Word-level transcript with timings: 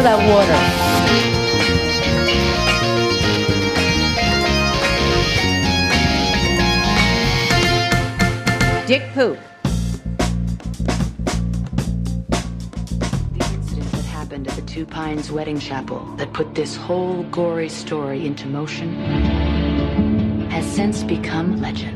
Canada 0.00 0.32
water. 0.32 0.60
Dick 8.86 9.02
poop. 9.12 9.38
The 13.32 13.44
incident 13.52 13.92
that 13.92 14.04
happened 14.06 14.48
at 14.48 14.54
the 14.54 14.62
Two 14.62 14.86
Pines 14.86 15.30
wedding 15.30 15.58
chapel 15.58 16.00
that 16.16 16.32
put 16.32 16.54
this 16.54 16.76
whole 16.76 17.24
gory 17.24 17.68
story 17.68 18.24
into 18.26 18.46
motion 18.46 18.94
has 20.50 20.64
since 20.64 21.02
become 21.02 21.60
legend. 21.60 21.89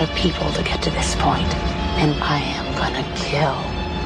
Lot 0.00 0.08
of 0.08 0.16
people 0.16 0.50
to 0.52 0.62
get 0.62 0.80
to 0.82 0.90
this 0.90 1.14
point, 1.16 1.54
and 2.00 2.14
I 2.22 2.38
am 2.38 2.74
gonna 2.74 3.02
kill 3.16 3.52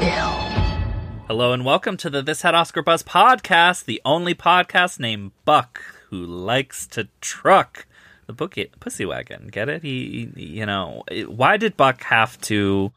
Bill. 0.01 1.25
Hello 1.29 1.53
and 1.53 1.65
welcome 1.65 1.97
to 1.99 2.11
the 2.11 2.21
This 2.21 2.43
Had 2.43 2.53
Oscar 2.53 2.83
Buzz 2.83 3.05
podcast, 3.05 3.85
the 3.85 4.03
only 4.05 4.35
podcast 4.35 4.99
named 4.99 5.31
Buck 5.45 5.81
who 6.11 6.25
likes 6.27 6.89
to 6.89 7.07
truck 7.21 7.87
the 8.27 8.33
bookie, 8.33 8.73
pussy 8.81 9.05
wagon. 9.05 9.47
Get 9.53 9.69
it? 9.69 9.83
He, 9.83 10.33
he- 10.35 10.45
you 10.59 10.67
know, 10.67 11.05
it- 11.09 11.31
why 11.31 11.57
did 11.59 11.77
Buck 11.77 12.03
have 12.05 12.41
to 12.43 12.91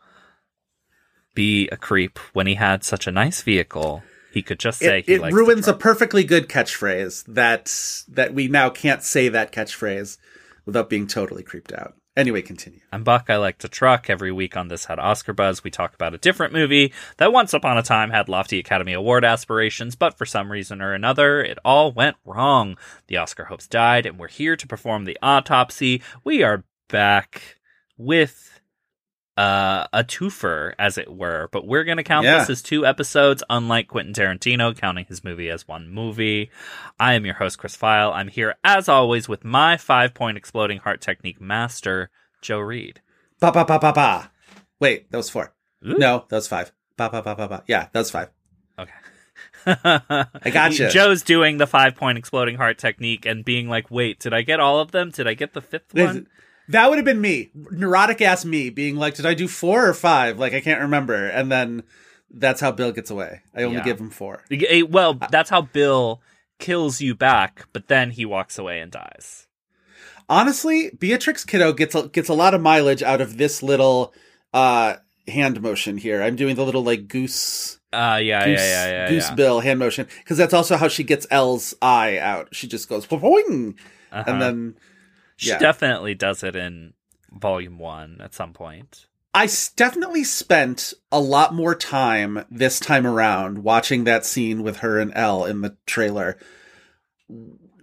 be 1.35 1.67
a 1.69 1.77
creep 1.77 2.17
when 2.33 2.47
he 2.47 2.55
had 2.55 2.83
such 2.83 3.05
a 3.05 3.11
nice 3.11 3.43
vehicle? 3.43 4.01
He 4.33 4.41
could 4.41 4.59
just 4.59 4.79
say 4.79 4.99
it, 4.99 5.05
he 5.05 5.13
it 5.15 5.21
likes 5.21 5.35
ruins 5.35 5.65
to 5.65 5.71
a 5.75 5.77
perfectly 5.77 6.23
good 6.23 6.49
catchphrase 6.49 7.25
that 7.27 7.71
that 8.11 8.33
we 8.33 8.47
now 8.47 8.71
can't 8.71 9.03
say 9.03 9.29
that 9.29 9.51
catchphrase 9.51 10.17
without 10.65 10.89
being 10.89 11.05
totally 11.05 11.43
creeped 11.43 11.71
out. 11.73 11.93
Anyway, 12.17 12.41
continue. 12.41 12.79
I'm 12.91 13.03
Buck. 13.03 13.29
I 13.29 13.37
like 13.37 13.59
to 13.59 13.67
truck. 13.67 14.09
Every 14.09 14.31
week 14.31 14.57
on 14.57 14.69
This 14.69 14.85
Had 14.85 14.97
Oscar 14.97 15.33
Buzz, 15.33 15.63
we 15.63 15.69
talk 15.69 15.93
about 15.93 16.15
a 16.15 16.17
different 16.17 16.51
movie 16.51 16.91
that 17.17 17.31
once 17.31 17.53
upon 17.53 17.77
a 17.77 17.83
time 17.83 18.09
had 18.09 18.27
lofty 18.27 18.57
Academy 18.57 18.93
Award 18.93 19.23
aspirations, 19.23 19.95
but 19.95 20.17
for 20.17 20.25
some 20.25 20.51
reason 20.51 20.81
or 20.81 20.95
another, 20.95 21.43
it 21.43 21.59
all 21.63 21.91
went 21.91 22.17
wrong. 22.25 22.75
The 23.05 23.17
Oscar 23.17 23.45
hopes 23.45 23.67
died, 23.67 24.07
and 24.07 24.17
we're 24.17 24.29
here 24.29 24.55
to 24.55 24.65
perform 24.65 25.05
the 25.05 25.19
autopsy. 25.21 26.01
We 26.23 26.41
are 26.41 26.63
back 26.89 27.59
with 27.99 28.46
uh, 29.37 29.85
a 29.93 30.03
twofer, 30.03 30.73
as 30.79 30.97
it 30.97 31.13
were, 31.15 31.47
but 31.51 31.65
we're 31.67 31.83
going 31.83 31.97
to 31.97 32.03
count 32.03 32.25
Yeah. 32.25 32.39
this 32.39 32.49
as 32.49 32.61
two 32.63 32.85
episodes, 32.85 33.43
unlike 33.49 33.87
Quentin 33.87 34.13
Tarantino 34.13 34.75
counting 34.75 35.05
his 35.05 35.23
movie 35.23 35.49
as 35.49 35.67
one 35.67 35.87
movie. 35.89 36.49
I 36.99 37.13
am 37.13 37.23
your 37.25 37.35
host, 37.35 37.59
Chris 37.59 37.77
Feil. 37.77 38.11
I'm 38.13 38.29
here, 38.29 38.55
as 38.63 38.89
always, 38.89 39.29
with 39.29 39.45
my 39.45 39.77
five 39.77 40.13
point 40.13 40.37
exploding 40.37 40.79
heart 40.79 41.01
technique 41.01 41.39
master, 41.39 42.09
Joe 42.41 42.59
Reed. 42.59 43.01
Ba 43.39 43.51
ba 43.51 43.63
ba 43.63 43.77
ba 43.79 43.93
ba. 43.93 44.31
Wait, 44.79 45.11
that 45.11 45.17
was 45.17 45.29
four. 45.29 45.53
Ooh. 45.85 45.97
No, 45.97 46.25
that 46.29 46.35
was 46.35 46.47
five. 46.47 46.71
Ba 46.97 47.09
ba 47.11 47.21
ba 47.21 47.35
ba 47.35 47.47
ba. 47.47 47.63
Yeah, 47.67 47.87
that 47.93 47.99
was 47.99 48.09
five. 48.11 48.29
Okay. 48.79 48.91
I 49.67 50.25
got 50.45 50.51
gotcha. 50.51 50.83
You. 50.85 50.89
Joe's 50.89 51.21
doing 51.21 51.57
the 51.57 51.67
five 51.67 51.95
point 51.95 52.17
exploding 52.17 52.55
heart 52.57 52.77
technique 52.79 53.25
and 53.27 53.45
being 53.45 53.69
like, 53.69 53.91
wait, 53.91 54.19
did 54.19 54.33
I 54.33 54.41
get 54.41 54.59
all 54.59 54.79
of 54.79 54.91
them? 54.91 55.11
Did 55.11 55.27
I 55.27 55.35
get 55.35 55.53
the 55.53 55.61
fifth 55.61 55.93
one? 55.93 56.27
That 56.69 56.89
would 56.89 56.97
have 56.97 57.05
been 57.05 57.21
me, 57.21 57.49
neurotic 57.71 58.21
ass 58.21 58.43
me, 58.45 58.69
being 58.69 58.95
like, 58.97 59.15
"Did 59.15 59.25
I 59.25 59.33
do 59.33 59.47
four 59.47 59.87
or 59.87 59.93
five? 59.93 60.37
Like 60.39 60.53
I 60.53 60.59
can't 60.61 60.81
remember." 60.81 61.27
And 61.27 61.51
then 61.51 61.83
that's 62.29 62.59
how 62.59 62.71
Bill 62.71 62.91
gets 62.91 63.09
away. 63.09 63.41
I 63.55 63.63
only 63.63 63.77
Yeah. 63.77 63.83
give 63.83 63.99
him 63.99 64.09
four. 64.09 64.43
Well, 64.89 65.17
that's 65.31 65.49
how 65.49 65.61
Bill 65.61 66.21
kills 66.59 66.99
you 66.99 67.15
back, 67.15 67.67
but 67.71 67.87
then 67.87 68.11
he 68.11 68.25
walks 68.25 68.57
away 68.57 68.79
and 68.79 68.91
dies. 68.91 69.47
Honestly, 70.29 70.91
Beatrix 70.97 71.45
Kiddo 71.45 71.71
gets 71.73 71.95
a, 71.95 72.07
gets 72.09 72.27
a 72.29 72.33
lot 72.33 72.53
of 72.53 72.61
mileage 72.61 73.01
out 73.03 73.21
of 73.21 73.37
this 73.37 73.63
little 73.63 74.13
uh 74.53 74.95
hand 75.27 75.61
motion 75.61 75.97
here. 75.97 76.21
I'm 76.21 76.35
doing 76.35 76.55
the 76.55 76.65
little 76.65 76.83
like 76.83 77.07
goose 77.07 77.79
Uh, 77.93 78.19
yeah, 78.21 78.45
goose, 78.45 78.59
yeah, 78.59 78.85
yeah, 78.85 78.89
yeah. 79.03 79.09
goose 79.09 79.29
yeah. 79.29 79.35
bill 79.35 79.59
hand 79.61 79.79
motion 79.79 80.07
because 80.19 80.37
that's 80.37 80.53
also 80.53 80.75
how 80.77 80.87
she 80.89 81.03
gets 81.03 81.25
Elle's 81.31 81.73
eye 81.81 82.17
out. 82.17 82.49
She 82.53 82.67
just 82.67 82.89
goes 82.89 83.05
boing, 83.05 83.75
Uh-huh. 84.11 84.23
and 84.27 84.41
then 84.41 84.75
she 85.37 85.49
yeah. 85.49 85.59
definitely 85.59 86.13
does 86.15 86.43
it 86.43 86.55
in 86.55 86.93
volume 87.31 87.77
one 87.79 88.19
at 88.21 88.33
some 88.33 88.53
point. 88.53 89.07
I 89.33 89.47
definitely 89.75 90.23
spent 90.23 90.93
a 91.11 91.19
lot 91.19 91.53
more 91.53 91.75
time 91.75 92.43
this 92.49 92.79
time 92.79 93.05
around 93.05 93.59
watching 93.59 94.03
that 94.05 94.25
scene 94.25 94.63
with 94.63 94.77
her 94.77 94.99
and 94.99 95.11
Elle 95.15 95.45
in 95.45 95.61
the 95.61 95.77
trailer, 95.85 96.37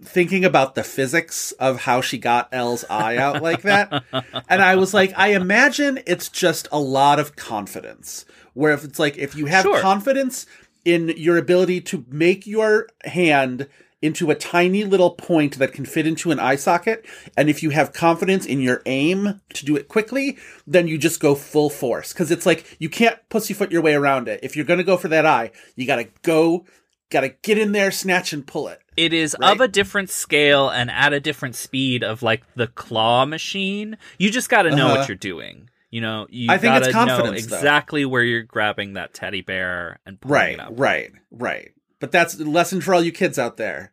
thinking 0.03 0.43
about 0.43 0.75
the 0.75 0.83
physics 0.83 1.53
of 1.53 1.81
how 1.81 2.01
she 2.01 2.17
got 2.17 2.49
Elle's 2.51 2.83
eye 2.89 3.17
out 3.17 3.41
like 3.41 3.61
that. 3.61 4.03
and 4.49 4.61
I 4.61 4.75
was 4.75 4.93
like, 4.93 5.13
I 5.15 5.29
imagine 5.29 5.99
it's 6.05 6.27
just 6.29 6.67
a 6.71 6.79
lot 6.79 7.19
of 7.19 7.35
confidence. 7.35 8.25
Where 8.53 8.73
if 8.73 8.83
it's 8.83 8.99
like, 8.99 9.17
if 9.17 9.35
you 9.35 9.45
have 9.45 9.63
Sure. 9.63 9.79
confidence 9.79 10.45
in 10.83 11.09
your 11.15 11.37
ability 11.37 11.81
to 11.81 12.05
make 12.09 12.45
your 12.45 12.87
hand 13.05 13.67
into 14.01 14.29
a 14.29 14.35
tiny 14.35 14.83
little 14.83 15.11
point 15.11 15.57
that 15.57 15.73
can 15.73 15.85
fit 15.85 16.05
into 16.05 16.31
an 16.31 16.39
eye 16.39 16.55
socket, 16.55 17.05
and 17.37 17.49
if 17.49 17.63
you 17.63 17.71
have 17.71 17.93
confidence 17.93 18.45
in 18.45 18.59
your 18.61 18.81
aim 18.85 19.41
to 19.53 19.65
do 19.65 19.75
it 19.75 19.87
quickly, 19.87 20.37
then 20.67 20.87
you 20.87 20.97
just 20.97 21.19
go 21.19 21.33
full 21.35 21.69
force. 21.69 22.13
Because 22.13 22.29
it's 22.31 22.45
like 22.45 22.75
you 22.79 22.89
can't 22.89 23.17
pussyfoot 23.29 23.71
your 23.71 23.81
way 23.81 23.93
around 23.95 24.27
it. 24.27 24.39
If 24.43 24.55
you're 24.55 24.65
gonna 24.65 24.83
go 24.83 24.97
for 24.97 25.07
that 25.07 25.25
eye, 25.25 25.51
you 25.75 25.87
gotta 25.87 26.07
go, 26.21 26.65
gotta 27.09 27.29
get 27.29 27.57
in 27.57 27.71
there, 27.71 27.91
snatch 27.91 28.33
and 28.33 28.45
pull 28.45 28.67
it. 28.67 28.79
It 28.97 29.11
is 29.11 29.35
Right. 29.39 29.51
of 29.51 29.59
a 29.61 29.67
different 29.67 30.09
scale 30.09 30.69
and 30.69 30.89
at 30.91 31.11
a 31.13 31.19
different 31.19 31.55
speed 31.55 32.03
of 32.03 32.21
like 32.23 32.43
the 32.55 32.67
claw 32.67 33.25
machine. 33.25 33.97
You 34.17 34.29
just 34.29 34.49
got 34.49 34.63
to 34.63 34.75
know 34.75 34.87
Uh-huh. 34.87 34.97
what 34.99 35.07
you're 35.09 35.15
doing. 35.17 35.69
You 35.91 36.01
know, 36.01 36.27
you 36.29 36.51
I 36.51 36.57
think 36.57 36.75
it's 36.75 36.87
gotta 36.87 37.05
know 37.05 37.15
confidence, 37.17 37.45
though. 37.47 37.55
exactly 37.57 38.05
where 38.05 38.23
you're 38.23 38.43
grabbing 38.43 38.93
that 38.93 39.13
teddy 39.13 39.41
bear 39.41 39.99
and 40.05 40.19
pulling 40.19 40.57
Right, 40.59 40.59
right, 40.77 41.11
right. 41.31 41.71
But 41.99 42.11
that's 42.11 42.39
a 42.39 42.43
lesson 42.43 42.81
for 42.81 42.93
all 42.93 43.03
you 43.03 43.11
kids 43.11 43.39
out 43.39 43.57
there. 43.57 43.91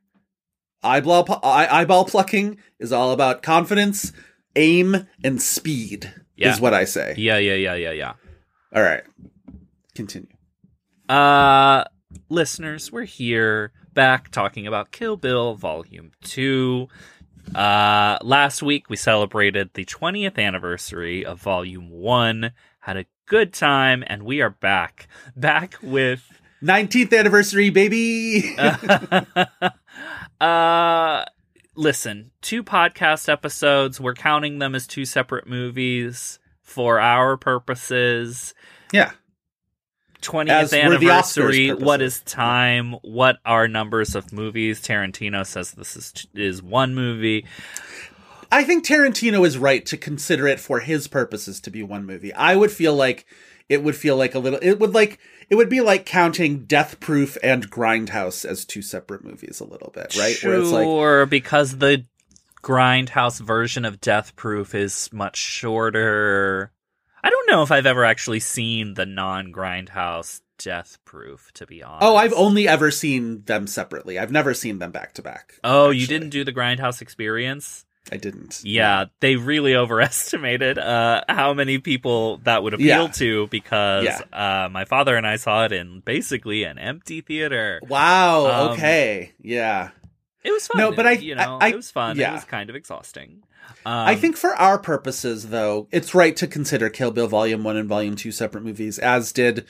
Eyeball, 0.82 1.24
pu- 1.24 1.32
eye, 1.42 1.68
eyeball 1.70 2.04
plucking 2.04 2.58
is 2.80 2.92
all 2.92 3.12
about 3.12 3.42
confidence, 3.42 4.12
aim, 4.56 5.06
and 5.22 5.40
speed. 5.40 6.12
Yeah. 6.36 6.52
Is 6.52 6.60
what 6.60 6.74
I 6.74 6.84
say. 6.84 7.14
Yeah, 7.16 7.38
yeah, 7.38 7.54
yeah, 7.54 7.74
yeah, 7.74 7.92
yeah. 7.92 8.12
All 8.74 8.82
right, 8.82 9.04
continue. 9.94 10.28
Uh 11.08 11.84
listeners, 12.28 12.90
we're 12.90 13.04
here 13.04 13.72
back 13.92 14.30
talking 14.30 14.66
about 14.66 14.90
Kill 14.90 15.16
Bill 15.16 15.54
Volume 15.54 16.10
2. 16.24 16.88
Uh 17.54 18.18
last 18.22 18.62
week 18.62 18.88
we 18.88 18.96
celebrated 18.96 19.70
the 19.74 19.84
20th 19.84 20.38
anniversary 20.38 21.24
of 21.24 21.40
Volume 21.40 21.90
1. 21.90 22.50
Had 22.80 22.96
a 22.96 23.06
good 23.26 23.52
time 23.52 24.02
and 24.06 24.24
we 24.24 24.40
are 24.40 24.50
back. 24.50 25.06
Back 25.36 25.76
with 25.82 26.40
19th 26.62 27.18
anniversary, 27.18 27.70
baby. 27.70 28.56
uh 30.40 31.24
listen, 31.74 32.30
two 32.40 32.62
podcast 32.62 33.28
episodes. 33.28 34.00
We're 34.00 34.14
counting 34.14 34.58
them 34.58 34.74
as 34.74 34.86
two 34.86 35.04
separate 35.04 35.46
movies 35.46 36.38
for 36.62 37.00
our 37.00 37.36
purposes. 37.36 38.54
yeah. 38.92 39.12
20th 40.22 40.48
As 40.50 40.72
anniversary. 40.72 41.72
What 41.72 41.98
purposes. 41.98 42.22
time? 42.24 42.92
What 43.02 43.38
are 43.44 43.66
numbers 43.66 44.14
of 44.14 44.32
movies? 44.32 44.80
Tarantino 44.80 45.44
says 45.44 45.72
this 45.72 45.96
is 45.96 46.26
is 46.32 46.62
one 46.62 46.94
movie. 46.94 47.44
I 48.52 48.62
think 48.62 48.86
Tarantino 48.86 49.44
is 49.44 49.58
right 49.58 49.84
to 49.86 49.96
consider 49.96 50.46
it 50.46 50.60
for 50.60 50.78
his 50.78 51.08
purposes 51.08 51.58
to 51.62 51.70
be 51.70 51.82
one 51.82 52.06
movie. 52.06 52.32
I 52.34 52.54
would 52.54 52.70
feel 52.70 52.94
like 52.94 53.26
it 53.68 53.82
would 53.82 53.96
feel 53.96 54.16
like 54.16 54.36
a 54.36 54.38
little 54.38 54.60
it 54.62 54.78
would 54.78 54.94
like 54.94 55.18
it 55.52 55.56
would 55.56 55.68
be 55.68 55.82
like 55.82 56.06
counting 56.06 56.64
Death 56.64 56.98
Proof 56.98 57.36
and 57.42 57.70
Grindhouse 57.70 58.46
as 58.46 58.64
two 58.64 58.80
separate 58.80 59.22
movies 59.22 59.60
a 59.60 59.66
little 59.66 59.90
bit, 59.90 60.16
right? 60.16 60.34
Sure, 60.34 60.52
Where 60.52 60.62
it's 60.62 60.70
like 60.70 61.28
because 61.28 61.76
the 61.76 62.06
Grindhouse 62.62 63.38
version 63.38 63.84
of 63.84 64.00
Death 64.00 64.34
Proof 64.34 64.74
is 64.74 65.10
much 65.12 65.36
shorter. 65.36 66.72
I 67.22 67.28
don't 67.28 67.50
know 67.50 67.62
if 67.62 67.70
I've 67.70 67.84
ever 67.84 68.02
actually 68.02 68.40
seen 68.40 68.94
the 68.94 69.04
non-Grindhouse 69.04 70.40
Death 70.56 70.96
Proof. 71.04 71.52
To 71.52 71.66
be 71.66 71.82
honest. 71.82 72.02
Oh, 72.02 72.16
I've 72.16 72.32
only 72.32 72.66
ever 72.66 72.90
seen 72.90 73.42
them 73.42 73.66
separately. 73.66 74.18
I've 74.18 74.32
never 74.32 74.54
seen 74.54 74.78
them 74.78 74.90
back 74.90 75.12
to 75.16 75.22
back. 75.22 75.60
Oh, 75.62 75.90
you 75.90 76.06
didn't 76.06 76.30
do 76.30 76.44
the 76.44 76.52
Grindhouse 76.54 77.02
experience? 77.02 77.84
I 78.10 78.16
didn't. 78.16 78.62
Yeah, 78.64 79.06
they 79.20 79.36
really 79.36 79.76
overestimated 79.76 80.76
uh, 80.78 81.22
how 81.28 81.54
many 81.54 81.78
people 81.78 82.38
that 82.38 82.62
would 82.62 82.74
appeal 82.74 82.86
Yeah. 83.04 83.06
to 83.08 83.46
because 83.48 84.04
Yeah. 84.04 84.20
uh, 84.64 84.68
my 84.68 84.84
father 84.84 85.16
and 85.16 85.26
I 85.26 85.36
saw 85.36 85.64
it 85.64 85.72
in 85.72 86.00
basically 86.04 86.64
an 86.64 86.78
empty 86.78 87.20
theater. 87.20 87.80
Wow. 87.88 88.46
Um, 88.46 88.72
okay. 88.72 89.32
Yeah. 89.40 89.90
It 90.42 90.50
was 90.50 90.66
fun. 90.66 90.80
No, 90.80 90.92
but 90.92 91.06
I- 91.06 91.12
you 91.12 91.36
know, 91.36 91.58
I- 91.60 91.66
I- 91.66 91.68
it 91.70 91.76
was 91.76 91.90
fun. 91.90 92.16
yeah. 92.18 92.30
It 92.30 92.34
was 92.34 92.44
kind 92.44 92.68
of 92.70 92.76
exhausting. 92.76 93.42
Um, 93.86 93.92
I 94.08 94.16
think 94.16 94.36
for 94.36 94.50
our 94.56 94.78
purposes, 94.78 95.48
though, 95.50 95.88
it's 95.92 96.14
right 96.14 96.34
to 96.36 96.46
consider 96.46 96.88
Kill 96.88 97.10
Bill 97.12 97.28
Volume 97.28 97.62
1 97.64 97.76
and 97.76 97.88
Volume 97.88 98.16
2 98.16 98.30
separate 98.32 98.64
movies, 98.64 98.98
as 98.98 99.32
did 99.32 99.64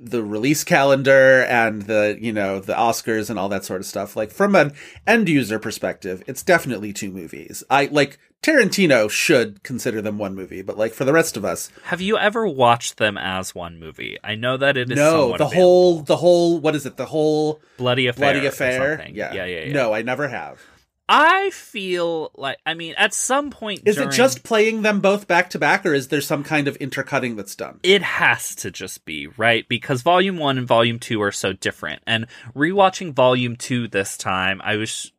the 0.00 0.22
release 0.22 0.64
calendar 0.64 1.42
and 1.44 1.82
the, 1.82 2.16
you 2.20 2.32
know, 2.32 2.60
the 2.60 2.74
Oscars 2.74 3.30
and 3.30 3.38
all 3.38 3.48
that 3.48 3.64
sort 3.64 3.80
of 3.80 3.86
stuff. 3.86 4.16
Like, 4.16 4.30
from 4.30 4.54
an 4.54 4.72
end 5.06 5.28
user 5.28 5.58
perspective, 5.58 6.22
it's 6.26 6.42
definitely 6.42 6.92
two 6.92 7.10
movies. 7.10 7.62
I, 7.70 7.86
like, 7.86 8.18
Tarantino 8.42 9.08
should 9.08 9.62
consider 9.62 10.02
them 10.02 10.18
one 10.18 10.34
movie, 10.34 10.60
but, 10.60 10.76
like, 10.76 10.92
for 10.92 11.04
the 11.04 11.12
rest 11.12 11.36
of 11.36 11.44
us, 11.44 11.70
Have 11.84 12.02
you 12.02 12.18
ever 12.18 12.46
watched 12.46 12.98
them 12.98 13.16
as 13.16 13.54
one 13.54 13.78
movie? 13.80 14.18
I 14.22 14.34
know 14.34 14.56
that 14.58 14.76
it 14.76 14.90
is 14.90 14.96
no, 14.96 15.28
the 15.28 15.34
available. 15.34 15.54
whole, 15.54 16.00
the 16.00 16.16
whole, 16.16 16.58
what 16.60 16.74
is 16.74 16.84
it, 16.84 16.96
the 16.98 17.06
whole 17.06 17.62
bloody 17.78 18.06
affair. 18.06 18.32
bloody 18.32 18.46
affair? 18.46 19.08
Yeah. 19.10 19.32
yeah, 19.32 19.44
yeah, 19.46 19.64
yeah. 19.64 19.72
No, 19.72 19.94
I 19.94 20.02
never 20.02 20.28
have. 20.28 20.60
I 21.08 21.50
feel 21.50 22.30
like 22.34 22.58
I 22.64 22.74
mean, 22.74 22.94
at 22.96 23.12
some 23.12 23.50
point, 23.50 23.82
Is 23.84 23.96
during- 23.96 24.08
it 24.08 24.12
just 24.12 24.42
playing 24.42 24.82
them 24.82 25.00
both 25.00 25.26
back 25.28 25.50
to 25.50 25.58
back, 25.58 25.84
or 25.84 25.92
is 25.92 26.08
there 26.08 26.20
some 26.22 26.42
kind 26.42 26.66
of 26.66 26.76
intercutting 26.76 27.36
that's 27.36 27.54
done? 27.54 27.80
it 27.82 28.00
has 28.02 28.54
to 28.56 28.70
just 28.70 29.04
be 29.04 29.26
right? 29.36 29.68
Because 29.68 30.00
volume 30.02 30.38
one 30.38 30.56
and 30.58 30.66
volume 30.66 30.98
two 30.98 31.20
are 31.20 31.32
so 31.32 31.52
different. 31.52 32.02
And 32.06 32.26
rewatching 32.56 33.12
volume 33.12 33.56
two 33.56 33.86
this 33.88 34.16
time 34.16 34.60
i 34.64 34.76
was 34.76 35.12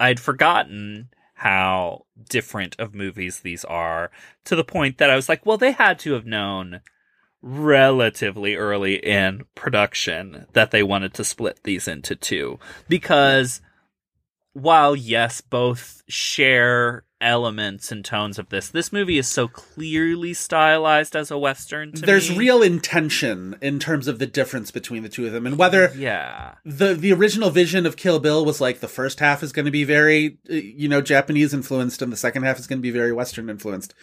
i'd 0.00 0.20
forgotten 0.20 1.08
how 1.34 2.04
different 2.28 2.74
of 2.78 2.94
movies 2.94 3.40
these 3.40 3.64
are 3.64 4.10
to 4.44 4.56
the 4.56 4.64
point 4.64 4.98
that 4.98 5.10
i 5.10 5.16
was 5.16 5.28
like 5.28 5.44
well 5.44 5.56
they 5.58 5.72
had 5.72 5.98
to 5.98 6.12
have 6.12 6.24
known 6.26 6.80
relatively 7.42 8.54
early 8.56 8.96
in 8.96 9.44
production 9.54 10.46
that 10.52 10.70
they 10.70 10.82
wanted 10.82 11.14
to 11.14 11.24
split 11.24 11.60
these 11.62 11.86
into 11.86 12.16
two. 12.16 12.58
Because 12.88 13.60
while 14.56 14.96
yes 14.96 15.42
both 15.42 16.02
share 16.08 17.04
elements 17.20 17.92
and 17.92 18.04
tones 18.04 18.38
of 18.38 18.48
this 18.48 18.68
this 18.70 18.90
movie 18.90 19.18
is 19.18 19.26
so 19.26 19.48
clearly 19.48 20.32
stylized 20.32 21.14
as 21.14 21.30
a 21.30 21.36
western 21.38 21.92
to 21.92 22.00
There's 22.00 22.30
me. 22.30 22.38
real 22.38 22.62
intention 22.62 23.56
in 23.60 23.78
terms 23.78 24.08
of 24.08 24.18
the 24.18 24.26
difference 24.26 24.70
between 24.70 25.02
the 25.02 25.10
two 25.10 25.26
of 25.26 25.32
them, 25.32 25.46
and 25.46 25.58
whether 25.58 25.92
yeah 25.94 26.54
the 26.64 26.94
the 26.94 27.12
original 27.12 27.50
vision 27.50 27.84
of 27.84 27.96
Kill 27.96 28.18
Bill 28.18 28.46
was 28.46 28.58
like 28.60 28.80
the 28.80 28.88
first 28.88 29.20
half 29.20 29.42
is 29.42 29.52
going 29.52 29.66
to 29.66 29.70
be 29.70 29.84
very, 29.84 30.38
uh, 30.50 30.54
you 30.54 30.88
know, 30.88 31.02
Japanese 31.02 31.52
influenced, 31.52 32.00
and 32.00 32.10
the 32.10 32.16
second 32.16 32.44
half 32.44 32.58
is 32.58 32.66
going 32.66 32.78
to 32.78 32.82
be 32.82 32.90
very 32.90 33.12
Western 33.12 33.50
influenced. 33.50 33.94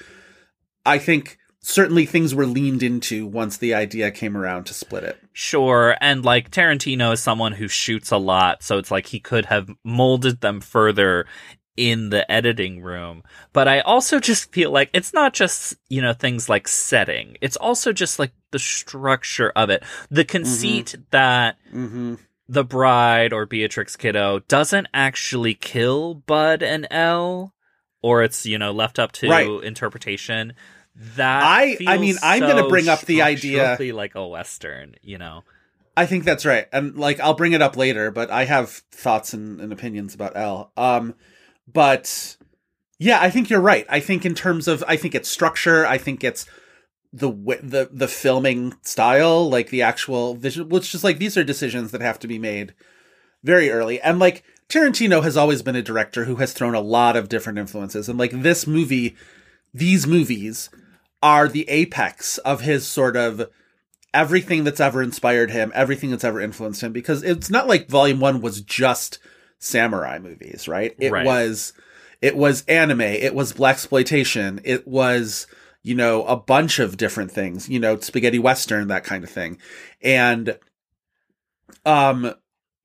I 0.86 1.00
think 1.00 1.40
certainly 1.66 2.06
things 2.06 2.36
were 2.36 2.46
leaned 2.46 2.84
into 2.84 3.26
once 3.26 3.58
the 3.58 3.74
idea 3.74 4.12
came 4.12 4.38
around 4.38 4.66
to 4.66 4.74
split 4.74 5.04
it. 5.04 5.18
Sure, 5.32 5.96
and 6.00 6.24
like 6.24 6.52
Tarantino 6.52 7.14
is 7.14 7.20
someone 7.22 7.54
who 7.54 7.68
shoots 7.68 8.12
a 8.12 8.18
lot, 8.18 8.62
so 8.62 8.78
it's 8.78 8.92
like 8.92 9.08
he 9.08 9.20
could 9.20 9.46
have 9.46 9.70
molded 9.84 10.42
them 10.42 10.62
further 10.62 11.26
in 11.76 12.10
the 12.10 12.30
editing 12.32 12.84
room. 12.84 13.24
But 13.52 13.68
I 13.68 13.80
also 13.80 14.20
just 14.20 14.52
feel 14.52 14.70
like 14.70 14.92
it's 14.94 15.12
not 15.14 15.34
just, 15.34 15.76
you 15.90 16.04
know, 16.04 16.14
things 16.14 16.48
like 16.48 16.68
setting. 16.68 17.36
It's 17.42 17.58
also 17.58 17.92
just 17.94 18.20
like 18.20 18.32
the 18.52 18.60
structure 18.60 19.52
of 19.56 19.72
it. 19.72 19.84
The 20.12 20.26
conceit 20.26 20.96
that 21.10 21.58
Mm-hmm. 21.74 22.16
the 22.48 22.64
bride 22.64 23.34
or 23.34 23.48
Beatrix 23.48 23.96
Kiddo 23.96 24.40
doesn't 24.48 24.88
actually 24.94 25.56
kill 25.56 26.14
Bud 26.14 26.62
and 26.62 26.86
Elle, 26.92 27.56
or 28.04 28.22
it's, 28.22 28.46
you 28.46 28.60
know, 28.60 28.72
left 28.72 29.00
up 29.00 29.12
to 29.14 29.30
Right. 29.30 29.64
interpretation. 29.64 30.54
That 31.16 31.44
I- 31.44 31.78
I 31.88 31.98
mean, 31.98 32.16
I'm 32.22 32.40
gonna 32.42 32.68
bring 32.70 32.88
up 32.88 33.02
the 33.02 33.22
idea- 33.24 33.78
like 33.96 34.16
a 34.16 34.28
western, 34.28 34.96
you 35.02 35.18
know. 35.18 35.44
I 35.96 36.06
think 36.08 36.24
that's 36.24 36.46
right, 36.46 36.68
and 36.72 36.98
like 36.98 37.20
I'll 37.20 37.34
bring 37.36 37.54
it 37.54 37.62
up 37.62 37.78
later, 37.78 38.10
but 38.12 38.32
I 38.32 38.46
have 38.46 38.70
thoughts 38.92 39.34
and, 39.34 39.60
and 39.62 39.72
opinions 39.72 40.16
about 40.16 40.36
Elle. 40.36 40.72
Um, 40.78 41.14
but 41.72 42.36
yeah, 43.00 43.20
I 43.22 43.30
think 43.30 43.50
you're 43.50 43.60
right. 43.62 43.86
I 43.90 44.00
think 44.00 44.26
in 44.26 44.34
terms 44.36 44.68
of, 44.68 44.84
I 44.88 44.96
think 44.98 45.14
it's 45.14 45.30
structure. 45.30 45.86
I 45.86 45.98
think 45.98 46.24
it's 46.24 46.46
the 47.12 47.30
the 47.62 47.90
the 47.92 48.08
filming 48.08 48.74
style, 48.82 49.48
like 49.50 49.70
the 49.70 49.82
actual 49.84 50.34
vision. 50.36 50.70
Which 50.70 50.92
just 50.92 51.04
like 51.04 51.20
these 51.20 51.38
are 51.38 51.44
decisions 51.44 51.92
that 51.92 52.02
have 52.02 52.18
to 52.20 52.28
be 52.28 52.40
made 52.40 52.74
very 53.44 53.70
early, 53.70 54.02
and 54.02 54.18
like 54.20 54.44
Tarantino 54.70 55.22
has 55.24 55.38
always 55.38 55.62
been 55.62 55.76
a 55.76 55.82
director 55.84 56.26
who 56.26 56.38
has 56.38 56.54
thrown 56.54 56.74
a 56.74 56.80
lot 56.82 57.16
of 57.16 57.30
different 57.30 57.60
influences, 57.60 58.10
and 58.10 58.18
like 58.18 58.32
this 58.32 58.66
movie, 58.66 59.16
these 59.76 60.08
movies 60.08 60.70
are 61.24 61.48
the 61.48 61.68
apex 61.70 62.38
of 62.40 62.62
his 62.62 62.86
sort 62.86 63.16
of 63.16 63.50
everything 64.14 64.64
that's 64.64 64.80
ever 64.80 65.02
inspired 65.02 65.50
him, 65.50 65.72
everything 65.74 66.12
that's 66.12 66.24
ever 66.24 66.40
influenced 66.40 66.84
him, 66.84 66.92
because 66.92 67.24
it's 67.24 67.50
not 67.50 67.68
like 67.68 67.88
Volume 67.90 68.20
One 68.20 68.42
was 68.42 68.62
just 68.62 69.18
samurai 69.58 70.20
movies, 70.20 70.68
right? 70.68 70.94
It 71.00 71.12
Right. 71.12 71.26
was 71.26 71.74
it 72.22 72.36
was 72.38 72.64
anime, 72.68 73.02
it 73.02 73.34
was 73.34 73.54
blaxploitation, 73.54 74.62
it 74.64 74.88
was 74.88 75.48
you 75.82 75.96
know 75.96 76.26
a 76.26 76.36
bunch 76.36 76.78
of 76.80 76.98
different 76.98 77.32
things, 77.32 77.68
you 77.70 77.80
know, 77.80 77.98
spaghetti 78.00 78.38
western, 78.40 78.90
that 78.90 79.04
kind 79.06 79.24
of 79.24 79.30
thing, 79.30 79.58
and 80.02 80.60
um. 81.86 82.34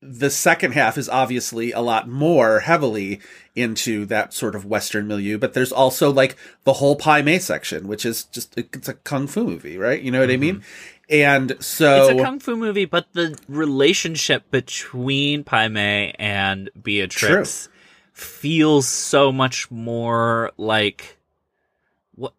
The 0.01 0.29
second 0.29 0.73
half 0.73 0.97
is 0.97 1.09
obviously 1.09 1.71
a 1.73 1.81
lot 1.81 2.07
more 2.07 2.61
heavily 2.61 3.19
into 3.53 4.05
that 4.05 4.33
sort 4.33 4.55
of 4.55 4.65
Western 4.65 5.07
milieu, 5.07 5.37
but 5.37 5.53
there's 5.53 5.73
also 5.73 6.09
like 6.11 6.37
the 6.63 6.73
whole 6.73 6.95
Pai 6.95 7.21
Mei 7.21 7.39
section, 7.39 7.87
which 7.87 8.05
is 8.05 8.23
just 8.25 8.57
it's 8.57 8.87
a 8.87 8.93
kung 8.93 9.27
fu 9.27 9.43
movie, 9.43 9.77
right? 9.77 10.01
You 10.01 10.11
know 10.11 10.21
what 10.21 10.31
I 10.31 10.37
mean? 10.37 10.57
Mm-hmm. 10.57 10.63
And 11.09 11.57
so 11.59 12.03
It's 12.09 12.19
a 12.19 12.23
kung 12.23 12.39
fu 12.39 12.55
movie, 12.55 12.85
but 12.85 13.11
the 13.13 13.37
relationship 13.49 14.49
between 14.51 15.43
Pai 15.43 15.67
Mei 15.67 16.13
and 16.17 16.69
Beatrix 16.81 17.67
feels 18.13 18.87
so 18.87 19.31
much 19.31 19.69
more 19.71 20.51
like 20.57 21.18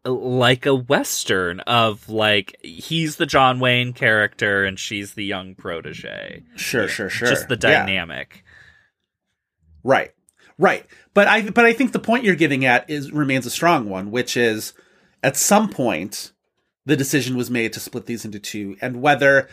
like 0.04 0.66
a 0.66 0.74
western 0.74 1.60
of 1.60 2.08
like 2.08 2.56
he's 2.62 3.16
the 3.16 3.26
John 3.26 3.60
Wayne 3.60 3.92
character 3.92 4.64
and 4.64 4.78
she's 4.78 5.14
the 5.14 5.24
young 5.24 5.54
protege. 5.54 6.42
sure, 6.56 6.88
sure, 6.88 7.08
sure. 7.08 7.28
Just 7.28 7.48
the 7.48 7.54
Yeah. 7.54 7.84
dynamic. 7.84 8.44
Right. 9.82 10.12
Right. 10.58 10.84
But 11.14 11.26
I 11.28 11.48
but 11.50 11.64
I 11.64 11.72
think 11.72 11.92
the 11.92 11.98
point 11.98 12.24
you're 12.24 12.34
getting 12.34 12.64
at 12.64 12.88
is 12.90 13.12
remains 13.12 13.46
a 13.46 13.50
strong 13.50 13.88
one, 13.88 14.10
which 14.10 14.36
is 14.36 14.72
at 15.22 15.36
some 15.36 15.68
point 15.70 16.32
the 16.84 16.96
decision 16.96 17.36
was 17.36 17.50
made 17.50 17.72
to 17.74 17.80
split 17.80 18.06
these 18.06 18.24
into 18.24 18.38
two 18.38 18.76
and 18.80 19.00
whether 19.00 19.48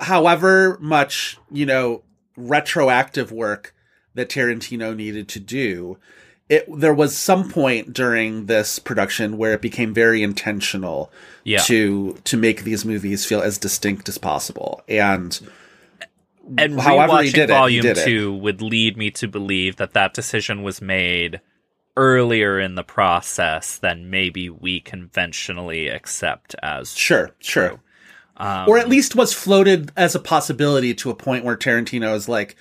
however 0.00 0.78
much, 0.80 1.38
you 1.50 1.66
know, 1.66 2.02
retroactive 2.36 3.30
work 3.30 3.74
that 4.14 4.28
Tarantino 4.30 4.96
needed 4.96 5.28
to 5.28 5.40
do, 5.40 5.98
it 6.48 6.66
there 6.78 6.94
was 6.94 7.16
some 7.16 7.48
point 7.50 7.92
during 7.92 8.46
this 8.46 8.78
production 8.78 9.38
where 9.38 9.54
it 9.54 9.62
became 9.62 9.94
very 9.94 10.22
intentional 10.22 11.10
Yeah. 11.44 11.60
to 11.62 12.18
to 12.24 12.36
make 12.36 12.64
these 12.64 12.84
movies 12.84 13.24
feel 13.24 13.40
as 13.40 13.58
distinct 13.58 14.08
as 14.08 14.18
possible. 14.18 14.82
And 14.88 15.38
and 16.58 16.78
however 16.78 17.22
he 17.22 17.30
did 17.30 17.44
it, 17.44 17.54
he 17.54 17.56
volume 17.56 17.82
did 17.82 17.98
it. 17.98 18.04
two 18.04 18.34
would 18.34 18.60
lead 18.60 18.96
me 18.96 19.10
to 19.12 19.26
believe 19.28 19.76
that 19.76 19.94
that 19.94 20.12
decision 20.12 20.62
was 20.62 20.82
made 20.82 21.40
earlier 21.96 22.58
in 22.60 22.74
the 22.74 22.82
process 22.82 23.78
than 23.78 24.10
maybe 24.10 24.50
we 24.50 24.80
conventionally 24.80 25.88
accept 25.88 26.54
as 26.62 26.94
Sure, 26.94 27.30
sure. 27.38 27.80
Um, 28.36 28.68
or 28.68 28.78
at 28.78 28.88
least 28.88 29.14
was 29.14 29.32
floated 29.32 29.92
as 29.96 30.14
a 30.16 30.18
possibility 30.18 30.92
to 30.94 31.08
a 31.10 31.14
point 31.14 31.44
where 31.44 31.56
Tarantino 31.56 32.14
is 32.16 32.28
like, 32.28 32.56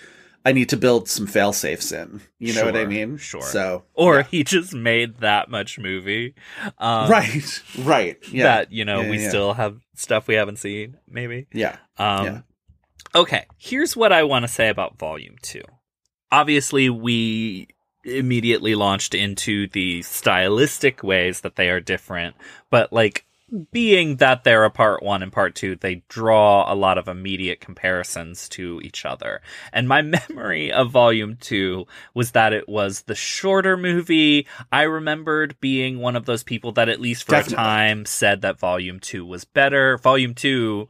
I 0.46 0.52
need 0.52 0.70
to 0.70 0.78
build 0.78 1.08
some 1.08 1.26
fail 1.26 1.54
safes 1.54 1.92
in. 1.92 2.22
You 2.38 2.54
know 2.54 2.66
what 2.66 2.76
I 2.76 2.86
mean? 2.86 3.18
sure. 3.18 3.42
So, 3.42 3.84
or 3.94 4.24
he 4.24 4.44
just 4.44 4.74
made 4.74 5.18
that 5.20 5.50
much 5.50 5.80
movie, 5.80 6.36
um, 6.80 7.10
right, 7.10 7.62
right. 7.80 8.18
Yeah. 8.32 8.44
That 8.44 8.72
you 8.74 8.84
know 8.86 9.02
Yeah, 9.02 9.10
we 9.10 9.20
yeah. 9.22 9.30
still 9.30 9.54
have 9.54 9.80
stuff 9.96 10.28
we 10.28 10.36
haven't 10.36 10.58
seen. 10.58 10.98
Maybe. 11.10 11.48
yeah. 11.54 11.78
Um, 11.98 12.26
Yeah. 12.26 12.42
Okay, 13.16 13.46
here's 13.58 13.96
what 13.96 14.12
I 14.12 14.24
want 14.24 14.44
to 14.44 14.48
say 14.48 14.70
about 14.70 14.98
Volume 14.98 15.36
2. 15.44 15.62
Obviously, 16.32 16.90
we 16.90 17.68
immediately 18.04 18.74
launched 18.76 19.14
into 19.14 19.68
the 19.68 20.02
stylistic 20.02 21.04
ways 21.04 21.42
that 21.42 21.56
they 21.56 21.70
are 21.70 21.80
different, 21.80 22.36
but 22.72 22.92
like 22.92 23.26
being 23.72 24.18
that 24.18 24.44
they're 24.44 24.64
a 24.66 24.70
part 24.72 25.04
one 25.04 25.22
and 25.22 25.32
part 25.32 25.54
two, 25.56 25.76
they 25.76 26.04
draw 26.10 26.72
a 26.72 26.76
lot 26.76 26.98
of 26.98 27.08
immediate 27.08 27.60
comparisons 27.60 28.50
to 28.50 28.82
each 28.84 29.06
other. 29.06 29.42
And 29.72 29.88
my 29.88 30.02
memory 30.30 30.72
of 30.72 30.92
volume 30.92 31.38
two 31.40 31.86
was 32.14 32.32
that 32.32 32.54
it 32.54 32.68
was 32.68 33.02
the 33.04 33.16
shorter 33.16 33.78
movie. 33.78 34.48
I 34.72 34.84
remembered 34.84 35.56
being 35.60 36.00
one 36.00 36.16
of 36.16 36.26
those 36.26 36.44
people 36.44 36.72
that 36.74 36.90
at 36.90 37.00
least 37.00 37.24
for 37.26 37.32
Definitely. 37.32 37.56
a 37.56 37.58
time 37.68 38.06
said 38.06 38.42
that 38.42 38.60
volume 38.60 39.00
two 39.00 39.26
was 39.26 39.46
better. 39.46 39.98
Volume 40.00 40.34
two 40.34 40.90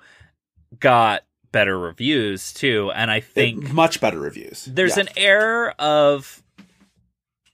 got 0.79 1.23
better 1.51 1.77
reviews 1.77 2.51
too. 2.53 2.91
And 2.95 3.11
I 3.11 3.19
think 3.19 3.71
much 3.73 3.99
better 4.01 4.19
reviews. 4.19 4.65
there's 4.65 4.97
Yeah. 4.97 5.03
an 5.03 5.09
air 5.17 5.71
of 5.79 6.41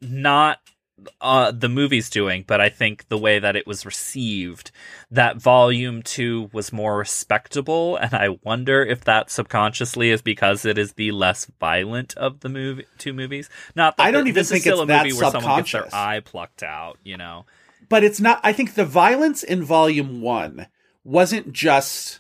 not 0.02 0.60
uh, 1.22 1.52
the 1.52 1.70
movie's 1.70 2.10
doing, 2.10 2.44
but 2.48 2.60
I 2.62 2.70
think 2.70 3.08
the 3.08 3.18
way 3.18 3.40
that 3.40 3.56
it 3.56 3.66
was 3.68 3.86
received, 3.86 4.72
that 5.12 5.38
volume 5.38 6.02
two 6.04 6.50
was 6.54 6.72
more 6.74 6.98
respectable, 6.98 7.96
and 7.98 8.14
I 8.14 8.38
wonder 8.44 8.84
if 8.84 9.04
that 9.06 9.30
subconsciously 9.32 10.10
is 10.10 10.22
because 10.22 10.66
it 10.66 10.78
is 10.78 10.94
the 10.94 11.12
less 11.12 11.46
violent 11.60 12.16
of 12.18 12.40
the 12.42 12.50
movie 12.50 12.86
two 12.98 13.14
movies. 13.14 13.50
Not 13.76 13.98
that 13.98 14.04
I 14.04 14.12
don't 14.12 14.28
even 14.28 14.36
this 14.36 14.50
think 14.50 14.60
is 14.60 14.64
still 14.64 14.82
it's 14.84 14.92
a 14.92 14.98
movie 14.98 15.12
that 15.12 15.22
where 15.22 15.32
someone 15.32 15.58
gets 15.60 15.72
their 15.72 15.88
eye 15.94 16.20
plucked 16.20 16.64
out, 16.64 16.98
you 17.04 17.18
know. 17.18 17.46
but 17.88 18.04
it's 18.04 18.20
not 18.20 18.40
i 18.44 18.54
think 18.54 18.76
the 18.76 18.86
violence 18.86 19.42
in 19.44 19.64
volume 19.64 20.22
one 20.22 20.68
wasn't 21.04 21.52
just 21.52 22.20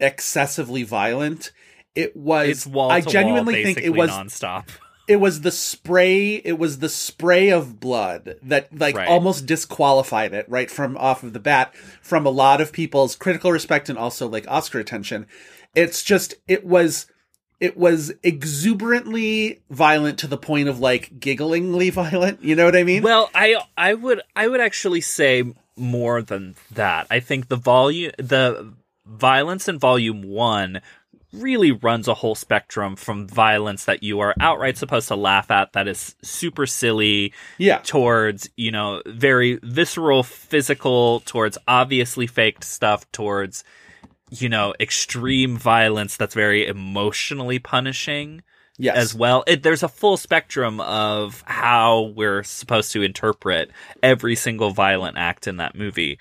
excessively 0.00 0.82
violent 0.82 1.52
it 1.94 2.16
was 2.16 2.48
It's 2.48 2.66
wall 2.66 2.90
i 2.90 3.00
genuinely 3.00 3.62
think 3.62 3.78
it 3.78 3.90
was 3.90 4.10
nonstop. 4.10 4.68
It 5.06 5.16
was 5.16 5.42
the 5.42 5.50
spray 5.50 6.36
it 6.36 6.58
was 6.58 6.78
the 6.78 6.88
spray 6.88 7.50
of 7.50 7.78
blood 7.80 8.36
that 8.42 8.76
like 8.78 8.96
Right. 8.96 9.08
almost 9.08 9.46
disqualified 9.46 10.32
it 10.32 10.48
right 10.48 10.70
from 10.70 10.96
off 10.96 11.22
of 11.22 11.32
the 11.32 11.40
bat 11.40 11.74
from 12.02 12.24
a 12.26 12.30
lot 12.30 12.60
of 12.60 12.72
people's 12.72 13.14
critical 13.16 13.52
respect 13.52 13.88
and 13.88 13.98
also 13.98 14.26
like 14.28 14.46
oscar 14.48 14.78
attention 14.78 15.26
it's 15.74 16.02
just 16.02 16.34
it 16.48 16.64
was 16.64 17.06
it 17.60 17.76
was 17.76 18.12
exuberantly 18.22 19.60
violent 19.70 20.18
to 20.18 20.26
the 20.26 20.36
point 20.38 20.68
of 20.68 20.80
like 20.80 21.18
gigglingly 21.20 21.92
violent 22.02 22.42
you 22.42 22.56
know 22.56 22.64
what 22.64 22.76
i 22.76 22.82
mean 22.82 23.02
Well, 23.02 23.30
I 23.34 23.56
I 23.76 23.94
would 23.94 24.22
I 24.34 24.48
would 24.48 24.60
actually 24.60 25.00
say 25.00 25.44
more 25.76 26.22
than 26.22 26.54
that. 26.72 27.08
I 27.10 27.18
think 27.20 27.48
the 27.48 27.56
volume 27.56 28.12
the 28.18 28.74
violence 29.06 29.68
in 29.68 29.78
volume 29.78 30.22
1 30.22 30.80
really 31.34 31.72
runs 31.72 32.08
a 32.08 32.14
whole 32.14 32.34
spectrum 32.34 32.96
from 32.96 33.26
violence 33.26 33.84
that 33.84 34.02
you 34.02 34.20
are 34.20 34.34
outright 34.40 34.76
supposed 34.76 35.08
to 35.08 35.16
laugh 35.16 35.50
at 35.50 35.72
that 35.72 35.88
is 35.88 36.14
super 36.22 36.66
silly 36.66 37.32
yeah 37.58 37.78
towards, 37.78 38.48
you 38.56 38.70
know, 38.70 39.02
very 39.06 39.58
visceral 39.62 40.22
physical 40.22 41.20
towards 41.20 41.58
obviously 41.66 42.26
faked 42.26 42.64
stuff 42.64 43.10
towards 43.12 43.64
you 44.30 44.48
know, 44.48 44.74
extreme 44.80 45.56
violence 45.56 46.16
that's 46.16 46.34
very 46.34 46.66
emotionally 46.66 47.58
punishing 47.58 48.42
yes 48.78 48.96
as 48.96 49.14
well. 49.14 49.44
It, 49.46 49.62
there's 49.62 49.82
a 49.82 49.88
full 49.88 50.16
spectrum 50.16 50.80
of 50.80 51.42
how 51.46 52.12
we're 52.16 52.42
supposed 52.42 52.92
to 52.92 53.02
interpret 53.02 53.70
every 54.02 54.34
single 54.36 54.70
violent 54.70 55.16
act 55.18 55.46
in 55.46 55.58
that 55.58 55.76
movie 55.76 56.18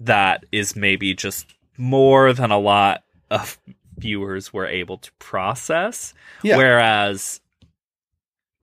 that 0.00 0.44
is 0.52 0.76
maybe 0.76 1.14
just 1.14 1.54
more 1.76 2.32
than 2.32 2.50
a 2.50 2.58
lot 2.58 3.04
of 3.30 3.58
viewers 4.00 4.52
were 4.52 4.66
able 4.66 4.98
to 4.98 5.12
process. 5.18 6.14
Yeah. 6.42 6.56
Whereas 6.56 7.40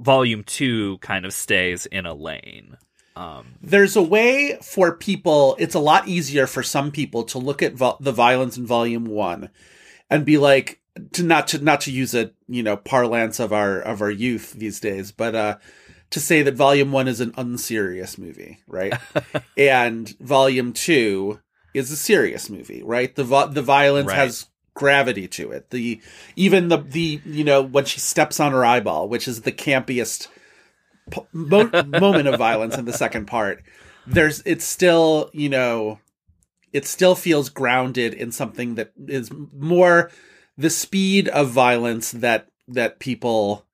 volume 0.01 0.44
two 0.44 0.98
kind 1.00 1.25
of 1.25 1.34
stays 1.34 1.86
in 1.88 2.06
a 2.06 2.13
lane. 2.13 2.77
Um, 3.15 3.56
there's 3.63 3.96
a 3.96 4.01
way 4.01 4.60
for 4.62 4.96
people 4.96 5.56
it's 5.58 5.74
a 5.74 5.79
lot 5.79 6.08
easier 6.08 6.46
for 6.46 6.62
some 6.62 6.91
people 6.91 7.24
to 7.24 7.39
look 7.39 7.63
at 7.63 7.74
vo- 7.74 7.98
the 8.00 8.12
violence 8.12 8.58
in 8.58 8.67
volume 8.67 9.06
1 9.06 9.50
and 10.12 10.24
be 10.24 10.38
like 10.38 10.82
to 11.13 11.24
not 11.24 11.48
to 11.48 11.58
not 11.63 11.82
to 11.82 11.91
use 11.91 12.13
a 12.13 12.29
you 12.48 12.62
know 12.62 12.77
parlance 12.77 13.39
of 13.39 13.51
our 13.51 13.79
of 13.79 14.01
our 14.03 14.12
youth 14.12 14.53
these 14.53 14.79
days 14.79 15.12
but 15.12 15.34
uh 15.34 15.58
to 16.12 16.20
say 16.20 16.44
that 16.44 16.53
volume 16.53 16.91
1 16.91 17.08
is 17.08 17.20
an 17.20 17.34
unserious 17.38 18.20
movie 18.20 18.60
right 18.67 18.94
and 19.58 20.10
volume 20.20 20.72
2 20.72 21.39
is 21.74 21.89
a 21.89 21.96
serious 21.98 22.51
movie 22.51 22.84
right 22.84 23.15
the 23.15 23.24
vo- 23.24 23.48
the 23.48 23.63
violence 23.63 24.10
Right. 24.10 24.17
has 24.17 24.46
gravity 24.77 25.27
to 25.27 25.51
it. 25.51 25.69
The 25.72 26.00
even 26.36 26.69
the 26.69 26.77
the 26.77 27.22
you 27.25 27.43
know 27.43 27.62
when 27.62 27.86
she 27.86 28.00
steps 28.00 28.39
on 28.39 28.51
her 28.51 28.63
eyeball 28.63 29.10
which 29.10 29.27
is 29.27 29.41
the 29.41 29.51
campiest 29.51 30.27
p- 31.12 31.22
mo- 31.34 31.69
moment 31.86 32.27
of 32.27 32.38
violence 32.38 32.77
in 32.77 32.86
the 32.86 32.93
second 32.93 33.25
part 33.25 33.63
there's 34.05 34.41
it's 34.46 34.65
still 34.65 35.29
you 35.34 35.50
know 35.50 36.00
it 36.74 36.86
still 36.86 37.15
feels 37.15 37.50
grounded 37.50 38.13
in 38.13 38.31
something 38.31 38.75
that 38.75 38.91
is 39.07 39.31
more 39.53 40.12
the 40.57 40.69
speed 40.69 41.27
of 41.29 41.50
violence 41.50 42.12
that 42.12 42.48
that 42.67 43.00
people 43.00 43.65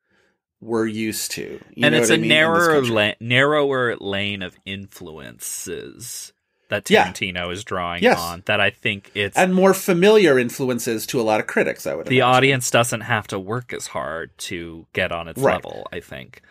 were 0.62 0.86
used 0.86 1.32
to. 1.32 1.60
You 1.76 1.86
and 1.86 1.96
it's 1.96 2.10
a 2.10 2.14
I 2.14 2.18
mean, 2.18 2.30
narrower 2.30 2.82
la- 2.84 3.14
narrower 3.20 3.96
lane 3.98 4.42
of 4.42 4.56
influences 4.66 6.33
that 6.74 6.90
Yeah. 6.90 7.08
Tarantino 7.12 7.52
is 7.54 7.64
drawing 7.64 8.04
Yes. 8.04 8.20
on 8.20 8.44
that 8.46 8.60
I 8.60 8.70
think 8.70 9.12
it's 9.16 9.38
and 9.38 9.54
more 9.54 9.74
familiar 9.74 10.38
influences 10.38 11.06
to 11.08 11.22
a 11.22 11.24
lot 11.24 11.40
of 11.40 11.48
critics 11.48 11.88
i 11.88 11.94
would 11.96 12.08
the 12.08 12.18
imagine. 12.20 12.36
audience 12.36 12.72
doesn't 12.72 13.02
have 13.02 13.28
to 13.28 13.40
work 13.40 13.72
as 13.74 13.88
hard 13.88 14.38
to 14.50 14.86
get 14.94 15.12
on 15.12 15.28
its 15.28 15.40
Right. 15.42 15.54
level, 15.56 15.88
I 15.92 16.00
think. 16.00 16.42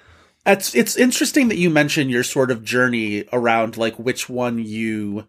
It's 0.45 0.75
it's 0.75 0.97
interesting 0.97 1.49
that 1.49 1.59
you 1.59 1.71
mention 1.71 2.09
your 2.11 2.25
sort 2.25 2.51
of 2.51 2.65
journey 2.65 3.25
around 3.33 3.77
like 3.77 3.97
which 3.99 4.29
one 4.29 4.59
you 4.59 5.27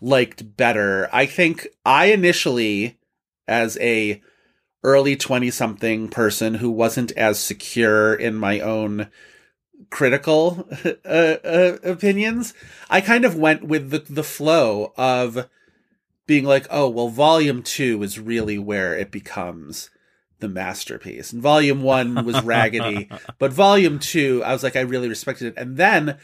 liked 0.00 0.56
better. 0.56 1.08
I 1.12 1.26
think 1.26 1.66
I 1.84 2.06
initially 2.06 2.96
as 3.46 3.78
a 3.80 4.20
early 4.84 5.16
20 5.16 5.50
something 5.50 6.08
person 6.08 6.54
who 6.54 6.70
wasn't 6.70 7.12
as 7.12 7.38
secure 7.38 8.14
in 8.14 8.34
my 8.34 8.60
own 8.60 9.08
critical 9.90 10.68
uh, 10.84 10.88
uh, 11.08 11.78
opinions, 11.82 12.54
I 12.90 13.00
kind 13.00 13.24
of 13.24 13.36
went 13.36 13.64
with 13.64 13.90
the 13.90 14.00
the 14.08 14.24
flow 14.24 14.92
of 14.96 15.48
being 16.26 16.44
like, 16.44 16.66
"Oh, 16.70 16.88
well 16.88 17.08
volume 17.08 17.62
2 17.62 18.02
is 18.02 18.18
really 18.18 18.58
where 18.58 18.96
it 18.96 19.10
becomes 19.10 19.90
the 20.40 20.48
masterpiece." 20.48 21.32
And 21.32 21.42
volume 21.42 21.82
1 21.82 22.24
was 22.24 22.42
raggedy. 22.44 23.08
But 23.38 23.52
volume 23.52 23.98
two, 23.98 24.42
I 24.44 24.52
was 24.52 24.62
like, 24.62 24.76
I 24.76 24.80
really 24.80 25.08
respected 25.08 25.48
it. 25.48 25.54
And 25.56 25.76
then 25.76 26.18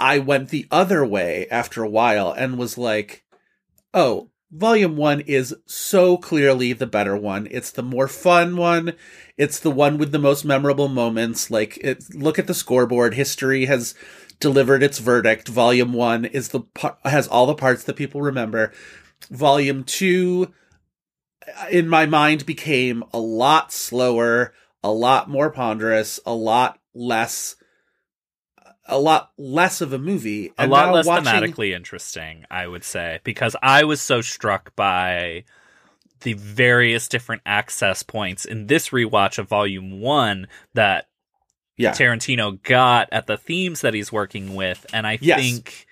I 0.00 0.18
went 0.18 0.48
the 0.48 0.66
other 0.70 1.04
way 1.04 1.46
after 1.50 1.82
a 1.82 1.88
while 1.88 2.32
and 2.32 2.58
was 2.58 2.76
like, 2.76 3.24
oh, 3.92 4.30
volume 4.50 4.96
one 4.96 5.20
is 5.20 5.54
so 5.66 6.16
clearly 6.16 6.72
the 6.72 6.86
better 6.86 7.16
one. 7.16 7.48
It's 7.50 7.70
the 7.70 7.82
more 7.82 8.08
fun 8.08 8.56
one. 8.56 8.94
It's 9.36 9.58
the 9.58 9.70
one 9.70 9.98
with 9.98 10.12
the 10.12 10.18
most 10.18 10.44
memorable 10.44 10.88
moments. 10.88 11.50
Like, 11.50 11.78
it, 11.78 12.14
look 12.14 12.38
at 12.38 12.46
the 12.46 12.54
scoreboard. 12.54 13.14
History 13.14 13.66
has 13.66 13.94
delivered 14.40 14.82
its 14.82 14.98
verdict. 14.98 15.48
Volume 15.48 15.92
one 15.92 16.24
is 16.24 16.48
the 16.48 16.62
has 17.04 17.26
all 17.28 17.46
the 17.46 17.54
parts 17.54 17.84
that 17.84 17.96
people 17.96 18.20
remember. 18.20 18.72
Volume 19.30 19.84
two, 19.84 20.52
uh, 21.46 21.66
in 21.70 21.88
my 21.88 22.06
mind, 22.06 22.44
became 22.46 23.02
a 23.12 23.18
lot 23.18 23.72
slower, 23.72 24.52
a 24.82 24.92
lot 24.92 25.28
more 25.30 25.50
ponderous, 25.50 26.20
a 26.26 26.34
lot 26.34 26.78
less, 26.94 27.56
a 28.86 28.98
lot 28.98 29.32
less 29.38 29.80
of 29.80 29.92
a 29.92 29.98
movie, 29.98 30.52
A 30.58 30.66
lot 30.66 30.92
less 30.92 31.06
watching- 31.06 31.24
thematically 31.26 31.74
interesting, 31.74 32.44
I 32.50 32.66
would 32.66 32.84
say, 32.84 33.20
because 33.24 33.56
I 33.62 33.84
was 33.84 34.00
so 34.00 34.20
struck 34.20 34.74
by 34.76 35.44
the 36.20 36.34
various 36.34 37.08
different 37.08 37.42
access 37.46 38.02
points 38.02 38.44
in 38.44 38.66
this 38.66 38.90
rewatch 38.90 39.38
of 39.38 39.48
Volume 39.48 40.00
1 40.00 40.46
that 40.74 41.08
Yeah, 41.76 41.90
Tarantino 41.92 42.62
got 42.62 43.08
at 43.10 43.26
the 43.26 43.36
themes 43.36 43.80
that 43.80 43.94
he's 43.94 44.12
working 44.12 44.54
with. 44.54 44.86
And 44.92 45.06
I 45.06 45.18
Yes. 45.20 45.40
think 45.40 45.86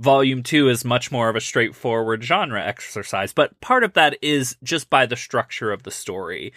Volume 0.00 0.42
2 0.42 0.68
is 0.68 0.84
much 0.84 1.12
more 1.12 1.28
of 1.28 1.36
a 1.36 1.40
straightforward 1.40 2.24
genre 2.24 2.60
exercise, 2.64 3.32
but 3.32 3.58
part 3.60 3.84
of 3.84 3.92
that 3.92 4.18
is 4.20 4.56
just 4.62 4.90
by 4.90 5.06
the 5.06 5.14
structure 5.16 5.70
of 5.70 5.84
the 5.84 5.92
story. 5.92 6.52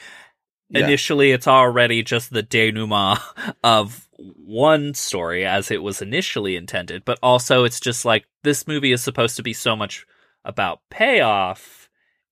Yeah. 0.70 0.86
Initially, 0.86 1.32
it's 1.32 1.48
already 1.48 2.02
just 2.02 2.34
the 2.34 2.42
denouement 2.42 3.20
of 3.64 4.05
one 4.18 4.94
story 4.94 5.46
as 5.46 5.72
it 5.72 5.84
was 5.84 6.02
initially 6.02 6.56
intended, 6.56 7.04
but 7.06 7.20
also 7.22 7.64
it's 7.64 7.80
just 7.80 8.06
like 8.06 8.26
this 8.44 8.68
movie 8.68 8.92
is 8.92 9.04
supposed 9.04 9.36
to 9.38 9.44
be 9.44 9.54
so 9.54 9.76
much 9.76 10.06
about 10.44 10.80
payoff 10.90 11.90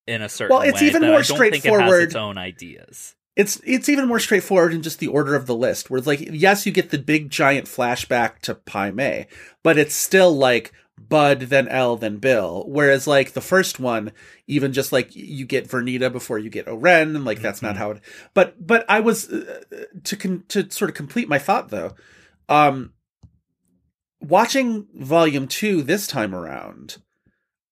in 0.07 0.21
a 0.21 0.29
certain 0.29 0.55
Well, 0.55 0.63
it's 0.67 0.81
way 0.81 0.87
even 0.87 1.01
more 1.01 1.21
don't 1.21 1.21
it 1.21 1.25
straightforward. 1.25 2.03
its 2.03 2.15
own 2.15 2.37
ideas. 2.37 3.15
it's 3.35 3.59
it's 3.65 3.89
even 3.89 4.07
more 4.07 4.19
straightforward 4.19 4.73
in 4.73 4.81
just 4.83 4.99
the 4.99 5.07
order 5.07 5.35
of 5.35 5.45
the 5.47 5.55
list. 5.55 5.89
Where 5.89 5.97
it's 5.97 6.07
like, 6.07 6.19
yes, 6.31 6.65
you 6.65 6.71
get 6.71 6.91
the 6.91 6.99
big 6.99 7.29
giant 7.29 7.67
flashback 7.67 8.39
to 8.39 8.55
Pai 8.55 8.91
Mei, 8.91 9.27
but 9.63 9.77
it's 9.77 9.95
still 9.95 10.35
like 10.35 10.71
Bud, 11.13 11.41
then 11.41 11.67
Elle, 11.67 11.97
then 11.97 12.17
Bill. 12.17 12.65
Whereas 12.67 13.05
like 13.05 13.33
the 13.33 13.39
first 13.39 13.79
one, 13.79 14.13
even 14.47 14.73
just 14.73 14.91
like 14.91 15.15
you 15.15 15.45
get 15.45 15.67
Vernita 15.67 16.11
before 16.11 16.39
you 16.39 16.49
get 16.49 16.67
Oren, 16.67 17.15
and 17.15 17.23
like 17.23 17.39
that's 17.39 17.61
not 17.61 17.77
how 17.77 17.91
it. 17.91 18.01
But 18.33 18.65
but 18.65 18.83
I 18.89 18.99
was 18.99 19.31
uh, 19.31 19.63
to 20.05 20.15
con- 20.15 20.43
to 20.47 20.71
sort 20.71 20.89
of 20.89 20.95
complete 20.95 21.29
my 21.29 21.37
thought 21.37 21.69
though. 21.69 21.93
Um, 22.49 22.93
watching 24.21 24.87
Volume 24.95 25.47
Two 25.47 25.83
this 25.83 26.07
time 26.07 26.33
around. 26.33 26.97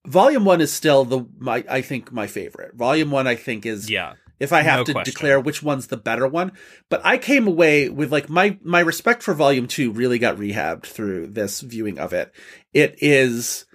Volume 0.05 0.45
one 0.45 0.61
is 0.61 0.71
still 0.71 1.03
the 1.03 1.25
my 1.39 1.65
I 1.67 1.81
think 1.81 2.11
my 2.11 2.27
favorite. 2.27 2.75
Volume 2.75 3.09
one 3.09 3.25
I 3.25 3.33
think 3.33 3.65
is 3.65 3.89
Yeah. 3.89 4.13
If 4.41 4.51
I 4.51 4.61
have 4.63 4.79
No 4.79 4.83
to 4.85 4.91
question. 4.93 5.13
declare 5.13 5.39
which 5.39 5.61
one's 5.61 5.87
the 5.87 5.97
better 5.97 6.27
one. 6.27 6.51
But 6.89 7.01
I 7.05 7.17
came 7.17 7.47
away 7.47 7.89
with 7.89 8.11
like 8.11 8.27
my 8.29 8.57
my 8.63 8.79
respect 8.79 9.21
for 9.23 9.33
volume 9.33 9.67
2 9.67 9.91
really 9.91 10.17
got 10.19 10.35
rehabbed 10.37 10.85
through 10.85 11.27
this 11.27 11.61
viewing 11.61 11.99
of 11.99 12.11
it. 12.11 12.33
It 12.73 12.95
is 12.97 13.65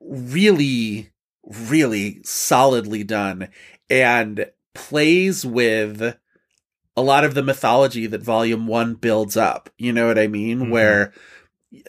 really 0.00 1.10
really 1.42 2.20
solidly 2.24 3.04
done 3.04 3.48
and 3.88 4.46
plays 4.74 5.44
with 5.46 6.16
a 6.96 7.02
lot 7.02 7.24
of 7.24 7.34
the 7.34 7.42
mythology 7.42 8.06
that 8.06 8.22
volume 8.22 8.66
1 8.66 8.94
builds 8.94 9.36
up. 9.36 9.70
You 9.78 9.92
know 9.92 10.06
what 10.06 10.18
I 10.18 10.26
mean? 10.26 10.60
Mhm. 10.66 10.70
Where 10.70 11.12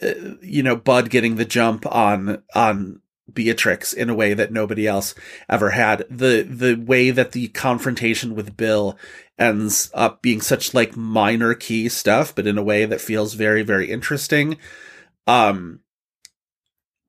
uh, 0.02 0.12
you 0.42 0.62
know 0.62 0.76
Bud 0.76 1.10
getting 1.10 1.36
the 1.36 1.44
jump 1.44 1.86
on 1.86 2.42
on 2.54 3.00
Beatrix 3.32 3.92
in 3.92 4.08
a 4.08 4.14
way 4.14 4.34
that 4.34 4.52
nobody 4.52 4.86
else 4.86 5.14
ever 5.48 5.70
had. 5.70 6.04
The 6.10 6.42
the 6.42 6.74
way 6.74 7.10
that 7.10 7.32
the 7.32 7.48
confrontation 7.48 8.34
with 8.34 8.56
Bill 8.56 8.98
ends 9.38 9.90
up 9.94 10.22
being 10.22 10.40
such 10.40 10.74
like 10.74 10.96
minor 10.96 11.54
key 11.54 11.88
stuff, 11.88 12.34
but 12.34 12.46
in 12.46 12.58
a 12.58 12.62
way 12.62 12.84
that 12.84 13.00
feels 13.00 13.34
very, 13.34 13.62
very 13.62 13.90
interesting. 13.90 14.56
Um 15.26 15.80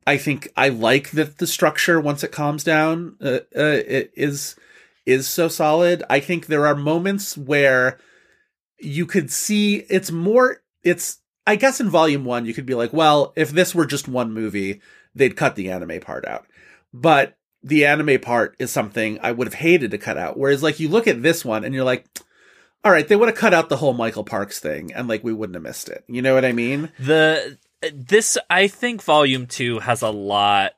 I 0.05 0.17
think 0.17 0.49
I 0.57 0.69
like 0.69 1.11
that 1.11 1.37
the 1.37 1.47
structure 1.47 1.99
once 1.99 2.23
it 2.23 2.31
calms 2.31 2.63
down 2.63 3.15
uh, 3.21 3.39
uh, 3.55 3.81
it 3.85 4.11
is 4.15 4.55
is 5.05 5.27
so 5.27 5.47
solid. 5.47 6.03
I 6.09 6.19
think 6.19 6.45
there 6.45 6.67
are 6.67 6.75
moments 6.75 7.37
where 7.37 7.99
you 8.79 9.05
could 9.05 9.31
see 9.31 9.85
it's 9.89 10.11
more 10.11 10.61
it's 10.83 11.19
I 11.47 11.55
guess 11.55 11.79
in 11.79 11.89
volume 11.89 12.25
1 12.25 12.45
you 12.45 12.53
could 12.53 12.65
be 12.65 12.75
like, 12.75 12.93
well, 12.93 13.33
if 13.35 13.49
this 13.49 13.73
were 13.73 13.85
just 13.85 14.07
one 14.07 14.33
movie, 14.33 14.81
they'd 15.19 15.35
cut 15.37 15.55
the 15.55 15.69
anime 15.69 15.99
part 15.99 16.25
out. 16.25 16.47
But 16.91 17.37
the 17.61 17.85
anime 17.85 18.19
part 18.19 18.55
is 18.57 18.71
something 18.71 19.19
I 19.21 19.31
would 19.31 19.45
have 19.45 19.53
hated 19.53 19.91
to 19.91 19.97
cut 19.99 20.17
out. 20.17 20.37
Whereas 20.37 20.63
like 20.63 20.79
you 20.79 20.89
look 20.89 21.07
at 21.07 21.21
this 21.21 21.45
one 21.45 21.63
and 21.63 21.75
you're 21.75 21.83
like, 21.83 22.05
all 22.83 22.91
right, 22.91 23.07
they 23.07 23.15
would 23.15 23.27
have 23.29 23.37
cut 23.37 23.53
out 23.53 23.69
the 23.69 23.77
whole 23.77 23.93
Michael 23.93 24.23
Parks 24.23 24.59
thing 24.59 24.91
and 24.93 25.07
like 25.07 25.23
we 25.23 25.33
wouldn't 25.33 25.55
have 25.55 25.63
missed 25.63 25.89
it. 25.89 26.03
You 26.07 26.21
know 26.21 26.33
what 26.33 26.45
I 26.45 26.53
mean? 26.53 26.91
The 26.99 27.57
this 27.93 28.37
I 28.49 28.67
think 28.67 29.03
volume 29.03 29.45
2 29.45 29.79
has 29.79 30.01
a 30.01 30.09
lot 30.09 30.71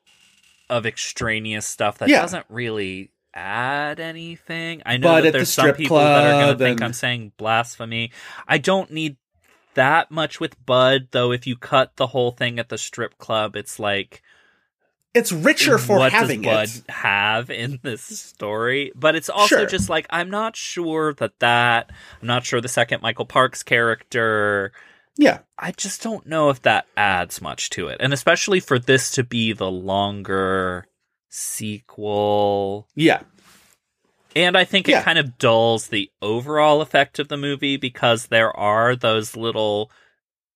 of 0.69 0.85
extraneous 0.85 1.65
stuff 1.65 1.97
that 1.99 2.09
Yeah. 2.09 2.21
doesn't 2.21 2.45
really 2.49 3.11
add 3.33 3.99
anything. 3.99 4.81
I 4.85 4.97
know 4.97 5.07
But 5.09 5.21
that 5.21 5.27
at 5.27 5.31
the 5.33 5.37
there's 5.39 5.53
some 5.53 5.73
people 5.73 5.97
that 5.97 6.25
are 6.25 6.41
going 6.43 6.57
to 6.57 6.63
think 6.63 6.79
and- 6.79 6.85
I'm 6.85 6.93
saying 6.93 7.33
blasphemy. 7.37 8.11
I 8.47 8.57
don't 8.57 8.91
need 8.91 9.17
that 9.75 10.11
much 10.11 10.39
with 10.39 10.63
Bud 10.65 11.07
though 11.11 11.31
if 11.31 11.45
you 11.47 11.55
cut 11.55 11.95
the 11.95 12.07
whole 12.07 12.31
thing 12.31 12.59
at 12.59 12.67
the 12.69 12.77
strip 12.77 13.17
club 13.17 13.55
it's 13.55 13.79
like 13.79 14.21
It's 15.13 15.31
richer 15.31 15.77
for 15.77 15.97
what 15.99 16.13
having 16.13 16.41
does 16.41 16.77
it. 16.79 16.87
Bud 16.87 16.93
have 16.93 17.49
in 17.49 17.79
this 17.81 18.01
story? 18.01 18.91
But 18.95 19.15
it's 19.15 19.29
also 19.29 19.57
Sure. 19.57 19.65
just 19.65 19.89
like 19.89 20.07
I'm 20.09 20.29
not 20.29 20.55
sure 20.55 21.13
that 21.15 21.37
that 21.39 21.89
I'm 22.21 22.27
not 22.27 22.45
sure 22.45 22.61
the 22.61 22.69
second 22.69 23.01
Michael 23.01 23.25
Parks 23.25 23.61
character. 23.61 24.71
Yeah. 25.17 25.39
I 25.59 25.71
just 25.71 26.01
don't 26.01 26.25
know 26.27 26.49
if 26.49 26.61
that 26.61 26.85
adds 26.95 27.41
much 27.41 27.69
to 27.71 27.89
it, 27.89 27.97
and 27.99 28.13
especially 28.13 28.61
for 28.61 28.79
this 28.79 29.11
to 29.11 29.23
be 29.23 29.51
the 29.51 29.69
longer 29.69 30.85
sequel. 31.29 32.87
Yeah. 32.95 33.21
And 34.35 34.57
I 34.57 34.63
think 34.63 34.87
Yeah. 34.87 35.01
it 35.01 35.03
kind 35.03 35.19
of 35.19 35.37
dulls 35.37 35.87
the 35.87 36.09
overall 36.21 36.81
effect 36.81 37.19
of 37.19 37.27
the 37.27 37.35
movie 37.37 37.75
because 37.75 38.27
there 38.27 38.55
are 38.55 38.95
those 38.95 39.35
little 39.35 39.91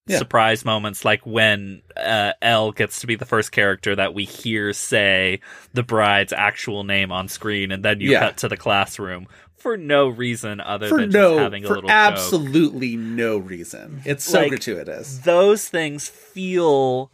Yeah. 0.08 0.20
surprise 0.20 0.64
moments 0.64 1.04
like 1.04 1.26
when 1.26 1.82
uh, 1.98 2.34
Elle 2.42 2.72
gets 2.74 3.00
to 3.02 3.08
be 3.08 3.16
the 3.16 3.26
first 3.26 3.52
character 3.52 3.96
that 3.96 4.14
we 4.14 4.24
hear 4.24 4.72
say 4.72 5.40
the 5.74 5.82
bride's 5.82 6.32
actual 6.32 6.84
name 6.84 7.12
on 7.12 7.28
screen 7.28 7.72
and 7.72 7.84
then 7.84 8.02
you 8.02 8.12
Yeah. 8.12 8.20
cut 8.20 8.38
to 8.38 8.48
the 8.48 8.56
classroom 8.58 9.26
for 9.58 9.78
no 9.78 10.08
reason 10.08 10.62
other 10.62 10.90
For 10.90 11.00
than 11.00 11.10
no 11.10 11.30
just 11.32 11.40
having 11.40 11.64
a 11.66 11.68
for 11.68 11.74
little 11.76 11.88
joke. 11.90 11.96
absolutely 11.98 12.96
no 12.96 13.40
reason. 13.40 14.02
It's 14.06 14.24
so 14.24 14.42
Like, 14.42 14.50
gratuitous. 14.50 15.18
Those 15.24 15.68
things 15.70 16.08
feel 16.08 17.12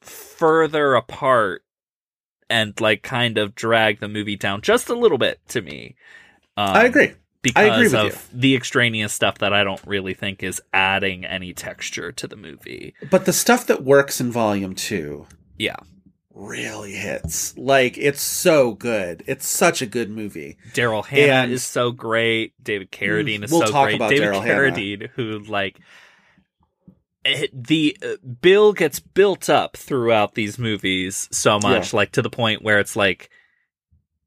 further 0.00 0.94
apart 0.94 1.62
and 2.48 2.78
like 2.80 3.02
kind 3.02 3.36
of 3.36 3.54
drag 3.56 3.98
the 4.00 4.08
movie 4.08 4.36
down 4.36 4.60
just 4.60 4.88
a 4.88 4.94
little 4.94 5.18
bit 5.18 5.40
to 5.48 5.60
me. 5.60 5.96
Um, 6.56 6.68
I 6.76 6.84
agree. 6.84 7.12
Because 7.42 7.94
of 7.94 8.28
the 8.32 8.54
extraneous 8.54 9.12
stuff 9.12 9.38
that 9.38 9.52
I 9.52 9.64
don't 9.64 9.80
really 9.86 10.14
think 10.14 10.42
is 10.42 10.60
adding 10.72 11.24
any 11.24 11.52
texture 11.54 12.12
to 12.12 12.26
the 12.28 12.36
movie. 12.36 12.94
But 13.10 13.24
the 13.24 13.32
stuff 13.32 13.66
that 13.66 13.82
works 13.82 14.20
in 14.20 14.30
volume 14.30 14.74
2 14.74 15.26
Yeah. 15.58 15.76
really 16.34 16.92
hits. 16.92 17.56
Like 17.56 17.96
it's 17.98 18.22
so 18.22 18.72
good. 18.72 19.22
It's 19.26 19.46
such 19.46 19.82
a 19.82 19.86
good 19.86 20.10
movie. 20.10 20.58
Daryl 20.74 21.04
Hannah 21.04 21.44
And- 21.44 21.52
is 21.52 21.64
so 21.64 21.90
great. 21.92 22.52
David 22.62 22.90
Carradine 22.92 23.44
is 23.44 23.50
We'll 23.50 23.66
so 23.66 23.72
talk 23.72 23.86
great. 23.86 23.96
about 23.96 24.10
David 24.10 24.28
Daryl 24.28 24.42
Hannah. 24.44 24.70
Carradine, 24.72 25.08
who 25.16 25.38
like 25.40 25.78
it, 27.24 27.50
the 27.66 27.96
uh, 28.02 28.16
Bill 28.40 28.72
gets 28.72 28.98
built 29.00 29.50
up 29.50 29.76
throughout 29.76 30.34
these 30.34 30.58
movies 30.58 31.28
so 31.30 31.58
much, 31.58 31.92
like 31.92 32.12
to 32.12 32.22
the 32.22 32.30
point 32.30 32.62
where 32.62 32.78
it's 32.78 32.96
like 32.96 33.28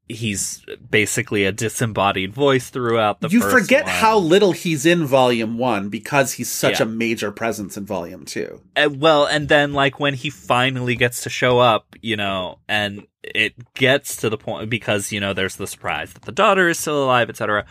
he's 0.08 0.64
basically 0.90 1.44
a 1.44 1.52
disembodied 1.52 2.32
voice 2.32 2.68
throughout 2.70 3.20
the. 3.20 3.28
you 3.28 3.40
forget 3.40 3.84
one. 3.84 3.92
how 3.94 4.18
little 4.18 4.52
he's 4.52 4.84
in 4.84 5.06
volume 5.06 5.56
1 5.56 5.88
because 5.88 6.32
he's 6.32 6.50
such 6.50 6.78
Yeah. 6.80 6.84
a 6.84 6.88
major 6.88 7.32
presence 7.32 7.76
in 7.76 7.86
volume 7.86 8.24
2. 8.26 8.60
Uh, 8.76 8.90
well, 8.92 9.24
and 9.24 9.48
then 9.48 9.72
like 9.72 9.98
when 9.98 10.14
he 10.14 10.28
finally 10.30 10.94
gets 10.94 11.22
to 11.22 11.30
show 11.30 11.58
up, 11.58 11.96
you 12.02 12.16
know, 12.16 12.58
and 12.68 13.06
it 13.22 13.54
gets 13.74 14.16
to 14.16 14.28
the 14.28 14.36
point 14.36 14.68
because 14.68 15.10
you 15.10 15.20
know 15.20 15.32
there's 15.32 15.56
the 15.56 15.66
surprise 15.66 16.12
that 16.12 16.22
the 16.24 16.32
daughter 16.32 16.68
is 16.68 16.78
still 16.78 17.02
alive, 17.02 17.30
etc. 17.30 17.64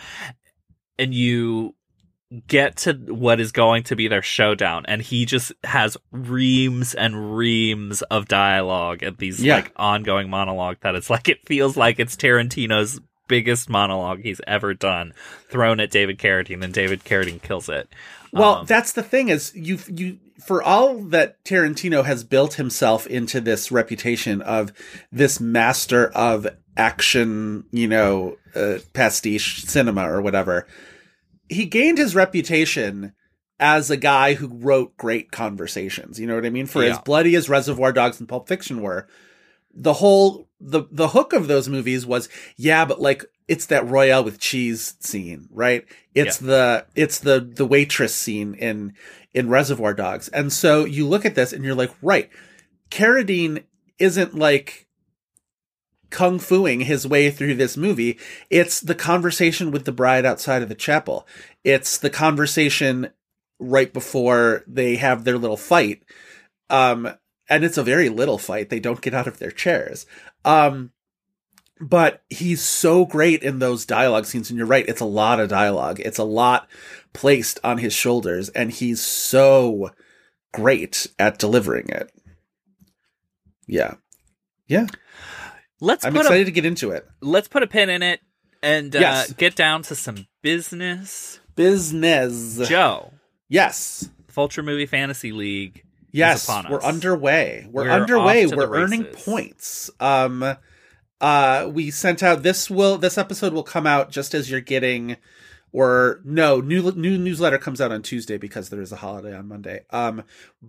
And 0.98 1.14
you 1.14 1.76
get 2.48 2.78
to 2.78 2.94
what 2.94 3.40
is 3.40 3.52
going 3.52 3.84
to 3.84 3.96
be 3.96 4.08
their 4.08 4.22
showdown, 4.22 4.86
and 4.88 5.02
he 5.02 5.26
just 5.26 5.52
has 5.64 5.98
reams 6.12 6.94
and 6.96 7.36
reams 7.36 8.02
of 8.04 8.28
dialogue 8.28 9.04
and 9.04 9.18
these 9.18 9.44
Yeah. 9.44 9.56
like 9.58 9.72
ongoing 9.76 10.30
monologue 10.30 10.78
that 10.82 10.96
it's 10.96 11.10
like 11.10 11.30
it 11.30 11.46
feels 11.46 11.76
like 11.78 12.00
it's 12.00 12.16
Tarantino's 12.16 13.00
biggest 13.28 13.70
monologue 13.70 14.20
he's 14.22 14.42
ever 14.46 14.74
done 14.74 15.14
thrown 15.50 15.80
at 15.80 15.92
David 15.92 16.18
Carradine, 16.20 16.64
and 16.64 16.74
David 16.74 17.04
Carradine 17.04 17.42
kills 17.42 17.70
it. 17.70 17.88
Well, 18.32 18.56
Um, 18.56 18.66
that's 18.66 18.92
the 18.94 19.04
thing 19.04 19.30
is 19.30 19.52
you 19.56 19.80
you 19.88 20.18
for 20.46 20.62
all 20.62 20.96
that 21.06 21.42
Tarantino 21.46 22.04
has 22.04 22.24
built 22.24 22.56
himself 22.56 23.08
into 23.08 23.40
this 23.40 23.72
reputation 23.72 24.42
of 24.42 24.74
this 25.12 25.40
master 25.40 26.08
of 26.14 26.48
action, 26.76 27.64
you 27.72 27.88
know, 27.88 28.38
uh, 28.56 28.80
pastiche 28.94 29.64
cinema 29.66 30.10
or 30.12 30.22
whatever. 30.22 30.68
He 31.50 31.66
gained 31.66 31.98
his 31.98 32.16
reputation 32.16 33.14
as 33.60 33.90
a 33.90 33.98
guy 33.98 34.34
who 34.34 34.48
wrote 34.48 34.98
great 34.98 35.32
conversations. 35.32 36.20
You 36.20 36.28
know 36.28 36.36
what 36.36 36.46
I 36.46 36.50
mean? 36.50 36.66
For 36.66 36.84
as 36.84 37.00
bloody 37.00 37.36
as 37.36 37.50
Reservoir 37.50 37.94
Dogs 37.94 38.20
and 38.20 38.28
Pulp 38.28 38.48
Fiction 38.48 38.82
were, 38.82 39.08
the 39.74 39.94
whole 39.94 40.48
the 40.60 40.84
the 40.92 41.10
hook 41.10 41.34
of 41.34 41.48
those 41.48 41.68
movies 41.68 42.06
was 42.06 42.30
yeah, 42.58 42.86
but 42.86 43.02
like 43.02 43.26
it's 43.48 43.66
that 43.68 43.88
Royale 43.88 44.24
with 44.24 44.40
cheese 44.40 44.96
scene, 45.00 45.48
right? 45.52 45.86
It's 46.14 46.38
the 46.38 46.86
it's 46.96 47.20
the 47.20 47.40
the 47.40 47.66
waitress 47.66 48.16
scene 48.16 48.54
in 48.56 48.94
in 49.34 49.50
Reservoir 49.50 49.94
Dogs. 49.94 50.30
And 50.30 50.52
so 50.54 50.86
you 50.86 51.08
look 51.08 51.26
at 51.26 51.36
this 51.36 51.54
and 51.54 51.64
you're 51.64 51.76
like, 51.76 51.92
right, 52.02 52.30
Carradine 52.90 53.64
isn't 54.00 54.36
like 54.36 54.88
kung 56.14 56.40
fuing 56.40 56.82
his 56.82 57.06
way 57.06 57.30
through 57.30 57.56
this 57.56 57.76
movie. 57.76 58.18
It's 58.50 58.80
the 58.80 58.96
conversation 58.96 59.72
with 59.72 59.84
the 59.84 59.92
bride 59.92 60.26
outside 60.26 60.62
of 60.62 60.70
the 60.70 60.76
chapel. 60.76 61.28
It's 61.64 61.98
the 61.98 62.12
conversation 62.12 63.10
right 63.60 63.92
before 63.92 64.64
they 64.68 64.96
have 64.96 65.24
their 65.24 65.38
little 65.38 65.58
fight. 65.58 66.04
Um, 66.70 67.10
and 67.50 67.66
it's 67.66 67.78
a 67.78 67.84
very 67.84 68.10
little 68.10 68.38
fight. 68.38 68.70
They 68.70 68.80
don't 68.80 69.02
get 69.02 69.14
out 69.14 69.28
of 69.28 69.40
their 69.40 69.52
chairs. 69.52 70.06
Um, 70.46 70.92
but 71.82 72.24
he's 72.30 72.62
so 72.62 73.06
great 73.06 73.42
in 73.44 73.60
those 73.60 73.86
dialogue 73.86 74.26
scenes. 74.26 74.50
And 74.50 74.58
you're 74.58 74.68
right. 74.68 74.88
It's 74.88 75.02
a 75.02 75.06
lot 75.06 75.40
of 75.40 75.50
dialogue. 75.50 76.00
It's 76.00 76.20
a 76.20 76.24
lot 76.24 76.70
placed 77.12 77.60
on 77.64 77.80
his 77.80 77.94
shoulders 77.94 78.50
and 78.50 78.72
he's 78.72 79.02
so 79.02 79.90
great 80.54 81.08
at 81.18 81.40
delivering 81.40 81.90
it. 81.90 82.12
Yeah. 83.68 83.96
Yeah. 84.68 84.88
Let's 85.82 86.06
I'm 86.06 86.14
put 86.14 86.20
a 86.22 86.26
excited 86.26 86.46
to 86.46 86.52
get 86.52 86.66
into 86.66 86.92
it. 86.92 87.06
let's 87.22 87.48
put 87.48 87.64
a 87.64 87.68
pin 87.68 87.90
in 87.90 88.02
it 88.04 88.20
and 88.62 88.96
uh, 88.96 89.00
Yes. 89.00 89.34
get 89.34 89.56
down 89.56 89.82
to 89.84 89.96
some 89.96 90.28
business. 90.42 91.40
Business. 91.56 92.68
Joe, 92.68 93.14
Yes. 93.50 94.10
Vulture 94.32 94.64
Movie 94.64 94.86
Fantasy 94.88 95.32
League. 95.32 95.84
Yes, 96.12 96.48
we're 96.70 96.82
underway. 96.82 97.68
We're, 97.72 97.86
We're 97.86 97.90
underway. 97.92 98.44
off 98.46 98.50
to 98.52 98.56
the 98.56 98.68
We're 98.70 98.78
earning 98.84 99.04
races. 99.04 99.24
points. 99.24 99.92
Um 100.00 100.56
uh 101.22 101.70
we 101.72 101.90
sent 101.92 102.22
out 102.24 102.44
this 102.44 102.70
will 102.70 102.98
this 102.98 103.18
episode 103.18 103.54
will 103.54 103.64
come 103.64 103.88
out 103.88 104.12
just 104.12 104.34
as 104.34 104.50
you're 104.52 104.60
getting 104.62 105.18
or 105.72 106.22
no, 106.24 106.60
new 106.62 106.92
new 106.92 107.18
newsletter 107.18 107.58
comes 107.58 107.82
out 107.82 107.92
on 107.92 108.02
Tuesday 108.04 108.38
because 108.38 108.70
there 108.70 108.82
is 108.82 108.92
a 108.92 108.98
holiday 108.98 109.36
on 109.36 109.48
Monday. 109.48 109.86
Um 109.90 110.24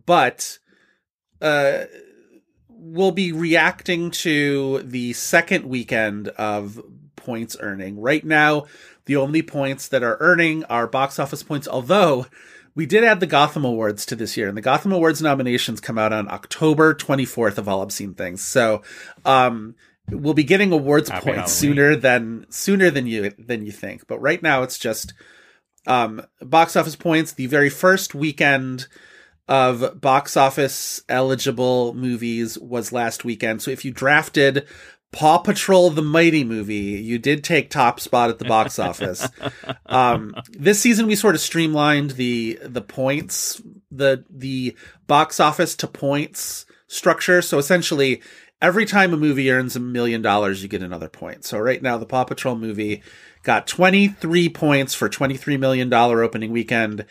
but 0.07 0.59
uh 1.43 1.85
we'll 2.85 3.11
be 3.13 3.33
reacting 3.33 4.11
to 4.11 4.81
the 4.83 5.13
second 5.15 5.65
weekend 5.65 6.29
of 6.29 6.81
points 7.17 7.57
earning. 7.61 7.99
Right 8.01 8.25
now, 8.25 8.67
the 9.07 9.17
only 9.17 9.43
points 9.43 9.89
that 9.89 10.03
are 10.03 10.19
earning 10.21 10.65
are 10.65 10.87
box 10.87 11.19
office 11.19 11.43
points, 11.43 11.67
although 11.67 12.27
we 12.75 12.87
did 12.87 13.05
add 13.05 13.21
the 13.21 13.27
Gotham 13.27 13.65
Awards 13.65 14.05
to 14.07 14.17
this 14.17 14.37
year, 14.37 14.49
and 14.49 14.57
the 14.57 14.61
Gotham 14.63 14.93
Awards 14.93 15.23
nominations 15.23 15.81
come 15.81 15.97
out 15.99 16.13
on 16.13 16.29
October 16.31 16.95
24th 16.95 17.57
of 17.59 17.69
all 17.69 17.83
obscene 17.83 18.15
things. 18.15 18.43
So, 18.43 18.83
um, 19.25 19.75
we'll 20.11 20.35
be 20.35 20.45
getting 20.45 20.71
awards 20.73 21.09
Happy 21.09 21.25
points 21.33 21.61
Halloween. 21.61 21.77
sooner 21.77 21.97
than 21.97 22.47
sooner 22.51 22.91
than 22.91 23.07
you 23.07 23.31
than 23.39 23.65
you 23.65 23.73
think. 23.73 24.07
But 24.07 24.21
right 24.21 24.43
now, 24.43 24.63
it's 24.63 24.79
just 24.79 25.15
Um, 25.87 26.23
box 26.41 26.77
office 26.77 26.97
points. 26.97 27.33
The 27.33 27.47
very 27.47 27.69
first 27.69 28.15
weekend 28.15 28.87
of 29.49 30.01
box 30.01 30.37
office 30.37 31.03
eligible 31.09 31.95
movies 31.95 32.59
was 32.59 32.93
last 32.93 33.25
weekend. 33.25 33.63
So 33.63 33.71
if 33.71 33.85
you 33.85 33.91
drafted 33.91 34.67
Paw 35.13 35.39
Patrol 35.39 35.91
the 35.91 36.03
Mighty 36.03 36.45
movie, 36.45 36.75
you 36.75 37.19
did 37.19 37.45
take 37.45 37.71
top 37.71 38.01
spot 38.01 38.31
at 38.31 38.39
the 38.39 38.47
box 38.47 38.79
office. 38.81 39.29
um, 39.87 40.35
this 40.51 40.81
season 40.81 41.07
we 41.07 41.15
sort 41.15 41.35
of 41.35 41.41
streamlined 41.41 42.13
the 42.13 42.59
the 42.63 42.83
points, 42.83 43.63
the 43.91 44.25
the 44.31 44.77
box 45.07 45.39
office 45.41 45.77
to 45.77 45.87
points 45.87 46.67
structure. 46.89 47.43
So 47.43 47.59
essentially 47.59 48.23
every 48.61 48.87
time 48.87 49.13
a 49.13 49.17
movie 49.17 49.51
earns 49.51 49.77
a 49.77 49.81
million 49.81 50.23
dollars, 50.23 50.63
you 50.63 50.69
get 50.69 50.83
another 50.83 51.09
point. 51.09 51.45
So 51.45 51.59
right 51.59 51.83
now 51.83 51.99
the 51.99 52.07
Paw 52.07 52.25
Patrol 52.25 52.57
movie 52.57 53.03
got 53.43 53.67
23 53.67 54.49
points 54.49 54.95
for 54.95 55.09
23 55.09 55.59
million 55.59 55.89
dollar 55.89 56.23
opening 56.23 56.51
weekend. 56.51 57.05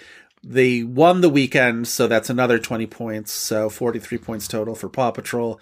They 0.44 0.84
won 0.84 1.22
the 1.22 1.30
weekend, 1.30 1.88
so 1.88 2.08
that's 2.08 2.30
another 2.30 2.60
20 2.60 2.86
points. 2.88 3.32
So 3.32 3.70
43 3.70 4.18
points 4.18 4.48
total 4.48 4.76
for 4.76 4.90
Paw 4.90 5.12
Patrol. 5.12 5.60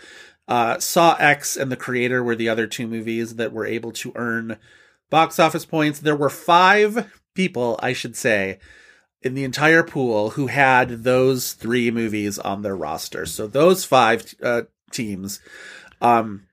Uh, 0.48 0.80
Saw 0.80 1.15
X 1.20 1.56
and 1.56 1.72
The 1.72 1.78
Creator 1.78 2.24
were 2.24 2.36
the 2.36 2.50
other 2.50 2.67
two 2.67 2.88
movies 2.88 3.36
that 3.36 3.54
were 3.54 3.65
able 3.65 3.91
to 3.94 4.12
earn 4.15 4.58
box 5.10 5.39
office 5.39 5.65
points. 5.65 6.00
There 6.00 6.15
were 6.15 6.30
five 6.30 7.13
people, 7.36 7.80
I 7.82 7.94
should 7.94 8.15
say, 8.15 8.60
in 9.22 9.36
the 9.36 9.44
entire 9.44 9.84
pool 9.84 10.32
who 10.32 10.48
had 10.48 11.04
those 11.04 11.54
three 11.54 11.91
movies 11.91 12.39
on 12.39 12.63
their 12.63 12.76
roster. 12.76 13.26
So 13.28 13.46
those 13.46 13.86
five 13.86 14.34
uh, 14.41 14.63
teams 14.91 15.39
um, 16.02 16.48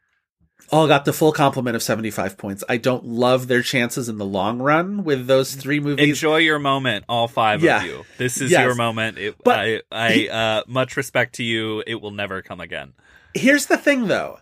all 0.71 0.87
got 0.87 1.05
the 1.05 1.13
full 1.13 1.33
complement 1.33 1.77
of 1.77 1.83
75 1.83 2.37
points. 2.37 2.63
I 2.69 2.77
don't 2.77 3.05
love 3.05 3.49
their 3.49 3.63
chances 3.63 4.09
in 4.09 4.19
the 4.19 4.25
long 4.27 4.59
run 4.61 5.05
with 5.05 5.27
those 5.27 5.55
three 5.55 5.81
movies. 5.81 6.09
Enjoy 6.09 6.37
your 6.39 6.59
moment, 6.59 7.05
all 7.09 7.29
five 7.29 7.63
Yeah. 7.63 7.79
of 7.79 7.85
you. 7.85 8.05
This 8.19 8.41
is 8.41 8.51
Yes. 8.51 8.63
your 8.65 8.75
moment. 8.75 9.19
It, 9.19 9.37
But 9.45 9.59
I, 9.59 9.81
I 9.91 10.13
he- 10.13 10.29
uh, 10.29 10.63
much 10.67 10.97
respect 10.97 11.35
to 11.37 11.45
you. 11.45 11.83
It 11.87 12.01
will 12.03 12.11
never 12.11 12.43
come 12.43 12.61
again. 12.61 12.93
Here's 13.35 13.67
the 13.67 13.77
thing 13.77 14.09
though. 14.09 14.39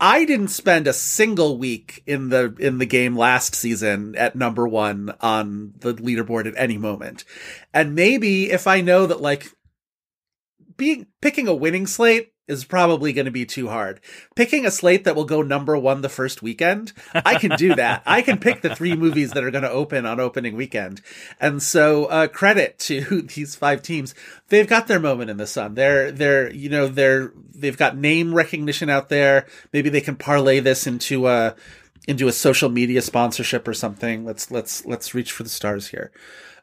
I 0.00 0.24
didn't 0.24 0.48
spend 0.48 0.88
a 0.88 0.92
single 0.92 1.58
week 1.58 2.02
in 2.06 2.30
the 2.30 2.56
in 2.58 2.78
the 2.78 2.86
game 2.86 3.16
last 3.16 3.54
season 3.54 4.16
at 4.16 4.34
number 4.34 4.66
1 4.66 5.14
on 5.20 5.74
the 5.78 5.94
leaderboard 5.94 6.46
at 6.46 6.54
any 6.56 6.76
moment. 6.76 7.24
And 7.72 7.94
maybe 7.94 8.50
if 8.50 8.66
I 8.66 8.80
know 8.80 9.06
that 9.06 9.20
like 9.20 9.52
being 10.76 11.06
picking 11.20 11.46
a 11.46 11.54
winning 11.54 11.86
slate 11.86 12.31
is 12.48 12.64
probably 12.64 13.12
going 13.12 13.24
to 13.24 13.30
be 13.30 13.46
too 13.46 13.68
hard. 13.68 14.00
Picking 14.34 14.66
a 14.66 14.70
slate 14.70 15.04
that 15.04 15.14
will 15.14 15.24
go 15.24 15.42
number 15.42 15.76
1 15.76 16.00
the 16.00 16.08
first 16.08 16.42
weekend, 16.42 16.92
I 17.14 17.36
can 17.36 17.56
do 17.56 17.74
that. 17.74 18.02
I 18.06 18.22
can 18.22 18.38
pick 18.38 18.62
the 18.62 18.74
three 18.74 18.96
movies 18.96 19.30
that 19.32 19.44
are 19.44 19.50
going 19.50 19.62
to 19.62 19.70
open 19.70 20.06
on 20.06 20.18
opening 20.18 20.56
weekend. 20.56 21.00
And 21.40 21.62
so 21.62 22.06
uh 22.06 22.26
credit 22.26 22.78
to 22.80 23.22
these 23.34 23.54
five 23.54 23.82
teams. 23.82 24.14
They've 24.48 24.68
got 24.68 24.88
their 24.88 25.00
moment 25.00 25.30
in 25.30 25.36
the 25.36 25.46
sun. 25.46 25.74
They're 25.74 26.10
they're 26.10 26.52
you 26.52 26.68
know, 26.68 26.88
they're 26.88 27.32
they've 27.54 27.76
got 27.76 27.96
name 27.96 28.34
recognition 28.34 28.90
out 28.90 29.08
there. 29.08 29.46
Maybe 29.72 29.88
they 29.88 30.00
can 30.00 30.16
parlay 30.16 30.60
this 30.60 30.86
into 30.86 31.28
a 31.28 31.54
into 32.08 32.26
a 32.26 32.32
social 32.32 32.68
media 32.68 33.02
sponsorship 33.02 33.68
or 33.68 33.74
something. 33.74 34.24
Let's 34.24 34.50
let's 34.50 34.84
let's 34.84 35.14
reach 35.14 35.32
for 35.32 35.44
the 35.44 35.48
stars 35.48 35.88
here. 35.88 36.10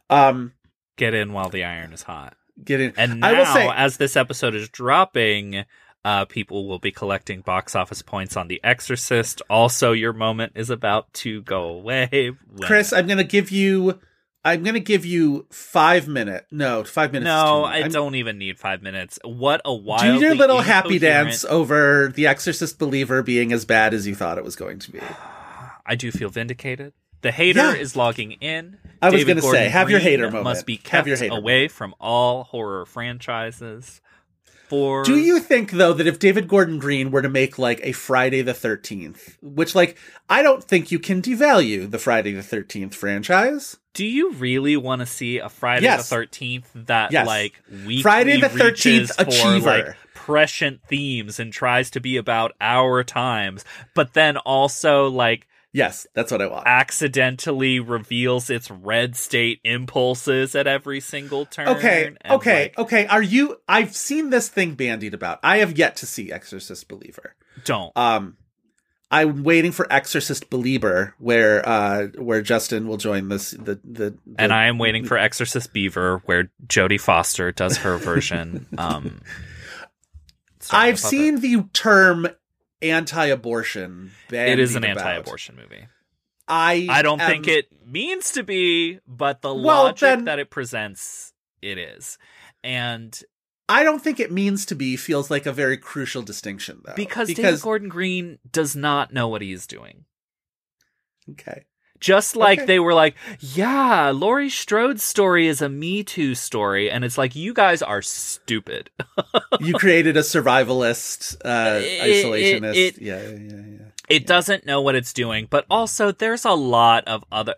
Um 0.09 0.53
Get 0.97 1.13
in 1.13 1.31
while 1.31 1.49
the 1.49 1.63
iron 1.63 1.93
is 1.93 2.03
hot. 2.03 2.35
Get 2.63 2.79
in. 2.81 2.93
And 2.97 3.23
I 3.25 3.31
now, 3.33 3.39
will 3.39 3.45
say 3.45 3.69
as 3.73 3.97
this 3.97 4.15
episode 4.15 4.55
is 4.55 4.69
dropping, 4.69 5.65
uh, 6.05 6.25
people 6.25 6.67
will 6.67 6.79
be 6.79 6.91
collecting 6.91 7.41
box 7.41 7.75
office 7.75 8.01
points 8.01 8.37
on 8.37 8.47
The 8.47 8.59
Exorcist. 8.63 9.41
Also, 9.49 9.91
your 9.91 10.13
moment 10.13 10.53
is 10.55 10.69
about 10.69 11.11
to 11.15 11.41
go 11.43 11.63
away. 11.69 12.31
when- 12.49 12.67
Chris, 12.67 12.93
I'm 12.93 13.05
going 13.07 13.17
to 13.17 13.23
give 13.23 13.51
you 13.51 13.99
I'm 14.45 14.63
going 14.63 14.75
to 14.75 14.79
give 14.79 15.05
you 15.05 15.45
5 15.51 16.07
minute. 16.07 16.45
No, 16.49 16.85
5 16.85 17.11
minutes. 17.11 17.25
no. 17.27 17.65
I 17.65 17.79
I'm- 17.79 17.91
don't 17.91 18.15
even 18.15 18.37
need 18.37 18.57
five 18.57 18.81
minutes. 18.81 19.19
What 19.25 19.59
a 19.65 19.73
wild. 19.73 20.01
Do 20.01 20.25
your 20.25 20.33
little 20.33 20.61
happy 20.61 20.97
dance 20.97 21.43
over 21.43 22.07
The 22.15 22.27
Exorcist 22.27 22.79
Believer 22.79 23.21
being 23.21 23.51
as 23.51 23.65
bad 23.65 23.93
as 23.93 24.07
you 24.07 24.15
thought 24.15 24.37
it 24.37 24.45
was 24.45 24.55
going 24.55 24.79
to 24.79 24.91
be. 24.93 25.01
I 25.85 25.95
do 25.95 26.09
feel 26.11 26.29
vindicated. 26.29 26.93
The 27.21 27.33
hater 27.33 27.59
Yeah. 27.59 27.73
is 27.73 27.97
logging 27.97 28.31
in. 28.33 28.77
I 29.01 29.09
was 29.09 29.23
gonna 29.23 29.41
say, 29.41 29.47
Gordon 29.47 29.71
have 29.71 29.89
your 29.89 29.99
hater 29.99 30.25
moment. 30.25 30.43
Must 30.43 30.65
be 30.65 30.75
Have 30.75 30.83
kept 30.83 31.07
your 31.07 31.17
hater 31.17 31.35
away 31.35 31.67
from 31.67 31.95
all 31.99 32.43
horror 32.43 32.85
franchises. 32.85 34.01
For 34.67 35.03
Do 35.03 35.15
you 35.17 35.39
think 35.39 35.71
though 35.71 35.93
that 35.93 36.05
if 36.05 36.19
David 36.19 36.47
Gordon 36.47 36.77
Green 36.77 37.09
were 37.09 37.23
to 37.23 37.29
make 37.29 37.57
like 37.57 37.79
a 37.83 37.91
Friday 37.91 38.43
the 38.43 38.53
13th, 38.53 39.35
which 39.41 39.73
like 39.73 39.97
I 40.29 40.43
don't 40.43 40.63
think 40.63 40.91
you 40.91 40.99
can 40.99 41.23
devalue 41.23 41.89
the 41.89 41.97
Friday 41.97 42.33
the 42.33 42.41
13th 42.43 42.93
franchise. 42.93 43.77
Do 43.95 44.05
you 44.05 44.31
really 44.33 44.77
want 44.77 44.99
to 44.99 45.07
see 45.07 45.39
a 45.39 45.49
Friday 45.49 45.85
Yes. 45.85 46.07
the 46.07 46.15
Thirteenth 46.15 46.69
that 46.75 47.11
Yes. 47.11 47.25
like 47.25 47.53
weekly 47.71 48.01
Friday 48.03 48.39
the 48.39 48.47
13th 48.47 48.63
reaches 48.63 49.15
for 49.15 49.23
achiever. 49.23 49.65
like 49.65 49.95
prescient 50.13 50.81
themes 50.87 51.39
and 51.39 51.51
tries 51.51 51.89
to 51.89 51.99
be 51.99 52.15
about 52.17 52.51
our 52.61 53.03
times, 53.03 53.65
but 53.95 54.13
then 54.13 54.37
also 54.37 55.07
like 55.09 55.47
Yes, 55.71 56.07
that's 56.15 56.31
what 56.31 56.41
I 56.41 56.47
want. 56.47 56.65
accidentally 56.65 57.79
reveals 57.79 58.49
its 58.49 58.71
red 58.71 59.15
state 59.15 59.59
impulses 59.63 60.55
at 60.55 60.65
every 60.65 60.99
single 60.99 61.45
turn? 61.45 61.67
Okay, 61.69 62.15
okay, 62.29 62.63
like, 62.63 62.79
okay. 62.79 63.07
Are 63.07 63.21
you 63.21 63.57
I've 63.67 63.95
seen 63.95 64.31
this 64.31 64.49
thing 64.49 64.73
bandied 64.73 65.13
about. 65.13 65.39
I 65.43 65.57
have 65.57 65.77
yet 65.77 65.95
to 65.97 66.05
see 66.05 66.31
Exorcist 66.31 66.87
Believer. 66.87 67.35
don't. 67.65 67.95
Um 67.95 68.37
I'm 69.11 69.43
waiting 69.43 69.71
for 69.71 69.91
Exorcist 69.91 70.49
Believer 70.49 71.15
where 71.19 71.67
uh 71.67 72.07
where 72.17 72.41
Justin 72.41 72.87
will 72.87 72.97
join 72.97 73.29
this 73.29 73.51
the 73.51 73.79
the, 73.83 74.17
the 74.25 74.35
and 74.39 74.51
I 74.51 74.65
am 74.65 74.79
waiting 74.79 75.05
for 75.05 75.17
Exorcist 75.17 75.71
Beaver, 75.71 76.23
where 76.25 76.51
Jodie 76.67 76.99
Foster 76.99 77.51
does 77.51 77.77
her 77.77 77.97
version. 77.97 78.65
Um, 78.77 79.21
I've 80.71 80.99
seen 80.99 81.39
the 81.39 81.63
term 81.73 82.27
anti-abortion. 82.81 84.11
it 84.31 84.59
is 84.59 84.75
an 84.75 84.83
about. 84.83 84.97
anti-abortion 84.97 85.55
movie. 85.55 85.87
I 86.47 86.87
I 86.89 87.01
don't 87.01 87.21
am- 87.21 87.29
think 87.29 87.47
it 87.47 87.67
means 87.85 88.31
to 88.31 88.43
be, 88.43 88.99
but 89.07 89.41
the 89.41 89.53
Well, 89.53 89.83
logic 89.83 89.99
then- 89.99 90.25
that 90.25 90.39
it 90.39 90.49
presents, 90.49 91.33
it 91.61 91.77
is. 91.77 92.17
And 92.63 93.19
I 93.67 93.83
don't 93.83 93.99
think 94.03 94.19
it 94.19 94.31
means 94.31 94.65
to 94.67 94.75
be 94.75 94.97
feels 94.97 95.29
like 95.29 95.45
a 95.45 95.51
very 95.51 95.77
crucial 95.77 96.23
distinction 96.23 96.81
though. 96.83 96.95
because, 96.95 97.31
David 97.31 97.61
Gordon 97.61 97.87
Green 97.89 98.39
does 98.51 98.75
not 98.75 99.13
know 99.13 99.27
what 99.27 99.41
he's 99.43 99.67
doing. 99.67 100.05
okay. 101.31 101.65
Just 101.99 102.35
like 102.35 102.59
Okay. 102.59 102.65
they 102.65 102.79
were 102.79 102.93
like, 102.93 103.15
yeah, 103.39 104.11
Laurie 104.15 104.49
Strode's 104.49 105.03
story 105.03 105.47
is 105.47 105.61
a 105.61 105.67
Me 105.69 106.03
Too 106.03 106.33
story. 106.35 106.89
And 106.89 107.03
it's 107.03 107.17
like, 107.17 107.35
you 107.35 107.53
guys 107.53 107.81
are 107.81 108.01
stupid. 108.01 108.89
You 109.59 109.73
created 109.73 110.15
a 110.15 110.21
survivalist 110.21 111.35
uh 111.43 111.81
It- 111.83 112.23
isolationist. 112.25 112.75
it- 112.75 112.97
it- 112.97 113.01
yeah, 113.01 113.21
yeah, 113.21 113.37
yeah. 113.71 113.85
It 114.07 114.25
doesn't 114.25 114.65
know 114.65 114.81
what 114.81 114.95
it's 114.95 115.13
doing, 115.13 115.47
but 115.49 115.65
also 115.69 116.11
there's 116.11 116.45
a 116.45 116.53
lot 116.53 117.03
of 117.07 117.23
other. 117.31 117.53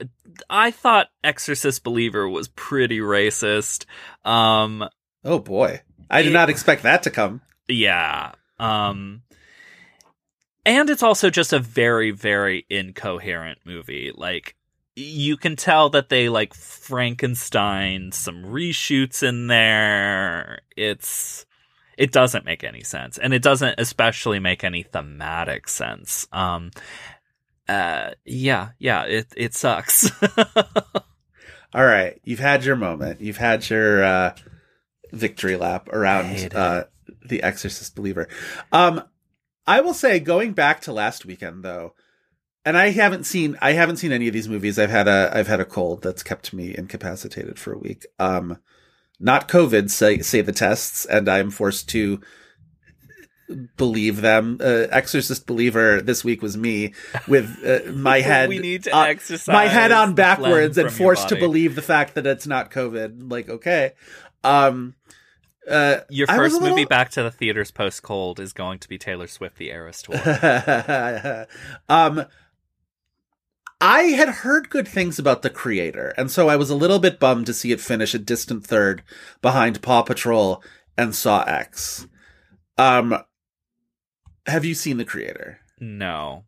I 0.50 0.72
thought 0.72 1.08
Exorcist 1.24 1.84
Believer 1.84 2.28
was 2.28 2.48
pretty 2.50 3.00
racist. 3.00 3.86
Um, 4.26 4.88
Oh 5.24 5.40
boy. 5.40 5.82
I 6.10 6.24
did 6.24 6.34
not 6.34 6.50
expect 6.50 6.84
that 6.84 7.04
to 7.04 7.12
come. 7.12 7.42
yeah. 7.70 8.32
Um, 8.60 9.22
and 10.66 10.90
it's 10.90 11.04
also 11.04 11.30
just 11.30 11.54
a 11.54 11.60
very, 11.60 12.12
very 12.12 12.66
incoherent 12.70 13.60
movie. 13.66 14.12
Like, 14.14 14.56
you 14.96 15.38
can 15.38 15.56
tell 15.56 15.90
that 15.90 16.10
they 16.10 16.30
like 16.30 16.54
Frankenstein 16.54 18.12
some 18.12 18.44
reshoots 18.44 19.24
in 19.24 19.48
there. 19.48 20.62
It's 20.76 21.46
it 21.98 22.12
doesn't 22.12 22.46
make 22.46 22.64
any 22.64 22.84
sense, 22.84 23.18
and 23.18 23.34
it 23.34 23.42
doesn't 23.42 23.76
especially 23.78 24.40
make 24.40 24.64
any 24.64 24.84
thematic 24.84 25.68
sense. 25.68 26.28
Um, 26.32 26.72
uh, 27.68 28.12
yeah, 28.26 28.70
yeah, 28.80 29.04
it 29.04 29.34
it 29.38 29.54
sucks. 29.54 30.12
All 31.74 31.86
right, 31.86 32.20
you've 32.24 32.40
had 32.40 32.66
your 32.66 32.76
moment. 32.76 33.22
You've 33.22 33.38
had 33.38 33.70
your 33.70 34.04
uh, 34.04 34.36
victory 35.14 35.56
lap 35.56 35.88
around 35.90 36.54
uh, 36.54 36.84
the 37.26 37.44
Exorcist 37.44 37.96
believer. 37.96 38.28
Um, 38.74 39.04
I 39.72 39.80
will 39.80 39.94
say, 39.94 40.20
going 40.20 40.52
back 40.52 40.82
to 40.82 40.92
last 40.92 41.26
weekend 41.26 41.64
though, 41.64 41.94
and 42.66 42.78
I 42.78 42.90
haven't 42.90 43.24
seen 43.24 43.58
I 43.62 43.72
haven't 43.72 43.98
seen 43.98 44.12
any 44.12 44.28
of 44.28 44.34
these 44.34 44.50
movies. 44.50 44.78
I've 44.78 44.90
had 44.90 45.08
a 45.08 45.32
I've 45.34 45.48
had 45.48 45.62
a 45.62 45.66
cold 45.66 46.04
that's 46.04 46.24
kept 46.24 46.52
me 46.52 46.76
incapacitated 46.78 47.58
for 47.58 47.72
a 47.72 47.78
week. 47.78 48.06
Um, 48.20 48.58
not 49.18 49.48
COVID, 49.48 49.90
say 49.90 50.20
say 50.20 50.42
the 50.42 50.52
tests, 50.52 51.06
and 51.06 51.30
I'm 51.30 51.52
forced 51.52 51.88
to 51.92 52.20
believe 53.78 54.20
them. 54.20 54.58
Uh, 54.60 54.88
Exorcist 54.92 55.48
believer 55.48 56.02
this 56.02 56.26
week 56.26 56.42
was 56.42 56.58
me 56.58 56.94
with 57.30 57.58
uh, 57.66 57.94
my 57.94 58.20
head. 58.30 58.50
we 58.50 58.60
need 58.60 58.84
to 58.84 58.98
uh, 58.98 59.04
exercise 59.04 59.54
my 59.54 59.68
head 59.68 59.94
on 59.94 60.16
backwards 60.16 60.78
and 60.78 60.92
forced 60.92 61.30
to 61.30 61.38
believe 61.38 61.76
the 61.76 61.82
fact 61.82 62.16
that 62.16 62.28
it's 62.28 62.46
not 62.46 62.72
COVID. 62.72 63.32
Like, 63.32 63.48
okay. 63.48 63.94
Um, 64.44 64.96
uh, 65.70 65.98
Your 66.10 66.28
first 66.28 66.56
little- 66.56 66.70
movie 66.70 66.86
back 66.86 67.12
to 67.12 67.24
the 67.24 67.32
theaters 67.32 67.72
post 67.72 68.04
cold 68.04 68.40
is 68.40 68.54
going 68.54 68.80
to 68.80 68.90
be 68.90 68.98
Taylor 68.98 69.28
Swift: 69.28 69.58
The 69.58 69.70
Eras 69.70 70.02
Tour. 70.02 71.48
um, 71.90 72.26
I 73.80 74.04
had 74.04 74.30
heard 74.30 74.70
good 74.70 74.88
things 74.88 75.18
about 75.18 75.42
the 75.42 75.50
creator, 75.50 76.14
and 76.18 76.30
so 76.30 76.50
I 76.50 76.56
was 76.56 76.70
a 76.70 76.76
little 76.76 77.00
bit 77.00 77.20
bummed 77.20 77.48
to 77.48 77.54
see 77.54 77.72
it 77.72 77.82
finish 77.82 78.14
a 78.14 78.20
distant 78.20 78.66
third 78.66 79.02
behind 79.42 79.82
Paw 79.82 80.04
Patrol 80.04 80.64
and 80.98 81.16
Saw 81.16 81.44
X. 81.44 82.08
Um, 82.78 83.18
have 84.46 84.66
you 84.66 84.76
seen 84.76 84.98
the 84.98 85.06
creator? 85.06 85.60
No. 85.80 86.44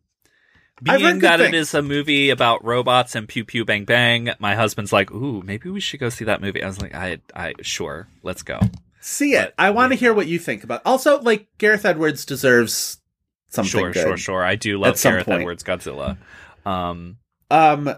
Being 0.82 1.20
that 1.20 1.40
it 1.40 1.50
things. 1.52 1.68
is 1.68 1.74
a 1.74 1.82
movie 1.82 2.30
about 2.30 2.64
robots 2.64 3.14
and 3.14 3.28
pew 3.28 3.44
pew 3.44 3.64
bang 3.64 3.84
bang, 3.84 4.30
my 4.38 4.54
husband's 4.54 4.92
like, 4.92 5.10
"Ooh, 5.12 5.40
maybe 5.42 5.70
we 5.70 5.80
should 5.80 6.00
go 6.00 6.08
see 6.08 6.24
that 6.24 6.40
movie." 6.40 6.62
I 6.62 6.66
was 6.66 6.80
like, 6.82 6.94
"I, 6.94 7.18
I, 7.34 7.54
sure, 7.62 8.08
let's 8.22 8.42
go." 8.42 8.58
See 9.06 9.34
it. 9.34 9.52
But- 9.54 9.62
I 9.62 9.70
want 9.70 9.92
to 9.92 9.98
hear 9.98 10.14
what 10.14 10.26
you 10.26 10.38
think 10.38 10.64
about. 10.64 10.80
Also, 10.86 11.20
like 11.20 11.46
Gareth 11.58 11.84
Edwards 11.84 12.24
deserves 12.24 13.02
something 13.50 13.68
sure, 13.70 13.92
good. 13.92 14.02
sure, 14.02 14.16
sure. 14.16 14.42
I 14.42 14.54
do 14.56 14.78
love 14.78 15.00
Gareth 15.00 15.26
point. 15.26 15.40
Edwards 15.42 15.62
Godzilla. 15.62 16.16
Um, 16.64 17.18
Um, 17.50 17.94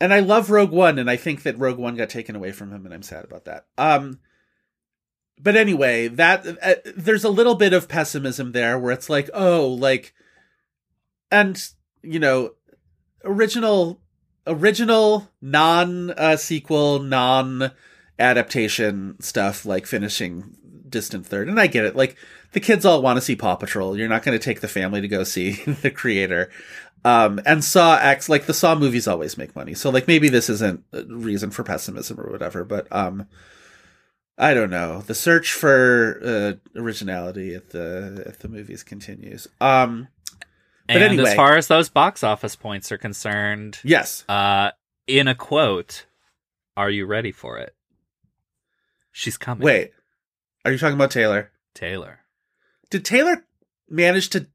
and 0.00 0.14
I 0.14 0.20
love 0.20 0.48
Rogue 0.50 0.70
One, 0.70 0.98
and 0.98 1.10
I 1.10 1.16
think 1.16 1.42
that 1.42 1.58
Rogue 1.58 1.76
One 1.76 1.96
got 1.96 2.08
taken 2.08 2.34
away 2.34 2.50
from 2.52 2.72
him, 2.72 2.86
and 2.86 2.94
I'm 2.94 3.02
sad 3.02 3.26
about 3.26 3.44
that. 3.44 3.66
Um, 3.76 4.20
but 5.38 5.54
anyway, 5.54 6.08
that 6.08 6.46
uh, 6.62 6.74
there's 6.96 7.24
a 7.24 7.28
little 7.28 7.54
bit 7.54 7.74
of 7.74 7.86
pessimism 7.86 8.52
there, 8.52 8.78
where 8.78 8.92
it's 8.92 9.10
like, 9.10 9.28
oh, 9.34 9.68
like, 9.68 10.14
and 11.30 11.62
you 12.02 12.18
know, 12.18 12.52
original, 13.22 14.00
original 14.46 15.30
non 15.42 16.10
uh, 16.12 16.36
sequel, 16.38 17.00
non 17.00 17.70
adaptation 18.18 19.20
stuff, 19.20 19.64
like 19.66 19.86
finishing 19.86 20.56
distant 20.88 21.26
third, 21.26 21.48
and 21.48 21.60
I 21.60 21.66
get 21.66 21.84
it, 21.84 21.96
like. 21.96 22.16
The 22.52 22.60
kids 22.60 22.86
all 22.86 23.02
want 23.02 23.18
to 23.18 23.20
see 23.20 23.36
Paw 23.36 23.56
Patrol. 23.56 23.98
You're 23.98 24.08
not 24.08 24.22
going 24.22 24.38
to 24.38 24.42
take 24.42 24.62
the 24.62 24.68
family 24.68 25.02
to 25.02 25.08
go 25.08 25.24
see 25.24 25.50
the 25.82 25.90
creator. 25.90 26.48
Um, 27.04 27.38
and 27.44 27.62
Saw 27.62 27.98
X, 27.98 28.30
like 28.30 28.46
the 28.46 28.54
Saw 28.54 28.74
movies 28.74 29.06
always 29.06 29.36
make 29.36 29.54
money. 29.54 29.74
So 29.74 29.90
like 29.90 30.08
maybe 30.08 30.30
this 30.30 30.48
isn't 30.48 30.82
a 30.92 31.04
reason 31.04 31.50
for 31.50 31.64
pessimism 31.64 32.18
or 32.18 32.30
whatever, 32.30 32.64
but 32.64 32.86
um, 32.90 33.26
I 34.38 34.54
don't 34.54 34.70
know. 34.70 35.02
The 35.02 35.14
search 35.14 35.52
for 35.52 36.20
uh, 36.24 36.80
originality 36.80 37.54
at 37.54 37.70
the 37.70 38.24
at 38.26 38.40
the 38.40 38.48
movies 38.48 38.82
continues. 38.82 39.46
Um, 39.60 40.08
But 40.86 40.96
and 40.96 41.02
anyway. 41.04 41.30
as 41.30 41.36
far 41.36 41.56
as 41.56 41.66
those 41.68 41.88
box 41.90 42.24
office 42.24 42.56
points 42.56 42.90
are 42.90 42.98
concerned, 42.98 43.80
yes, 43.84 44.24
uh, 44.28 44.70
in 45.06 45.28
a 45.28 45.34
quote, 45.34 46.06
"Are 46.76 46.90
you 46.90 47.06
ready 47.06 47.32
for 47.32 47.58
it?" 47.58 47.74
She's 49.16 49.38
coming. 49.38 49.64
wait, 49.64 49.92
are 50.66 50.70
you 50.70 50.76
talking 50.76 50.94
about 50.94 51.10
Taylor? 51.10 51.50
Taylor. 51.74 52.20
Did 52.90 53.02
Taylor 53.02 53.46
manage 53.88 54.28
to? 54.28 54.46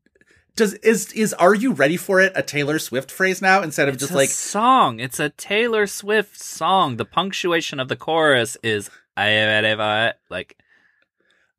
Does 0.55 0.75
is 0.75 1.11
is 1.13 1.33
Are 1.33 1.55
you 1.55 1.73
ready 1.73 1.97
for 1.97 2.21
it 2.21 2.31
a 2.35 2.43
Taylor 2.43 2.77
Swift 2.77 3.09
phrase 3.09 3.41
now 3.41 3.63
instead 3.63 3.87
of 3.87 3.95
It's 3.95 4.03
just 4.03 4.13
a 4.13 4.15
like 4.15 4.29
song. 4.29 4.99
It's 4.99 5.19
a 5.19 5.29
Taylor 5.29 5.87
Swift 5.87 6.39
song. 6.39 6.97
The 6.97 7.05
punctuation 7.05 7.79
of 7.79 7.87
the 7.87 7.95
chorus 7.95 8.55
is 8.61 8.91
"I 9.17 9.33
ready 9.33 9.75
for 9.75 10.07
it." 10.09 10.17
Like 10.29 10.57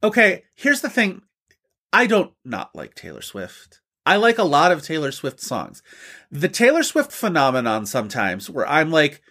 Okay, 0.05 0.45
here's 0.55 0.81
the 0.81 0.89
thing. 0.89 1.23
I 1.93 2.07
don't 2.07 2.33
not 2.45 2.71
like 2.73 2.95
Taylor 2.95 3.23
Swift. 3.23 3.81
I 4.07 4.15
like 4.15 4.39
a 4.39 4.45
lot 4.45 4.71
of 4.71 4.81
Taylor 4.81 5.11
Swift 5.11 5.41
songs. 5.41 5.83
The 6.31 6.49
Taylor 6.49 6.85
Swift 6.85 7.11
phenomenon 7.11 7.85
sometimes 7.85 8.49
where 8.49 8.69
I'm 8.69 8.93
like, 8.93 9.23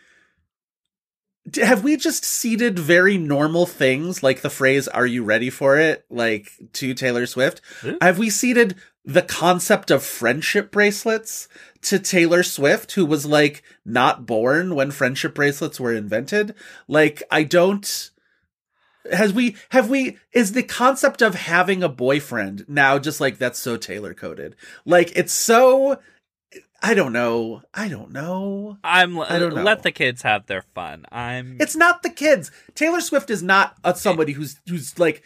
have 1.55 1.83
we 1.83 1.97
just 1.97 2.23
ceded 2.23 2.77
very 2.77 3.17
normal 3.17 3.65
things 3.65 4.21
like 4.21 4.41
the 4.41 4.49
phrase, 4.49 4.87
are 4.87 5.05
you 5.05 5.23
ready 5.23 5.49
for 5.49 5.77
it? 5.77 6.05
Like 6.09 6.51
to 6.73 6.93
Taylor 6.93 7.25
Swift? 7.25 7.61
Huh? 7.81 7.95
Have 8.01 8.19
we 8.19 8.29
ceded 8.29 8.75
the 9.03 9.23
concept 9.23 9.89
of 9.89 10.03
friendship 10.03 10.71
bracelets 10.71 11.47
to 11.83 11.97
Taylor 11.97 12.43
Swift, 12.43 12.91
who 12.91 13.05
was 13.05 13.25
like 13.25 13.63
not 13.83 14.25
born 14.25 14.75
when 14.75 14.91
friendship 14.91 15.33
bracelets 15.33 15.79
were 15.79 15.93
invented? 15.93 16.53
Like, 16.87 17.23
I 17.31 17.43
don't 17.43 18.11
has 19.11 19.33
we 19.33 19.55
have 19.69 19.89
we 19.89 20.17
is 20.31 20.51
the 20.51 20.61
concept 20.61 21.23
of 21.23 21.33
having 21.33 21.81
a 21.81 21.89
boyfriend 21.89 22.63
now 22.67 22.99
just 22.99 23.19
like 23.19 23.39
that's 23.39 23.57
so 23.57 23.75
Taylor 23.75 24.13
coded 24.13 24.55
like 24.85 25.11
it's 25.15 25.33
so 25.33 25.99
i 26.81 26.93
don't 26.93 27.13
know 27.13 27.61
i 27.73 27.87
don't 27.87 28.11
know 28.11 28.77
I'm. 28.83 29.19
I 29.19 29.37
don't 29.39 29.55
know. 29.55 29.63
Let 29.63 29.83
the 29.83 29.91
kids 29.91 30.21
have 30.23 30.47
their 30.47 30.61
fun. 30.61 31.05
I'm. 31.11 31.57
it's 31.59 31.75
not 31.75 32.03
the 32.03 32.09
kids 32.09 32.51
taylor 32.75 33.01
swift 33.01 33.29
is 33.29 33.43
not 33.43 33.75
a, 33.83 33.95
somebody 33.95 34.33
who's 34.33 34.59
who's 34.67 34.97
like 34.97 35.23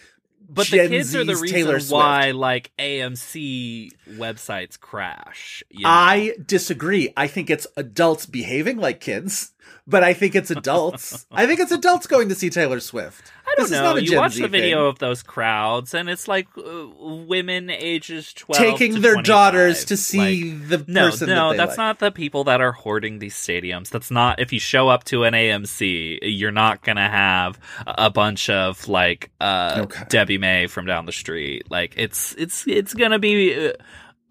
but 0.48 0.68
Gen 0.68 0.90
the 0.90 0.98
kids 0.98 1.16
are 1.16 1.24
the 1.24 1.36
Z's 1.36 1.54
reason 1.54 1.96
why 1.96 2.32
like 2.32 2.72
AMC 2.78 3.90
websites 4.12 4.80
crash. 4.80 5.64
you 5.70 5.84
know? 5.84 5.90
i 5.90 6.34
disagree 6.46 7.12
i 7.18 7.28
think 7.28 7.50
it's 7.50 7.68
adults 7.78 8.26
behaving 8.26 8.78
like 8.78 9.00
kids 9.00 9.54
but 9.88 10.04
i 10.04 10.14
think 10.14 10.36
it's 10.36 10.52
adults 10.52 11.26
i 11.32 11.46
think 11.46 11.60
it's 11.60 11.72
adults 11.72 12.08
going 12.08 12.30
to 12.30 12.36
see 12.36 12.50
taylor 12.50 12.80
swift 12.80 13.32
I 13.48 13.54
don't 13.58 13.70
This 13.70 13.78
is 13.78 13.82
know. 13.84 13.96
You 13.98 14.18
watch 14.18 14.34
Z 14.34 14.42
the 14.42 14.48
video 14.48 14.80
thing. 14.80 14.88
of 14.90 14.98
those 15.00 15.22
crowds, 15.22 15.94
and 15.94 16.10
it's 16.10 16.28
like 16.28 16.48
uh, 16.58 16.88
women 17.00 17.70
ages 17.70 18.34
twelve 18.34 18.58
taking 18.60 18.96
to 18.96 19.00
their 19.00 19.14
25. 19.14 19.24
daughters 19.24 19.86
to 19.86 19.96
see 19.96 20.52
Like, 20.56 20.68
the 20.70 20.86
no, 20.92 21.12
person 21.12 21.30
no, 21.30 21.52
that 21.52 21.58
that's 21.58 21.70
like. 21.70 21.78
not 21.78 22.00
the 22.00 22.10
people 22.12 22.46
that 22.46 22.60
are 22.60 22.72
hoarding 22.72 23.20
these 23.20 23.36
stadiums. 23.36 23.90
That's 23.90 24.10
not 24.10 24.40
if 24.40 24.52
you 24.52 24.60
show 24.60 24.90
up 24.90 25.04
to 25.06 25.26
an 25.26 25.36
AMC, 25.36 26.18
you're 26.24 26.52
not 26.52 26.82
gonna 26.84 27.08
have 27.08 27.60
a 27.86 28.10
bunch 28.10 28.50
of 28.50 28.88
like 28.88 29.30
uh 29.40 29.82
Okay. 29.84 30.06
Debbie 30.10 30.40
May 30.40 30.66
from 30.66 30.88
down 30.88 31.06
the 31.06 31.12
street. 31.14 31.70
Like 31.70 31.94
it's 31.98 32.34
it's 32.40 32.68
it's 32.68 32.96
gonna 32.96 33.20
be 33.20 33.68
uh, 33.68 33.74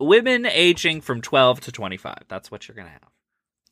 women 0.01 0.45
aging 0.45 1.03
from 1.03 1.21
twelve 1.23 1.61
to 1.61 1.73
twenty 1.73 1.99
five. 1.99 2.25
That's 2.27 2.51
what 2.51 2.67
you're 2.67 2.75
gonna 2.77 2.91
have. 2.91 3.09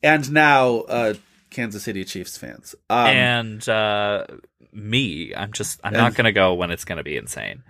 and 0.01 0.31
now 0.31 0.77
uh 0.87 1.13
Kansas 1.53 1.83
City 1.83 2.03
Chiefs 2.03 2.37
fans. 2.37 2.75
Um, 2.89 3.07
and 3.07 3.69
uh 3.69 4.25
me, 4.71 5.33
I'm 5.35 5.51
just 5.53 5.79
I'm 5.83 5.93
not 5.93 6.15
gonna 6.15 6.31
go 6.33 6.53
when 6.55 6.71
it's 6.71 6.83
gonna 6.85 7.03
be 7.03 7.15
insane. 7.15 7.63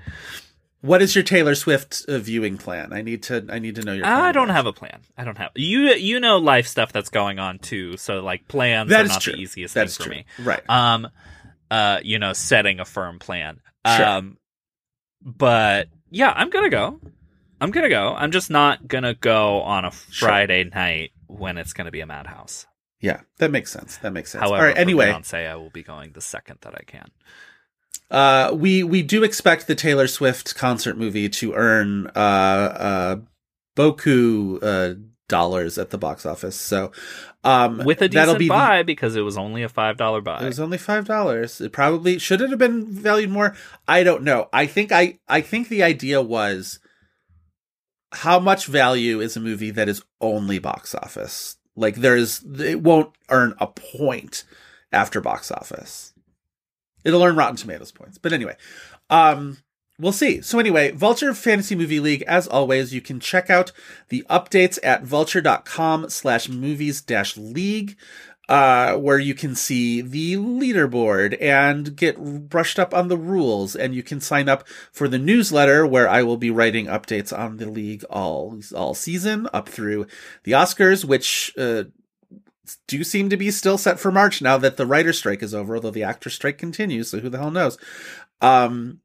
what 0.82 1.02
is 1.02 1.16
your 1.16 1.24
Taylor 1.24 1.54
Swift 1.56 2.04
uh, 2.08 2.18
viewing 2.20 2.58
plan? 2.58 2.92
I 2.94 3.02
need 3.02 3.24
to 3.24 3.46
I 3.50 3.60
need 3.60 3.76
to 3.76 3.84
know 3.84 3.94
your. 3.94 4.06
I 4.06 4.32
don't 4.32 4.50
have 4.50 4.66
a 4.66 4.74
plan. 4.74 5.02
I 5.18 5.24
don't 5.24 5.38
have 5.38 5.52
you. 5.56 5.82
You 5.94 6.20
know 6.20 6.38
life 6.38 6.68
stuff 6.68 6.92
that's 6.94 7.10
going 7.10 7.40
on 7.40 7.60
too. 7.60 7.98
So 7.98 8.20
like 8.22 8.48
plans 8.48 8.90
That 8.90 9.02
are 9.02 9.04
is 9.06 9.10
not 9.12 9.22
true. 9.22 9.34
the 9.34 9.40
easiest 9.40 9.74
That's 9.74 9.98
thing 9.98 10.04
for 10.06 10.10
true. 10.10 10.18
me. 10.20 10.26
Right. 10.40 10.70
Um, 10.70 11.08
uh, 11.72 12.00
you 12.04 12.20
know, 12.20 12.34
setting 12.34 12.80
a 12.80 12.86
firm 12.86 13.20
plan. 13.20 13.60
Sure. 13.86 14.06
Um, 14.06 14.38
but 15.22 15.88
yeah, 16.10 16.32
I'm 16.36 16.50
gonna 16.50 16.70
go. 16.70 17.00
I'm 17.62 17.72
gonna 17.72 17.90
go. 17.90 18.14
I'm 18.14 18.32
just 18.32 18.50
not 18.50 18.88
gonna 18.88 19.14
go 19.14 19.62
on 19.62 19.86
a 19.86 19.92
Sure. 20.12 20.28
Friday 20.30 20.66
night 20.66 21.12
when 21.28 21.58
it's 21.58 21.74
gonna 21.74 21.92
be 21.92 22.02
a 22.02 22.06
madhouse. 22.06 22.66
Yeah, 23.04 23.20
that 23.40 23.52
makes 23.52 23.70
sense. 23.72 23.98
That 23.98 24.14
makes 24.14 24.32
sense. 24.32 24.42
However, 24.42 24.56
All 24.62 24.68
right. 24.70 24.78
Anyway, 24.78 25.08
Beyonce, 25.12 25.46
I 25.50 25.56
will 25.58 25.70
be 25.70 25.84
going 25.84 26.14
the 26.14 26.22
second 26.22 26.60
that 26.62 26.74
I 26.74 26.84
can. 26.88 27.10
uh, 28.10 28.52
we 28.56 28.82
we 28.84 29.02
do 29.04 29.24
expect 29.24 29.68
the 29.68 29.76
Taylor 29.76 30.08
Swift 30.08 30.56
concert 30.56 30.98
movie 30.98 31.28
to 31.30 31.54
earn 31.54 32.08
uh 32.16 32.20
uh 32.20 33.16
boku 33.76 34.60
uh 34.64 34.96
dollars 35.28 35.78
at 35.78 35.90
the 35.90 35.98
box 35.98 36.26
office. 36.26 36.56
So 36.56 36.92
um 37.44 37.80
With 37.80 38.02
a 38.02 38.08
that'll 38.08 38.36
decent 38.36 38.40
be 38.40 38.46
the- 38.48 38.54
buy 38.54 38.84
because 38.84 39.16
it 39.18 39.22
was 39.22 39.38
only 39.38 39.64
a 39.64 39.70
five 39.70 39.98
dollar 39.98 40.22
buy. 40.22 40.42
It 40.42 40.46
was 40.46 40.60
only 40.62 40.78
five 40.78 41.06
dollars. 41.06 41.60
It 41.60 41.74
probably 41.74 42.20
should 42.20 42.40
it 42.42 42.52
have 42.52 42.60
been 42.60 42.86
valued 42.88 43.32
more. 43.32 43.54
I 43.88 44.04
don't 44.04 44.24
know. 44.24 44.48
I 44.54 44.66
think 44.66 44.92
I 44.94 45.20
I 45.28 45.42
think 45.42 45.68
the 45.70 45.84
idea 45.84 46.22
was 46.22 46.80
how 48.14 48.40
much 48.40 48.68
value 48.68 49.20
is 49.20 49.36
a 49.36 49.40
movie 49.42 49.72
that 49.72 49.90
is 49.90 50.04
only 50.22 50.60
box 50.60 50.94
office. 50.96 51.58
Like 51.76 51.96
there's 51.96 52.44
it 52.60 52.82
won't 52.82 53.14
earn 53.30 53.56
a 53.60 53.68
point 53.68 54.44
after 54.92 55.22
box 55.22 55.52
office. 55.52 56.14
It'll 57.04 57.24
earn 57.24 57.36
Rotten 57.36 57.56
Tomatoes 57.56 57.92
points. 57.92 58.18
But 58.18 58.34
anyway, 58.34 58.56
um 59.10 59.58
we'll 60.00 60.12
see. 60.12 60.42
So 60.42 60.60
anyway, 60.60 60.92
Vulture 60.92 61.34
Fantasy 61.34 61.76
Movie 61.76 62.00
League, 62.00 62.24
as 62.24 62.48
always, 62.48 62.94
you 62.94 63.02
can 63.02 63.20
check 63.20 63.50
out 63.50 63.72
the 64.10 64.26
updates 64.30 64.80
at 64.84 65.04
vulture.com 65.04 66.10
slash 66.10 66.50
movies 66.50 67.02
dash 67.02 67.38
league 67.38 67.96
uh, 68.50 68.96
where 68.96 69.20
you 69.20 69.34
can 69.34 69.56
see 69.56 70.02
the 70.02 70.36
leaderboard 70.36 71.38
and 71.42 71.96
get 71.96 72.50
brushed 72.50 72.78
up 72.78 72.94
on 72.94 73.08
the 73.08 73.18
rules. 73.18 73.76
And 73.76 73.96
you 73.96 74.04
can 74.04 74.20
sign 74.20 74.50
up 74.50 74.68
for 74.92 75.08
the 75.08 75.20
newsletter 75.20 75.86
where 75.88 76.10
I 76.10 76.24
will 76.24 76.38
be 76.38 76.52
writing 76.52 76.88
updates 76.88 77.38
on 77.38 77.58
the 77.58 77.70
league 77.70 78.04
all, 78.10 78.60
all 78.76 78.94
season 78.94 79.48
up 79.54 79.70
through 79.70 80.08
the 80.44 80.52
Oscars, 80.52 81.06
which, 81.06 81.54
uh, 81.58 81.86
do 82.88 83.04
seem 83.04 83.30
to 83.30 83.36
be 83.36 83.52
still 83.52 83.78
set 83.78 84.00
for 84.00 84.12
March 84.12 84.42
now 84.42 84.58
that 84.58 84.78
the 84.78 84.86
writer 84.86 85.12
strike 85.12 85.44
is 85.44 85.54
over, 85.54 85.76
although 85.76 85.92
the 85.92 86.04
actor 86.04 86.30
strike 86.30 86.58
continues. 86.58 87.10
So 87.10 87.20
who 87.20 87.30
the 87.30 87.38
hell 87.38 87.52
knows? 87.52 87.78
Um, 88.42 89.02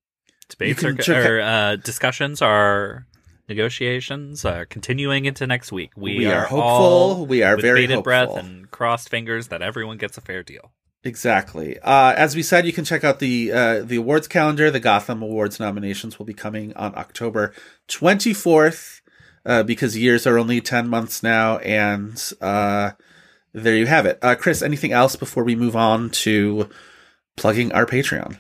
are, 1.01 1.03
check 1.03 1.27
or 1.27 1.41
uh, 1.41 1.77
discussions 1.77 2.41
are 2.41 3.07
negotiations 3.49 4.45
are 4.45 4.65
continuing 4.67 5.25
into 5.25 5.47
next 5.47 5.73
week. 5.73 5.91
We, 5.97 6.19
We 6.19 6.27
are 6.27 6.43
hopeful. 6.43 6.61
all 6.61 7.27
We 7.27 7.43
are 7.43 7.57
with 7.57 7.65
very 7.65 7.87
bated 7.87 8.05
breath 8.05 8.31
and 8.37 8.71
crossed 8.71 9.09
fingers 9.09 9.49
that 9.49 9.63
everyone 9.63 9.97
gets 9.99 10.17
a 10.19 10.21
fair 10.21 10.43
deal. 10.43 10.73
Exactly. 11.05 11.79
Uh, 11.81 12.13
as 12.17 12.35
we 12.35 12.43
said, 12.43 12.67
you 12.67 12.73
can 12.73 12.85
check 12.85 13.05
out 13.05 13.19
the 13.21 13.53
uh, 13.53 13.83
the 13.83 13.97
awards 13.97 14.27
calendar. 14.29 14.71
The 14.71 14.81
Gotham 14.81 15.23
Awards 15.23 15.61
nominations 15.61 16.19
will 16.19 16.27
be 16.27 16.35
coming 16.35 16.75
on 16.77 16.95
October 16.97 17.53
24th. 17.89 19.01
uh, 19.47 19.63
because 19.63 19.97
years 19.97 20.27
are 20.27 20.39
only 20.39 20.61
10 20.61 20.89
months 20.89 21.23
now. 21.23 21.59
And 21.59 22.21
uh, 22.41 22.91
there 23.55 23.77
you 23.77 23.87
have 23.87 24.05
it. 24.07 24.19
Uh, 24.21 24.35
Chris, 24.35 24.61
anything 24.61 24.93
else 24.93 25.17
before 25.17 25.45
we 25.45 25.55
move 25.55 25.77
on 25.77 26.11
to 26.11 26.69
plugging 27.37 27.73
our 27.73 27.87
Patreon? 27.87 28.37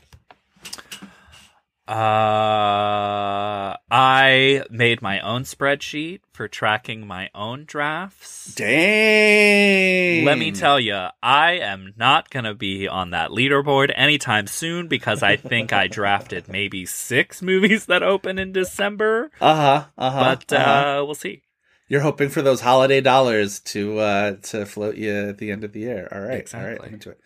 Uh, 1.88 3.74
I 3.90 4.62
made 4.70 5.00
my 5.00 5.20
own 5.20 5.44
spreadsheet 5.44 6.20
for 6.34 6.46
tracking 6.46 7.06
my 7.06 7.30
own 7.34 7.64
drafts. 7.64 8.54
Dang. 8.54 10.26
Let 10.26 10.36
me 10.36 10.52
tell 10.52 10.78
you, 10.78 11.06
I 11.22 11.52
am 11.52 11.94
not 11.96 12.28
going 12.28 12.44
to 12.44 12.54
be 12.54 12.86
on 12.86 13.12
that 13.12 13.30
leaderboard 13.30 13.90
anytime 13.96 14.46
soon 14.48 14.86
because 14.88 15.22
I 15.22 15.36
think 15.36 15.72
I 15.72 15.86
drafted 15.86 16.46
maybe 16.46 16.84
six 16.84 17.40
movies 17.40 17.86
that 17.86 18.02
open 18.02 18.38
in 18.38 18.52
December. 18.52 19.30
Uh 19.40 19.54
huh. 19.54 19.84
Uh 19.96 20.10
huh. 20.10 20.36
But 20.36 20.52
uh, 20.52 21.02
we'll 21.06 21.14
see. 21.14 21.40
You're 21.88 22.02
hoping 22.02 22.28
for 22.28 22.42
those 22.42 22.60
holiday 22.60 23.00
dollars 23.00 23.60
to 23.60 23.98
uh, 23.98 24.32
to 24.42 24.66
float 24.66 24.96
you 24.96 25.30
at 25.30 25.38
the 25.38 25.50
end 25.50 25.64
of 25.64 25.72
the 25.72 25.80
year. 25.80 26.06
All 26.12 26.20
right, 26.20 26.26
all 26.26 26.30
right, 26.30 26.40
Exactly. 26.40 26.86
I'm 26.88 26.94
into 26.94 27.10
it. 27.10 27.20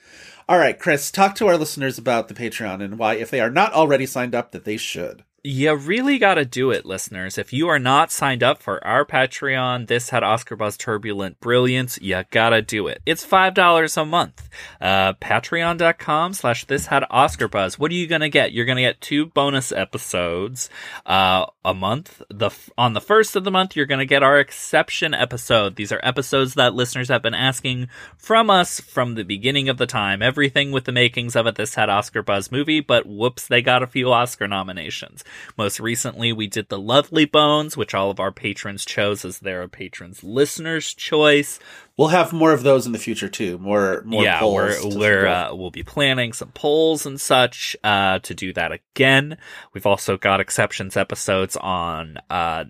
All 0.49 0.59
right, 0.59 0.79
Chris, 0.79 1.11
talk 1.11 1.35
to 1.37 1.47
our 1.47 1.57
listeners 1.57 1.99
about 1.99 2.29
the 2.29 2.35
Patreon 2.35 2.83
and 2.83 2.99
why, 2.99 3.15
if 3.15 3.31
they 3.31 3.41
are 3.41 3.51
not 3.51 3.73
already 3.73 4.07
signed 4.07 4.35
up, 4.35 4.51
that 4.53 4.65
they 4.65 4.77
should. 4.77 5.25
You 5.45 5.75
really 5.75 6.19
got 6.19 6.35
to 6.35 6.45
do 6.45 6.71
it, 6.71 6.87
listeners. 6.87 7.37
If 7.37 7.53
you 7.53 7.67
are 7.67 7.81
not 7.81 8.13
signed 8.13 8.45
up 8.45 8.63
for 8.63 8.85
our 8.87 9.05
Patreon, 9.05 9.89
this 9.89 10.11
had 10.11 10.23
Oscar 10.23 10.55
Buzz 10.55 10.77
Turbulent 10.77 11.41
Brilliance, 11.41 11.99
you 12.01 12.23
gotta 12.31 12.63
do 12.63 12.87
it. 12.87 13.03
It's 13.07 13.27
$5 13.27 13.97
a 14.01 14.05
month. 14.05 14.49
Uh, 14.81 15.15
Patreon.com 15.15 16.35
slash 16.35 16.65
this 16.67 16.87
had 16.87 17.05
Oscar 17.11 17.49
Buzz. 17.49 17.77
What 17.77 17.91
are 17.91 17.95
you 17.95 18.07
gonna 18.07 18.29
get? 18.29 18.53
You're 18.53 18.67
gonna 18.67 18.83
get 18.83 19.01
two 19.01 19.27
bonus 19.27 19.73
episodes, 19.73 20.71
uh, 21.07 21.47
a 21.65 21.75
month. 21.75 22.23
The, 22.31 22.51
on 22.79 22.93
the 22.93 23.01
first 23.01 23.35
of 23.35 23.43
the 23.43 23.51
month, 23.51 23.75
you're 23.75 23.87
gonna 23.87 24.07
get 24.07 24.23
our 24.23 24.39
exception 24.39 25.13
episode. 25.13 25.75
These 25.75 25.91
are 25.91 26.01
episodes 26.05 26.55
that 26.55 26.75
listeners 26.75 27.09
have 27.09 27.23
been 27.23 27.35
asking 27.35 27.89
from 28.17 28.49
us 28.49 28.79
from 28.79 29.17
the 29.17 29.25
beginning 29.25 29.69
of 29.69 29.79
the 29.79 29.87
time. 29.87 30.23
Everything 30.23 30.71
with 30.71 30.85
the 30.85 30.93
makings 30.93 31.35
of 31.35 31.47
a 31.47 31.53
This 31.53 31.75
Had 31.75 31.91
Oscar 31.91 32.23
Buzz 32.23 32.53
movie, 32.53 32.79
but 32.79 33.07
whoops, 33.07 33.49
they 33.49 33.61
got 33.61 33.83
a 33.83 33.89
few 33.89 34.13
Oscar 34.13 34.47
nominations. 34.47 35.25
Most 35.57 35.81
recently, 35.81 36.33
we 36.33 36.47
did 36.47 36.69
the 36.69 36.79
Lovely 36.79 37.25
Bones, 37.25 37.77
which 37.77 37.95
all 37.95 38.11
of 38.11 38.21
our 38.21 38.33
patrons 38.33 38.85
chose 38.85 39.25
as 39.25 39.41
their 39.41 39.67
patrons' 39.69 40.25
listeners' 40.25 40.95
choice. 40.95 41.59
We'll 41.97 42.09
have 42.09 42.33
more 42.33 42.53
of 42.53 42.63
those 42.63 42.87
in 42.87 42.93
the 42.93 42.99
future 42.99 43.29
too. 43.29 43.59
More, 43.59 44.03
more 44.05 44.25
yeah, 44.25 44.41
polls 44.41 44.85
We're, 44.85 44.99
we're 44.99 45.27
uh, 45.27 45.55
we'll 45.55 45.71
be 45.71 45.83
planning 45.83 46.33
some 46.33 46.53
polls 46.53 47.05
and 47.07 47.21
such 47.21 47.77
uh, 47.85 48.19
to 48.21 48.35
do 48.35 48.53
that 48.55 48.73
again. 48.73 49.37
We've 49.75 49.87
also 49.87 50.17
got 50.17 50.41
exceptions 50.41 50.97
episodes 50.97 51.57
on 51.57 52.19
uh, 52.31 52.65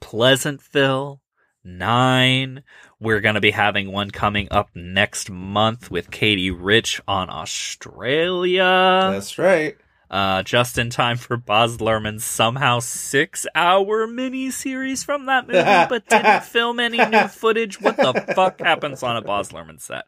Pleasantville 0.00 1.20
nine. 1.66 2.62
We're 3.00 3.20
going 3.20 3.34
to 3.34 3.40
be 3.40 3.50
having 3.50 3.92
one 3.92 4.10
coming 4.10 4.48
up 4.50 4.70
next 4.74 5.30
month 5.30 5.90
with 5.90 6.10
Katey 6.10 6.54
Rich 6.56 7.02
on 7.06 7.28
Australia. 7.28 9.10
That's 9.12 9.38
right. 9.38 9.76
Uh, 10.08 10.42
just 10.44 10.78
in 10.78 10.88
time 10.88 11.16
for 11.16 11.36
Baz 11.36 11.78
Luhrmann's 11.78 12.24
somehow 12.24 12.78
six 12.78 13.44
hour 13.56 14.06
mini 14.06 14.50
series 14.50 15.02
from 15.02 15.26
that 15.26 15.46
movie, 15.48 15.58
but 15.88 16.08
didn't 16.08 16.44
film 16.44 16.78
any 16.78 16.98
new 17.04 17.26
footage. 17.28 17.80
What 17.80 17.96
the 17.96 18.12
fuck 18.34 18.60
happens 18.60 19.02
on 19.02 19.16
a 19.16 19.22
Baz 19.22 19.50
Luhrmann 19.50 19.80
set? 19.80 20.04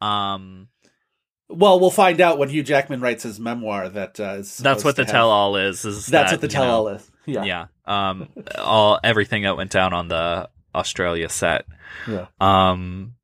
Um, 0.00 0.68
Well, 1.48 1.78
we'll 1.78 1.90
find 1.90 2.20
out 2.20 2.38
when 2.38 2.48
Hugh 2.48 2.64
Jackman 2.64 3.00
writes 3.00 3.22
his 3.22 3.38
memoir. 3.38 3.88
That 3.88 4.18
uh, 4.18 4.38
is 4.40 4.56
that's 4.58 4.82
what 4.84 4.96
the 4.96 5.02
have- 5.02 5.10
tell 5.10 5.30
all 5.30 5.54
is. 5.56 5.84
Is 5.84 6.06
That's 6.06 6.30
that, 6.30 6.34
what 6.34 6.40
the 6.40 6.48
tell 6.48 6.70
all 6.70 6.84
know, 6.86 6.94
is. 6.96 7.10
Yeah. 7.26 7.44
Yeah. 7.44 7.66
Um, 7.86 8.28
all 8.56 8.98
everything 9.04 9.44
that 9.44 9.56
went 9.56 9.70
down 9.70 9.92
on 9.92 10.08
the 10.08 10.48
Australia 10.74 11.28
set. 11.28 11.64
Yeah. 12.08 12.26
Um, 12.40 13.14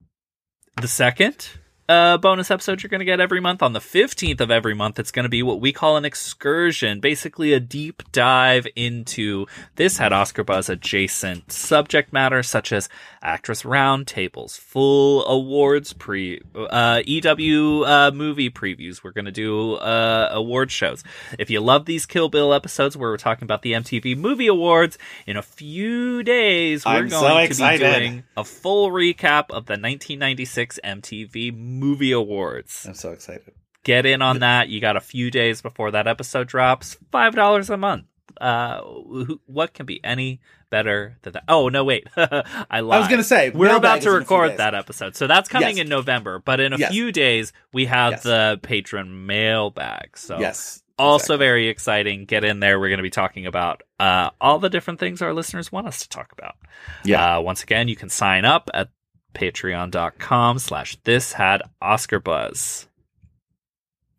the 0.81 0.89
second 0.89 1.49
uh, 1.89 2.17
bonus 2.19 2.51
episode 2.51 2.83
you're 2.83 2.89
going 2.89 3.01
to 3.01 3.05
get 3.05 3.21
every 3.21 3.41
month 3.41 3.63
on 3.63 3.73
the 3.73 3.81
15th 3.81 4.41
of 4.41 4.51
every 4.51 4.75
month. 4.75 4.99
It's 4.99 5.11
going 5.11 5.25
to 5.25 5.29
be 5.29 5.43
what 5.43 5.61
we 5.61 5.73
call 5.73 5.97
an 5.97 6.05
excursion, 6.05 7.01
basically 7.01 7.53
a 7.53 7.61
deep 7.61 8.03
dive 8.13 8.67
into 8.75 9.47
this 9.77 9.99
had 9.99 10.13
Oscar 10.13 10.45
Buzz 10.45 10.69
adjacent 10.69 11.53
subject 11.53 12.13
matter, 12.13 12.43
such 12.43 12.73
as 12.73 12.89
actress 13.23 13.63
roundtables, 13.63 14.59
full 14.59 15.27
awards 15.27 15.93
pre, 15.93 16.41
uh, 16.55 17.03
EW 17.05 17.85
uh, 17.85 18.11
movie 18.15 18.51
previews. 18.51 19.05
We're 19.05 19.13
going 19.13 19.25
to 19.27 19.33
do 19.33 19.75
uh, 19.75 20.29
award 20.33 20.71
shows. 20.71 21.05
If 21.39 21.51
you 21.51 21.61
love 21.61 21.85
these 21.85 22.07
Kill 22.07 22.29
Bill 22.29 22.55
episodes 22.55 22.97
where 22.97 23.11
we're 23.11 23.17
talking 23.17 23.45
about 23.45 23.63
the 23.63 23.73
MTV 23.73 24.17
Movie 24.17 24.47
Awards, 24.47 24.97
in 25.27 25.37
a 25.37 25.43
few 25.43 26.23
days 26.23 26.85
we're 26.87 26.93
I'm 26.93 27.11
so 27.11 27.21
going 27.21 27.51
to 27.51 27.71
be 27.71 27.79
doing 27.79 28.25
a 28.37 28.45
full 28.45 28.91
recap 28.91 29.51
of 29.51 29.67
the 29.67 29.75
1996 29.75 30.81
MTV 30.85 31.55
Movie 31.79 32.13
Awards. 32.13 32.85
I'm 32.87 32.95
so 32.95 33.11
excited. 33.13 33.53
Get 33.83 34.07
in 34.07 34.23
on 34.23 34.39
that. 34.39 34.69
You 34.69 34.81
got 34.81 34.97
a 34.97 35.01
few 35.01 35.31
days 35.31 35.61
before 35.61 35.91
that 35.91 36.07
episode 36.07 36.49
drops. 36.49 36.97
Five 37.13 37.35
dollars 37.35 37.69
a 37.71 37.77
month. 37.77 38.05
Uh, 38.41 38.81
who- 38.83 39.41
what 39.47 39.75
can 39.75 39.87
be 39.87 40.03
any 40.03 40.41
better 40.71 41.19
than 41.23 41.35
that? 41.35 41.45
Oh 41.47 41.69
no, 41.69 41.85
wait, 41.85 42.09
I 42.17 42.81
lied. 42.81 42.97
I 42.97 42.99
was 42.99 43.09
gonna 43.09 43.23
say, 43.23 43.51
we're 43.51 43.77
about 43.77 44.01
to 44.03 44.09
is 44.09 44.15
in 44.17 44.23
a 44.23 44.25
few 44.25 44.37
record 44.39 44.57
that 44.59 44.75
episode, 44.75 45.15
so 45.17 45.27
that's 45.27 45.49
coming 45.49 45.77
Yes. 45.77 45.85
in 45.85 45.89
November. 45.89 46.41
But 46.41 46.59
in 46.61 46.73
a 46.73 46.79
Yes. 46.79 46.91
few 46.93 47.13
days, 47.13 47.53
we 47.73 47.85
have 47.87 48.13
Yes. 48.15 48.23
the 48.25 48.59
patron 48.63 49.27
mailbag. 49.27 50.17
So 50.17 50.39
Yes. 50.41 50.83
also 50.99 51.35
exactly. 51.35 51.37
very 51.47 51.69
exciting. 51.69 52.25
Get 52.25 52.43
in 52.45 52.59
there. 52.61 52.81
We're 52.81 52.89
going 52.89 52.99
to 52.99 53.03
be 53.05 53.11
talking 53.11 53.47
about 53.47 53.83
uh, 54.01 54.31
all 54.41 54.59
the 54.59 54.69
different 54.71 54.99
things 54.99 55.23
our 55.23 55.33
listeners 55.33 55.71
want 55.71 55.87
us 55.87 56.01
to 56.03 56.09
talk 56.09 56.33
about. 56.33 56.57
Yeah. 57.05 57.37
Uh, 57.37 57.41
once 57.41 57.63
again, 57.63 57.87
you 57.89 57.95
can 57.97 58.09
sign 58.09 58.45
up 58.45 58.69
at 58.75 58.89
patreon.com 59.35 60.59
slash 60.59 60.97
this 61.05 61.33
had 61.33 61.63
Oscar 61.83 62.21
Buzz. 62.21 62.87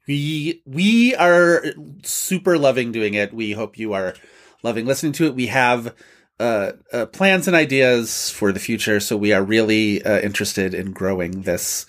We 0.07 0.61
we 0.65 1.15
are 1.15 1.63
super 2.03 2.59
loving 2.59 2.91
doing 2.91 3.15
it. 3.15 3.33
We 3.33 3.53
hope 3.53 3.79
you 3.79 3.93
are 3.93 4.13
loving 4.61 4.85
listening 4.85 5.13
to 5.13 5.25
it. 5.25 5.33
We 5.35 5.47
have 5.47 5.95
uh, 6.39 6.73
uh, 6.93 7.05
plans 7.07 7.47
and 7.47 7.55
ideas 7.55 8.29
for 8.29 8.51
the 8.51 8.59
future, 8.59 8.99
so 8.99 9.17
we 9.17 9.33
are 9.33 9.43
really 9.43 10.03
uh, 10.03 10.19
interested 10.19 10.73
in 10.75 10.91
growing 10.91 11.41
this 11.41 11.87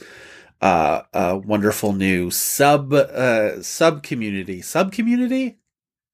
uh, 0.63 1.03
uh, 1.13 1.39
wonderful 1.45 1.93
new 1.93 2.31
sub 2.31 2.95
uh, 2.95 3.63
sub 3.63 4.03
community. 4.03 4.63
Sub 4.63 4.93
community. 4.93 5.59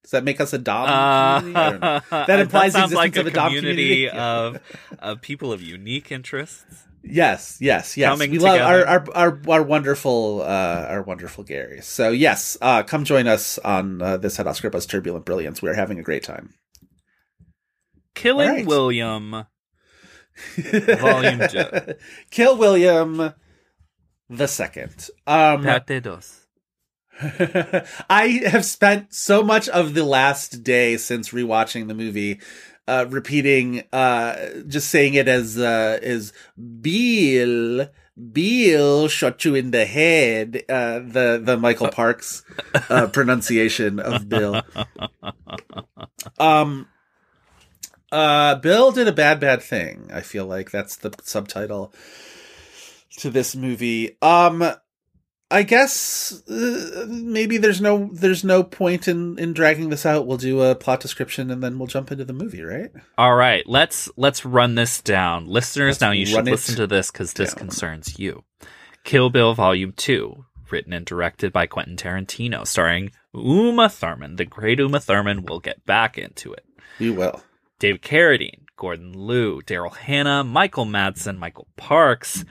Does 0.03 0.11
that 0.11 0.25
make 0.25 0.40
us 0.40 0.53
a 0.53 0.59
dom 0.59 0.87
community? 0.88 1.55
I 1.55 1.70
don't 1.70 1.81
that 2.27 2.27
That 2.27 2.40
implies 2.40 2.72
the 2.72 2.81
sounds 2.81 2.92
like 2.92 3.11
existence 3.11 3.16
a 3.16 3.20
of 3.20 3.27
a 3.29 3.31
dom 3.31 3.55
community 3.55 4.07
community. 4.09 4.09
of, 4.09 4.61
of 4.98 5.20
people 5.20 5.53
of 5.53 5.62
unique 5.62 6.11
interests. 6.11 6.88
Yes, 7.04 7.58
yes, 7.60 7.96
yes. 7.96 8.10
Coming 8.10 8.30
we 8.30 8.38
love 8.38 8.60
our, 8.60 8.86
our 8.86 9.06
our 9.14 9.40
our 9.48 9.62
wonderful 9.62 10.42
uh 10.42 10.86
our 10.88 11.02
wonderful 11.02 11.42
Gary. 11.44 11.80
So 11.82 12.10
yes, 12.10 12.56
uh 12.60 12.84
come 12.84 13.04
join 13.04 13.26
us 13.26 13.58
on 13.58 14.00
uh, 14.00 14.16
this 14.18 14.36
had 14.36 14.46
Oscar 14.46 14.70
Buzz 14.70 14.86
Turbulent 14.86 15.24
Brilliance. 15.24 15.60
We 15.60 15.68
are 15.68 15.74
having 15.74 15.98
a 15.98 16.02
great 16.02 16.22
time. 16.22 16.54
Killing 18.14 18.48
right. 18.48 18.66
William. 18.66 19.46
Volume 20.56 21.48
two. 21.48 21.94
Kill 22.30 22.56
William 22.56 23.34
the 24.30 24.48
second. 24.48 25.08
Um. 25.26 25.62
I 28.10 28.42
have 28.46 28.64
spent 28.64 29.14
so 29.14 29.42
much 29.42 29.68
of 29.68 29.94
the 29.94 30.04
last 30.04 30.64
day 30.64 30.96
since 30.96 31.30
rewatching 31.30 31.86
the 31.88 31.94
movie 31.94 32.40
uh 32.88 33.07
repeating 33.09 33.85
uh 33.92 34.37
just 34.66 34.90
saying 34.90 35.14
it 35.14 35.29
as 35.29 35.59
uh 35.59 35.99
as 36.03 36.33
Bill 36.81 37.88
Bill 38.33 39.09
shot 39.09 39.45
you 39.45 39.55
in 39.55 39.71
the 39.71 39.85
head 39.85 40.62
uh 40.68 40.99
the 40.99 41.40
the 41.42 41.57
Michael 41.57 41.88
Parks 41.92 42.42
uh 42.88 43.07
pronunciation 43.07 44.01
of 44.01 44.29
Bill. 44.29 44.62
Um 46.38 46.88
uh 48.11 48.57
Bill 48.57 48.93
did 48.93 49.09
a 49.09 49.12
bad 49.12 49.41
bad 49.41 49.62
thing. 49.62 50.11
I 50.12 50.20
feel 50.20 50.47
like 50.47 50.70
that's 50.70 50.97
the 50.97 51.12
subtitle 51.22 51.95
to 53.18 53.30
this 53.30 53.55
movie. 53.55 54.16
Um 54.20 54.74
I 55.53 55.62
guess 55.64 56.42
uh, 56.48 57.07
maybe 57.09 57.59
there's 57.59 57.80
no 57.80 58.09
there's 58.12 58.42
no 58.42 58.62
point 58.62 59.07
in 59.07 59.38
in 59.38 59.53
dragging 59.53 59.90
this 59.90 60.07
out. 60.07 60.26
We'll 60.26 60.38
do 60.38 60.62
a 60.62 60.74
plot 60.74 61.00
description 61.00 61.50
and 61.50 61.62
then 61.62 61.78
we'll 61.78 61.88
jump 61.88 62.11
into 62.11 62.24
the 62.24 62.32
movie, 62.32 62.62
right? 62.62 62.90
All 63.18 63.34
right, 63.34 63.62
let's 63.66 64.09
let's 64.16 64.44
run 64.44 64.74
this 64.74 65.03
down, 65.03 65.46
listeners. 65.46 65.94
Let's 65.94 66.00
now 66.00 66.11
you 66.12 66.24
should 66.24 66.46
listen 66.46 66.76
to 66.76 66.86
this 66.86 67.11
because 67.11 67.34
this 67.34 67.53
concerns 67.53 68.18
you. 68.18 68.44
Kill 69.05 69.28
Bill 69.28 69.53
Volume 69.53 69.92
Two, 69.92 70.46
written 70.70 70.94
and 70.94 71.05
directed 71.05 71.53
by 71.53 71.66
Quentin 71.66 71.96
Tarantino, 71.96 72.66
starring 72.66 73.11
Uma 73.34 73.90
Thurman, 73.90 74.36
the 74.36 74.46
great 74.46 74.78
Uma 74.78 75.00
Thurman. 75.00 75.44
We'll 75.44 75.61
get 75.61 75.84
back 75.84 76.16
into 76.16 76.53
it. 76.55 76.64
We 76.98 77.11
will. 77.11 77.42
David 77.78 78.03
Carradine, 78.03 78.61
Gordon 78.76 79.12
Liu, 79.12 79.61
Daryl 79.61 79.94
Hannah, 79.94 80.44
Michael 80.44 80.86
Madsen, 80.86 81.36
Michael 81.36 81.68
Parks, 81.76 82.44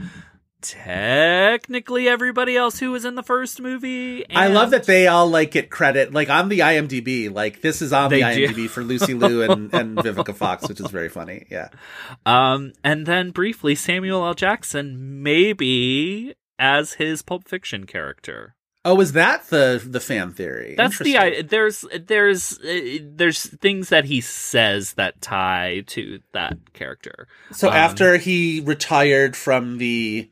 technically 0.62 2.08
everybody 2.08 2.56
else 2.56 2.80
who 2.80 2.92
was 2.92 3.06
in 3.06 3.16
the 3.16 3.24
first 3.24 3.62
movie. 3.62 4.26
I 4.30 4.48
love 4.48 4.72
that 4.72 4.86
they 4.86 5.08
all 5.08 5.28
like 5.28 5.52
get 5.52 5.70
credit. 5.70 6.14
Like 6.14 6.30
on 6.30 6.50
the 6.50 6.60
IMDb, 6.60 7.34
like 7.34 7.62
this 7.62 7.82
is 7.82 7.92
on 7.94 8.10
the 8.10 8.22
They 8.22 8.36
do. 8.36 8.48
IMDb 8.48 8.70
for 8.70 8.84
Lucy 8.84 9.14
Liu 9.14 9.44
and, 9.44 9.74
and 9.74 9.98
Vivica 9.98 10.36
Fox, 10.36 10.68
which 10.68 10.80
is 10.80 10.90
very 10.92 11.10
funny. 11.10 11.48
Yeah. 11.50 11.70
Um, 12.26 12.74
and 12.84 13.06
then 13.06 13.32
briefly, 13.32 13.76
Samuel 13.76 14.26
L. 14.26 14.34
Jackson 14.34 15.22
maybe 15.24 16.36
as 16.60 16.94
his 16.94 17.22
Pulp 17.22 17.48
Fiction 17.48 17.86
character. 17.86 18.56
Oh, 18.84 19.00
is 19.00 19.12
that 19.12 19.48
the 19.50 19.80
the 19.86 20.00
fan 20.00 20.32
theory? 20.32 20.74
That's 20.76 20.98
the 20.98 21.16
I 21.16 21.44
there's 21.44 21.86
there's 22.08 22.60
uh, 22.62 22.98
there's 23.04 23.46
things 23.46 23.90
that 23.90 24.06
he 24.06 24.22
says 24.22 24.94
that 24.94 25.22
tie 25.22 25.84
to 25.88 26.20
that 26.34 26.58
character. 26.74 27.28
So 27.52 27.68
Um, 27.68 27.76
after 27.76 28.18
he 28.18 28.60
retired 28.60 29.36
from 29.36 29.78
the 29.78 30.32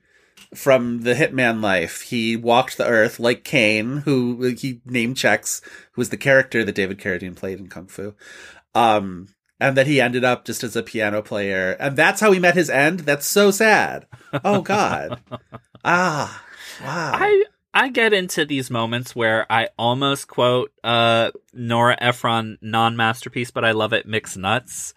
from 0.53 1.01
the 1.01 1.13
hitman 1.13 1.61
life, 1.61 2.01
he 2.01 2.35
walked 2.35 2.77
the 2.77 2.87
earth 2.87 3.19
like 3.19 3.43
Caine, 3.43 3.97
who 3.97 4.55
he 4.57 4.81
named 4.85 5.17
checks, 5.17 5.61
who 5.91 6.01
was 6.01 6.09
the 6.09 6.17
character 6.17 6.63
that 6.63 6.75
David 6.75 6.99
Carradine 6.99 7.35
played 7.35 7.59
in 7.59 7.67
Kung 7.67 7.87
Fu. 7.87 8.15
Um, 8.73 9.29
and 9.59 9.75
that 9.75 9.87
he 9.87 9.99
ended 9.99 10.23
up 10.23 10.45
just 10.45 10.63
as 10.63 10.75
a 10.75 10.83
piano 10.83 11.21
player, 11.21 11.71
and 11.79 11.95
that's 11.95 12.21
how 12.21 12.31
he 12.31 12.39
met 12.39 12.55
his 12.55 12.69
end. 12.69 13.01
That's 13.01 13.25
so 13.25 13.51
sad. 13.51 14.07
Oh 14.43 14.61
God. 14.61 15.19
ah. 15.85 16.43
Wow. 16.81 17.11
I 17.13 17.43
I 17.73 17.89
get 17.89 18.13
into 18.13 18.45
these 18.45 18.71
moments 18.71 19.15
where 19.15 19.45
I 19.51 19.67
almost 19.77 20.27
quote 20.27 20.71
uh 20.83 21.31
Nora 21.53 21.97
Ephron 21.99 22.57
non 22.61 22.95
masterpiece, 22.95 23.51
but 23.51 23.65
I 23.65 23.71
love 23.71 23.93
it 23.93 24.07
mixed 24.07 24.37
nuts. 24.37 24.93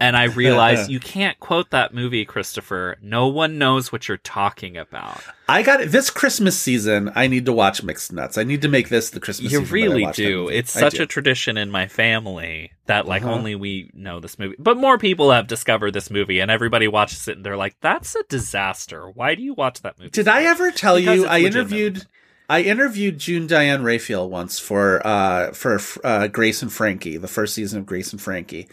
And 0.00 0.16
I 0.16 0.24
realize 0.24 0.88
you 0.90 1.00
can't 1.00 1.38
quote 1.40 1.70
that 1.70 1.92
movie, 1.94 2.24
Christopher. 2.24 2.96
No 3.02 3.28
one 3.28 3.58
knows 3.58 3.92
what 3.92 4.08
you're 4.08 4.16
talking 4.18 4.76
about. 4.76 5.20
I 5.48 5.62
got 5.62 5.80
it 5.80 5.90
this 5.90 6.10
Christmas 6.10 6.58
season. 6.58 7.10
I 7.14 7.26
need 7.26 7.46
to 7.46 7.52
watch 7.52 7.82
Mixed 7.82 8.12
Nuts. 8.12 8.38
I 8.38 8.44
need 8.44 8.62
to 8.62 8.68
make 8.68 8.88
this 8.88 9.10
the 9.10 9.20
Christmas. 9.20 9.52
You 9.52 9.58
season 9.60 9.64
that 9.64 9.70
I 9.70 9.74
really 9.74 10.12
do. 10.12 10.48
It's 10.48 10.76
I 10.76 10.80
such 10.80 10.94
do. 10.94 11.02
a 11.02 11.06
tradition 11.06 11.56
in 11.56 11.70
my 11.70 11.86
family 11.88 12.72
that 12.86 13.06
like 13.06 13.22
Uh-huh. 13.22 13.32
only 13.34 13.54
we 13.54 13.90
know 13.94 14.20
this 14.20 14.38
movie. 14.38 14.56
But 14.58 14.76
more 14.76 14.98
people 14.98 15.30
have 15.32 15.46
discovered 15.46 15.92
this 15.92 16.10
movie 16.10 16.40
and 16.40 16.50
everybody 16.50 16.86
watches 16.88 17.26
it 17.28 17.36
and 17.36 17.44
they're 17.44 17.56
like, 17.56 17.76
That's 17.80 18.14
a 18.14 18.22
disaster. 18.28 19.10
Why 19.10 19.34
do 19.34 19.42
you 19.42 19.54
watch 19.54 19.82
that 19.82 19.98
movie? 19.98 20.10
Did 20.10 20.28
I 20.28 20.44
ever 20.44 20.70
tell 20.70 20.96
Because 20.96 21.18
you 21.20 21.26
I 21.26 21.38
legitimate. 21.40 21.56
interviewed 21.72 22.06
I 22.50 22.62
interviewed 22.62 23.20
June 23.20 23.46
Diane 23.46 23.84
Raphael 23.84 24.28
once 24.28 24.58
for 24.58 25.06
uh 25.06 25.52
for 25.52 25.78
uh 26.02 26.26
Grace 26.26 26.62
and 26.62 26.72
Frankie, 26.72 27.16
the 27.16 27.28
first 27.28 27.54
season 27.54 27.78
of 27.78 27.86
Grace 27.86 28.10
and 28.10 28.20
Frankie. 28.20 28.68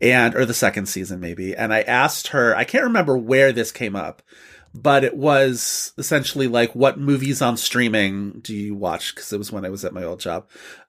And 0.00 0.34
or 0.34 0.46
the 0.46 0.54
second 0.54 0.86
season 0.86 1.20
maybe. 1.20 1.54
And 1.54 1.74
I 1.74 1.82
asked 1.82 2.28
her, 2.28 2.56
I 2.56 2.64
can't 2.64 2.84
remember 2.84 3.18
where 3.18 3.52
this 3.52 3.70
came 3.70 3.94
up, 3.94 4.22
but 4.72 5.04
it 5.04 5.14
was 5.14 5.92
essentially 5.98 6.46
like 6.46 6.74
what 6.74 6.98
movies 6.98 7.42
on 7.42 7.58
streaming 7.58 8.40
do 8.40 8.54
you 8.54 8.74
watch 8.74 9.14
because 9.14 9.30
it 9.30 9.38
was 9.38 9.52
when 9.52 9.66
I 9.66 9.68
was 9.68 9.84
at 9.84 9.92
my 9.92 10.04
old 10.04 10.20
job. 10.20 10.46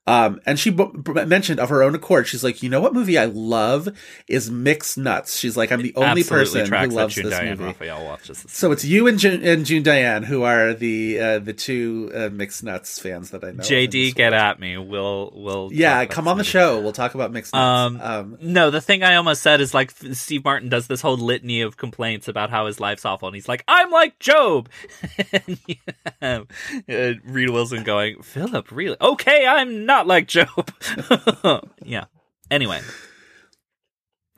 Um, 0.10 0.42
and 0.46 0.60
she 0.60 0.70
b- 0.72 0.86
b- 1.04 1.26
mentioned 1.26 1.60
of 1.60 1.70
her 1.70 1.84
own 1.84 1.94
accord, 1.96 2.28
she's 2.28 2.44
like, 2.44 2.64
you 2.64 2.70
know 2.70 2.82
what 2.82 2.94
movie 2.94 3.18
I 3.18 3.26
love 3.26 3.90
is 4.28 4.50
Mixed 4.50 4.98
Nuts. 4.98 5.38
She's 5.38 5.56
like, 5.56 5.72
I'm 5.72 5.82
the 5.82 5.94
only 5.96 6.24
person 6.24 6.66
who 6.66 6.88
loves 6.88 7.16
this 7.16 7.30
Diane 7.30 7.50
movie. 7.58 7.64
Raphael 7.66 8.06
watches 8.06 8.44
this. 8.44 8.52
So 8.52 8.72
it's 8.72 8.84
you 8.84 9.08
and 9.08 9.20
June, 9.20 9.44
and 9.44 9.66
June 9.66 9.84
Diane 9.84 10.24
who 10.24 10.44
are 10.44 10.74
the 10.74 11.20
uh, 11.20 11.40
the 11.40 11.54
two 11.54 12.12
uh, 12.16 12.30
mixed 12.32 12.64
nuts 12.64 13.00
fans 13.00 13.30
that 13.32 13.44
I 13.44 13.52
know. 13.52 13.64
JD, 13.64 14.16
get 14.16 14.32
world. 14.32 14.42
at 14.42 14.60
me. 14.60 14.78
We'll 14.78 15.32
we'll 15.36 15.70
Yeah, 15.72 16.06
come 16.06 16.28
on 16.28 16.38
the 16.38 16.42
movie. 16.44 16.50
show. 16.50 16.80
We'll 16.82 16.92
talk 16.94 17.14
about 17.16 17.32
mixed 17.32 17.54
nuts. 17.54 17.60
Um, 17.96 18.02
Um, 18.02 18.38
No, 18.42 18.70
the 18.72 18.82
thing 18.82 19.04
I 19.04 19.16
almost 19.16 19.42
said 19.42 19.62
is 19.62 19.74
like 19.74 19.92
Steve 20.14 20.44
Martin 20.44 20.70
does 20.70 20.88
this 20.88 21.02
whole 21.02 21.18
litany 21.18 21.62
of 21.62 21.78
complaints 21.78 22.28
about 22.28 22.50
how 22.50 22.66
his 22.66 22.80
life's 22.80 23.06
awful, 23.06 23.28
and 23.28 23.36
he's 23.36 23.48
like, 23.48 23.64
"I'm 23.68 23.92
like 23.92 24.18
Job." 24.20 24.70
and 25.32 25.58
have 26.22 26.48
uh, 26.90 27.14
Rita 27.26 27.52
Wilson 27.52 27.84
going, 27.84 28.22
"Philip, 28.22 28.72
really? 28.72 28.98
Okay, 29.00 29.46
I'm 29.46 29.86
not 29.86 29.99
like 30.08 30.28
Job." 30.28 30.72
yeah. 31.84 32.06
Anyway, 32.52 32.82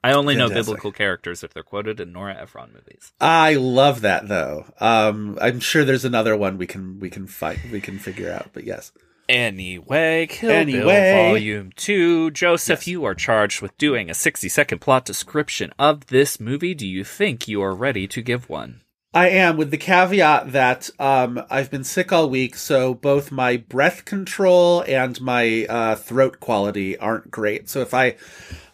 I 0.03 0.13
only 0.13 0.35
know 0.35 0.49
biblical 0.49 0.91
characters 0.91 1.43
if 1.43 1.53
they're 1.53 1.63
quoted 1.63 1.99
in 1.99 2.11
Nora 2.11 2.35
Ephron 2.35 2.71
movies. 2.73 3.13
I 3.21 3.55
love 3.55 4.01
that 4.01 4.27
though. 4.27 4.65
Um, 4.79 5.37
I'm 5.41 5.59
sure 5.59 5.83
there's 5.85 6.05
another 6.05 6.35
one 6.35 6.57
we 6.57 6.67
can 6.67 6.99
we 6.99 7.09
can 7.09 7.27
fight 7.27 7.59
we 7.71 7.81
can 7.81 7.99
figure 7.99 8.31
out. 8.31 8.49
But 8.53 8.63
yes, 8.65 8.91
Anyway, 9.29 10.27
Kill 10.29 10.51
Anyway. 10.51 10.81
Bill 10.81 11.29
Volume 11.29 11.71
2. 11.77 12.31
Joseph, 12.31 12.79
Yes. 12.81 12.87
you 12.87 13.05
are 13.05 13.15
charged 13.15 13.61
with 13.61 13.77
doing 13.77 14.09
a 14.09 14.13
60 14.13 14.49
second 14.49 14.79
plot 14.79 15.05
description 15.05 15.71
of 15.79 16.07
this 16.07 16.37
movie. 16.37 16.73
Do 16.73 16.85
you 16.85 17.05
think 17.05 17.47
you 17.47 17.61
are 17.61 17.73
ready 17.73 18.07
to 18.07 18.21
give 18.21 18.49
one? 18.49 18.81
I 19.13 19.27
am 19.27 19.57
with 19.57 19.71
the 19.71 19.77
caveat 19.77 20.53
that 20.53 20.89
um, 20.97 21.43
I've 21.49 21.69
been 21.69 21.83
sick 21.83 22.13
all 22.13 22.29
week, 22.29 22.55
so 22.55 22.93
both 22.93 23.29
my 23.29 23.57
breath 23.57 24.05
control 24.05 24.85
and 24.87 25.19
my 25.19 25.65
uh, 25.65 25.95
throat 25.95 26.39
quality 26.39 26.97
aren't 26.97 27.29
great. 27.29 27.67
So 27.67 27.81
if 27.81 27.93
I 27.93 28.15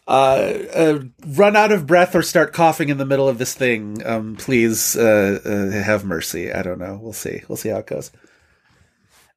uh, 0.08 0.54
uh, 0.74 1.00
run 1.26 1.56
out 1.56 1.72
of 1.72 1.88
breath 1.88 2.14
or 2.14 2.22
start 2.22 2.54
coughing 2.54 2.90
in 2.90 3.00
the 3.00 3.06
middle 3.06 3.28
of 3.28 3.40
this 3.40 3.56
thing, 3.56 4.06
um, 4.06 4.36
please 4.36 4.96
uh, 4.96 5.40
uh, 5.44 5.84
have 5.84 6.06
mercy. 6.06 6.54
I 6.54 6.62
don't 6.62 6.80
know. 6.80 7.00
We'll 7.02 7.14
see. 7.14 7.42
We'll 7.48 7.58
see 7.58 7.70
how 7.70 7.80
it 7.80 7.88
goes. 7.88 8.12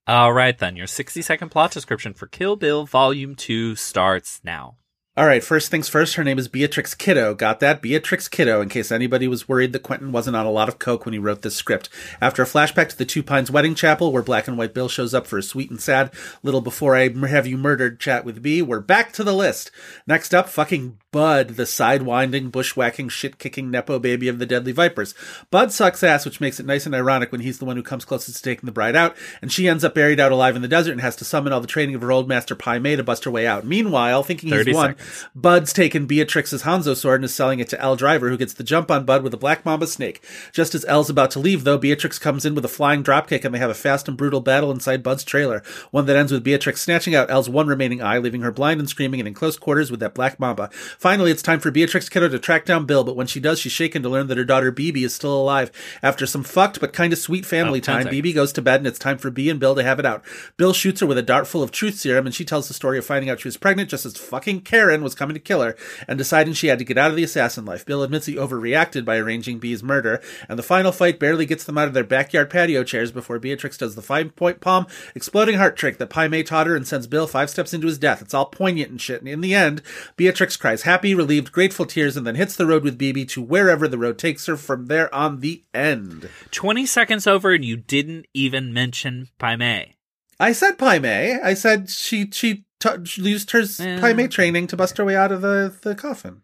All 0.06 0.34
right, 0.34 0.58
then. 0.58 0.76
Your 0.76 0.86
60 0.86 1.22
second 1.22 1.48
plot 1.48 1.70
description 1.70 2.12
for 2.12 2.26
Kill 2.26 2.56
Bill 2.56 2.84
Volume 2.84 3.36
2 3.36 3.74
starts 3.74 4.40
now. 4.44 4.76
All 5.20 5.26
right, 5.26 5.44
first 5.44 5.70
things 5.70 5.86
first, 5.86 6.14
her 6.14 6.24
name 6.24 6.38
is 6.38 6.48
Beatrix 6.48 6.94
Kiddo. 6.94 7.34
Got 7.34 7.60
that? 7.60 7.82
Beatrix 7.82 8.26
Kiddo, 8.26 8.62
in 8.62 8.70
case 8.70 8.90
anybody 8.90 9.28
was 9.28 9.46
worried 9.46 9.74
that 9.74 9.82
Quentin 9.82 10.12
wasn't 10.12 10.34
on 10.34 10.46
a 10.46 10.50
lot 10.50 10.66
of 10.66 10.78
coke 10.78 11.04
when 11.04 11.12
he 11.12 11.18
wrote 11.18 11.42
this 11.42 11.54
script. 11.54 11.90
After 12.22 12.40
a 12.40 12.46
flashback 12.46 12.88
to 12.88 12.96
the 12.96 13.04
Two 13.04 13.22
Pines 13.22 13.50
wedding 13.50 13.74
chapel, 13.74 14.12
where 14.12 14.22
Black 14.22 14.48
and 14.48 14.56
White 14.56 14.72
Bill 14.72 14.88
shows 14.88 15.12
up 15.12 15.26
for 15.26 15.36
a 15.36 15.42
sweet 15.42 15.68
and 15.68 15.78
sad 15.78 16.10
little 16.42 16.62
before 16.62 16.96
I 16.96 17.10
have 17.26 17.46
you 17.46 17.58
murdered 17.58 18.00
chat 18.00 18.24
with 18.24 18.40
B, 18.40 18.62
we're 18.62 18.80
back 18.80 19.12
to 19.12 19.22
the 19.22 19.34
list. 19.34 19.70
Next 20.06 20.34
up, 20.34 20.48
fucking 20.48 20.96
Bud, 21.12 21.50
the 21.50 21.64
sidewinding, 21.64 22.52
bushwhacking, 22.52 23.08
shit 23.08 23.38
kicking 23.38 23.68
Nepo 23.68 23.98
baby 23.98 24.28
of 24.28 24.38
the 24.38 24.46
Deadly 24.46 24.70
Vipers. 24.70 25.12
Bud 25.50 25.72
sucks 25.72 26.04
ass, 26.04 26.24
which 26.24 26.40
makes 26.40 26.60
it 26.60 26.66
nice 26.66 26.86
and 26.86 26.94
ironic 26.94 27.32
when 27.32 27.40
he's 27.40 27.58
the 27.58 27.64
one 27.64 27.76
who 27.76 27.82
comes 27.82 28.04
closest 28.04 28.36
to 28.36 28.42
taking 28.42 28.66
the 28.66 28.72
bride 28.72 28.94
out, 28.94 29.16
and 29.42 29.50
she 29.50 29.66
ends 29.66 29.82
up 29.82 29.92
buried 29.92 30.20
out 30.20 30.30
alive 30.30 30.54
in 30.54 30.62
the 30.62 30.68
desert 30.68 30.92
and 30.92 31.00
has 31.00 31.16
to 31.16 31.24
summon 31.24 31.52
all 31.52 31.60
the 31.60 31.66
training 31.66 31.96
of 31.96 32.02
her 32.02 32.12
old 32.12 32.28
master 32.28 32.54
Pai 32.54 32.78
Mei 32.78 32.94
to 32.94 33.02
bust 33.02 33.24
her 33.24 33.30
way 33.30 33.44
out. 33.44 33.66
Meanwhile, 33.66 34.22
thinking 34.22 34.52
he's 34.52 34.72
won, 34.72 34.90
seconds. 34.90 35.26
Bud's 35.34 35.72
taken 35.72 36.06
Beatrix's 36.06 36.62
Hanzo 36.62 36.96
sword 36.96 37.16
and 37.16 37.24
is 37.24 37.34
selling 37.34 37.58
it 37.58 37.68
to 37.70 37.80
Elle 37.80 37.96
Driver, 37.96 38.28
who 38.28 38.38
gets 38.38 38.54
the 38.54 38.62
jump 38.62 38.88
on 38.88 39.04
Bud 39.04 39.24
with 39.24 39.34
a 39.34 39.38
Black 39.38 39.64
Mamba 39.64 39.88
snake. 39.88 40.22
Just 40.52 40.76
as 40.76 40.84
Elle's 40.84 41.10
about 41.10 41.32
to 41.32 41.40
leave, 41.40 41.64
though, 41.64 41.78
Beatrix 41.78 42.20
comes 42.20 42.46
in 42.46 42.54
with 42.54 42.64
a 42.64 42.68
flying 42.68 43.02
dropkick 43.02 43.44
and 43.44 43.52
they 43.52 43.58
have 43.58 43.70
a 43.70 43.74
fast 43.74 44.06
and 44.06 44.16
brutal 44.16 44.40
battle 44.40 44.70
inside 44.70 45.02
Bud's 45.02 45.24
trailer. 45.24 45.64
One 45.90 46.06
that 46.06 46.16
ends 46.16 46.30
with 46.30 46.44
Beatrix 46.44 46.82
snatching 46.82 47.16
out 47.16 47.30
Elle's 47.30 47.48
one 47.48 47.66
remaining 47.66 48.00
eye, 48.00 48.18
leaving 48.18 48.42
her 48.42 48.52
blind 48.52 48.78
and 48.78 48.88
screaming 48.88 49.18
and 49.18 49.26
in 49.26 49.34
close 49.34 49.58
quarters 49.58 49.90
with 49.90 49.98
that 49.98 50.14
Black 50.14 50.38
Mamba. 50.38 50.70
Finally, 51.00 51.30
it's 51.30 51.40
time 51.40 51.58
for 51.60 51.70
Beatrix 51.70 52.10
Kiddo 52.10 52.28
to 52.28 52.38
track 52.38 52.66
down 52.66 52.84
Bill, 52.84 53.04
but 53.04 53.16
when 53.16 53.26
she 53.26 53.40
does, 53.40 53.58
she's 53.58 53.72
shaken 53.72 54.02
to 54.02 54.08
learn 54.10 54.26
that 54.26 54.36
her 54.36 54.44
daughter 54.44 54.70
BB 54.70 54.98
is 54.98 55.14
still 55.14 55.34
alive. 55.34 55.70
After 56.02 56.26
some 56.26 56.42
fucked 56.44 56.78
but 56.78 56.92
kind 56.92 57.10
of 57.10 57.18
sweet 57.18 57.46
family 57.46 57.78
Oh, 57.78 57.82
time. 57.82 58.06
BB 58.06 58.34
goes 58.34 58.52
to 58.52 58.60
bed 58.60 58.80
and 58.80 58.86
it's 58.86 58.98
time 58.98 59.16
for 59.16 59.30
B 59.30 59.48
and 59.48 59.58
Bill 59.58 59.74
to 59.74 59.82
have 59.82 59.98
it 59.98 60.04
out. 60.04 60.22
Bill 60.58 60.74
shoots 60.74 61.00
her 61.00 61.06
with 61.06 61.16
a 61.16 61.22
dart 61.22 61.46
full 61.46 61.62
of 61.62 61.70
truth 61.70 61.94
serum 61.94 62.26
and 62.26 62.34
she 62.34 62.44
tells 62.44 62.68
the 62.68 62.74
story 62.74 62.98
of 62.98 63.06
finding 63.06 63.30
out 63.30 63.40
she 63.40 63.48
was 63.48 63.56
pregnant 63.56 63.88
just 63.88 64.04
as 64.04 64.18
fucking 64.18 64.60
Karen 64.60 65.02
was 65.02 65.14
coming 65.14 65.32
to 65.32 65.40
kill 65.40 65.62
her 65.62 65.74
and 66.06 66.18
deciding 66.18 66.52
she 66.52 66.66
had 66.66 66.78
to 66.78 66.84
get 66.84 66.98
out 66.98 67.10
of 67.10 67.16
the 67.16 67.24
assassin 67.24 67.64
life. 67.64 67.86
Bill 67.86 68.02
admits 68.02 68.26
he 68.26 68.34
overreacted 68.34 69.06
by 69.06 69.16
arranging 69.16 69.58
B's 69.58 69.82
murder, 69.82 70.20
and 70.50 70.58
the 70.58 70.62
final 70.62 70.92
fight 70.92 71.18
barely 71.18 71.46
gets 71.46 71.64
them 71.64 71.78
out 71.78 71.88
of 71.88 71.94
their 71.94 72.04
backyard 72.04 72.50
patio 72.50 72.84
chairs 72.84 73.10
before 73.10 73.38
Beatrix 73.38 73.78
does 73.78 73.94
the 73.94 74.02
five 74.02 74.36
point 74.36 74.60
palm 74.60 74.86
exploding 75.14 75.56
heart 75.56 75.78
trick 75.78 75.96
that 75.96 76.10
Pai 76.10 76.28
Mei 76.28 76.42
taught 76.42 76.66
her 76.66 76.76
and 76.76 76.86
sends 76.86 77.06
Bill 77.06 77.26
five 77.26 77.48
steps 77.48 77.72
into 77.72 77.86
his 77.86 77.96
death. 77.98 78.20
It's 78.20 78.34
all 78.34 78.44
poignant 78.44 78.90
and 78.90 79.00
shit, 79.00 79.20
and 79.20 79.28
in 79.30 79.40
the 79.40 79.54
end, 79.54 79.80
Beatrix 80.16 80.58
cries 80.58 80.82
happy, 80.90 81.14
relieved, 81.14 81.52
grateful 81.52 81.86
tears, 81.86 82.16
and 82.16 82.26
then 82.26 82.34
hits 82.34 82.56
the 82.56 82.66
road 82.66 82.82
with 82.82 82.98
BB 82.98 83.28
to 83.28 83.40
wherever 83.40 83.86
the 83.86 83.96
road 83.96 84.18
takes 84.18 84.46
her 84.46 84.56
from 84.56 84.86
there 84.86 85.12
on 85.14 85.38
the 85.38 85.62
end. 85.72 86.28
20 86.50 86.84
seconds 86.84 87.26
over, 87.28 87.52
and 87.52 87.64
you 87.64 87.76
didn't 87.76 88.26
even 88.34 88.72
mention 88.72 89.28
Pai 89.38 89.54
Mei. 89.56 89.94
I 90.40 90.52
said 90.52 90.78
Pai 90.78 90.98
Mei. 90.98 91.38
I 91.40 91.54
said 91.54 91.88
she 91.90 92.28
she 92.32 92.64
t- 92.80 93.04
she 93.04 93.22
used 93.22 93.50
her 93.52 93.60
Yeah. 93.60 94.00
Pai 94.00 94.14
Mei 94.14 94.26
training 94.26 94.66
to 94.68 94.76
bust 94.76 94.96
her 94.98 95.04
way 95.04 95.14
out 95.14 95.30
of 95.30 95.42
the, 95.42 95.72
the 95.82 95.94
coffin. 95.94 96.42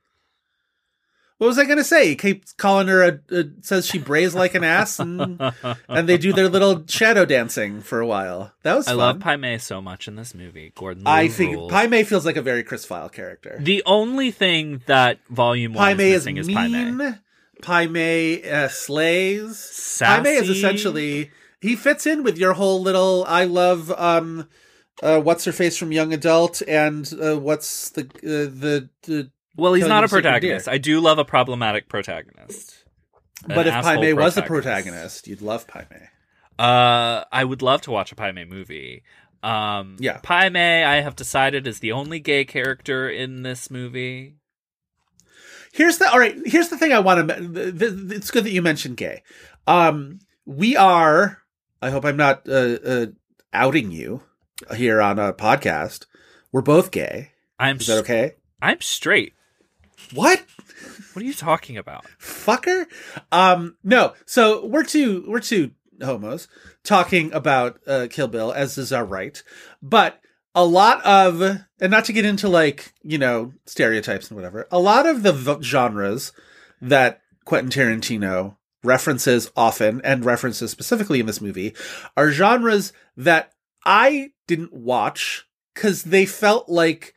What 1.39 1.49
was 1.49 1.59
I 1.59 1.65
going 1.65 1.77
to 1.77 1.85
say? 1.85 2.09
He 2.09 2.17
keeps 2.17 2.53
calling 2.55 2.89
her 2.89 3.03
a, 3.03 3.21
a 3.31 3.45
says 3.61 3.87
she 3.87 3.99
brays 3.99 4.35
like 4.35 4.55
an 4.55 4.65
ass, 4.65 4.99
and 4.99 5.39
and 5.89 6.09
they 6.09 6.17
do 6.17 6.33
their 6.33 6.49
little 6.49 6.87
shadow 6.87 7.27
dancing 7.27 7.83
for 7.83 8.01
a 8.01 8.07
while. 8.07 8.53
That 8.63 8.75
was 8.75 8.87
I 8.89 8.93
fun. 8.93 8.99
love 8.99 9.21
Pai 9.21 9.37
Mei 9.37 9.59
so 9.59 9.83
much 9.83 10.09
in 10.09 10.17
this 10.17 10.35
movie. 10.35 10.73
Gordon 10.75 11.03
I 11.07 11.29
think 11.29 11.55
rules. 11.57 11.71
Pai 11.73 11.89
Mei 11.89 12.05
feels 12.05 12.25
like 12.25 12.37
a 12.37 12.43
very 12.43 12.63
Chris 12.63 12.87
Feil 12.87 13.13
character. 13.13 13.59
The 13.61 13.83
only 13.85 14.31
thing 14.31 14.83
that 14.87 15.19
Volume 15.29 15.75
1 15.75 15.83
Pai 15.85 15.93
is 15.93 15.99
Mei 15.99 16.11
is 16.11 16.15
missing 16.25 16.37
is, 16.39 16.49
Pai 16.49 16.69
Mei. 16.69 16.91
mean. 16.91 17.19
Pai 17.61 17.87
Mei 17.87 18.43
uh, 18.51 18.69
slays. 18.69 19.99
Pai 20.03 20.21
Mei 20.23 20.37
is 20.37 20.49
essentially 20.49 21.31
he 21.61 21.77
fits 21.77 22.07
in 22.07 22.23
with 22.23 22.39
your 22.39 22.55
whole 22.55 22.81
little 22.81 23.25
I 23.29 23.45
love 23.45 23.91
um 23.93 24.49
uh 25.03 25.21
what's 25.21 25.45
her 25.45 25.53
face 25.53 25.77
from 25.77 25.93
Young 25.93 26.15
Adult 26.15 26.63
and 26.67 27.11
uh, 27.23 27.37
what's 27.39 27.91
the 27.91 28.03
uh, 28.03 28.49
the 28.59 28.89
the 29.03 29.31
Well, 29.57 29.75
he's 29.75 29.87
not 29.87 30.05
a 30.05 30.09
protagonist. 30.09 30.69
I 30.69 30.79
do 30.79 31.01
love 31.01 31.19
a 31.19 31.25
problematic 31.25 31.89
protagonist. 31.89 32.85
But 33.47 33.67
if 33.67 33.75
Pai 33.75 34.01
Mei 34.01 34.13
was 34.13 34.37
a 34.37 34.43
protagonist. 34.43 35.29
you'd 35.29 35.43
love 35.43 35.67
Pai 35.67 35.87
Mei. 35.91 36.09
Uh, 36.59 37.25
I 37.31 37.45
would 37.45 37.63
love 37.63 37.83
to 37.83 37.91
watch 37.91 38.13
a 38.13 38.15
Pai 38.15 38.33
Mei 38.33 38.45
movie. 38.45 39.03
Um, 39.43 39.97
Yeah. 40.01 40.19
Pai 40.23 40.49
Mei, 40.49 40.85
I 40.85 41.01
have 41.01 41.15
decided 41.15 41.67
is 41.67 41.81
the 41.81 41.93
only 41.93 42.19
gay 42.19 42.45
character 42.45 43.09
in 43.09 43.43
this 43.43 43.71
movie. 43.71 44.37
Here's 45.73 45.99
the 45.99 46.11
all 46.11 46.19
right. 46.19 46.35
Here's 46.47 46.71
the 46.71 46.79
thing 46.79 46.93
I 46.93 47.01
want 47.01 47.29
to. 47.29 48.15
It's 48.15 48.31
good 48.31 48.45
that 48.45 48.51
you 48.51 48.63
mentioned 48.63 48.97
gay. 48.97 49.23
Um, 49.67 50.21
we 50.47 50.77
are. 50.77 51.43
I 51.83 51.91
hope 51.91 52.07
I'm 52.07 52.17
not 52.17 52.49
uh, 52.49 52.79
uh, 52.85 53.07
outing 53.53 53.91
you 53.91 54.23
here 54.75 55.03
on 55.03 55.19
a 55.19 55.35
podcast. 55.35 56.07
We're 56.51 56.63
both 56.63 56.91
gay. 56.91 57.33
I'm 57.59 57.77
Is 57.77 57.89
that 57.89 57.99
okay? 57.99 58.37
I'm 58.63 58.81
straight. 58.81 59.35
What? 60.15 60.45
What 61.13 61.23
are 61.23 61.27
you 61.27 61.35
talking 61.35 61.77
about? 61.77 62.05
fucker. 62.21 62.87
Um, 63.33 63.77
no. 63.83 64.15
So 64.27 64.67
we're 64.67 64.85
two 64.85 65.25
we're 65.27 65.41
two 65.41 65.73
homos 66.03 66.49
talking 66.85 67.33
about 67.33 67.81
uh, 67.87 68.07
Kill 68.11 68.29
Bill, 68.29 68.53
as 68.53 68.79
is 68.79 68.93
our 68.93 69.05
right. 69.05 69.43
But 69.83 70.21
a 70.55 70.65
lot 70.65 71.05
of, 71.05 71.43
and 71.43 71.91
not 71.91 72.07
to 72.07 72.13
get 72.13 72.25
into 72.25 72.49
like 72.49 72.93
you 73.03 73.19
know 73.19 73.53
stereotypes 73.67 74.29
and 74.29 74.37
whatever, 74.37 74.67
a 74.71 74.79
lot 74.79 75.07
of 75.07 75.23
the 75.23 75.33
v- 75.33 75.63
genres 75.63 76.33
that 76.81 77.21
Quentin 77.45 77.71
Tarantino 77.71 78.57
references 78.83 79.51
often 79.57 80.01
and 80.05 80.25
references 80.25 80.71
specifically 80.71 81.21
in 81.21 81.27
this 81.27 81.41
movie 81.41 81.75
are 82.17 82.31
genres 82.31 82.93
that 83.17 83.53
I 83.85 84.31
didn't 84.47 84.73
watch 84.73 85.47
because 85.75 86.05
they 86.05 86.25
felt 86.25 86.69
like 86.69 87.15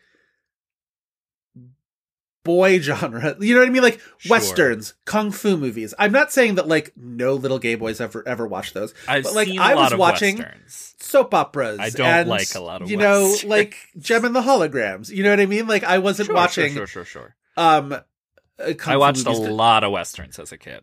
boy 2.49 2.79
genre. 2.79 3.35
You 3.39 3.53
know 3.53 3.61
what 3.61 3.67
I 3.69 3.71
mean? 3.71 3.83
Like 3.83 3.99
Sure. 4.17 4.31
westerns, 4.31 4.95
kung 5.05 5.29
fu 5.31 5.55
movies. 5.55 5.93
I'm 5.99 6.11
not 6.11 6.31
saying 6.31 6.55
that 6.55 6.67
like 6.67 6.91
no 6.97 7.35
little 7.35 7.59
gay 7.59 7.75
boys 7.75 8.01
ever 8.01 8.27
ever 8.27 8.47
watch 8.47 8.73
those. 8.73 8.93
I've 9.07 9.23
but 9.25 9.35
like 9.35 9.47
seen 9.47 9.59
I 9.59 9.75
was 9.75 9.93
watching 9.95 10.37
westerns. 10.37 10.95
soap 10.99 11.33
operas. 11.35 11.77
I 11.79 11.89
don't 11.91 12.07
and, 12.07 12.29
like 12.29 12.55
a 12.55 12.59
lot 12.59 12.81
of 12.81 12.89
you 12.89 12.97
know 12.97 13.35
like 13.45 13.75
Jem 13.99 14.25
and 14.25 14.35
the 14.35 14.41
Holograms. 14.41 15.09
You 15.09 15.23
know 15.23 15.29
what 15.29 15.39
I 15.39 15.45
mean? 15.45 15.67
Like 15.67 15.83
I 15.83 15.99
wasn't 15.99 16.25
Sure, 16.27 16.35
watching 16.35 16.73
Sure, 16.73 16.87
sure, 16.87 17.05
sure, 17.05 17.21
sure. 17.23 17.35
um. 17.57 17.93
uh, 17.93 18.73
I 18.87 18.97
watched 18.97 19.21
a 19.21 19.23
that- 19.25 19.51
lot 19.53 19.83
of 19.83 19.91
westerns 19.91 20.39
as 20.39 20.51
a 20.51 20.57
kid. 20.57 20.81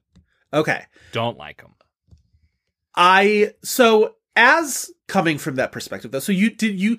Okay. 0.54 0.84
Don't 1.12 1.36
like 1.36 1.60
them. 1.62 1.72
I 2.94 3.52
so 3.62 4.15
as 4.37 4.91
coming 5.09 5.39
from 5.39 5.57
that 5.57 5.72
perspective 5.72 6.11
though, 6.11 6.20
so 6.20 6.32
you 6.32 6.51
did 6.51 6.78
you 6.78 6.99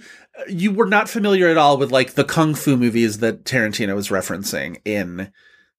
you 0.49 0.71
were 0.71 0.87
not 0.87 1.09
familiar 1.09 1.47
at 1.47 1.57
all 1.57 1.77
with 1.77 1.91
like 1.91 2.13
the 2.13 2.23
kung 2.23 2.55
fu 2.55 2.75
movies 2.75 3.19
that 3.19 3.43
Tarantino 3.43 3.95
was 3.95 4.09
referencing 4.09 4.77
in 4.83 5.31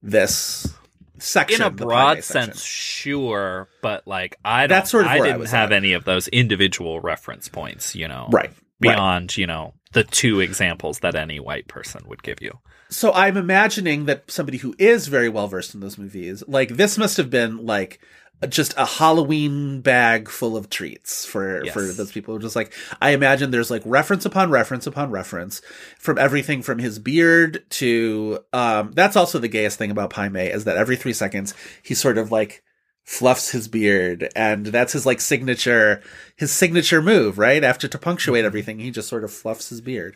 this 0.03 0.73
section, 1.19 1.63
In 1.63 1.67
a 1.67 1.71
broad 1.71 2.23
sense, 2.25 2.63
sure, 2.63 3.69
but 3.83 4.07
like 4.07 4.39
I 4.45 4.67
don't. 4.67 4.77
That's 4.77 4.91
sort 4.91 5.05
of 5.05 5.11
I 5.11 5.19
didn't 5.19 5.41
was 5.41 5.51
have 5.51 5.73
at. 5.73 5.77
any 5.77 5.93
of 5.93 6.05
those 6.05 6.29
individual 6.29 7.01
reference 7.01 7.49
points. 7.49 7.95
You 7.95 8.09
know, 8.09 8.29
right? 8.31 8.51
Right. 8.51 8.95
beyond 8.95 9.37
you 9.37 9.47
know 9.47 9.75
the 9.93 10.05
two 10.05 10.41
examples 10.41 11.01
that 11.01 11.15
any 11.15 11.41
white 11.41 11.67
person 11.67 12.03
would 12.07 12.23
give 12.23 12.41
you. 12.41 12.59
So 12.91 13.13
I'm 13.13 13.37
imagining 13.37 14.07
that 14.07 14.31
somebody 14.31 14.59
who 14.59 14.75
is 14.79 15.09
very 15.09 15.29
well 15.29 15.47
versed 15.47 15.75
in 15.75 15.81
those 15.81 15.99
movies, 15.99 16.43
like 16.47 16.71
this 16.71 16.97
must 16.97 17.17
have 17.19 17.29
been 17.29 17.67
like 17.67 18.01
just 18.49 18.74
a 18.76 18.84
Halloween 18.84 19.80
bag 19.80 20.28
full 20.28 20.57
of 20.57 20.70
treats 20.70 21.24
for 21.24 21.64
Yes. 21.64 21.74
for 21.74 21.82
those 21.82 22.12
people. 22.12 22.39
Just 22.39 22.55
like 22.55 22.72
I 23.03 23.11
imagine, 23.11 23.51
there's 23.51 23.70
like 23.70 23.82
reference 23.84 24.24
upon 24.24 24.51
reference 24.51 24.86
upon 24.86 25.11
reference 25.11 25.61
from 25.99 26.18
everything 26.18 26.62
from 26.62 26.78
his 26.78 26.99
beard 26.99 27.64
to 27.70 28.39
um. 28.53 28.93
That's 28.93 29.16
also 29.16 29.39
the 29.39 29.49
gayest 29.49 29.78
thing 29.78 29.91
about 29.91 30.11
Pai 30.11 30.28
Mei 30.28 30.53
is 30.53 30.64
that 30.64 30.76
every 30.76 30.97
three 30.97 31.12
seconds 31.12 31.55
he 31.82 31.95
sort 31.95 32.18
of 32.18 32.30
like 32.30 32.62
fluffs 33.11 33.49
his 33.53 33.69
beard 33.69 34.29
and 34.37 34.67
that's 34.67 34.93
his 34.93 35.07
like 35.07 35.19
signature 35.19 36.03
his 36.37 36.53
signature 36.53 37.01
move 37.01 37.39
right 37.39 37.65
after 37.65 37.89
to 37.89 37.97
Mm-hmm. 37.97 38.05
punctuate 38.05 38.45
everything 38.45 38.79
he 38.79 38.91
just 38.91 39.09
sort 39.09 39.25
of 39.25 39.33
fluffs 39.33 39.71
his 39.71 39.81
beard 39.81 40.15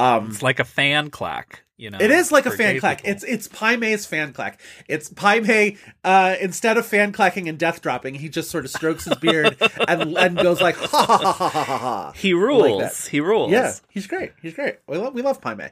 um 0.00 0.30
It's 0.30 0.42
like 0.42 0.58
a 0.58 0.64
fan 0.64 1.10
clack. 1.10 1.60
You 1.76 1.90
know, 1.90 1.98
it 2.00 2.10
is 2.12 2.30
like 2.30 2.46
a 2.46 2.52
fan 2.52 2.78
clack. 2.78 2.98
people. 2.98 3.10
It's 3.12 3.24
it's 3.24 3.48
Pai 3.48 3.76
Mei's 3.76 4.06
fan 4.06 4.32
clack. 4.32 4.60
It's 4.88 5.08
Pai 5.08 5.40
Mei. 5.40 5.76
Uh, 6.04 6.36
instead 6.40 6.76
of 6.78 6.86
fan 6.86 7.10
clacking 7.10 7.48
and 7.48 7.58
death 7.58 7.82
dropping, 7.82 8.14
he 8.14 8.28
just 8.28 8.48
sort 8.48 8.64
of 8.64 8.70
strokes 8.70 9.04
his 9.06 9.16
beard 9.16 9.56
and 9.88 10.16
and 10.16 10.36
goes 10.36 10.60
like 10.60 10.76
ha 10.76 11.04
ha 11.04 11.16
ha 11.18 11.32
ha 11.32 11.48
ha 11.48 11.78
ha. 11.78 12.12
he 12.14 12.32
rules. 12.32 12.80
that. 12.80 13.08
he 13.10 13.18
rules. 13.20 13.50
Yeah, 13.50 13.72
he's 13.88 14.06
great. 14.06 14.30
He's 14.40 14.54
great. 14.54 14.76
We 14.86 14.98
love 14.98 15.14
we 15.14 15.22
love 15.22 15.40
Pai 15.40 15.56
Mei. 15.56 15.70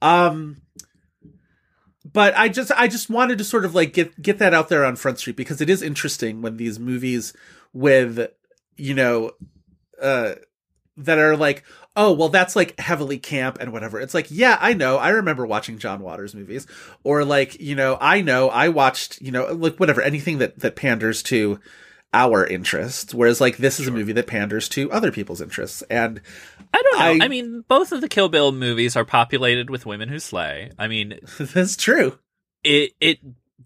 Um, 0.00 0.62
but 2.12 2.36
I 2.36 2.48
just 2.48 2.70
I 2.72 2.88
just 2.88 3.10
wanted 3.10 3.38
to 3.38 3.44
sort 3.44 3.64
of 3.64 3.74
like 3.74 3.92
get 3.92 4.20
get 4.20 4.38
that 4.38 4.54
out 4.54 4.68
there 4.68 4.84
on 4.84 4.96
Front 4.96 5.18
Street 5.18 5.36
because 5.36 5.60
it 5.60 5.70
is 5.70 5.82
interesting 5.82 6.42
when 6.42 6.56
these 6.56 6.78
movies 6.78 7.32
with 7.72 8.28
you 8.76 8.94
know 8.94 9.32
uh 10.00 10.34
that 10.96 11.18
are 11.18 11.36
like 11.36 11.64
oh 11.96 12.12
well 12.12 12.28
that's 12.28 12.56
like 12.56 12.78
heavily 12.80 13.18
camp 13.18 13.58
and 13.60 13.72
whatever. 13.72 14.00
It's 14.00 14.14
like 14.14 14.26
yeah 14.30 14.58
i 14.60 14.72
know. 14.72 14.96
I 14.96 15.10
remember 15.10 15.46
watching 15.46 15.78
john 15.78 16.00
waters 16.00 16.34
movies. 16.34 16.66
Or 17.04 17.24
like 17.24 17.60
you 17.60 17.74
know 17.74 17.98
i 18.00 18.20
know. 18.20 18.48
I 18.48 18.68
watched 18.68 19.20
you 19.20 19.30
know 19.30 19.46
like 19.52 19.76
whatever 19.76 20.00
anything 20.02 20.38
that 20.38 20.58
that 20.60 20.76
panders 20.76 21.22
to 21.24 21.60
our 22.12 22.46
interests. 22.46 23.14
Whereas 23.14 23.40
like 23.40 23.58
this 23.58 23.78
is 23.78 23.86
a 23.86 23.92
movie 23.92 24.12
that 24.12 24.26
panders 24.26 24.68
to 24.70 24.90
other 24.90 25.12
people's 25.12 25.40
interests. 25.40 25.82
And 25.90 26.20
I 26.72 26.82
don't 26.82 26.98
know. 26.98 27.24
I- 27.24 27.24
I, 27.26 27.28
mean, 27.28 27.64
both 27.68 27.92
of 27.92 28.00
the 28.00 28.08
Kill 28.08 28.28
Bill 28.28 28.52
movies 28.52 28.96
are 28.96 29.04
populated 29.04 29.70
with 29.70 29.86
women 29.86 30.08
who 30.08 30.18
slay. 30.18 30.70
I 30.78 30.88
mean, 30.88 31.18
that's 31.38 31.76
true 31.76 32.18
it 32.64 32.92
it 33.00 33.18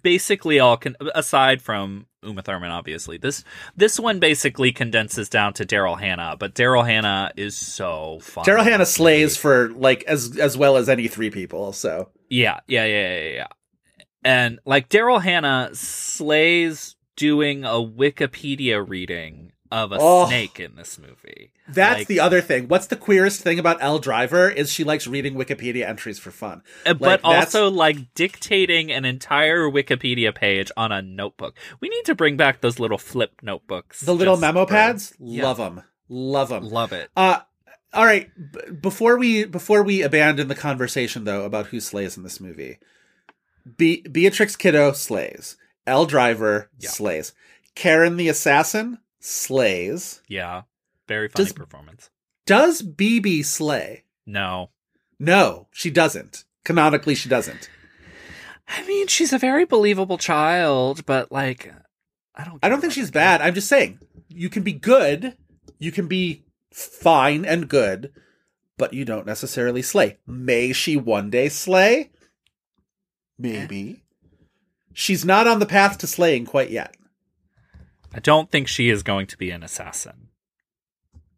basically 0.03 0.61
all 0.61 0.77
can 0.77 0.97
aside 1.15 1.63
from 1.63 2.07
Uma 2.23 2.43
Thurman, 2.43 2.71
obviously 2.71 3.17
this 3.19 3.45
this 3.77 3.99
one 3.99 4.19
basically 4.19 4.73
condenses 4.73 5.29
down 5.29 5.53
to 5.55 5.67
Daryl 5.67 5.99
Hannah, 5.99 6.37
but 6.39 6.55
Daryl 6.55 6.87
Hannah 6.87 7.33
is 7.37 7.57
so 7.57 8.19
fun. 8.23 8.45
daryl 8.45 8.65
hannah 8.65 8.87
slays 8.87 9.37
for 9.37 9.71
like 9.71 10.05
as 10.05 10.39
as 10.39 10.57
well 10.57 10.77
as 10.77 10.89
any 10.89 11.09
three 11.09 11.31
people 11.31 11.73
so 11.73 12.11
Yeah, 12.29 12.61
yeah, 12.67 12.85
yeah, 12.85 13.17
yeah, 13.19 13.29
yeah. 13.31 13.47
And 14.27 14.59
like 14.65 14.89
Daryl 14.89 15.21
Hannah 15.23 15.71
slays 15.75 16.97
doing 17.17 17.65
a 17.65 17.75
Wikipedia 17.75 18.87
reading 18.87 19.53
of 19.75 19.93
a 19.93 19.97
Oh. 19.99 20.27
snake 20.29 20.61
in 20.61 20.77
this 20.77 20.99
movie. 20.99 21.51
that's 21.69 22.01
Like, 22.01 22.07
the 22.07 22.21
other 22.21 22.41
thing 22.41 22.69
what's 22.69 22.87
the 22.87 22.97
queerest 22.97 23.41
thing 23.41 23.59
about 23.59 23.83
Elle 23.83 23.99
driver 23.99 24.49
is 24.49 24.73
she 24.73 24.85
likes 24.85 25.07
reading 25.07 25.35
wikipedia 25.35 25.87
entries 25.89 26.19
for 26.19 26.31
fun 26.31 26.63
uh, 26.87 26.91
Like, 26.91 26.99
but 27.01 27.25
also 27.25 27.71
like 27.71 28.15
dictating 28.15 28.93
an 28.93 29.05
entire 29.05 29.65
Wikipedia 29.69 30.35
page 30.35 30.71
on 30.77 30.93
a 30.93 31.03
notebook. 31.03 31.57
We 31.81 31.89
need 31.89 32.05
to 32.05 32.15
bring 32.15 32.37
back 32.37 32.61
those 32.61 32.79
little 32.79 32.99
flip 32.99 33.33
notebooks. 33.43 34.01
the 34.01 34.15
little 34.15 34.37
memo 34.37 34.65
for- 34.67 34.71
pads 34.73 35.13
Yeah. 35.19 35.43
love 35.43 35.57
them 35.57 35.83
love 36.09 36.51
them 36.51 36.65
Love 36.65 36.93
it. 36.93 37.11
Uh, 37.17 37.41
all 37.93 38.05
right. 38.05 38.29
B- 38.53 38.73
before 38.81 39.17
we 39.19 39.45
before 39.45 39.83
we 39.83 40.03
abandon 40.03 40.49
the 40.49 40.55
conversation 40.55 41.25
though 41.25 41.45
about 41.45 41.67
who 41.69 41.81
slays 41.81 42.17
in 42.17 42.23
this 42.23 42.41
movie, 42.41 42.79
Be- 43.77 44.03
Beatrix 44.11 44.57
Kiddo 44.57 44.93
slays. 44.93 45.57
Elle 45.87 46.07
Driver 46.07 46.71
Yeah. 46.79 46.91
slays. 46.91 47.33
Karen 47.75 48.17
the 48.17 48.29
assassin 48.29 48.99
slays. 49.25 50.21
Yeah. 50.29 50.63
Very 51.09 51.29
funny 51.29 51.45
Does- 51.47 51.53
performance. 51.53 52.11
Does 52.47 52.83
BB 52.83 53.45
slay? 53.45 54.05
No. 54.27 54.71
No, 55.19 55.69
she 55.73 55.91
doesn't. 55.91 56.45
Canonically, 56.65 57.15
she 57.15 57.29
doesn't. 57.29 57.71
I 58.69 58.87
mean, 58.87 59.07
she's 59.07 59.33
a 59.33 59.39
very 59.39 59.65
believable 59.65 60.19
child, 60.19 61.07
but 61.07 61.31
like 61.33 61.73
I 62.35 62.45
don't 62.45 62.59
I 62.63 62.69
don't 62.69 62.81
think 62.81 62.93
she's 62.93 63.11
bad. 63.11 63.41
I'm 63.41 63.55
just 63.55 63.69
saying 63.69 63.99
you 64.29 64.49
can 64.51 64.63
be 64.63 64.73
good, 64.73 65.37
you 65.79 65.93
can 65.93 66.09
be 66.09 66.45
fine 66.73 67.45
and 67.45 67.69
good, 67.69 68.13
but 68.77 68.93
you 68.93 69.05
don't 69.05 69.27
necessarily 69.27 69.83
slay. 69.83 70.19
May 70.27 70.73
she 70.73 70.97
one 70.97 71.31
day 71.31 71.49
slay? 71.49 72.11
Maybe. 73.39 73.91
Eh. 73.91 74.01
She's 74.93 75.25
not 75.25 75.47
on 75.47 75.59
the 75.59 75.67
path 75.67 75.99
to 75.99 76.07
slaying 76.07 76.47
quite 76.47 76.71
yet, 76.71 76.97
I 78.15 78.21
don't 78.21 78.51
think 78.51 78.69
she 78.69 78.89
is 78.89 79.03
going 79.03 79.27
to 79.29 79.37
be 79.39 79.51
an 79.51 79.63
assassin. 79.63 80.29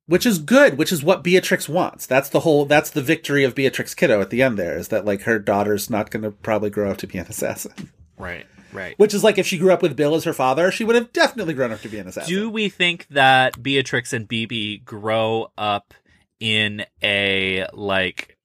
which 0.07 0.27
is 0.27 0.39
good, 0.39 0.79
which 0.79 0.93
is 0.93 1.03
what 1.03 1.25
Beatrix 1.25 1.69
wants. 1.69 2.07
That's 2.07 2.29
the 2.29 2.41
whole 2.41 2.65
that's 2.67 2.91
the 2.91 3.03
victory 3.03 3.43
of 3.45 3.55
Beatrix 3.55 3.95
Kiddo 3.95 4.21
at 4.21 4.31
the 4.31 4.43
end 4.43 4.59
there 4.59 4.77
is 4.79 4.89
that 4.89 5.05
like 5.05 5.23
her 5.23 5.39
daughter's 5.39 5.91
not 5.91 6.11
going 6.11 6.23
to 6.23 6.31
probably 6.31 6.71
grow 6.71 6.91
up 6.91 6.99
to 6.99 7.07
be 7.07 7.19
an 7.19 7.27
assassin. 7.27 7.91
Right. 8.19 8.47
Right. 8.73 8.99
Which 8.99 9.15
is 9.15 9.25
like 9.25 9.39
if 9.39 9.47
she 9.47 9.59
grew 9.59 9.73
up 9.73 9.81
with 9.83 9.97
Bill 9.97 10.15
as 10.15 10.25
her 10.25 10.33
father, 10.33 10.71
she 10.71 10.85
would 10.85 10.97
have 10.97 11.13
definitely 11.13 11.55
grown 11.55 11.73
up 11.73 11.81
to 11.81 11.89
be 11.89 11.99
an 11.99 12.09
assassin. 12.09 12.29
Do 12.33 12.51
we 12.51 12.69
think 12.69 13.07
that 13.09 13.63
Beatrix 13.63 14.13
and 14.13 14.29
BB 14.29 14.85
grow 14.85 15.51
up 15.57 15.95
in 16.41 16.85
a 17.03 17.67
like 17.73 18.37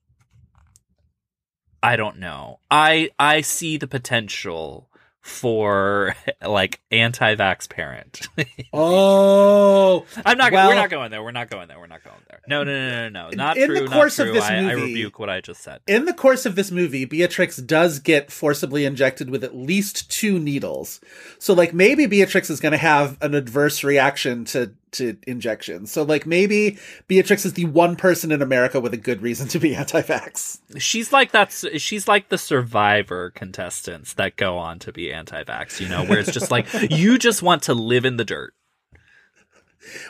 I 1.83 1.95
don't 1.95 2.17
know. 2.19 2.59
I 2.69 3.09
I 3.19 3.41
see 3.41 3.77
the 3.77 3.87
potential 3.87 4.87
for 5.21 6.15
like 6.45 6.79
anti-vax 6.91 7.69
parent. 7.69 8.27
Oh, 8.73 10.05
I'm 10.25 10.37
not. 10.37 10.51
Well- 10.51 10.69
we're 10.69 10.75
not 10.75 10.89
going 10.89 11.11
there. 11.11 11.21
We're 11.23 11.31
not 11.31 11.49
going 11.49 11.67
there. 11.67 11.77
We're 11.79 11.87
not 11.87 12.03
going 12.03 12.15
there. 12.29 12.39
No, 12.47 12.63
no, 12.63 12.71
no, 12.71 13.09
no, 13.09 13.29
no. 13.29 13.35
Not 13.35 13.57
In 13.57 13.67
true. 13.67 13.79
the 13.81 13.87
course 13.87 14.17
of 14.19 14.27
this 14.33 14.43
I, 14.43 14.57
I 14.57 14.61
movie- 14.75 14.81
rebuke 14.93 15.19
what 15.19 15.29
I 15.29 15.41
just 15.41 15.61
said. 15.61 15.81
in 15.87 16.05
the 16.05 16.13
course 16.13 16.45
of 16.45 16.55
this 16.55 16.71
movie, 16.71 17.05
Beatrix 17.05 17.57
does 17.57 17.99
get 17.99 18.31
forcibly 18.31 18.85
injected 18.85 19.29
with 19.29 19.43
at 19.43 19.55
least 19.55 20.09
two 20.09 20.39
needles. 20.39 21.01
So, 21.39 21.53
like, 21.53 21.73
maybe 21.73 22.05
Beatrix 22.05 22.49
is 22.49 22.59
going 22.59 22.71
to 22.71 22.77
have 22.77 23.17
an 23.21 23.35
adverse 23.35 23.83
reaction 23.83 24.45
to 24.45 24.73
to 24.93 25.17
injections. 25.27 25.91
So, 25.91 26.03
like, 26.03 26.25
maybe 26.25 26.77
Beatrix 27.07 27.45
is 27.45 27.53
the 27.53 27.65
one 27.65 27.95
person 27.95 28.31
in 28.31 28.41
America 28.41 28.79
with 28.79 28.93
a 28.93 28.97
good 28.97 29.21
reason 29.21 29.47
to 29.49 29.59
be 29.59 29.75
anti-vax. 29.81 30.59
She's 30.79 31.11
like 31.13 31.31
that's. 31.31 31.65
She's 31.77 32.07
like 32.07 32.29
the 32.29 32.37
Survivor 32.37 33.31
contestants 33.31 34.13
that 34.13 34.35
go 34.35 34.57
on 34.57 34.79
to 34.79 34.91
be 34.91 35.11
anti-vax. 35.11 35.79
You 35.79 35.89
know, 35.89 36.05
where 36.05 36.19
it's 36.19 36.31
just 36.31 36.51
like 36.51 36.67
you 36.89 37.17
just 37.17 37.41
want 37.41 37.63
to 37.63 37.73
live 37.73 38.05
in 38.05 38.17
the 38.17 38.25
dirt. 38.25 38.53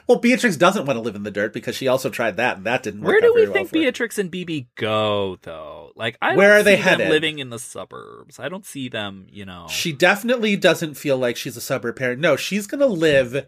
Well, 0.05 0.19
Beatrix 0.19 0.57
doesn't 0.57 0.85
want 0.85 0.97
to 0.97 1.01
live 1.01 1.15
in 1.15 1.23
the 1.23 1.31
dirt 1.31 1.53
because 1.53 1.77
she 1.77 1.87
also 1.87 2.09
tried 2.09 2.35
that, 2.37 2.57
and 2.57 2.65
that 2.65 2.83
didn't 2.83 3.01
work. 3.01 3.13
Where 3.13 3.21
do 3.21 3.33
we 3.33 3.45
well 3.45 3.53
think 3.53 3.69
for. 3.69 3.73
Beatrix 3.73 4.17
and 4.17 4.29
BB 4.29 4.67
go 4.75 5.37
though? 5.43 5.91
Like, 5.95 6.17
I 6.21 6.35
Where 6.35 6.53
are 6.53 6.63
they 6.63 6.75
headed? 6.75 7.09
living 7.09 7.39
in 7.39 7.51
the 7.51 7.59
suburbs. 7.59 8.37
I 8.37 8.49
don't 8.49 8.65
see 8.65 8.89
them. 8.89 9.27
You 9.29 9.45
know, 9.45 9.67
She 9.69 9.93
definitely 9.93 10.57
doesn't 10.57 10.95
feel 10.95 11.17
like 11.17 11.37
she's 11.37 11.55
a 11.55 11.61
suburb 11.61 11.95
parent. 11.95 12.19
No, 12.19 12.35
she's 12.35 12.67
gonna 12.67 12.85
live 12.85 13.45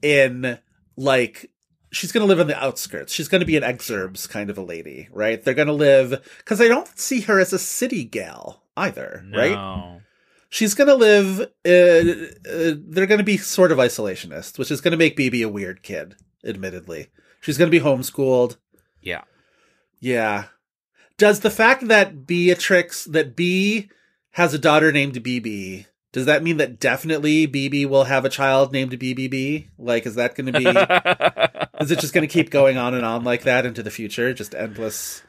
in 0.00 0.58
like 0.96 1.50
she's 1.92 2.12
gonna 2.12 2.26
live 2.26 2.40
on 2.40 2.46
the 2.46 2.62
outskirts. 2.62 3.12
She's 3.12 3.28
gonna 3.28 3.44
be 3.44 3.56
an 3.56 3.62
exurbs 3.62 4.28
kind 4.28 4.50
of 4.50 4.58
a 4.58 4.62
lady, 4.62 5.08
right? 5.12 5.42
They're 5.42 5.54
gonna 5.54 5.72
live 5.72 6.22
because 6.38 6.60
I 6.60 6.68
don't 6.68 6.98
see 6.98 7.22
her 7.22 7.38
as 7.40 7.52
a 7.52 7.58
city 7.58 8.04
gal 8.04 8.62
either, 8.76 9.24
right? 9.32 9.56
She's 10.48 10.74
gonna 10.74 10.94
live. 10.94 11.40
Uh, 11.66 12.48
uh, 12.50 12.74
they're 12.88 13.06
gonna 13.06 13.22
be 13.24 13.36
sort 13.36 13.72
of 13.72 13.78
isolationist, 13.78 14.58
which 14.58 14.70
is 14.70 14.80
gonna 14.80 14.96
make 14.96 15.16
BB 15.16 15.44
a 15.44 15.48
weird 15.48 15.82
kid. 15.82 16.16
Admittedly, 16.44 17.08
she's 17.40 17.58
gonna 17.58 17.70
be 17.70 17.80
homeschooled. 17.80 18.56
Yeah. 19.02 19.22
Yeah. 20.00 20.44
Does 21.18 21.40
the 21.40 21.50
fact 21.50 21.88
that 21.88 22.26
Beatrix 22.26 23.04
that 23.06 23.34
B 23.34 23.90
has 24.32 24.52
a 24.52 24.58
daughter 24.58 24.92
named 24.92 25.14
BB 25.14 25.86
does 26.12 26.26
that 26.26 26.42
mean 26.42 26.56
that 26.58 26.80
definitely 26.80 27.46
BB 27.46 27.88
will 27.88 28.04
have 28.04 28.24
a 28.24 28.28
child 28.30 28.72
named 28.72 28.92
BBB? 28.92 29.68
Like, 29.78 30.06
is 30.06 30.14
that 30.14 30.34
going 30.34 30.52
to 30.52 30.58
be? 30.58 30.64
is 31.80 31.90
it 31.90 31.98
just 32.00 32.14
going 32.14 32.26
to 32.26 32.32
keep 32.32 32.50
going 32.50 32.76
on 32.76 32.94
and 32.94 33.04
on 33.04 33.24
like 33.24 33.42
that 33.42 33.66
into 33.66 33.82
the 33.82 33.90
future? 33.90 34.32
Just 34.32 34.54
endless. 34.54 35.22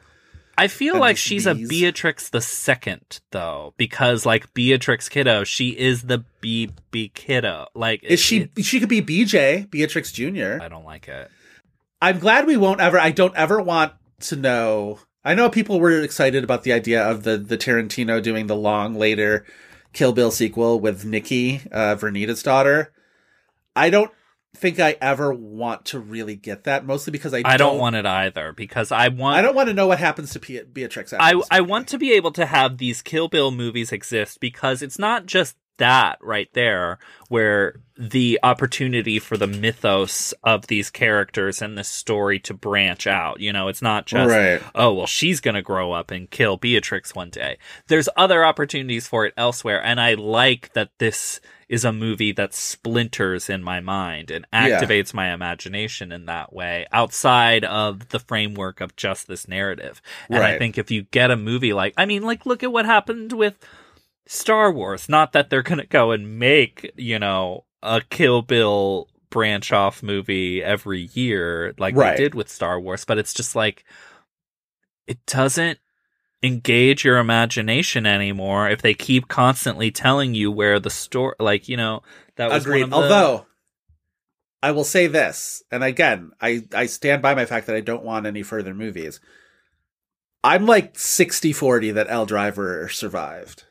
I 0.56 0.66
feel 0.66 0.94
and 0.94 1.00
like 1.00 1.16
she's 1.16 1.46
a. 1.46 1.54
Beatrix 1.54 2.30
the 2.30 2.40
second 2.40 3.20
though, 3.30 3.74
because 3.76 4.26
like 4.26 4.52
Beatrix 4.54 5.08
Kiddo, 5.08 5.44
she 5.44 5.68
is 5.70 6.02
the 6.02 6.24
BB 6.42 7.12
Kiddo. 7.14 7.66
Like, 7.74 8.02
Is 8.02 8.20
it- 8.20 8.22
she? 8.56 8.62
She 8.62 8.80
could 8.80 8.88
be 8.88 9.02
BJ 9.02 9.70
Beatrix 9.70 10.10
Junior. 10.10 10.58
I 10.60 10.68
don't 10.68 10.84
like 10.84 11.06
it. 11.06 11.30
I'm 12.00 12.18
glad 12.18 12.46
we 12.46 12.56
won't 12.56 12.80
ever. 12.80 12.98
I 12.98 13.10
don't 13.10 13.34
ever 13.36 13.60
want 13.60 13.92
to 14.20 14.36
know. 14.36 15.00
I 15.24 15.34
know 15.34 15.50
people 15.50 15.80
were 15.80 16.00
excited 16.00 16.44
about 16.44 16.62
the 16.62 16.72
idea 16.72 17.02
of 17.02 17.24
the 17.24 17.36
the 17.36 17.58
Tarantino 17.58 18.22
doing 18.22 18.46
the 18.46 18.56
long 18.56 18.94
later 18.94 19.44
Kill 19.92 20.12
Bill 20.12 20.30
sequel 20.30 20.80
with 20.80 21.04
Nikki, 21.04 21.62
uh, 21.72 21.96
Vernita's 21.96 22.42
daughter. 22.42 22.92
I 23.74 23.90
don't 23.90 24.10
think 24.56 24.80
I 24.80 24.96
ever 25.00 25.32
want 25.32 25.86
to 25.86 25.98
really 25.98 26.36
get 26.36 26.64
that, 26.64 26.84
mostly 26.84 27.10
because 27.10 27.32
I 27.34 27.42
I 27.44 27.56
don't 27.56 27.78
want 27.78 27.96
it 27.96 28.06
either 28.06 28.52
because 28.52 28.92
I 28.92 29.08
want. 29.08 29.38
I 29.38 29.42
don't 29.42 29.54
want 29.54 29.68
to 29.68 29.74
know 29.74 29.86
what 29.86 29.98
happens 29.98 30.32
to 30.32 30.64
Beatrix. 30.64 31.12
I 31.12 31.40
I 31.50 31.60
want 31.60 31.88
to 31.88 31.98
be 31.98 32.12
able 32.12 32.32
to 32.32 32.46
have 32.46 32.78
these 32.78 33.02
Kill 33.02 33.28
Bill 33.28 33.50
movies 33.50 33.92
exist 33.92 34.40
because 34.40 34.82
it's 34.82 34.98
not 34.98 35.26
just 35.26 35.56
that 35.78 36.18
right 36.20 36.48
there 36.52 36.98
where 37.28 37.74
the 38.00 38.38
opportunity 38.44 39.18
for 39.18 39.36
the 39.36 39.46
mythos 39.48 40.32
of 40.44 40.68
these 40.68 40.88
characters 40.88 41.60
and 41.60 41.76
this 41.76 41.88
story 41.88 42.38
to 42.38 42.54
branch 42.54 43.06
out. 43.08 43.40
You 43.40 43.52
know, 43.52 43.66
it's 43.68 43.82
not 43.82 44.06
just 44.06 44.30
Right. 44.30 44.62
oh 44.74 44.92
well 44.94 45.06
she's 45.06 45.40
going 45.40 45.56
to 45.56 45.62
grow 45.62 45.90
up 45.92 46.10
and 46.12 46.30
kill 46.30 46.56
Beatrix 46.56 47.14
one 47.14 47.30
day. 47.30 47.58
There's 47.88 48.08
other 48.16 48.44
opportunities 48.44 49.08
for 49.08 49.26
it 49.26 49.34
elsewhere 49.36 49.82
and 49.82 50.00
I 50.00 50.14
like 50.14 50.72
that 50.74 50.90
this 50.98 51.40
is 51.68 51.84
a 51.84 51.92
movie 51.92 52.32
that 52.32 52.54
splinters 52.54 53.50
in 53.50 53.62
my 53.62 53.78
mind 53.80 54.30
and 54.30 54.46
Yeah. 54.52 54.80
activates 54.80 55.12
my 55.12 55.34
imagination 55.34 56.12
in 56.12 56.24
that 56.26 56.52
way 56.52 56.86
outside 56.92 57.62
of 57.64 58.08
the 58.08 58.18
framework 58.20 58.80
of 58.80 58.96
just 58.96 59.28
this 59.28 59.46
narrative. 59.46 60.00
And 60.30 60.38
I 60.42 60.56
think 60.56 60.78
if 60.78 60.90
you 60.90 61.02
get 61.02 61.30
a 61.30 61.36
movie 61.36 61.74
like, 61.74 61.92
I 61.98 62.06
mean, 62.06 62.22
like, 62.22 62.46
look 62.46 62.62
at 62.62 62.72
what 62.72 62.86
happened 62.86 63.32
with 63.34 63.56
Star 64.30 64.70
Wars. 64.70 65.08
Not 65.08 65.32
that 65.32 65.48
they're 65.50 65.62
going 65.62 65.78
to 65.80 65.86
go 65.86 66.10
and 66.12 66.38
make, 66.38 66.92
you 66.96 67.18
know, 67.18 67.64
a 67.82 68.02
Kill 68.10 68.42
Bill 68.42 69.08
branch 69.30 69.72
off 69.72 70.02
movie 70.02 70.62
every 70.62 71.08
year 71.14 71.74
like 71.78 71.94
Right. 71.96 72.16
they 72.16 72.22
did 72.24 72.34
with 72.34 72.48
Star 72.48 72.78
Wars, 72.78 73.04
but 73.04 73.18
it's 73.18 73.32
just 73.34 73.56
like, 73.56 73.84
it 75.06 75.24
doesn't 75.26 75.78
engage 76.42 77.04
your 77.04 77.16
imagination 77.18 78.06
anymore 78.06 78.68
if 78.70 78.82
they 78.82 78.94
keep 78.94 79.28
constantly 79.28 79.90
telling 79.90 80.34
you 80.34 80.50
where 80.52 80.78
the 80.78 80.90
story, 80.90 81.34
like, 81.40 81.68
you 81.68 81.76
know, 81.76 82.02
that 82.36 82.50
was 82.50 82.64
Agreed. 82.64 82.90
The- 82.90 82.94
Although 82.94 83.46
I 84.62 84.72
will 84.72 84.84
say 84.84 85.06
this, 85.06 85.62
and 85.70 85.82
again, 85.84 86.32
I 86.40 86.64
I 86.74 86.86
stand 86.86 87.22
by 87.22 87.34
my 87.34 87.44
fact 87.46 87.66
that 87.66 87.76
I 87.76 87.80
don't 87.80 88.04
want 88.04 88.26
any 88.26 88.42
further 88.42 88.74
movies. 88.74 89.20
I'm 90.44 90.66
like 90.66 90.94
60-40 90.94 91.94
that 91.94 92.06
Elle 92.10 92.26
Driver 92.26 92.88
survived. 92.88 93.64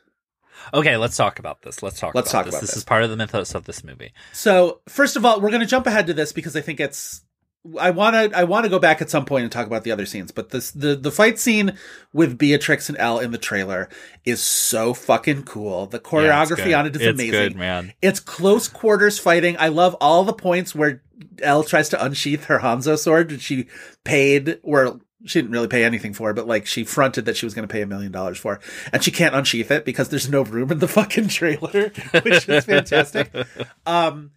Okay, 0.74 0.96
let's 0.96 1.16
talk 1.16 1.38
about 1.38 1.62
this. 1.62 1.82
Let's 1.82 1.98
talk. 1.98 2.14
Let's 2.14 2.30
about 2.30 2.38
talk 2.38 2.44
this. 2.46 2.54
about 2.54 2.60
this 2.60 2.70
this. 2.70 2.78
is 2.78 2.84
part 2.84 3.02
of 3.02 3.10
the 3.10 3.16
mythos 3.16 3.54
of 3.54 3.64
this 3.64 3.84
movie. 3.84 4.12
So, 4.32 4.80
first 4.88 5.16
of 5.16 5.24
all, 5.24 5.40
we're 5.40 5.50
going 5.50 5.60
to 5.60 5.66
jump 5.66 5.86
ahead 5.86 6.06
to 6.08 6.14
this 6.14 6.32
because 6.32 6.56
I 6.56 6.60
think 6.60 6.80
it's 6.80 7.22
I 7.78 7.90
want 7.90 8.14
to 8.14 8.38
I 8.38 8.44
want 8.44 8.64
to 8.64 8.70
go 8.70 8.78
back 8.78 9.02
at 9.02 9.10
some 9.10 9.24
point 9.24 9.42
and 9.42 9.52
talk 9.52 9.66
about 9.66 9.84
the 9.84 9.90
other 9.90 10.06
scenes, 10.06 10.30
but 10.30 10.50
this 10.50 10.70
the 10.70 10.94
the 10.94 11.10
fight 11.10 11.38
scene 11.38 11.76
with 12.12 12.38
Beatrix 12.38 12.88
and 12.88 12.96
Elle 12.98 13.18
in 13.18 13.32
the 13.32 13.38
trailer 13.38 13.88
is 14.24 14.40
so 14.40 14.94
fucking 14.94 15.42
cool. 15.42 15.86
The 15.86 15.98
choreography 15.98 16.64
good. 16.64 16.74
on 16.74 16.86
it 16.86 16.96
is 16.96 17.02
it's 17.02 17.20
amazing. 17.20 17.30
good, 17.30 17.56
man. 17.56 17.92
It's 18.00 18.20
close 18.20 18.68
quarters 18.68 19.18
fighting. 19.18 19.56
I 19.58 19.68
love 19.68 19.96
all 20.00 20.24
the 20.24 20.32
points 20.32 20.74
where 20.74 21.02
Elle 21.42 21.64
tries 21.64 21.88
to 21.90 22.02
unsheath 22.02 22.44
her 22.44 22.60
Hanzo 22.60 22.96
sword, 22.96 23.32
which 23.32 23.42
she 23.42 23.66
paid, 24.04 24.60
or 24.62 25.00
she 25.24 25.40
didn't 25.40 25.52
really 25.52 25.68
pay 25.68 25.84
anything 25.84 26.14
for, 26.14 26.30
it, 26.30 26.34
but 26.34 26.46
like 26.46 26.66
she 26.66 26.84
fronted 26.84 27.24
that 27.24 27.36
she 27.36 27.46
was 27.46 27.54
going 27.54 27.66
to 27.66 27.72
pay 27.72 27.82
a 27.82 27.86
million 27.86 28.12
dollars 28.12 28.38
for, 28.38 28.54
it. 28.54 28.60
and 28.92 29.02
she 29.02 29.10
can't 29.10 29.34
unsheath 29.34 29.70
it 29.70 29.84
because 29.84 30.08
there's 30.08 30.28
no 30.28 30.42
room 30.42 30.70
in 30.70 30.78
the 30.78 30.88
fucking 30.88 31.28
trailer, 31.28 31.92
which 32.22 32.48
is 32.48 32.64
fantastic. 32.64 33.32
Um, 33.86 34.32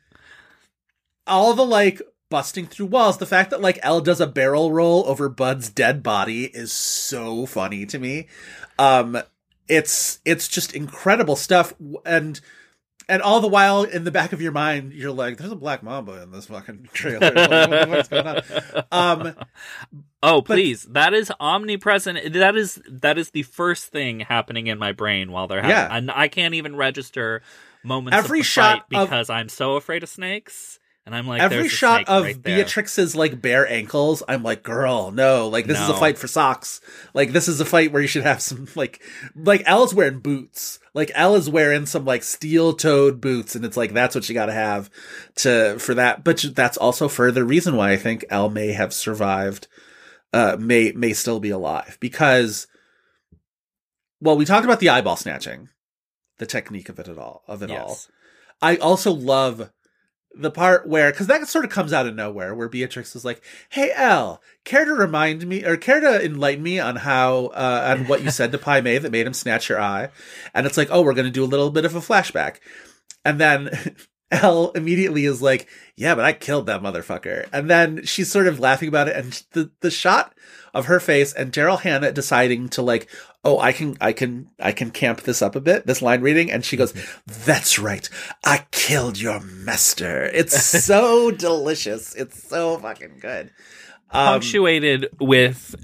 all 1.27 1.53
the 1.53 1.65
like 1.65 2.01
busting 2.29 2.65
through 2.65 2.87
walls. 2.87 3.17
The 3.19 3.27
fact 3.27 3.51
that 3.51 3.61
like 3.61 3.77
Elle 3.83 4.01
does 4.01 4.19
a 4.19 4.25
barrel 4.25 4.71
roll 4.71 5.05
over 5.05 5.29
Bud's 5.29 5.69
dead 5.69 6.01
body 6.01 6.45
is 6.45 6.71
so 6.71 7.45
funny 7.45 7.85
to 7.85 7.99
me. 7.99 8.27
Um, 8.79 9.21
it's 9.67 10.19
it's 10.25 10.47
just 10.47 10.73
incredible 10.73 11.35
stuff, 11.35 11.73
and 12.05 12.41
and 13.11 13.21
all 13.21 13.39
the 13.41 13.47
while 13.47 13.83
in 13.83 14.03
the 14.05 14.11
back 14.11 14.33
of 14.33 14.41
your 14.41 14.51
mind, 14.51 14.93
you're 14.93 15.11
like, 15.11 15.37
"There's 15.37 15.51
a 15.51 15.55
black 15.55 15.83
mamba 15.83 16.23
in 16.23 16.31
this 16.31 16.45
fucking 16.47 16.89
trailer. 16.93 17.31
Like, 17.31 17.87
what's 17.89 18.09
going 18.09 18.25
on?" 18.27 18.41
Um, 18.91 19.35
Oh, 20.23 20.41
please! 20.41 20.83
that 20.83 21.13
is 21.13 21.31
omnipresent. 21.39 22.33
That 22.33 22.55
is 22.55 22.81
that 22.87 23.17
is 23.17 23.31
the 23.31 23.43
first 23.43 23.87
thing 23.87 24.21
happening 24.21 24.67
in 24.67 24.77
my 24.79 24.91
brain 24.91 25.31
while 25.31 25.47
they're 25.47 25.61
having. 25.61 25.75
Yeah. 25.75 25.95
and 25.95 26.09
I 26.11 26.27
can't 26.27 26.53
even 26.53 26.75
register 26.75 27.41
moments 27.83 28.17
Every 28.17 28.43
shot 28.43 28.85
fight 28.89 28.99
of- 28.99 29.07
because 29.09 29.29
I'm 29.29 29.49
so 29.49 29.75
afraid 29.75 30.03
of 30.03 30.09
snakes. 30.09 30.79
And 31.03 31.15
I'm 31.15 31.27
like, 31.27 31.41
every 31.41 31.67
shot 31.67 32.07
of 32.07 32.23
right. 32.25 32.41
Beatrix's 32.41 33.15
like 33.15 33.41
bare 33.41 33.67
ankles, 33.67 34.21
I'm 34.27 34.43
like, 34.43 34.61
girl, 34.61 35.09
no, 35.09 35.47
like 35.47 35.65
this 35.65 35.79
is 35.79 35.89
a 35.89 35.95
fight 35.95 36.17
for 36.17 36.27
socks. 36.27 36.79
Like 37.15 37.31
this 37.31 37.47
is 37.47 37.59
a 37.59 37.65
fight 37.65 37.91
where 37.91 38.03
you 38.03 38.07
should 38.07 38.23
have 38.23 38.39
some 38.41 38.67
like, 38.75 39.01
like 39.35 39.63
Elle's 39.65 39.95
wearing 39.95 40.19
boots. 40.19 40.77
Like 40.93 41.11
Elle 41.15 41.35
is 41.35 41.49
wearing 41.49 41.87
some 41.87 42.05
like 42.05 42.21
steel 42.21 42.73
toed 42.73 43.19
boots, 43.19 43.55
and 43.55 43.65
it's 43.65 43.77
like 43.77 43.93
that's 43.93 44.13
what 44.13 44.29
you 44.29 44.35
got 44.35 44.45
to 44.45 44.53
have 44.53 44.91
to 45.37 45.79
for 45.79 45.95
that. 45.95 46.23
But 46.23 46.45
that's 46.53 46.77
also 46.77 47.07
further 47.07 47.43
reason 47.43 47.75
why 47.75 47.91
I 47.91 47.97
think 47.97 48.25
Elle 48.29 48.49
may 48.49 48.73
have 48.73 48.93
survived, 48.93 49.67
uh, 50.33 50.57
may 50.59 50.91
may 50.91 51.13
still 51.13 51.39
be 51.39 51.49
alive 51.49 51.97
because, 51.99 52.67
well, 54.19 54.37
we 54.37 54.45
talked 54.45 54.65
about 54.65 54.81
the 54.81 54.89
eyeball 54.89 55.15
snatching, 55.15 55.69
the 56.37 56.45
technique 56.45 56.89
of 56.89 56.99
it 56.99 57.07
at 57.07 57.17
all 57.17 57.43
of 57.47 57.63
it 57.63 57.71
all. 57.71 57.97
I 58.61 58.75
also 58.75 59.11
love 59.11 59.71
the 60.35 60.51
part 60.51 60.87
where, 60.87 61.11
because 61.11 61.27
that 61.27 61.47
sort 61.47 61.65
of 61.65 61.71
comes 61.71 61.93
out 61.93 62.07
of 62.07 62.15
nowhere, 62.15 62.55
where 62.55 62.69
Beatrix 62.69 63.15
is 63.15 63.25
like, 63.25 63.41
"Hey, 63.69 63.91
Elle, 63.95 64.41
care 64.63 64.85
to 64.85 64.93
remind 64.93 65.45
me 65.47 65.65
or 65.65 65.77
care 65.77 65.99
to 65.99 66.23
enlighten 66.23 66.63
me 66.63 66.79
on 66.79 66.97
how 66.97 67.47
uh, 67.47 67.95
on 67.97 68.07
what 68.07 68.23
you 68.23 68.31
said 68.31 68.51
to 68.51 68.57
Pai 68.57 68.81
Mei 68.81 68.97
that 68.97 69.11
made 69.11 69.27
him 69.27 69.33
snatch 69.33 69.69
your 69.69 69.81
eye?" 69.81 70.09
And 70.53 70.65
it's 70.65 70.77
like, 70.77 70.89
"Oh, 70.91 71.01
we're 71.01 71.13
to 71.13 71.29
do 71.29 71.43
a 71.43 71.45
little 71.45 71.69
bit 71.69 71.85
of 71.85 71.95
a 71.95 71.99
flashback," 71.99 72.57
and 73.25 73.39
then 73.39 73.95
Elle 74.31 74.71
immediately 74.71 75.25
is 75.25 75.41
like, 75.41 75.67
"Yeah, 75.95 76.15
but 76.15 76.25
I 76.25 76.33
killed 76.33 76.65
that 76.67 76.81
motherfucker." 76.81 77.47
And 77.51 77.69
then 77.69 78.05
she's 78.05 78.31
sort 78.31 78.47
of 78.47 78.59
laughing 78.59 78.87
about 78.87 79.07
it, 79.07 79.15
and 79.15 79.43
the 79.51 79.71
the 79.81 79.91
shot 79.91 80.33
of 80.73 80.85
her 80.85 80.99
face 80.99 81.33
and 81.33 81.51
Daryl 81.51 81.79
Hannah 81.79 82.11
deciding 82.11 82.69
to 82.69 82.81
like, 82.81 83.09
"Oh, 83.43 83.59
I 83.59 83.71
can, 83.71 83.97
I 84.01 84.13
can, 84.13 84.49
I 84.59 84.71
can 84.71 84.91
camp 84.91 85.21
this 85.21 85.41
up 85.41 85.55
a 85.55 85.61
bit." 85.61 85.85
This 85.87 86.01
line 86.01 86.21
reading, 86.21 86.51
and 86.51 86.63
she 86.65 86.77
goes, 86.77 86.93
"That's 87.45 87.79
right, 87.79 88.07
I 88.43 88.65
killed 88.71 89.19
your 89.19 89.39
master." 89.39 90.23
It's 90.25 90.61
so 90.63 91.31
delicious. 91.47 92.13
It's 92.15 92.43
so 92.43 92.77
fucking 92.77 93.17
good. 93.19 93.51
Um, 94.11 94.25
Punctuated 94.41 95.07
with 95.19 95.75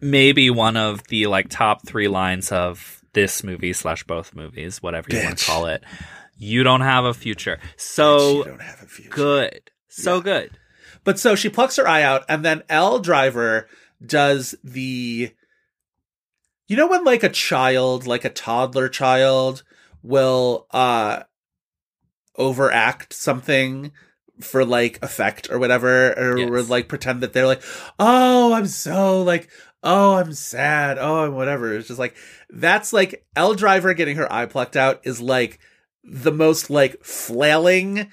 maybe 0.00 0.50
one 0.50 0.76
of 0.76 1.02
the 1.08 1.26
like 1.26 1.48
top 1.48 1.86
three 1.86 2.08
lines 2.08 2.50
of 2.52 3.02
this 3.12 3.42
movie 3.44 3.72
slash 3.72 4.04
both 4.04 4.34
movies, 4.34 4.82
whatever 4.82 5.08
you 5.10 5.22
want 5.22 5.38
to 5.38 5.44
call 5.44 5.66
it. 5.66 5.82
You 6.36 6.62
don't 6.62 6.80
have 6.80 7.04
a 7.04 7.12
future. 7.14 7.58
you 7.62 7.68
So 7.76 8.44
don't 8.44 8.62
have 8.62 8.82
a 8.82 8.86
future. 8.86 9.10
good. 9.10 9.60
So 9.88 10.16
Yeah. 10.16 10.22
good. 10.22 10.50
But 11.04 11.18
so 11.18 11.34
she 11.34 11.48
plucks 11.48 11.76
her 11.76 11.86
eye 11.88 12.02
out, 12.02 12.24
and 12.28 12.44
then 12.44 12.62
Elle 12.68 12.98
Driver 13.00 13.68
does 14.04 14.54
the. 14.64 15.32
You 16.70 16.76
know 16.76 16.86
when 16.86 17.02
like 17.02 17.24
a 17.24 17.28
child, 17.28 18.06
like 18.06 18.24
a 18.24 18.30
toddler 18.30 18.88
child, 18.88 19.64
will 20.04 20.68
uh 20.70 21.24
overact 22.38 23.12
something 23.12 23.90
for 24.40 24.64
like 24.64 25.02
effect 25.02 25.50
or 25.50 25.58
whatever, 25.58 26.12
or, 26.12 26.38
Yes. 26.38 26.48
or 26.48 26.62
like 26.62 26.86
pretend 26.88 27.22
that 27.22 27.32
they're 27.32 27.48
like, 27.48 27.60
oh, 27.98 28.52
I'm 28.52 28.68
so 28.68 29.20
like, 29.24 29.50
oh, 29.82 30.14
I'm 30.14 30.32
sad, 30.32 30.96
oh, 30.96 31.24
I'm 31.24 31.34
whatever. 31.34 31.74
It's 31.74 31.88
just 31.88 31.98
like 31.98 32.14
that's 32.48 32.92
like 32.92 33.26
Elle 33.34 33.54
Driver 33.54 33.92
getting 33.92 34.16
her 34.16 34.32
eye 34.32 34.46
plucked 34.46 34.76
out 34.76 35.00
is 35.02 35.20
like 35.20 35.58
the 36.04 36.30
most 36.32 36.70
like 36.70 37.02
flailing 37.04 38.12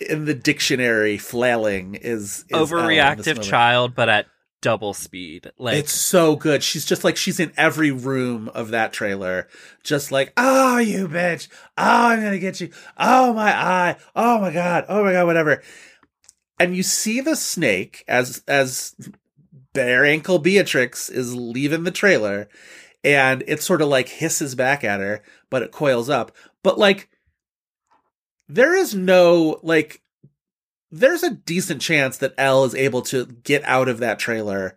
in 0.00 0.24
the 0.24 0.32
dictionary. 0.34 1.18
Flailing 1.18 1.94
is, 1.94 2.46
is 2.48 2.54
Elle 2.54 2.62
in 2.62 2.64
this 2.64 2.70
Overreactive 2.70 3.42
child, 3.42 3.94
but 3.94 4.08
at 4.08 4.26
double 4.66 4.94
speed. 4.94 5.52
Like 5.58 5.76
It's 5.76 5.92
so 5.92 6.34
good. 6.34 6.60
She's 6.60 6.84
just 6.84 7.04
like 7.04 7.16
she's 7.16 7.38
in 7.38 7.52
every 7.56 7.92
room 7.92 8.48
of 8.48 8.70
that 8.70 8.92
trailer, 8.92 9.46
just 9.84 10.10
like, 10.10 10.32
oh, 10.36 10.78
you 10.78 11.06
bitch, 11.06 11.46
oh, 11.78 12.08
I'm 12.08 12.20
gonna 12.20 12.40
get 12.40 12.60
you, 12.60 12.72
oh 12.98 13.32
my 13.32 13.56
eye, 13.56 13.96
oh 14.16 14.40
my 14.40 14.52
god, 14.52 14.84
oh 14.88 15.04
my 15.04 15.12
god, 15.12 15.26
whatever. 15.26 15.62
And 16.58 16.76
you 16.76 16.82
see 16.82 17.20
the 17.20 17.36
snake 17.36 18.02
as 18.08 18.42
as 18.48 18.96
bare 19.72 20.04
ankle 20.04 20.40
Beatrix 20.40 21.08
is 21.08 21.32
leaving 21.32 21.84
the 21.84 21.92
trailer, 21.92 22.48
and 23.04 23.44
it 23.46 23.62
sort 23.62 23.80
of 23.80 23.86
like 23.86 24.08
hisses 24.08 24.56
back 24.56 24.82
at 24.82 24.98
her, 24.98 25.22
but 25.48 25.62
it 25.62 25.70
coils 25.70 26.10
up. 26.10 26.34
But 26.64 26.76
like, 26.76 27.08
there 28.48 28.74
is 28.74 28.96
no 28.96 29.60
like 29.62 30.02
there's 30.90 31.22
a 31.22 31.34
decent 31.34 31.80
chance 31.82 32.16
that 32.18 32.34
Elle 32.38 32.64
is 32.64 32.74
able 32.74 33.02
to 33.02 33.26
get 33.26 33.62
out 33.64 33.88
of 33.88 33.98
that 33.98 34.18
trailer 34.18 34.76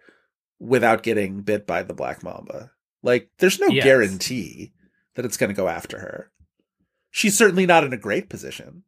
without 0.59 1.03
getting 1.03 1.41
bit 1.41 1.65
by 1.67 1.83
the 1.83 1.93
black 1.93 2.23
mamba. 2.23 2.71
Like, 3.03 3.29
there's 3.39 3.59
no 3.59 3.67
Yes. 3.67 3.83
guarantee 3.85 4.73
that 5.15 5.25
it's 5.25 5.37
going 5.37 5.49
to 5.49 5.55
go 5.55 5.67
after 5.67 5.99
her. 5.99 6.31
She's 7.11 7.37
certainly 7.37 7.65
not 7.65 7.83
in 7.83 7.93
a 7.93 7.97
great 7.97 8.29
position, 8.29 8.83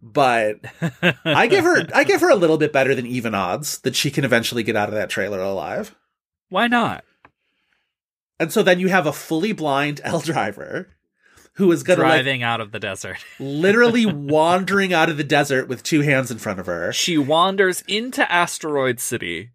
but 0.00 0.60
I 1.24 1.46
give 1.46 1.64
her 1.64 1.86
I 1.94 2.04
give 2.04 2.20
her 2.20 2.30
a 2.30 2.36
little 2.36 2.58
bit 2.58 2.72
better 2.72 2.94
than 2.94 3.06
even 3.06 3.34
odds 3.34 3.78
that 3.80 3.96
she 3.96 4.10
can 4.10 4.24
eventually 4.24 4.62
get 4.62 4.76
out 4.76 4.88
of 4.88 4.94
that 4.94 5.10
trailer 5.10 5.40
alive. 5.40 5.94
Why 6.48 6.68
not? 6.68 7.04
And 8.38 8.52
so 8.52 8.62
then 8.62 8.80
you 8.80 8.88
have 8.88 9.06
a 9.06 9.12
fully 9.12 9.52
blind 9.52 10.00
Elle 10.04 10.20
driver 10.20 10.93
who 11.54 11.70
is 11.72 11.82
going 11.82 11.98
to 11.98 12.02
like 12.02 12.12
Driving 12.12 12.42
out 12.42 12.60
of 12.60 12.72
the 12.72 12.80
desert. 12.80 13.18
literally 13.38 14.06
wandering 14.06 14.92
out 14.92 15.08
of 15.08 15.16
the 15.16 15.24
desert 15.24 15.68
with 15.68 15.82
two 15.82 16.00
hands 16.00 16.30
in 16.30 16.38
front 16.38 16.60
of 16.60 16.66
her. 16.66 16.92
She 16.92 17.16
wanders 17.18 17.82
into 17.86 18.30
Asteroid 18.30 19.00
City 19.00 19.50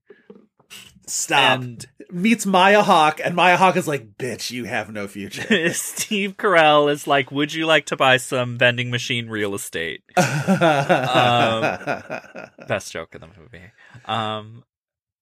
Stop. 1.05 1.61
and 1.61 1.85
meets 2.11 2.45
Maya 2.45 2.83
Hawke, 2.83 3.19
and 3.23 3.35
Maya 3.35 3.57
Hawke 3.57 3.75
is 3.77 3.87
like, 3.87 4.17
"Bitch, 4.17 4.51
you 4.51 4.65
have 4.65 4.91
no 4.91 5.07
future." 5.07 5.73
Steve 5.73 6.37
Carell 6.37 6.91
is 6.91 7.07
like, 7.07 7.31
"Would 7.31 7.53
you 7.53 7.65
like 7.65 7.85
to 7.87 7.95
buy 7.95 8.17
some 8.17 8.57
vending 8.57 8.91
machine 8.91 9.27
real 9.27 9.55
estate?" 9.55 10.03
Best 10.15 10.51
joke 12.91 13.15
in 13.15 13.21
the 13.21 13.27
movie. 13.39 13.71
Um, 14.05 14.63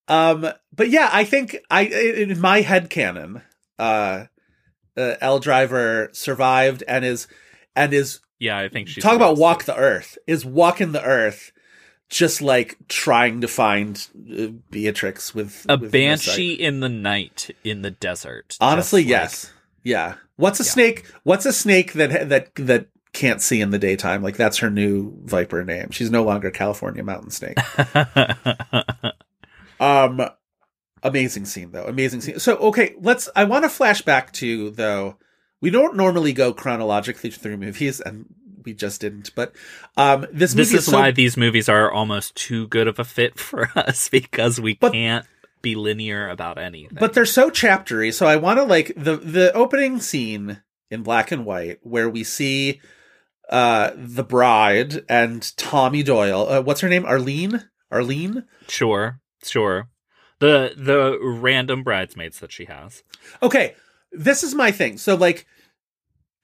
um, 0.07 0.49
but 0.73 0.89
yeah, 0.89 1.09
I 1.11 1.23
think 1.23 1.57
I 1.69 1.83
in 1.83 2.39
my 2.39 2.61
head 2.61 2.89
canon, 2.89 3.41
uh, 3.79 4.25
uh, 4.97 5.15
Elle 5.21 5.39
Driver 5.39 6.09
survived 6.11 6.83
and 6.87 7.05
is 7.05 7.27
and 7.75 7.93
is 7.93 8.19
yeah, 8.39 8.57
I 8.57 8.69
think 8.69 8.87
she's 8.87 9.03
talk 9.03 9.15
about 9.15 9.37
walk 9.37 9.63
the 9.65 9.75
earth 9.77 10.17
is 10.27 10.45
walking 10.45 10.91
the 10.91 11.03
earth, 11.03 11.51
just 12.09 12.41
like 12.41 12.77
trying 12.87 13.41
to 13.41 13.47
find 13.47 14.07
uh, 14.37 14.47
Beatrix 14.71 15.33
with 15.35 15.65
a 15.69 15.77
with 15.77 15.91
banshee 15.91 16.53
in 16.53 16.79
the 16.79 16.89
night 16.89 17.49
in 17.63 17.81
the 17.81 17.91
desert. 17.91 18.57
Honestly, 18.61 19.01
like- 19.01 19.09
yes, 19.09 19.51
yeah. 19.83 20.15
What's 20.35 20.59
a 20.59 20.63
Yeah. 20.63 20.69
snake? 20.69 21.05
What's 21.23 21.45
a 21.45 21.53
snake 21.53 21.93
that 21.93 22.29
that 22.29 22.53
that 22.55 22.87
can't 23.13 23.41
see 23.41 23.59
in 23.61 23.71
the 23.71 23.79
daytime? 23.79 24.21
Like 24.21 24.37
that's 24.37 24.57
her 24.57 24.69
new 24.69 25.13
viper 25.25 25.63
name. 25.63 25.89
She's 25.89 26.11
no 26.11 26.23
longer 26.23 26.51
California 26.51 27.03
mountain 27.03 27.31
snake. 27.31 27.57
Um, 29.79 30.27
amazing 31.03 31.45
scene 31.45 31.71
though. 31.71 31.85
Amazing 31.85 32.21
scene. 32.21 32.39
So 32.39 32.57
okay, 32.57 32.95
let's. 32.99 33.29
I 33.35 33.43
want 33.45 33.63
to 33.65 33.69
flash 33.69 34.01
back 34.01 34.33
to 34.33 34.69
though. 34.71 35.17
We 35.61 35.69
don't 35.69 35.95
normally 35.95 36.33
go 36.33 36.53
chronologically 36.53 37.31
through 37.31 37.57
movies, 37.57 37.99
and 38.01 38.25
we 38.63 38.73
just 38.73 39.01
didn't. 39.01 39.33
But 39.35 39.53
um, 39.95 40.21
this 40.31 40.53
this 40.53 40.67
movie 40.69 40.77
is 40.77 40.85
so, 40.85 40.97
why 40.99 41.11
these 41.11 41.37
movies 41.37 41.67
are 41.69 41.91
almost 41.91 42.35
too 42.35 42.67
good 42.67 42.87
of 42.87 42.99
a 42.99 43.03
fit 43.03 43.39
for 43.39 43.69
us 43.75 44.09
because 44.09 44.59
we 44.61 44.75
But- 44.75 44.93
can't 44.93 45.25
be 45.63 45.73
linear 45.75 46.29
about 46.29 46.59
anything. 46.59 46.95
but 46.99 47.13
they're 47.13 47.25
so 47.25 47.49
chaptery. 47.49 48.13
So 48.13 48.27
I 48.27 48.35
want 48.35 48.59
to 48.59 48.63
like 48.63 48.93
the 48.95 49.17
the 49.17 49.51
opening 49.53 49.99
scene 49.99 50.61
in 50.91 51.01
black 51.01 51.31
and 51.31 51.45
white 51.45 51.79
where 51.81 52.07
we 52.07 52.23
see 52.23 52.79
uh 53.49 53.91
the 53.95 54.23
bride 54.23 55.03
and 55.09 55.51
Tommy 55.57 56.03
Doyle. 56.03 56.47
Uh, 56.47 56.61
what's 56.61 56.81
her 56.81 56.89
name? 56.89 57.05
Arlene. 57.05 57.67
Arlene. 57.91 58.43
sure, 58.67 59.19
sure. 59.43 59.89
The 60.39 60.73
the 60.77 61.17
random 61.21 61.83
bridesmaids 61.83 62.39
that 62.39 62.51
she 62.51 62.65
has. 62.65 63.03
Okay, 63.41 63.73
this 64.11 64.43
is 64.43 64.53
my 64.53 64.71
thing. 64.71 64.97
So 64.97 65.15
like 65.15 65.45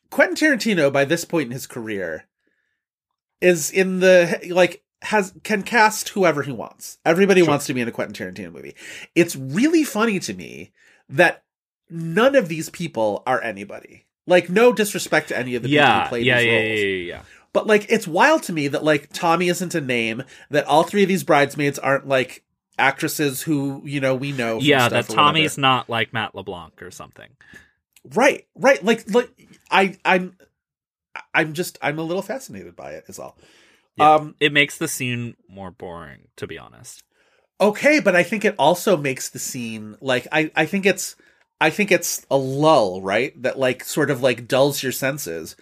Quentin 0.09 0.35
Tarantino 0.35 0.91
by 0.91 1.05
this 1.05 1.25
point 1.25 1.47
in 1.47 1.51
his 1.51 1.67
career 1.67 2.25
is 3.41 3.69
in 3.71 3.99
the 3.99 4.39
like 4.51 4.83
has 5.03 5.33
can 5.43 5.63
cast 5.63 6.09
whoever 6.09 6.43
he 6.43 6.51
wants. 6.51 6.97
Everybody 7.05 7.41
Sure. 7.41 7.49
wants 7.49 7.65
to 7.67 7.73
be 7.73 7.81
in 7.81 7.87
a 7.87 7.91
Quentin 7.91 8.13
Tarantino 8.33 8.51
movie. 8.51 8.75
It's 9.15 9.35
really 9.35 9.83
funny 9.83 10.19
to 10.21 10.33
me 10.33 10.71
that 11.09 11.43
none 11.89 12.35
of 12.35 12.47
these 12.47 12.69
people 12.69 13.21
are 13.27 13.41
anybody. 13.41 14.05
Like 14.25 14.49
no 14.49 14.71
disrespect 14.71 15.27
to 15.27 15.37
any 15.37 15.55
of 15.55 15.61
the 15.63 15.67
people 15.67 15.83
Yeah, 15.85 16.03
who 16.03 16.09
played 16.09 16.25
yeah, 16.25 16.37
these 16.37 16.45
yeah, 16.47 16.51
roles. 16.53 16.79
yeah, 16.79 16.85
yeah, 16.85 17.05
yeah. 17.15 17.21
But 17.51 17.67
like 17.67 17.85
it's 17.89 18.07
wild 18.07 18.43
to 18.43 18.53
me 18.53 18.69
that 18.69 18.83
like 18.83 19.09
Tommy 19.13 19.49
isn't 19.49 19.75
a 19.75 19.81
name, 19.81 20.23
that 20.49 20.65
all 20.65 20.83
three 20.83 21.03
of 21.03 21.09
these 21.09 21.23
bridesmaids 21.23 21.77
aren't 21.77 22.07
like 22.07 22.43
actresses 22.77 23.41
who, 23.41 23.81
you 23.85 23.99
know, 23.99 24.15
we 24.15 24.31
know 24.31 24.59
Yeah, 24.59 24.89
that. 24.89 25.07
Tommy's 25.09 25.57
not 25.57 25.89
like 25.89 26.13
Matt 26.13 26.35
LeBlanc 26.35 26.81
or 26.81 26.91
something. 26.91 27.29
Right, 28.13 28.45
right. 28.55 28.83
Like, 28.83 29.09
like 29.13 29.29
I, 29.71 29.97
I'm, 30.03 30.35
I'm 31.33 31.53
just, 31.53 31.77
I'm 31.81 31.99
a 31.99 32.03
little 32.03 32.21
fascinated 32.23 32.75
by 32.75 32.91
it. 32.91 33.05
Is 33.07 33.19
all. 33.19 33.37
Yeah. 33.95 34.15
Um. 34.15 34.35
It 34.39 34.51
makes 34.51 34.77
the 34.77 34.87
scene 34.87 35.35
more 35.47 35.69
boring, 35.71 36.27
to 36.37 36.47
be 36.47 36.57
honest. 36.57 37.03
Okay, 37.61 37.99
but 37.99 38.15
I 38.15 38.23
think 38.23 38.43
it 38.43 38.55
also 38.57 38.97
makes 38.97 39.29
the 39.29 39.37
scene 39.39 39.95
like 40.01 40.27
I. 40.31 40.51
I 40.55 40.65
think 40.65 40.85
it's. 40.87 41.15
I 41.61 41.69
think 41.69 41.91
it's 41.91 42.25
a 42.31 42.35
lull, 42.35 43.01
right? 43.01 43.39
That 43.43 43.59
like 43.59 43.83
sort 43.83 44.09
of 44.09 44.23
like 44.23 44.47
dulls 44.47 44.81
your 44.81 44.91
senses 44.91 45.55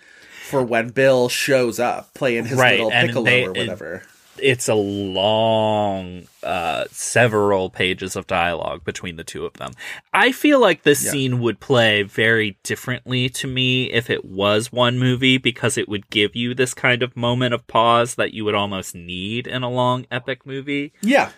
for 0.49 0.63
when 0.63 0.89
Bill 0.89 1.27
shows 1.27 1.77
up 1.79 2.13
playing 2.13 2.45
his 2.45 2.57
Right, 2.57 2.79
little 2.79 2.89
piccolo 2.91 3.23
they- 3.25 3.45
or 3.45 3.51
whatever. 3.51 4.03
It's 4.37 4.67
a 4.69 4.73
long, 4.75 6.23
uh, 6.41 6.85
several 6.91 7.69
pages 7.69 8.15
of 8.15 8.27
dialogue 8.27 8.83
between 8.83 9.15
the 9.17 9.23
two 9.23 9.45
of 9.45 9.53
them. 9.53 9.71
I 10.13 10.31
feel 10.31 10.59
like 10.59 10.83
this 10.83 11.03
Yeah. 11.05 11.11
scene 11.11 11.39
would 11.41 11.59
play 11.59 12.01
very 12.03 12.57
differently 12.63 13.29
to 13.29 13.47
me 13.47 13.91
if 13.91 14.09
it 14.09 14.25
was 14.25 14.71
one 14.71 14.97
movie 14.97 15.37
because 15.37 15.77
it 15.77 15.87
would 15.89 16.09
give 16.09 16.35
you 16.35 16.53
this 16.53 16.73
kind 16.73 17.03
of 17.03 17.15
moment 17.15 17.53
of 17.53 17.67
pause 17.67 18.15
that 18.15 18.33
you 18.33 18.45
would 18.45 18.55
almost 18.55 18.95
need 18.95 19.47
in 19.47 19.63
a 19.63 19.69
long 19.69 20.05
epic 20.09 20.45
movie. 20.45 20.93
yeah, 21.01 21.31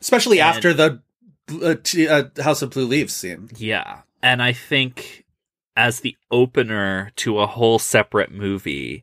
especially 0.00 0.40
And- 0.40 0.56
after 0.56 0.72
the 0.74 1.00
uh, 1.62 1.74
t- 1.82 2.06
uh, 2.08 2.24
House 2.42 2.62
of 2.62 2.70
Blue 2.70 2.86
Leaves 2.86 3.14
scene. 3.14 3.48
Yeah. 3.56 4.02
And 4.22 4.42
I 4.42 4.52
think 4.52 5.24
as 5.76 6.00
the 6.00 6.16
opener 6.30 7.10
to 7.16 7.38
a 7.40 7.46
whole 7.46 7.78
separate 7.78 8.30
movie, 8.30 9.02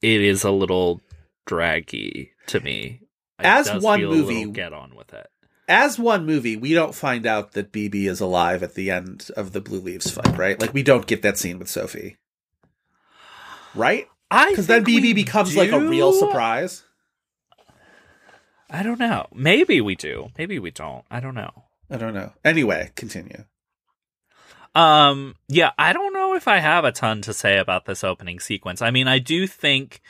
it 0.00 0.20
is 0.22 0.44
a 0.44 0.50
little 0.50 1.00
draggy 1.46 2.32
to 2.48 2.60
me. 2.60 3.00
It 3.38 3.44
As 3.46 3.70
one 3.82 4.02
movie- 4.04 4.50
get 4.50 4.72
on 4.72 4.94
with 4.94 5.12
it. 5.12 5.28
as 5.68 5.98
one 5.98 6.24
movie, 6.24 6.56
we 6.56 6.72
don't 6.74 6.94
find 6.94 7.26
out 7.26 7.52
that 7.52 7.72
BB 7.72 8.06
is 8.06 8.20
alive 8.20 8.62
at 8.62 8.74
the 8.74 8.90
end 8.90 9.28
of 9.36 9.52
the 9.52 9.60
Blue 9.60 9.80
Leaves 9.80 10.10
fight, 10.10 10.36
right? 10.38 10.60
Like 10.60 10.72
we 10.72 10.82
don't 10.82 11.06
get 11.06 11.22
that 11.22 11.36
scene 11.38 11.58
with 11.58 11.68
Sophie. 11.68 12.16
Right? 13.74 14.06
I 14.30 14.50
Because 14.50 14.66
then 14.66 14.84
BB 14.84 15.14
becomes 15.14 15.56
like 15.56 15.70
a 15.72 15.80
real 15.80 16.12
surprise. 16.12 16.82
I 18.70 18.82
don't 18.82 18.98
know. 18.98 19.26
Maybe 19.34 19.80
we 19.80 19.94
do. 19.94 20.30
Maybe 20.38 20.58
we 20.58 20.70
don't. 20.70 21.04
I 21.10 21.20
don't 21.20 21.34
know. 21.34 21.64
I 21.90 21.96
don't 21.98 22.14
know. 22.14 22.32
Anyway, 22.44 22.90
continue. 22.96 23.44
Um, 24.74 25.36
yeah, 25.48 25.70
I 25.78 25.92
don't 25.92 26.12
know 26.12 26.34
if 26.34 26.48
I 26.48 26.58
have 26.58 26.84
a 26.84 26.92
ton 26.92 27.22
to 27.22 27.32
say 27.32 27.58
about 27.58 27.86
this 27.86 28.02
opening 28.04 28.40
sequence. 28.40 28.82
I 28.82 28.90
mean, 28.90 29.08
I 29.08 29.18
do 29.20 29.46
think 29.46 30.00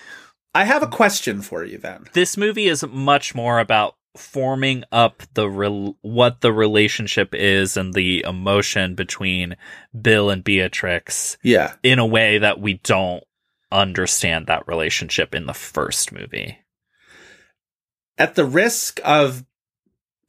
I 0.57 0.65
have 0.65 0.83
a 0.83 0.87
question 0.89 1.43
for 1.43 1.65
you 1.65 1.77
then. 1.79 2.07
this 2.15 2.37
movie 2.37 2.67
is 2.67 2.83
much 2.87 3.35
more 3.35 3.61
about 3.61 3.95
forming 4.17 4.85
up 4.91 5.23
the 5.35 5.49
rel- 5.51 5.99
what 6.01 6.41
the 6.41 6.51
relationship 6.53 7.35
is 7.35 7.77
and 7.77 7.93
the 7.93 8.25
emotion 8.27 8.95
between 8.95 9.57
Bill 10.01 10.31
and 10.31 10.43
Beatrix 10.43 11.37
Yeah. 11.43 11.75
in 11.83 11.99
a 11.99 12.07
way 12.07 12.39
that 12.39 12.59
we 12.59 12.75
don't 12.83 13.23
understand 13.71 14.47
that 14.47 14.67
relationship 14.67 15.35
in 15.35 15.45
the 15.45 15.53
first 15.53 16.13
movie. 16.13 16.59
At 18.17 18.35
the 18.35 18.47
risk 18.47 18.99
of 19.05 19.45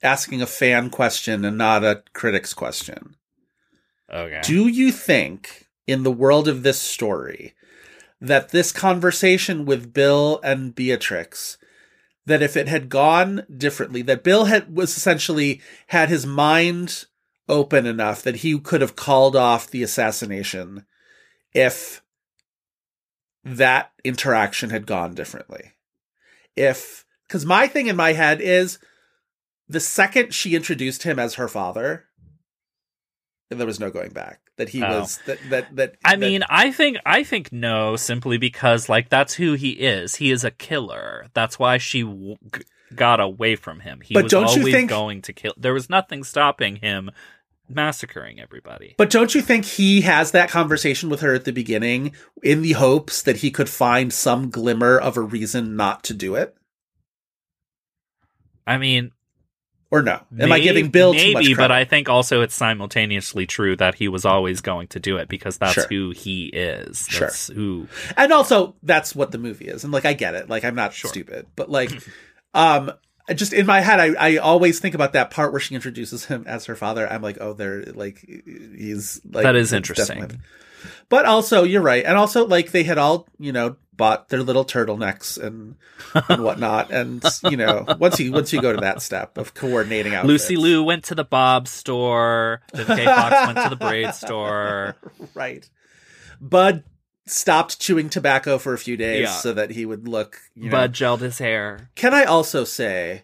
asking 0.03 0.41
a 0.41 0.47
fan 0.47 0.89
question 0.89 1.45
and 1.45 1.57
not 1.57 1.85
a 1.85 2.03
critic's 2.13 2.53
question, 2.53 3.15
Okay. 4.13 4.41
do 4.43 4.67
you 4.67 4.91
think 4.91 5.67
in 5.85 6.03
the 6.03 6.11
world 6.11 6.49
of 6.49 6.63
this 6.63 6.81
story 6.81 7.53
that 8.19 8.49
this 8.49 8.71
conversation 8.71 9.65
with 9.65 9.93
Bill 9.93 10.39
and 10.43 10.73
Beatrix 10.73 11.57
that 12.25 12.41
if 12.41 12.57
it 12.57 12.67
had 12.67 12.89
gone 12.89 13.45
differently 13.55 14.01
that 14.01 14.23
Bill 14.23 14.45
had 14.45 14.75
was 14.75 14.95
essentially 14.97 15.61
had 15.87 16.09
his 16.09 16.25
mind 16.25 17.05
open 17.47 17.85
enough 17.85 18.21
that 18.21 18.37
he 18.37 18.59
could 18.59 18.81
have 18.81 18.95
called 18.95 19.35
off 19.35 19.71
the 19.71 19.81
assassination 19.81 20.85
if 21.53 22.01
that 23.45 23.91
interaction 24.03 24.69
had 24.69 24.85
gone 24.85 25.13
differently. 25.13 25.71
If 26.55 27.05
cuz 27.29 27.45
my 27.45 27.67
thing 27.67 27.87
in 27.87 27.95
my 27.95 28.13
head 28.13 28.41
is 28.41 28.77
the 29.69 29.79
second 29.79 30.33
she 30.33 30.55
introduced 30.55 31.03
him 31.03 31.19
as 31.19 31.35
her 31.35 31.47
father 31.47 32.06
there 33.49 33.65
was 33.67 33.79
no 33.79 33.89
going 33.89 34.11
back 34.11 34.41
that 34.57 34.69
he 34.69 34.83
Oh. 34.83 34.99
was 35.01 35.19
that 35.25 35.39
that 35.49 35.75
that 35.75 35.95
I 36.03 36.11
that- 36.11 36.19
mean, 36.19 36.43
I 36.49 36.71
think 36.71 36.97
I 37.05 37.23
think 37.23 37.51
no, 37.51 37.95
simply 37.95 38.37
because 38.37 38.89
like 38.89 39.09
that's 39.09 39.35
who 39.35 39.53
he 39.53 39.71
is. 39.71 40.15
He 40.15 40.31
is 40.31 40.43
a 40.43 40.51
killer. 40.51 41.27
That's 41.33 41.57
why 41.57 41.77
she 41.77 42.01
w- 42.03 42.35
got 42.95 43.19
away 43.19 43.55
from 43.55 43.79
him. 43.81 44.01
He 44.01 44.13
But 44.13 44.23
was 44.23 44.31
don't 44.31 44.53
you 44.53 44.59
always 44.61 44.73
think- 44.73 44.89
going 44.89 45.21
to 45.23 45.33
kill. 45.33 45.53
There 45.57 45.73
was 45.73 45.89
nothing 45.89 46.23
stopping 46.23 46.77
him 46.77 47.11
massacring 47.69 48.39
everybody. 48.39 48.95
But 48.97 49.09
don't 49.09 49.35
you 49.35 49.41
think 49.41 49.65
he 49.65 50.01
has 50.01 50.31
that 50.31 50.49
conversation 50.49 51.09
with 51.09 51.19
her 51.19 51.33
at 51.33 51.43
the 51.43 51.51
beginning 51.51 52.13
in 52.41 52.61
the 52.61 52.71
hopes 52.73 53.21
that 53.21 53.37
he 53.37 53.51
could 53.51 53.67
find 53.69 54.13
some 54.13 54.49
glimmer 54.49 54.97
of 54.97 55.17
a 55.17 55.21
reason 55.21 55.75
not 55.75 56.01
to 56.05 56.13
do 56.13 56.35
it? 56.35 56.55
I 58.65 58.77
mean, 58.77 59.11
Or 59.89 60.01
no? 60.01 60.19
Am 60.37 60.51
I 60.51 60.59
giving 60.59 60.89
Bill 60.89 61.13
too 61.13 61.33
maybe? 61.33 61.53
but 61.55 61.71
I 61.71 61.85
think 61.85 62.09
also 62.09 62.41
it's 62.41 62.53
simultaneously 62.53 63.45
true 63.45 63.75
that 63.77 63.95
he 63.95 64.09
was 64.09 64.25
always 64.25 64.59
going 64.59 64.87
to 64.89 64.99
do 64.99 65.15
it 65.15 65.29
because 65.29 65.57
that's 65.57 65.73
Sure. 65.75 65.87
who 65.89 66.09
he 66.11 66.47
is. 66.47 67.05
Sure. 67.09 67.27
That's 67.27 67.47
who. 67.47 67.87
and 68.17 68.33
also 68.33 68.75
that's 68.83 69.15
what 69.15 69.31
the 69.31 69.37
movie 69.37 69.65
is. 69.69 69.85
And 69.85 69.93
like 69.93 70.03
I 70.05 70.11
get 70.13 70.35
it. 70.35 70.49
Like 70.49 70.65
I'm 70.65 70.75
not 70.75 70.93
Sure. 70.93 71.09
stupid. 71.09 71.45
But 71.55 71.69
like 71.69 71.91
um 72.53 72.91
I 73.29 73.33
just 73.33 73.53
in 73.53 73.65
my 73.65 73.81
head 73.81 73.99
I, 73.99 74.13
I 74.33 74.37
always 74.37 74.79
think 74.79 74.95
about 74.95 75.13
that 75.13 75.31
part 75.31 75.51
where 75.51 75.59
she 75.59 75.75
introduces 75.75 76.25
him 76.25 76.43
as 76.47 76.65
her 76.65 76.75
father. 76.75 77.07
I'm 77.11 77.21
like, 77.21 77.37
oh 77.41 77.53
they're 77.53 77.83
like 77.83 78.19
he's 78.27 79.19
like 79.29 79.43
That 79.43 79.55
is 79.55 79.73
interesting. 79.73 80.19
definitely- 80.21 80.39
But 81.09 81.25
also 81.25 81.63
you're 81.63 81.81
right. 81.81 82.05
And 82.05 82.17
also 82.17 82.45
like 82.47 82.71
they 82.71 82.83
had 82.83 82.97
all, 82.97 83.27
you 83.39 83.51
know, 83.51 83.75
bought 83.95 84.29
their 84.29 84.43
little 84.43 84.63
turtlenecks 84.63 85.41
and 85.43 85.75
and 86.29 86.43
whatnot. 86.43 86.91
and 86.91 87.23
you 87.49 87.57
know, 87.57 87.83
once 87.99 88.19
you 88.19 88.31
once 88.31 88.53
you 88.53 88.61
go 88.61 88.71
to 88.71 88.79
that 88.81 89.01
step 89.01 89.37
of 89.37 89.53
coordinating 89.55 90.13
out, 90.15 90.25
Lucy 90.25 90.55
Liu 90.55 90.83
went 90.83 91.03
to 91.05 91.15
the 91.15 91.23
Bob 91.25 91.67
store. 91.67 92.61
Vivica. 92.73 93.05
Fox 93.05 93.47
went 93.47 93.57
to 93.63 93.69
the 93.69 93.75
braid 93.75 94.13
store. 94.13 94.95
right. 95.33 95.67
Bud 96.39 96.83
stopped 97.27 97.79
chewing 97.79 98.09
tobacco 98.09 98.57
for 98.57 98.73
a 98.73 98.77
few 98.77 98.97
days 98.97 99.23
Yeah. 99.23 99.31
so 99.33 99.53
that 99.53 99.71
he 99.71 99.85
would 99.85 100.07
look. 100.07 100.39
You 100.55 100.65
know. 100.65 100.71
Bud 100.71 100.93
gelled 100.93 101.19
his 101.19 101.39
hair. 101.39 101.89
Can 101.95 102.13
I 102.13 102.23
also 102.23 102.63
say 102.63 103.23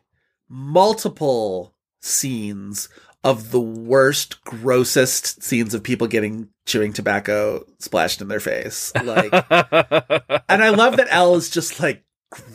multiple 0.49 1.73
scenes 2.01 2.89
of 3.23 3.51
the 3.51 3.59
worst, 3.61 4.43
grossest 4.43 5.41
scenes 5.43 5.73
of 5.73 5.81
people 5.83 6.07
getting 6.07 6.49
chewing 6.65 6.93
tobacco 6.93 7.65
splashed 7.79 8.21
in 8.21 8.27
their 8.27 8.39
face? 8.39 8.91
Like, 8.95 9.31
and 10.49 10.63
I 10.63 10.69
love 10.69 10.97
that 10.97 11.07
Elle 11.09 11.35
is 11.35 11.49
just 11.49 11.79
like 11.79 12.03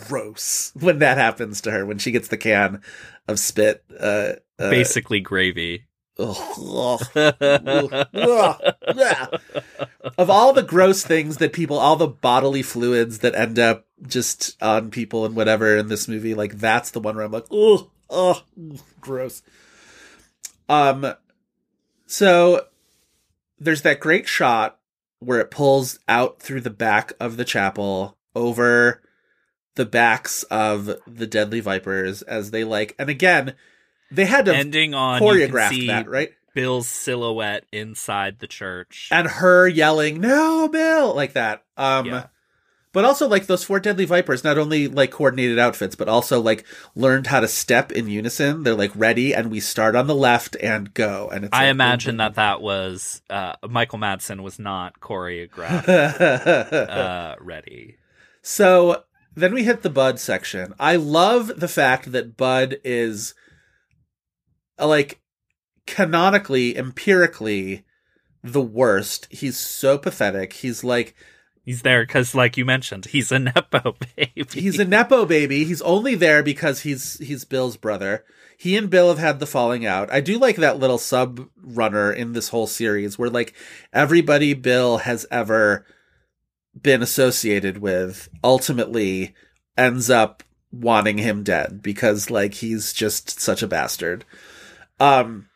gross 0.08 0.72
when 0.78 0.98
that 1.00 1.18
happens 1.18 1.60
to 1.62 1.70
her 1.70 1.86
when 1.86 1.98
she 1.98 2.10
gets 2.10 2.28
the 2.28 2.36
can 2.36 2.82
of 3.26 3.38
spit. 3.38 3.84
Uh, 3.98 4.34
uh, 4.58 4.70
Basically 4.70 5.20
gravy. 5.20 5.84
Of 10.18 10.30
all 10.30 10.52
the 10.52 10.64
gross 10.66 11.04
things 11.04 11.36
that 11.36 11.52
people, 11.52 11.78
all 11.78 11.96
the 11.96 12.08
bodily 12.08 12.62
fluids 12.62 13.20
that 13.20 13.34
end 13.34 13.58
up 13.58 13.86
just 14.06 14.60
on 14.62 14.90
people 14.90 15.24
and 15.24 15.36
whatever 15.36 15.76
in 15.76 15.88
this 15.88 16.08
movie, 16.08 16.34
like 16.34 16.58
that's 16.58 16.90
the 16.90 17.00
one 17.00 17.14
where 17.14 17.24
I'm 17.24 17.32
like, 17.32 17.46
oh, 17.50 17.90
oh, 18.10 18.42
gross. 19.00 19.42
Um, 20.68 21.14
so 22.06 22.66
there's 23.58 23.82
that 23.82 24.00
great 24.00 24.26
shot 24.26 24.78
where 25.20 25.40
it 25.40 25.50
pulls 25.50 25.98
out 26.08 26.40
through 26.40 26.62
the 26.62 26.70
back 26.70 27.12
of 27.20 27.36
the 27.36 27.44
chapel 27.44 28.16
over 28.34 29.02
the 29.74 29.86
backs 29.86 30.42
of 30.44 30.90
the 31.06 31.26
deadly 31.26 31.60
vipers 31.60 32.22
as 32.22 32.50
they 32.50 32.64
like, 32.64 32.94
and 32.98 33.08
again, 33.08 33.54
they 34.10 34.24
had 34.24 34.44
to 34.46 34.54
Ending 34.54 34.94
on 34.94 35.22
you 35.22 35.28
can 35.46 35.50
choreograph 35.50 35.68
see 35.70 35.86
that, 35.88 36.08
right? 36.08 36.30
Bill's 36.54 36.88
silhouette 36.88 37.64
inside 37.72 38.40
the 38.40 38.46
church. 38.48 39.08
and 39.12 39.28
her 39.28 39.68
yelling 39.68 40.20
no 40.20 40.66
bill 40.68 41.14
like 41.14 41.34
that 41.34 41.62
um 41.76 42.06
Yeah. 42.06 42.26
but 42.92 43.04
also 43.04 43.28
like 43.28 43.46
those 43.46 43.62
four 43.62 43.78
deadly 43.78 44.06
vipers 44.06 44.42
not 44.42 44.58
only 44.58 44.88
like 44.88 45.12
coordinated 45.12 45.56
outfits 45.58 45.94
but 45.94 46.08
also 46.08 46.40
like 46.40 46.64
learned 46.96 47.28
how 47.28 47.38
to 47.38 47.46
step 47.46 47.92
in 47.92 48.08
unison 48.08 48.64
they're 48.64 48.74
like 48.74 48.90
ready 48.96 49.32
and 49.34 49.52
we 49.52 49.60
start 49.60 49.94
on 49.94 50.08
the 50.08 50.16
left 50.16 50.56
and 50.60 50.92
go 50.94 51.28
and 51.32 51.44
it's 51.44 51.54
I 51.54 51.64
like, 51.66 51.70
imagine 51.70 52.16
that 52.16 52.34
that 52.34 52.60
was 52.60 53.22
uh, 53.30 53.54
Michael 53.68 54.00
Madsen 54.00 54.40
was 54.42 54.58
not 54.58 54.98
choreographed 54.98 55.88
uh, 56.90 57.36
ready. 57.40 57.98
so 58.42 59.04
then 59.36 59.54
we 59.54 59.62
hit 59.64 59.82
the 59.82 59.90
bud 59.90 60.18
section 60.18 60.74
i 60.80 60.96
love 60.96 61.60
the 61.60 61.68
fact 61.68 62.10
that 62.12 62.36
bud 62.36 62.78
is 62.82 63.34
like 64.86 65.20
canonically 65.86 66.76
empirically 66.76 67.84
the 68.42 68.62
worst 68.62 69.26
he's 69.30 69.58
so 69.58 69.98
pathetic 69.98 70.52
he's 70.54 70.84
like 70.84 71.14
He's 71.68 71.82
there 71.82 72.02
because, 72.02 72.34
like 72.34 72.56
you 72.56 72.64
mentioned, 72.64 73.04
he's 73.04 73.30
a 73.30 73.38
nepo 73.38 73.94
baby. 74.16 74.46
He's 74.54 74.78
a 74.78 74.86
nepo 74.86 75.26
baby. 75.26 75.64
He's 75.64 75.82
only 75.82 76.14
there 76.14 76.42
because 76.42 76.80
he's 76.80 77.18
he's 77.18 77.44
Bill's 77.44 77.76
brother. 77.76 78.24
He 78.56 78.74
and 78.74 78.88
Bill 78.88 79.10
have 79.10 79.18
had 79.18 79.38
the 79.38 79.46
falling 79.46 79.84
out. 79.84 80.10
I 80.10 80.22
do 80.22 80.38
like 80.38 80.56
that 80.56 80.78
little 80.78 80.96
sub 80.96 81.46
runner 81.62 82.10
in 82.10 82.32
this 82.32 82.48
whole 82.48 82.66
series 82.66 83.18
where 83.18 83.28
like 83.28 83.52
everybody 83.92 84.54
Bill 84.54 84.96
has 84.96 85.26
ever 85.30 85.84
been 86.74 87.02
associated 87.02 87.82
with 87.82 88.30
ultimately 88.42 89.34
ends 89.76 90.08
up 90.08 90.42
wanting 90.72 91.18
him 91.18 91.42
dead 91.42 91.82
because 91.82 92.30
like 92.30 92.54
he's 92.54 92.94
just 92.94 93.40
such 93.40 93.62
a 93.62 93.68
bastard. 93.68 94.24
Um 95.00 95.48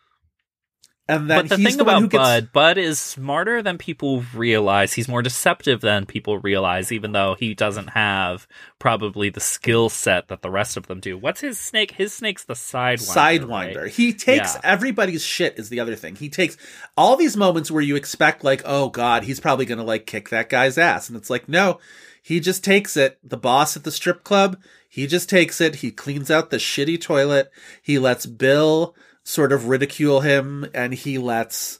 and 1.08 1.28
then 1.28 1.42
but 1.42 1.48
the 1.48 1.56
he's 1.56 1.66
thing 1.66 1.76
the 1.78 1.82
about 1.82 2.08
gets 2.10 2.22
Bud, 2.22 2.52
Bud 2.52 2.78
is 2.78 2.98
smarter 2.98 3.60
than 3.60 3.76
people 3.76 4.24
realize. 4.34 4.92
He's 4.92 5.08
more 5.08 5.20
deceptive 5.20 5.80
than 5.80 6.06
people 6.06 6.38
realize, 6.38 6.92
even 6.92 7.10
though 7.10 7.34
he 7.38 7.54
doesn't 7.54 7.88
have 7.88 8.46
probably 8.78 9.28
the 9.28 9.40
skill 9.40 9.88
set 9.88 10.28
that 10.28 10.42
the 10.42 10.50
rest 10.50 10.76
of 10.76 10.86
them 10.86 11.00
do. 11.00 11.18
What's 11.18 11.40
his 11.40 11.58
snake? 11.58 11.90
His 11.92 12.14
snake's 12.14 12.44
the 12.44 12.54
sidewinder. 12.54 13.40
sidewinder. 13.40 13.82
right? 13.82 13.90
He 13.92 14.12
takes 14.12 14.54
Yeah. 14.54 14.60
everybody's 14.62 15.24
shit 15.24 15.58
is 15.58 15.70
the 15.70 15.80
other 15.80 15.96
thing. 15.96 16.14
He 16.14 16.28
takes 16.28 16.56
all 16.96 17.16
these 17.16 17.36
moments 17.36 17.70
where 17.70 17.82
you 17.82 17.96
expect 17.96 18.44
like, 18.44 18.62
oh 18.64 18.88
god, 18.88 19.24
he's 19.24 19.40
probably 19.40 19.66
going 19.66 19.78
to 19.78 19.84
like 19.84 20.06
kick 20.06 20.28
that 20.28 20.48
guy's 20.48 20.78
ass 20.78 21.08
and 21.08 21.16
it's 21.18 21.30
like, 21.30 21.48
no. 21.48 21.78
He 22.22 22.38
just 22.38 22.62
takes 22.62 22.96
it. 22.96 23.18
The 23.24 23.36
boss 23.36 23.76
at 23.76 23.82
the 23.82 23.90
strip 23.90 24.22
club, 24.22 24.56
he 24.88 25.08
just 25.08 25.28
takes 25.28 25.60
it. 25.60 25.76
He 25.76 25.90
cleans 25.90 26.30
out 26.30 26.50
the 26.50 26.58
shitty 26.58 27.00
toilet. 27.00 27.50
He 27.82 27.98
lets 27.98 28.26
Bill 28.26 28.94
sort 29.24 29.52
of 29.52 29.68
ridicule 29.68 30.20
him 30.20 30.66
and 30.74 30.92
he 30.92 31.18
lets 31.18 31.78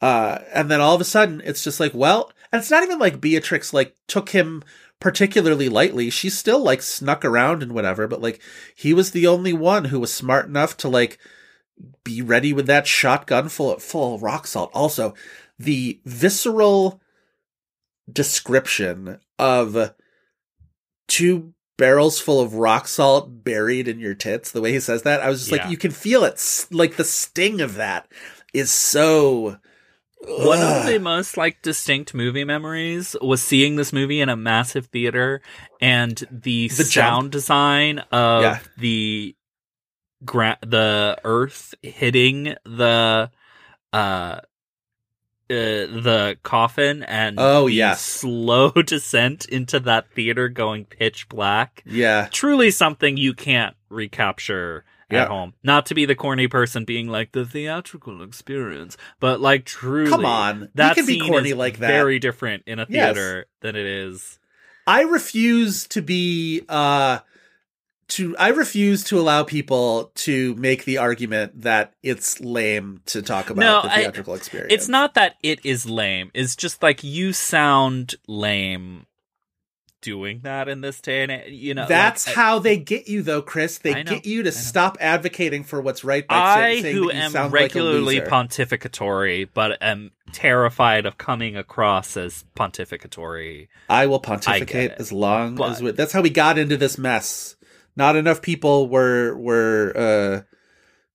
uh 0.00 0.38
and 0.52 0.70
then 0.70 0.80
all 0.80 0.94
of 0.94 1.00
a 1.00 1.04
sudden 1.04 1.40
it's 1.44 1.64
just 1.64 1.80
like, 1.80 1.92
well, 1.94 2.30
and 2.52 2.60
it's 2.60 2.70
not 2.70 2.82
even 2.82 2.98
like 2.98 3.20
Beatrix 3.20 3.72
like 3.72 3.94
took 4.06 4.30
him 4.30 4.62
particularly 5.00 5.68
lightly. 5.68 6.10
She 6.10 6.30
still 6.30 6.62
like 6.62 6.82
snuck 6.82 7.24
around 7.24 7.62
and 7.62 7.72
whatever, 7.72 8.06
but 8.06 8.22
like 8.22 8.40
he 8.74 8.94
was 8.94 9.10
the 9.10 9.26
only 9.26 9.52
one 9.52 9.86
who 9.86 10.00
was 10.00 10.12
smart 10.12 10.46
enough 10.46 10.76
to 10.78 10.88
like 10.88 11.18
be 12.04 12.22
ready 12.22 12.52
with 12.52 12.66
that 12.66 12.86
shotgun 12.86 13.48
full 13.48 13.74
of 13.74 13.82
full 13.82 14.18
rock 14.18 14.46
salt. 14.46 14.70
Also, 14.74 15.14
the 15.58 16.00
visceral 16.04 17.00
description 18.10 19.18
of 19.38 19.94
two 21.08 21.53
barrels 21.76 22.20
full 22.20 22.40
of 22.40 22.54
rock 22.54 22.86
salt 22.88 23.44
buried 23.44 23.88
in 23.88 23.98
your 23.98 24.14
tits. 24.14 24.50
The 24.52 24.60
way 24.60 24.72
he 24.72 24.80
says 24.80 25.02
that, 25.02 25.20
I 25.20 25.28
was 25.28 25.40
just 25.40 25.52
Yeah. 25.52 25.62
like, 25.62 25.70
you 25.70 25.76
can 25.76 25.90
feel 25.90 26.24
it. 26.24 26.66
Like 26.70 26.96
the 26.96 27.04
sting 27.04 27.60
of 27.60 27.74
that 27.74 28.10
is 28.52 28.70
so. 28.70 29.58
One 30.26 30.62
of 30.62 30.86
the 30.86 30.98
most 30.98 31.36
like 31.36 31.60
distinct 31.60 32.14
movie 32.14 32.44
memories 32.44 33.14
was 33.20 33.42
seeing 33.42 33.76
this 33.76 33.92
movie 33.92 34.22
in 34.22 34.30
a 34.30 34.36
massive 34.36 34.86
theater 34.86 35.42
and 35.82 36.16
the, 36.30 36.68
The 36.68 36.84
sound 36.84 37.24
jump. 37.24 37.32
design 37.32 37.98
of 38.10 38.42
Yeah. 38.42 38.58
the 38.78 39.36
gra- 40.24 40.58
the 40.62 41.18
earth 41.24 41.74
hitting 41.82 42.54
the 42.64 43.30
uh 43.92 44.40
uh, 45.50 45.54
the 45.54 46.36
coffin 46.42 47.02
and 47.02 47.36
Oh, 47.38 47.66
the 47.66 47.74
yes. 47.74 48.00
slow 48.02 48.70
descent 48.86 49.44
into 49.46 49.78
that 49.80 50.10
theater 50.10 50.48
going 50.48 50.84
pitch 50.86 51.28
black 51.28 51.82
Yeah. 51.86 52.28
truly 52.30 52.70
something 52.70 53.16
you 53.16 53.34
can't 53.34 53.76
recapture 53.90 54.84
Yeah. 55.10 55.22
at 55.22 55.28
home. 55.28 55.54
Not 55.62 55.86
to 55.86 55.94
be 55.94 56.06
the 56.06 56.14
corny 56.14 56.48
person 56.48 56.84
being 56.84 57.08
like 57.08 57.32
the 57.32 57.44
theatrical 57.44 58.22
experience, 58.22 58.96
but 59.20 59.40
like 59.40 59.64
truly, 59.66 60.10
Come 60.10 60.24
on. 60.24 60.70
That 60.74 60.96
can 60.96 61.06
be 61.06 61.18
corny 61.20 61.52
like 61.52 61.78
that. 61.78 61.88
Very 61.88 62.18
different 62.18 62.62
in 62.66 62.78
a 62.78 62.86
Yes. 62.88 63.14
theater 63.14 63.46
than 63.60 63.76
it 63.76 63.86
is. 63.86 64.38
I 64.86 65.02
refuse 65.02 65.86
to 65.88 66.00
be 66.02 66.62
uh 66.68 67.18
to 68.08 68.36
I 68.36 68.48
refuse 68.48 69.04
to 69.04 69.18
allow 69.18 69.42
people 69.44 70.10
to 70.16 70.54
make 70.56 70.84
the 70.84 70.98
argument 70.98 71.62
that 71.62 71.94
it's 72.02 72.40
lame 72.40 73.00
to 73.06 73.22
talk 73.22 73.50
about 73.50 73.60
No, 73.60 73.82
the 73.82 73.92
I- 73.92 73.96
theatrical 74.00 74.34
experience. 74.34 74.72
It's 74.72 74.88
not 74.88 75.14
that 75.14 75.36
it 75.42 75.60
is 75.64 75.86
lame. 75.86 76.30
It's 76.34 76.56
just 76.56 76.82
like 76.82 77.02
you 77.04 77.32
sound 77.32 78.14
lame 78.26 79.06
doing 80.00 80.40
that 80.42 80.68
in 80.68 80.82
this 80.82 81.00
day 81.00 81.22
and 81.22 81.32
age. 81.32 81.50
You 81.50 81.72
know, 81.72 81.86
That's 81.88 82.26
like, 82.26 82.36
how 82.36 82.58
they 82.58 82.76
get 82.76 83.08
you 83.08 83.22
though, 83.22 83.40
Chris. 83.40 83.78
They 83.78 83.94
know, 83.94 84.02
get 84.02 84.26
you 84.26 84.42
to 84.42 84.52
stop 84.52 84.98
advocating 85.00 85.64
for 85.64 85.80
what's 85.80 86.04
right 86.04 86.28
by 86.28 86.36
I, 86.36 86.80
saying 86.82 86.94
who 86.94 87.06
that 87.08 87.14
you 87.14 87.20
am 87.22 87.30
sound 87.32 87.52
regularly 87.54 88.20
like 88.20 88.28
pontificatory, 88.28 89.48
but 89.52 89.82
am 89.82 90.10
terrified 90.32 91.06
of 91.06 91.16
coming 91.16 91.56
across 91.56 92.16
as 92.18 92.44
pontificatory. 92.54 93.68
I 93.88 94.06
will 94.06 94.20
pontificate 94.20 94.92
it. 94.92 94.96
as 94.98 95.10
long 95.10 95.54
But- 95.54 95.70
as 95.72 95.82
we, 95.82 95.90
that's 95.92 96.12
how 96.12 96.20
we 96.20 96.30
got 96.30 96.58
into 96.58 96.76
this 96.76 96.98
mess. 96.98 97.53
Not 97.96 98.16
enough 98.16 98.42
people 98.42 98.88
were 98.88 99.36
were 99.36 99.92
uh 99.96 100.42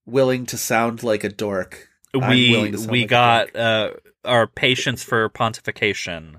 willing 0.06 0.46
to 0.46 0.56
sound 0.56 1.02
like 1.02 1.24
a 1.24 1.28
dork. 1.28 1.88
We 2.14 2.50
willing 2.50 2.72
to 2.72 2.78
sound 2.78 2.90
we 2.90 3.00
like 3.02 3.10
got 3.10 3.56
uh, 3.56 3.90
our 4.24 4.46
patience 4.46 5.02
for 5.02 5.28
pontification. 5.30 6.36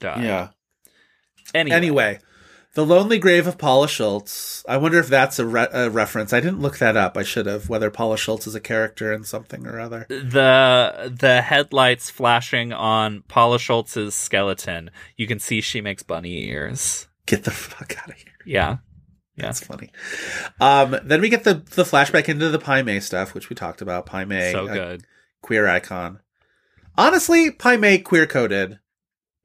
died. 0.00 0.24
yeah. 0.24 0.48
Anyway, 1.54 1.76
Anyway, 1.76 2.18
the 2.74 2.86
lonely 2.86 3.18
grave 3.18 3.46
of 3.48 3.58
Paula 3.58 3.88
Schultz. 3.88 4.64
I 4.68 4.76
wonder 4.76 4.98
if 5.00 5.08
that's 5.08 5.38
a, 5.40 5.46
re- 5.46 5.66
a 5.72 5.90
reference. 5.90 6.32
I 6.32 6.38
didn't 6.40 6.60
look 6.60 6.78
that 6.78 6.96
up. 6.96 7.16
I 7.16 7.22
should 7.24 7.46
have. 7.46 7.68
Whether 7.68 7.90
Paula 7.90 8.16
Schultz 8.16 8.46
is 8.46 8.54
a 8.54 8.60
character 8.60 9.12
in 9.12 9.24
something 9.24 9.66
or 9.66 9.80
other. 9.80 10.06
the 10.08 11.12
the 11.18 11.42
headlights 11.42 12.10
flashing 12.10 12.72
on 12.72 13.22
Paula 13.26 13.58
Schultz's 13.58 14.14
skeleton, 14.14 14.90
you 15.16 15.26
can 15.26 15.40
see 15.40 15.60
she 15.60 15.80
makes 15.80 16.02
bunny 16.02 16.44
ears. 16.48 17.08
Get 17.26 17.44
the 17.44 17.50
fuck 17.50 17.96
out 18.00 18.10
of 18.10 18.16
here. 18.16 18.26
Yeah, 18.44 18.76
yeah. 19.40 19.46
That's 19.46 19.64
funny. 19.64 19.90
Um, 20.60 20.96
then 21.04 21.20
we 21.20 21.28
get 21.28 21.44
the 21.44 21.54
the 21.54 21.84
flashback 21.84 22.28
into 22.28 22.48
the 22.50 22.58
Pai 22.58 22.82
Mei 22.82 23.00
stuff, 23.00 23.34
which 23.34 23.48
we 23.50 23.56
talked 23.56 23.82
about. 23.82 24.06
Pai 24.06 24.24
Mei, 24.24 24.52
so 24.52 24.66
good. 24.66 25.04
queer 25.42 25.66
icon. 25.68 26.20
Honestly, 26.96 27.50
Pai 27.50 27.76
Mei 27.76 27.98
queer 27.98 28.26
coded, 28.26 28.78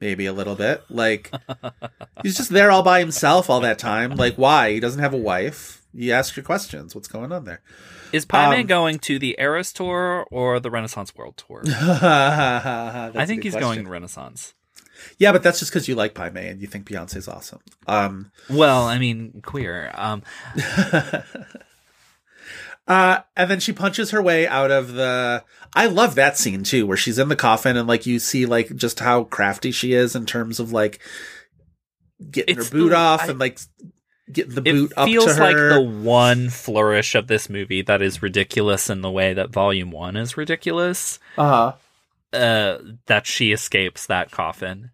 maybe 0.01 0.25
a 0.25 0.33
little 0.33 0.55
bit. 0.55 0.83
Like 0.89 1.31
he's 2.23 2.37
just 2.37 2.49
there 2.51 2.71
all 2.71 2.83
by 2.83 2.99
himself 2.99 3.49
all 3.49 3.61
that 3.61 3.79
time. 3.79 4.11
Like 4.15 4.35
why? 4.35 4.71
He 4.73 4.79
doesn't 4.79 5.01
have 5.01 5.13
a 5.13 5.17
wife. 5.17 5.81
You 5.93 6.11
ask 6.11 6.35
your 6.35 6.43
questions. 6.43 6.93
What's 6.93 7.07
going 7.07 7.31
on 7.31 7.45
there? 7.45 7.61
Is 8.11 8.25
Paimon 8.25 8.61
Um, 8.61 8.67
going 8.67 8.99
to 8.99 9.17
the 9.17 9.35
Eras 9.39 9.71
tour 9.73 10.25
or 10.29 10.59
the 10.59 10.69
Renaissance 10.69 11.15
World 11.15 11.37
tour? 11.37 11.63
I 11.67 13.11
I 13.15 13.25
think 13.25 13.43
he's 13.43 13.55
going 13.55 13.87
Renaissance. 13.87 14.53
Yeah, 15.17 15.31
but 15.31 15.43
that's 15.43 15.59
just 15.59 15.71
because 15.71 15.87
you 15.87 15.95
like 15.95 16.13
Pai 16.13 16.29
Mei 16.29 16.47
and 16.49 16.61
you 16.61 16.67
think 16.67 16.85
Beyonce's 16.87 17.27
awesome. 17.27 17.59
Um, 17.87 18.31
Well, 18.49 18.83
I 18.85 18.97
mean, 18.99 19.41
queer. 19.43 19.91
Um, 19.95 20.23
uh, 22.87 23.19
and 23.35 23.49
then 23.49 23.59
she 23.59 23.73
punches 23.73 24.11
her 24.11 24.21
way 24.21 24.47
out 24.47 24.71
of 24.71 24.93
the. 24.93 25.43
I 25.73 25.87
love 25.87 26.15
that 26.15 26.37
scene 26.37 26.63
too, 26.63 26.85
where 26.85 26.97
she's 26.97 27.19
in 27.19 27.29
the 27.29 27.35
coffin 27.35 27.75
and 27.77 27.87
like 27.87 28.05
you 28.05 28.19
see 28.19 28.45
like 28.45 28.75
just 28.75 28.99
how 28.99 29.23
crafty 29.25 29.71
she 29.71 29.93
is 29.93 30.15
in 30.15 30.25
terms 30.25 30.59
of 30.59 30.71
like 30.71 30.99
getting 32.31 32.57
It's 32.57 32.69
her 32.69 32.77
boot 32.77 32.89
the- 32.89 32.95
off 32.97 33.23
I- 33.23 33.27
and 33.29 33.39
like 33.39 33.59
getting 34.31 34.55
the 34.55 34.61
boot 34.61 34.93
up 34.97 35.05
to 35.07 35.11
feels 35.11 35.37
like 35.39 35.55
the 35.55 35.81
one 35.81 36.49
flourish 36.49 37.13
of 37.15 37.27
this 37.27 37.49
movie 37.49 37.81
that 37.83 38.01
is 38.01 38.21
ridiculous 38.21 38.89
in 38.89 39.01
the 39.01 39.11
way 39.11 39.33
that 39.33 39.51
Volume 39.51 39.91
One 39.91 40.15
is 40.15 40.37
ridiculous. 40.37 41.19
uh-huh. 41.37 41.73
Uh, 42.33 42.79
that 43.05 43.25
she 43.25 43.53
escapes 43.53 44.07
that 44.07 44.29
coffin. 44.29 44.91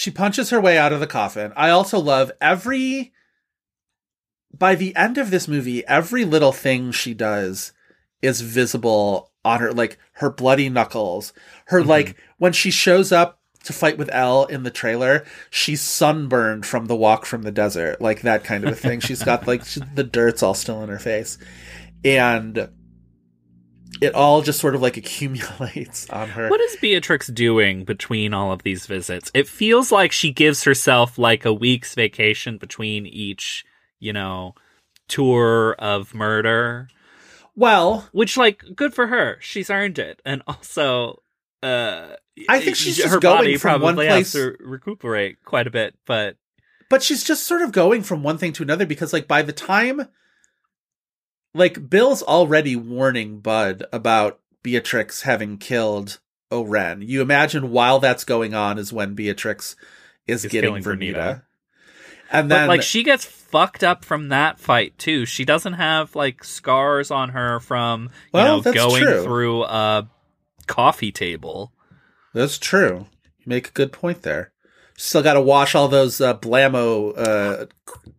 She 0.00 0.10
punches 0.10 0.48
her 0.48 0.58
way 0.58 0.78
out 0.78 0.94
of 0.94 1.00
the 1.00 1.06
coffin. 1.06 1.52
I 1.56 1.68
also 1.68 1.98
love 1.98 2.32
every 2.40 3.12
by 4.56 4.74
the 4.74 4.96
end 4.96 5.18
of 5.18 5.30
this 5.30 5.46
movie, 5.46 5.86
every 5.86 6.24
little 6.24 6.52
thing 6.52 6.90
she 6.90 7.12
does 7.12 7.72
is 8.22 8.40
visible 8.40 9.30
on 9.44 9.60
her 9.60 9.74
like 9.74 9.98
her 10.14 10.30
bloody 10.30 10.70
knuckles. 10.70 11.34
Her 11.66 11.80
mm-hmm. 11.80 11.90
like 11.90 12.16
when 12.38 12.54
she 12.54 12.70
shows 12.70 13.12
up 13.12 13.40
to 13.64 13.74
fight 13.74 13.98
with 13.98 14.08
Elle 14.10 14.46
in 14.46 14.62
the 14.62 14.70
trailer, 14.70 15.22
she's 15.50 15.82
sunburned 15.82 16.64
from 16.64 16.86
the 16.86 16.96
walk 16.96 17.26
from 17.26 17.42
the 17.42 17.52
desert, 17.52 18.00
like 18.00 18.22
that 18.22 18.42
kind 18.42 18.64
of 18.64 18.72
a 18.72 18.76
thing. 18.76 19.00
she's 19.00 19.22
got 19.22 19.46
like 19.46 19.66
she, 19.66 19.80
the 19.94 20.02
dirt's 20.02 20.42
all 20.42 20.54
still 20.54 20.82
in 20.82 20.88
her 20.88 20.98
face. 20.98 21.36
And 22.02 22.70
it 24.00 24.14
all 24.14 24.42
just 24.42 24.60
sort 24.60 24.74
of 24.74 24.82
like 24.82 24.96
accumulates 24.96 26.08
on 26.10 26.28
her. 26.30 26.48
What 26.48 26.60
is 26.60 26.76
Beatrix 26.76 27.26
doing 27.28 27.84
between 27.84 28.32
all 28.34 28.52
of 28.52 28.62
these 28.62 28.86
visits? 28.86 29.30
It 29.34 29.48
feels 29.48 29.90
like 29.92 30.12
she 30.12 30.32
gives 30.32 30.64
herself 30.64 31.18
like 31.18 31.44
a 31.44 31.52
week's 31.52 31.94
vacation 31.94 32.58
between 32.58 33.06
each, 33.06 33.64
you 33.98 34.12
know, 34.12 34.54
tour 35.08 35.74
of 35.78 36.14
murder, 36.14 36.88
well, 37.56 38.08
which 38.12 38.36
like 38.36 38.62
good 38.74 38.94
for 38.94 39.08
her. 39.08 39.36
She's 39.40 39.70
earned 39.70 39.98
it. 39.98 40.20
And 40.24 40.42
also 40.46 41.22
uh 41.62 42.14
I 42.48 42.60
think 42.60 42.76
she's 42.76 43.02
her 43.04 43.20
going 43.20 43.36
body 43.36 43.58
probably 43.58 44.06
place- 44.06 44.32
has 44.32 44.32
to 44.32 44.56
recuperate 44.60 45.44
quite 45.44 45.66
a 45.66 45.70
bit, 45.70 45.94
but 46.06 46.36
but 46.88 47.02
she's 47.02 47.22
just 47.22 47.46
sort 47.46 47.62
of 47.62 47.70
going 47.72 48.02
from 48.02 48.22
one 48.22 48.38
thing 48.38 48.52
to 48.54 48.62
another 48.62 48.86
because 48.86 49.12
like 49.12 49.28
by 49.28 49.42
the 49.42 49.52
time 49.52 50.08
like 51.54 51.88
bill's 51.90 52.22
already 52.22 52.76
warning 52.76 53.40
bud 53.40 53.84
about 53.92 54.38
beatrix 54.62 55.22
having 55.22 55.58
killed 55.58 56.18
oren 56.50 57.02
you 57.02 57.22
imagine 57.22 57.70
while 57.70 57.98
that's 57.98 58.24
going 58.24 58.54
on 58.54 58.78
is 58.78 58.92
when 58.92 59.14
beatrix 59.14 59.76
is, 60.26 60.44
Is 60.44 60.50
getting 60.52 60.74
vernita. 60.76 61.42
And 62.32 62.48
but 62.48 62.54
then 62.54 62.68
like 62.68 62.82
she 62.82 63.02
gets 63.02 63.24
fucked 63.24 63.82
up 63.82 64.04
from 64.04 64.28
that 64.28 64.60
fight 64.60 64.96
too. 64.98 65.26
She 65.26 65.44
doesn't 65.44 65.72
have 65.72 66.14
like 66.14 66.44
scars 66.44 67.10
on 67.10 67.30
her 67.30 67.58
from 67.58 68.04
you 68.04 68.10
Well, 68.34 68.56
know 68.58 68.60
that's 68.60 68.76
going 68.76 69.02
true. 69.02 69.24
through 69.24 69.64
a 69.64 70.08
coffee 70.68 71.10
table. 71.10 71.72
that's 72.32 72.58
true 72.58 73.06
you 73.38 73.44
make 73.46 73.68
a 73.68 73.72
good 73.72 73.90
point 73.92 74.22
there 74.22 74.52
still 75.00 75.22
got 75.22 75.34
to 75.34 75.40
wash 75.40 75.74
all 75.74 75.88
those 75.88 76.20
uh, 76.20 76.34
blammo 76.34 77.14
uh, 77.16 77.66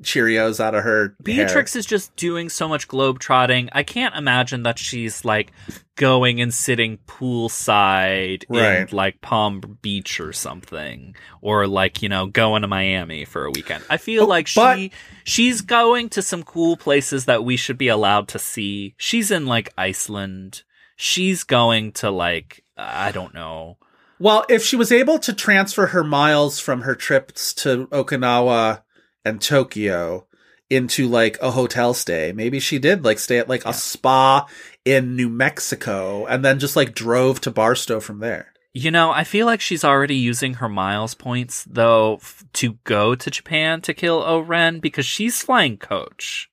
cheerios 0.03 0.59
out 0.59 0.73
of 0.73 0.84
her 0.84 1.15
Beatrix 1.21 1.73
hair. 1.73 1.79
is 1.79 1.86
just 1.86 2.15
doing 2.15 2.49
so 2.49 2.67
much 2.67 2.88
globe 2.88 3.19
trotting. 3.19 3.69
I 3.71 3.84
can't 3.84 4.15
imagine 4.15 4.63
that 4.63 4.79
she's 4.79 5.23
like 5.23 5.51
going 5.95 6.41
and 6.41 6.51
sitting 6.53 6.97
poolside 7.07 8.43
in 8.49 8.88
like 8.95 9.21
Palm 9.21 9.77
Beach 9.82 10.19
or 10.19 10.34
something, 10.34 11.15
or 11.41 11.67
like 11.67 12.01
you 12.01 12.09
know 12.09 12.27
going 12.27 12.61
to 12.63 12.67
Miami 12.67 13.25
for 13.25 13.45
a 13.45 13.51
weekend. 13.51 13.84
I 13.89 13.97
feel 13.97 14.23
Oh, 14.23 14.27
like 14.27 14.49
but- 14.55 14.77
she 14.77 14.91
she's 15.23 15.61
going 15.61 16.09
to 16.09 16.21
some 16.21 16.43
cool 16.43 16.77
places 16.77 17.25
that 17.25 17.43
we 17.43 17.57
should 17.57 17.77
be 17.77 17.88
allowed 17.88 18.27
to 18.29 18.39
see. 18.39 18.95
She's 18.97 19.32
in 19.32 19.45
like 19.45 19.73
Iceland. 19.77 20.63
She's 20.95 21.43
going 21.43 21.91
to 21.93 22.09
like 22.11 22.63
I 22.77 23.11
don't 23.11 23.34
know. 23.34 23.77
Well, 24.22 24.45
if 24.49 24.63
she 24.63 24.76
was 24.76 24.91
able 24.91 25.17
to 25.17 25.34
transfer 25.34 25.88
her 25.88 26.03
miles 26.03 26.59
from 26.59 26.82
her 26.82 26.93
trips 26.93 27.55
to 27.55 27.88
Okinawa 27.88 28.84
and 29.26 29.41
Tokyo 29.41 30.28
into 30.69 31.07
like 31.07 31.39
a 31.41 31.49
hotel 31.49 31.95
stay, 31.95 32.32
maybe 32.32 32.59
she 32.59 32.78
did 32.78 33.03
like 33.03 33.17
stay 33.17 33.39
at 33.39 33.49
like 33.49 33.65
a 33.65 33.74
spa 33.74 34.47
in 34.86 35.15
New 35.15 35.28
Mexico 35.28 36.28
and 36.28 36.45
then 36.45 36.59
just 36.59 36.76
like 36.76 36.93
drove 36.93 37.41
to 37.41 37.49
Barstow 37.49 37.99
from 37.99 38.19
there. 38.19 38.53
You 38.76 38.91
know, 38.91 39.09
I 39.09 39.24
feel 39.24 39.47
like 39.47 39.59
she's 39.59 39.84
already 39.84 40.17
using 40.17 40.53
her 40.55 40.69
miles 40.69 41.15
points 41.15 41.65
though 41.67 42.17
f- 42.17 42.45
to 42.53 42.78
go 42.84 43.15
to 43.15 43.32
Japan 43.32 43.82
to 43.82 43.93
kill 43.95 44.19
Oren 44.19 44.80
because 44.80 45.07
she's 45.07 45.41
flying 45.41 45.78
coach. 45.78 46.47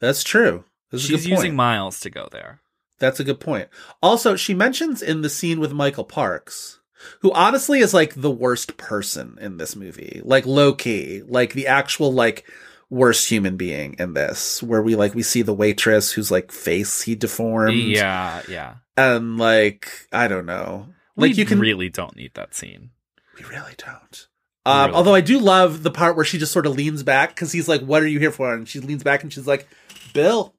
That's 0.00 0.24
true. 0.24 0.64
That's 0.90 1.04
she's 1.04 1.26
using 1.26 1.54
miles 1.54 2.00
to 2.00 2.08
go 2.08 2.26
there. 2.32 2.62
That's 3.00 3.18
a 3.18 3.24
good 3.24 3.40
point. 3.40 3.68
Also, 4.00 4.36
she 4.36 4.54
mentions 4.54 5.02
in 5.02 5.22
the 5.22 5.28
scene 5.30 5.58
with 5.58 5.72
Michael 5.72 6.04
Parks, 6.04 6.78
who 7.22 7.32
honestly 7.32 7.80
is 7.80 7.92
like 7.92 8.14
the 8.14 8.30
worst 8.30 8.76
person 8.76 9.36
in 9.40 9.56
this 9.56 9.74
movie, 9.74 10.20
like 10.24 10.46
low 10.46 10.72
key, 10.72 11.22
like 11.26 11.54
the 11.54 11.66
actual 11.66 12.12
like 12.12 12.44
worst 12.90 13.28
human 13.28 13.56
being 13.56 13.96
in 13.98 14.12
this, 14.14 14.62
where 14.62 14.82
we 14.82 14.94
like 14.96 15.14
we 15.14 15.22
see 15.22 15.42
the 15.42 15.54
waitress 15.54 16.12
whose 16.12 16.30
like 16.30 16.52
face 16.52 17.02
he 17.02 17.14
deformed, 17.16 17.74
Yeah, 17.76 18.42
yeah. 18.48 18.74
and 18.96 19.38
like 19.38 19.90
I 20.12 20.28
don't 20.28 20.46
know, 20.46 20.88
like 21.16 21.30
we 21.32 21.36
you 21.38 21.46
can 21.46 21.58
really 21.58 21.88
don't 21.88 22.14
need 22.16 22.34
that 22.34 22.54
scene. 22.54 22.90
we 23.38 23.44
really 23.46 23.74
don't. 23.78 24.26
Um, 24.66 24.86
really 24.86 24.92
although 24.94 25.14
I 25.14 25.22
do 25.22 25.38
love 25.38 25.82
the 25.82 25.90
part 25.90 26.16
where 26.16 26.24
she 26.24 26.36
just 26.36 26.52
sort 26.52 26.66
of 26.66 26.76
leans 26.76 27.02
back 27.02 27.30
because 27.30 27.50
he's 27.50 27.66
like, 27.66 27.80
"What 27.80 28.02
are 28.02 28.06
you 28.08 28.18
here 28.18 28.30
for?" 28.30 28.52
And 28.52 28.68
she 28.68 28.78
leans 28.80 29.02
back 29.02 29.22
and 29.22 29.32
she's 29.32 29.46
like, 29.46 29.66
"Bill, 30.12 30.54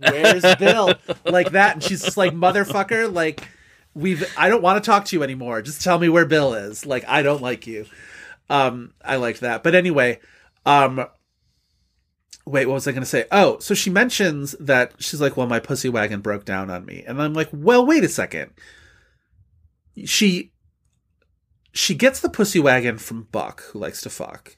where's 0.00 0.56
Bill?" 0.56 0.94
like 1.24 1.52
that, 1.52 1.74
and 1.74 1.82
she's 1.82 2.02
just 2.02 2.16
like, 2.16 2.32
"Motherfucker, 2.32 3.12
like 3.12 3.48
we've 3.94 4.24
I 4.36 4.48
don't 4.48 4.62
want 4.62 4.82
to 4.82 4.88
talk 4.88 5.04
to 5.06 5.16
you 5.16 5.22
anymore. 5.22 5.62
Just 5.62 5.82
tell 5.82 5.98
me 5.98 6.08
where 6.08 6.26
Bill 6.26 6.54
is. 6.54 6.86
Like 6.86 7.04
I 7.08 7.22
don't 7.22 7.42
like 7.42 7.66
you." 7.66 7.86
Um, 8.48 8.92
I 9.04 9.16
liked 9.16 9.40
that, 9.40 9.62
but 9.62 9.74
anyway, 9.74 10.20
um, 10.64 11.04
wait, 12.44 12.66
what 12.66 12.74
was 12.74 12.86
I 12.86 12.92
going 12.92 13.02
to 13.02 13.06
say? 13.06 13.24
Oh, 13.32 13.58
so 13.58 13.74
she 13.74 13.90
mentions 13.90 14.52
that 14.60 14.92
she's 14.98 15.20
like, 15.20 15.36
"Well, 15.36 15.48
my 15.48 15.58
pussy 15.58 15.88
wagon 15.88 16.20
broke 16.20 16.44
down 16.44 16.70
on 16.70 16.84
me," 16.86 17.04
and 17.06 17.20
I'm 17.20 17.34
like, 17.34 17.48
"Well, 17.52 17.84
wait 17.84 18.04
a 18.04 18.08
second. 18.08 18.52
She 20.04 20.52
she 21.76 21.94
gets 21.94 22.20
the 22.20 22.30
pussy 22.30 22.58
wagon 22.58 22.98
from 22.98 23.28
Buck, 23.30 23.62
who 23.64 23.78
likes 23.78 24.00
to 24.02 24.10
fuck. 24.10 24.56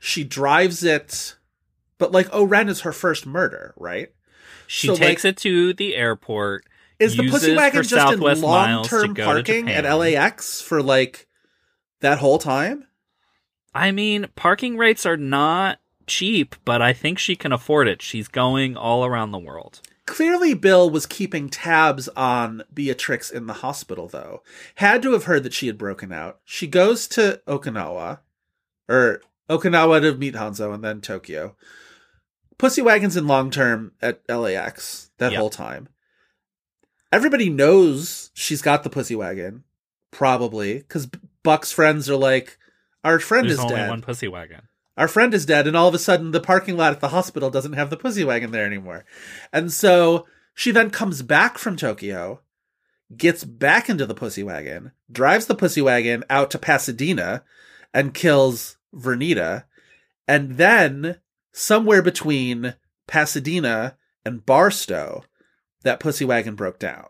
She 0.00 0.24
drives 0.24 0.82
it, 0.82 1.36
but 1.96 2.12
like 2.12 2.34
Oren 2.34 2.68
is 2.68 2.80
her 2.80 2.92
first 2.92 3.26
murder, 3.26 3.74
right? 3.76 4.08
She 4.68 4.86
So, 4.86 4.94
takes 4.94 5.24
like- 5.24 5.32
it 5.32 5.36
to 5.38 5.72
the 5.72 5.96
airport. 5.96 6.64
Is 6.98 7.16
the 7.16 7.28
pussy 7.28 7.54
wagon 7.54 7.82
just 7.82 8.12
in 8.12 8.20
long 8.40 8.84
term 8.84 9.14
parking 9.14 9.70
at 9.70 9.84
LAX 9.84 10.60
for 10.60 10.82
like 10.82 11.26
that 12.00 12.18
whole 12.18 12.38
time? 12.38 12.86
I 13.74 13.92
mean, 13.92 14.26
parking 14.34 14.76
rates 14.76 15.06
are 15.06 15.16
not 15.16 15.78
cheap, 16.06 16.56
but 16.64 16.82
I 16.82 16.92
think 16.92 17.18
she 17.18 17.36
can 17.36 17.52
afford 17.52 17.86
it. 17.86 18.02
She's 18.02 18.28
going 18.28 18.76
all 18.76 19.04
around 19.04 19.30
the 19.30 19.38
world. 19.38 19.80
Clearly, 20.06 20.54
Bill 20.54 20.90
was 20.90 21.06
keeping 21.06 21.48
tabs 21.48 22.08
on 22.08 22.62
Beatrix 22.72 23.30
in 23.30 23.46
the 23.46 23.52
hospital, 23.54 24.08
though. 24.08 24.42
Had 24.76 25.02
to 25.02 25.12
have 25.12 25.24
heard 25.24 25.44
that 25.44 25.52
she 25.52 25.66
had 25.66 25.78
broken 25.78 26.12
out. 26.12 26.40
She 26.44 26.66
goes 26.66 27.06
to 27.08 27.40
Okinawa, 27.46 28.20
or 28.88 29.20
Okinawa 29.48 30.00
to 30.00 30.14
meet 30.14 30.34
Hanzo, 30.34 30.74
and 30.74 30.82
then 30.82 31.00
Tokyo. 31.00 31.56
Pussy 32.58 32.82
Wagon's 32.82 33.16
in 33.16 33.26
long 33.26 33.50
term 33.50 33.92
at 34.02 34.20
LAX 34.28 35.10
that 35.18 35.32
Yep. 35.32 35.38
whole 35.40 35.50
time. 35.50 35.88
Everybody 37.10 37.48
knows 37.48 38.30
she's 38.34 38.60
got 38.62 38.82
the 38.82 38.90
Pussy 38.90 39.14
Wagon, 39.16 39.64
probably, 40.10 40.74
because 40.78 41.08
Buck's 41.42 41.72
friends 41.72 42.10
are 42.10 42.16
like, 42.16 42.58
our 43.04 43.18
friend 43.18 43.46
There's 43.48 43.58
is 43.58 43.64
dead 43.64 43.88
one 43.88 44.02
pussy 44.02 44.28
wagon. 44.28 44.62
our 44.96 45.08
friend 45.08 45.32
is 45.32 45.46
dead 45.46 45.66
and 45.68 45.76
all 45.76 45.86
of 45.88 45.94
a 45.94 45.98
sudden 45.98 46.32
the 46.32 46.40
parking 46.40 46.76
lot 46.76 46.92
at 46.92 47.00
the 47.00 47.08
hospital 47.08 47.48
doesn't 47.48 47.74
have 47.74 47.88
the 47.90 47.96
pussy 47.96 48.24
wagon 48.24 48.50
there 48.50 48.66
anymore 48.66 49.04
and 49.52 49.72
so 49.72 50.26
she 50.52 50.72
then 50.72 50.90
comes 50.90 51.22
back 51.22 51.56
from 51.58 51.76
tokyo 51.76 52.40
gets 53.16 53.44
back 53.44 53.88
into 53.88 54.04
the 54.04 54.16
pussy 54.16 54.42
wagon 54.42 54.90
drives 55.10 55.46
the 55.46 55.54
pussy 55.54 55.80
wagon 55.80 56.24
out 56.28 56.50
to 56.50 56.58
pasadena 56.58 57.44
and 57.94 58.12
kills 58.14 58.76
vernita 58.92 59.62
and 60.26 60.56
then 60.56 61.18
somewhere 61.52 62.02
between 62.02 62.74
pasadena 63.06 63.96
and 64.24 64.44
barstow 64.44 65.24
that 65.82 66.00
pussy 66.00 66.24
wagon 66.24 66.54
broke 66.54 66.78
down 66.78 67.06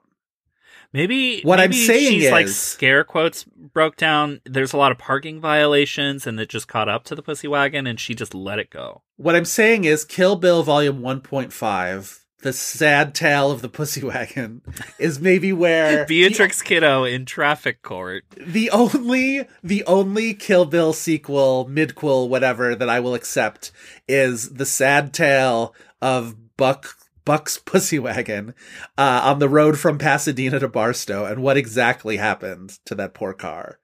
Maybe 0.91 1.43
What 1.43 1.61
I'm 1.61 1.75
saying 1.75 2.13
she's 2.13 2.31
like 2.31 2.47
is- 2.47 2.57
scare 2.59 3.05
quotes 3.05 3.45
broke 3.45 3.97
down. 3.97 4.41
There's 4.47 4.73
a 4.73 4.79
lot 4.79 4.91
of 4.91 4.97
parking 4.97 5.39
violations, 5.39 6.27
and 6.27 6.41
it 6.41 6.49
just 6.49 6.67
caught 6.67 6.89
up 6.89 7.05
to 7.05 7.15
the 7.15 7.23
pussy 7.23 7.47
wagon, 7.47 7.87
and 7.87 8.01
she 8.01 8.15
just 8.15 8.35
let 8.35 8.59
it 8.59 8.71
go. 8.71 9.03
what 9.17 9.37
i'm 9.37 9.45
saying 9.45 9.85
is 9.85 10.05
kill 10.05 10.35
bill 10.37 10.63
volume 10.63 11.01
1.5 11.03 12.21
the 12.43 12.53
sad 12.53 13.15
tale 13.15 13.51
of 13.51 13.63
the 13.63 13.69
pussy 13.69 14.05
wagon 14.05 14.63
is 14.99 15.21
maybe 15.21 15.53
where 15.53 16.05
Beatrix 16.09 16.63
Kiddo 16.63 17.05
in 17.05 17.25
traffic 17.25 17.83
court. 17.83 18.25
the 18.37 18.71
only 18.71 19.47
the 19.63 19.85
only 19.85 20.35
Kill 20.35 20.65
Bill 20.65 20.93
sequel, 20.93 21.67
midquel, 21.67 22.29
whatever 22.29 22.75
that 22.75 22.89
I 22.89 23.01
will 23.01 23.15
accept 23.15 23.73
is 24.07 24.51
the 24.51 24.67
sad 24.67 25.13
tale 25.13 25.75
of 26.01 26.57
Buck 26.57 26.97
Buck's 27.25 27.59
pussy 27.59 27.99
wagon 27.99 28.55
uh, 28.97 29.21
on 29.25 29.39
the 29.39 29.51
road 29.51 29.79
from 29.79 29.99
Pasadena 29.99 30.59
to 30.61 30.69
Barstow, 30.69 31.27
and 31.27 31.43
what 31.43 31.59
exactly 31.59 32.17
happened 32.17 32.79
to 32.87 32.95
that 32.95 33.13
poor 33.13 33.35
car. 33.35 33.79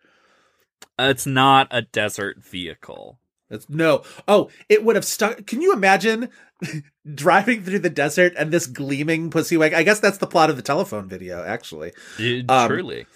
It's 0.98 1.26
not 1.26 1.68
a 1.70 1.82
desert 1.82 2.42
vehicle. 2.42 3.18
It's, 3.50 3.68
no, 3.68 4.02
oh, 4.26 4.48
it 4.70 4.82
would 4.82 4.96
have 4.96 5.04
stuck. 5.04 5.46
Can 5.46 5.60
you 5.60 5.74
imagine 5.74 6.30
driving 7.14 7.62
through 7.62 7.78
the 7.80 7.90
desert 7.90 8.32
and 8.38 8.50
this 8.52 8.66
gleaming 8.66 9.30
pussy 9.30 9.56
wagon? 9.56 9.78
I 9.78 9.82
guess 9.82 10.00
that's 10.00 10.18
the 10.18 10.26
plot 10.26 10.50
of 10.50 10.56
the 10.56 10.62
telephone 10.62 11.08
video, 11.08 11.44
actually. 11.44 11.92
It- 12.18 12.50
Um, 12.50 12.68
truly. 12.68 13.06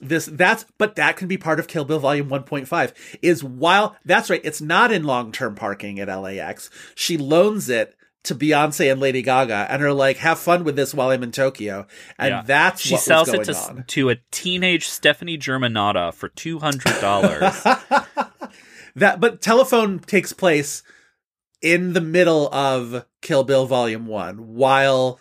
this 0.00 0.26
that's 0.26 0.64
but 0.78 0.94
that 0.96 1.16
can 1.16 1.26
be 1.28 1.36
part 1.36 1.58
of 1.58 1.66
Kill 1.66 1.84
Bill 1.84 1.98
Volume 1.98 2.28
1.5 2.28 2.92
is 3.20 3.42
while 3.42 3.96
that's 4.04 4.30
right 4.30 4.40
it's 4.44 4.60
not 4.60 4.92
in 4.92 5.02
long-term 5.02 5.56
parking 5.56 5.98
at 5.98 6.06
LAX 6.06 6.70
she 6.94 7.16
loans 7.16 7.68
it 7.68 7.96
to 8.22 8.34
Beyonce 8.36 8.92
and 8.92 9.00
Lady 9.00 9.22
Gaga 9.22 9.66
and 9.68 9.82
are 9.82 9.92
like 9.92 10.18
have 10.18 10.38
fun 10.38 10.62
with 10.62 10.76
this 10.76 10.94
while 10.94 11.10
I'm 11.10 11.24
in 11.24 11.32
Tokyo 11.32 11.86
and 12.16 12.30
Yeah. 12.30 12.42
that's 12.46 12.80
She 12.80 12.94
what 12.94 13.02
sells 13.02 13.28
it 13.30 13.42
to, 13.44 13.56
on 13.56 13.84
to 13.88 14.10
a 14.10 14.16
teenage 14.30 14.86
Stefani 14.86 15.36
Germanotta 15.36 16.14
for 16.14 16.28
two 16.28 16.60
hundred 16.60 17.00
dollars. 17.00 17.60
that 18.96 19.18
but 19.20 19.40
telephone 19.40 19.98
takes 19.98 20.32
place 20.32 20.82
in 21.62 21.92
the 21.92 22.00
middle 22.00 22.52
of 22.54 23.04
Kill 23.22 23.44
Bill 23.44 23.66
Volume 23.66 24.06
1 24.06 24.54
while 24.54 25.20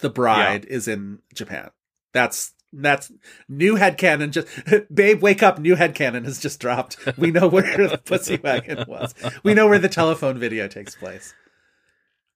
the 0.00 0.10
bride 0.10 0.64
is 0.66 0.86
in 0.88 1.20
Japan. 1.34 1.70
That's 2.12 2.52
that's 2.76 3.12
new 3.48 3.76
headcanon 3.76 4.30
just 4.32 4.48
babe 4.94 5.22
wake 5.22 5.42
up. 5.42 5.58
New 5.58 5.76
headcanon 5.76 6.24
has 6.24 6.40
just 6.40 6.60
dropped. 6.60 6.98
We 7.16 7.30
know 7.30 7.46
where 7.48 7.88
the 7.88 7.98
pussy 8.04 8.36
wagon 8.42 8.84
was. 8.88 9.14
We 9.42 9.54
know 9.54 9.68
where 9.68 9.78
the 9.78 9.88
telephone 9.88 10.38
video 10.38 10.66
takes 10.68 10.94
place. 10.96 11.34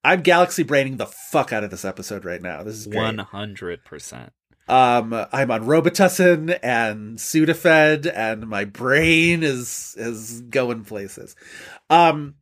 I'm 0.03 0.21
galaxy 0.21 0.63
braining 0.63 0.95
the 0.97 1.05
fuck 1.05 1.51
out 1.51 1.65
of 1.65 1.71
this 1.71 1.83
episode 1.83 2.23
right 2.23 2.41
now. 2.41 2.63
This 2.63 2.75
is 2.77 2.87
One 2.87 3.17
hundred 3.17 3.83
percent. 3.83 4.31
um 4.69 5.13
i'm 5.33 5.51
on 5.51 5.65
robitussin 5.65 6.57
and 6.63 7.17
sudafed 7.17 8.09
and 8.15 8.47
my 8.47 8.63
brain 8.63 9.43
is 9.43 9.93
is 9.97 10.41
going 10.41 10.85
places. 10.85 11.35
Um 11.89 12.35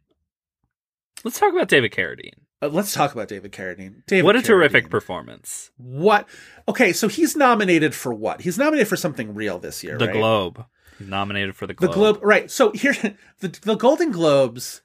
Let's 1.24 1.40
talk 1.40 1.52
about 1.54 1.68
David 1.68 1.92
Carradine. 1.92 2.34
uh, 2.62 2.68
let's 2.68 2.94
talk 2.94 3.14
about 3.14 3.28
david 3.28 3.52
carradine 3.52 4.04
david 4.08 4.26
what 4.26 4.36
a 4.36 4.42
terrific 4.42 4.90
performance. 4.90 5.70
what 5.78 6.28
okay 6.68 6.92
so 6.92 7.08
he's 7.08 7.36
nominated 7.36 7.94
for 7.94 8.12
what 8.14 8.42
he's 8.42 8.58
nominated 8.58 8.88
for 8.88 8.96
something 8.96 9.36
real 9.36 9.60
this 9.60 9.84
year 9.84 9.98
The 10.00 10.08
right? 10.08 10.14
Globe. 10.16 10.66
He's 10.98 11.08
nominated 11.08 11.56
for 11.56 11.68
the 11.68 11.76
Globe. 11.76 11.92
The 11.92 11.94
Globe. 11.96 12.16
Globe, 12.16 12.26
right? 12.26 12.50
So 12.50 12.72
here, 12.72 12.96
the 13.42 13.50
the 13.62 13.76
Golden 13.76 14.12
Globes 14.12 14.82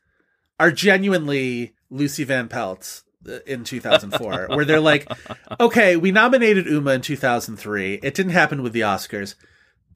are 0.60 0.70
genuinely 0.70 1.72
Lucy 1.88 2.24
Van 2.24 2.48
Pelt 2.48 3.02
uh, 3.26 3.38
in 3.46 3.64
2004, 3.64 4.48
where 4.50 4.64
they're 4.66 4.78
like, 4.80 5.10
okay, 5.58 5.96
we 5.96 6.12
nominated 6.12 6.66
Uma 6.66 6.92
in 6.92 7.00
2003. 7.00 7.94
It 8.02 8.12
didn't 8.14 8.32
happen 8.32 8.62
with 8.62 8.74
the 8.74 8.80
Oscars. 8.82 9.34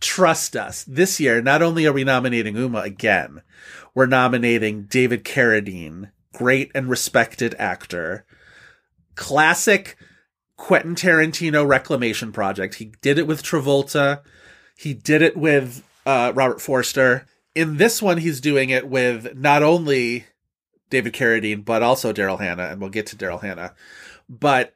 Trust 0.01 0.57
us. 0.57 0.84
This 0.84 1.20
year, 1.20 1.43
not 1.43 1.61
only 1.61 1.84
are 1.87 1.93
we 1.93 2.05
nominating 2.05 2.57
Uma 2.57 2.80
again, 2.80 3.43
we're 3.95 4.07
nominating 4.07 4.84
David 4.84 5.22
Carradine, 5.24 6.11
great 6.37 6.70
and 6.74 6.91
respected 6.91 7.55
actor, 7.59 8.26
classic 9.14 9.97
Quentin 10.59 10.95
Tarantino 10.95 11.67
reclamation 11.67 12.30
project. 12.30 12.75
He 12.75 12.92
did 13.00 13.18
it 13.18 13.26
with 13.26 13.42
Travolta. 13.42 14.21
He 14.76 14.92
did 14.92 15.22
it 15.22 15.34
with 15.34 15.83
uh, 16.04 16.33
Robert 16.34 16.61
Forster. 16.61 17.26
In 17.54 17.79
this 17.79 18.03
one, 18.03 18.18
he's 18.18 18.42
doing 18.42 18.68
it 18.68 18.87
with 18.87 19.34
not 19.34 19.63
only 19.63 20.26
David 20.91 21.14
Carradine, 21.14 21.64
but 21.64 21.83
also 21.83 22.13
Daryl 22.13 22.38
Hannah, 22.38 22.64
and 22.64 22.83
we'll 22.83 22.91
get 22.91 23.07
to 23.07 23.17
Daryl 23.17 23.41
Hannah. 23.41 23.75
But 24.29 24.75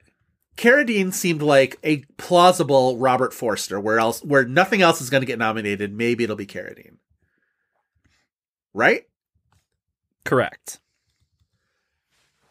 Carradine 0.57 1.13
seemed 1.13 1.43
like 1.43 1.79
a 1.85 2.05
plausible 2.17 2.97
Robert 2.97 3.35
Forster, 3.35 3.79
where 3.79 3.99
else 3.99 4.25
where 4.25 4.47
nothing 4.47 4.81
else 4.81 5.03
is 5.03 5.11
going 5.11 5.21
to 5.21 5.27
get 5.27 5.39
nominated. 5.39 5.93
Maybe 5.93 6.25
it'll 6.25 6.37
be 6.37 6.47
Carradine, 6.47 6.97
right? 8.73 9.03
Correct. 10.25 10.81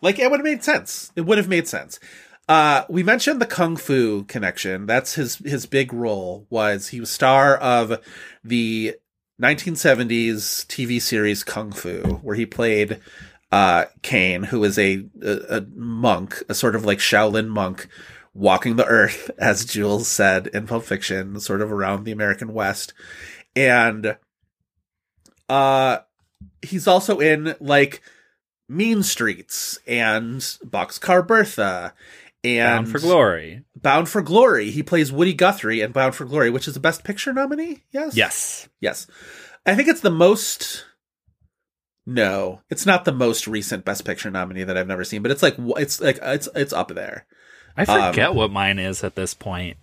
Like 0.02 0.20
it 0.20 0.30
would 0.30 0.40
have 0.40 0.46
made 0.46 0.64
sense. 0.64 1.12
It 1.16 1.22
would 1.22 1.38
have 1.38 1.48
made 1.50 1.68
sense. 1.68 2.00
Uh, 2.48 2.84
we 2.90 3.04
mentioned 3.04 3.40
the 3.40 3.46
kung 3.46 3.78
fu 3.78 4.24
connection. 4.24 4.86
That's 4.86 5.14
his 5.14 5.36
his 5.38 5.66
big 5.66 5.94
role. 5.94 6.48
Was 6.50 6.88
he 6.88 7.00
was 7.00 7.12
star 7.12 7.56
of 7.58 8.04
the 8.44 8.96
1970s 9.42 10.66
TV 10.66 11.02
series 11.02 11.44
Kung 11.44 11.72
Fu, 11.72 12.02
where 12.24 12.36
he 12.36 12.46
played 12.46 13.00
uh, 13.52 13.86
Caine, 14.02 14.44
who 14.44 14.64
is 14.64 14.78
a, 14.78 15.06
a 15.22 15.58
a 15.58 15.62
monk, 15.76 16.44
a 16.50 16.54
sort 16.54 16.76
of 16.76 16.86
like 16.86 16.98
Shaolin 16.98 17.48
monk, 17.48 17.88
walking 18.34 18.76
the 18.76 18.86
earth, 18.86 19.32
as 19.38 19.66
Jules 19.66 20.08
said 20.08 20.48
in 20.48 20.68
Pulp 20.68 20.84
Fiction, 20.84 21.40
sort 21.40 21.62
of 21.62 21.72
around 21.72 22.04
the 22.04 22.12
American 22.12 22.54
West. 22.54 22.94
And 23.56 24.18
uh 25.48 26.00
he's 26.62 26.88
also 26.88 27.20
in 27.20 27.56
like 27.60 28.02
Mean 28.70 29.04
Streets 29.04 29.80
and 29.88 30.40
Boxcar 30.40 31.26
Bertha 31.26 31.94
and 32.44 32.86
Bound 32.86 32.91
for 32.91 33.00
Glory. 33.00 33.64
Bound 33.76 34.08
for 34.08 34.22
Glory. 34.22 34.70
He 34.72 34.84
plays 34.84 35.12
Woody 35.12 35.34
Guthrie 35.34 35.82
in 35.82 35.91
Bound 35.91 36.16
for 36.16 36.26
Glory, 36.26 36.50
which 36.50 36.68
is 36.68 36.76
a 36.78 36.80
Best 36.80 37.04
Picture 37.04 37.34
nominee. 37.34 37.84
Yes. 37.91 38.16
Yes. 38.16 38.70
Yes. 38.80 39.08
I 39.66 39.76
think 39.76 39.90
it's 39.90 40.02
the 40.02 40.12
most. 40.12 40.86
No, 42.06 42.62
it's 42.70 42.86
not 42.86 43.06
the 43.06 43.12
most 43.12 43.48
recent 43.48 43.86
Best 43.86 44.06
Picture 44.06 44.32
nominee 44.32 44.64
that 44.64 44.78
I've 44.78 44.88
never 44.88 45.04
seen, 45.04 45.22
but 45.22 45.32
it's 45.32 45.44
like 45.44 45.56
it's 45.58 46.00
like 46.00 46.18
it's 46.22 46.48
it's 46.56 46.74
up 46.74 46.90
there. 46.90 47.26
I 47.78 47.86
forget 47.86 48.30
Um, 48.30 48.36
what 48.36 48.52
mine 48.52 48.80
is 48.80 49.04
at 49.04 49.16
this 49.16 49.34
point. 49.34 49.78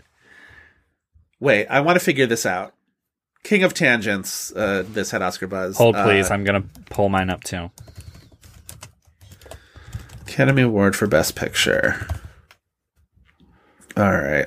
Wait, 1.39 1.67
I 1.67 1.81
want 1.81 1.99
to 1.99 2.05
figure 2.05 2.27
this 2.27 2.45
out. 2.47 2.75
King 3.45 3.63
of 3.63 3.75
Tangents. 3.75 4.51
Uh, 4.53 4.83
this 4.89 5.11
had 5.13 5.23
Oscar 5.23 5.47
buzz. 5.47 5.77
Hold, 5.77 5.95
please. 5.95 6.31
Uh, 6.31 6.35
I'm 6.35 6.43
gonna 6.45 6.65
pull 6.91 7.09
mine 7.09 7.31
up 7.31 7.45
too. 7.45 7.71
Academy 10.37 10.61
Award 10.61 10.95
for 10.95 11.07
Best 11.07 11.35
Picture. 11.35 12.07
All 13.97 14.13
right. 14.13 14.47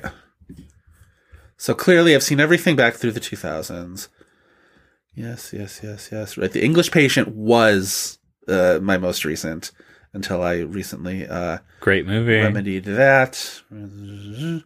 So 1.56 1.74
clearly, 1.74 2.14
I've 2.14 2.22
seen 2.22 2.38
everything 2.38 2.76
back 2.76 2.94
through 2.94 3.10
the 3.10 3.18
2000s. 3.18 4.06
Yes, 5.16 5.52
yes, 5.52 5.80
yes, 5.82 6.10
yes. 6.12 6.38
Right. 6.38 6.52
The 6.52 6.64
English 6.64 6.92
Patient 6.92 7.34
was 7.34 8.20
uh, 8.46 8.78
my 8.80 8.98
most 8.98 9.24
recent 9.24 9.72
until 10.12 10.44
I 10.44 10.58
recently 10.58 11.26
uh, 11.26 11.58
Great 11.80 12.06
movie. 12.06 12.38
remedied 12.38 12.84
that. 12.84 13.60
We'll 13.68 14.60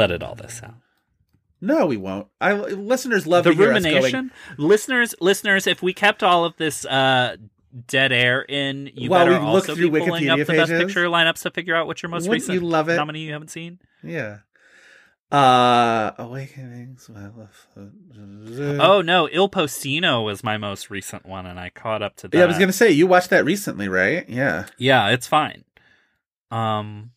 edit 0.00 0.24
all 0.24 0.34
this 0.34 0.60
out. 0.64 0.74
No, 1.60 1.86
we 1.86 1.98
won't. 1.98 2.26
I 2.40 2.54
listeners 2.54 3.28
love 3.28 3.44
the 3.44 3.50
to 3.50 3.56
hear 3.56 3.72
us 3.72 3.84
rumination, 3.84 4.32
going. 4.56 4.68
listeners, 4.68 5.14
listeners. 5.20 5.68
If 5.68 5.82
we 5.82 5.92
kept 5.92 6.24
all 6.24 6.44
of 6.44 6.56
this 6.56 6.84
uh, 6.86 7.36
dead 7.86 8.12
air 8.12 8.42
in, 8.42 8.90
you 8.94 9.10
While 9.10 9.26
better 9.26 9.38
also 9.38 9.74
be 9.76 9.88
pulling 9.90 10.28
up 10.28 10.38
the 10.38 10.44
best 10.44 10.70
picture 10.70 11.04
lineups 11.06 11.42
to 11.42 11.50
figure 11.50 11.74
out 11.74 11.86
what 11.86 12.02
your 12.02 12.10
most 12.10 12.22
Wouldn't 12.28 12.42
recent 12.48 12.60
you 12.60 12.66
love 12.68 12.88
it? 12.88 12.96
nominee 12.96 13.20
you 13.20 13.32
haven't 13.32 13.48
seen. 13.48 13.78
Yeah. 14.02 14.38
Uh, 15.30 16.10
Awakenings. 16.18 17.08
Oh 17.78 19.00
no, 19.02 19.28
Il 19.28 19.48
Postino 19.48 20.24
was 20.24 20.42
my 20.42 20.58
most 20.58 20.90
recent 20.90 21.24
one, 21.24 21.46
and 21.46 21.58
I 21.60 21.70
caught 21.70 22.02
up 22.02 22.16
to 22.16 22.28
that. 22.28 22.36
yeah. 22.36 22.44
I 22.44 22.46
was 22.46 22.58
gonna 22.58 22.72
say 22.72 22.90
you 22.90 23.06
watched 23.06 23.30
that 23.30 23.44
recently, 23.44 23.88
right? 23.88 24.28
Yeah. 24.28 24.66
Yeah, 24.76 25.10
it's 25.10 25.28
fine. 25.28 25.64
Um, 26.50 27.12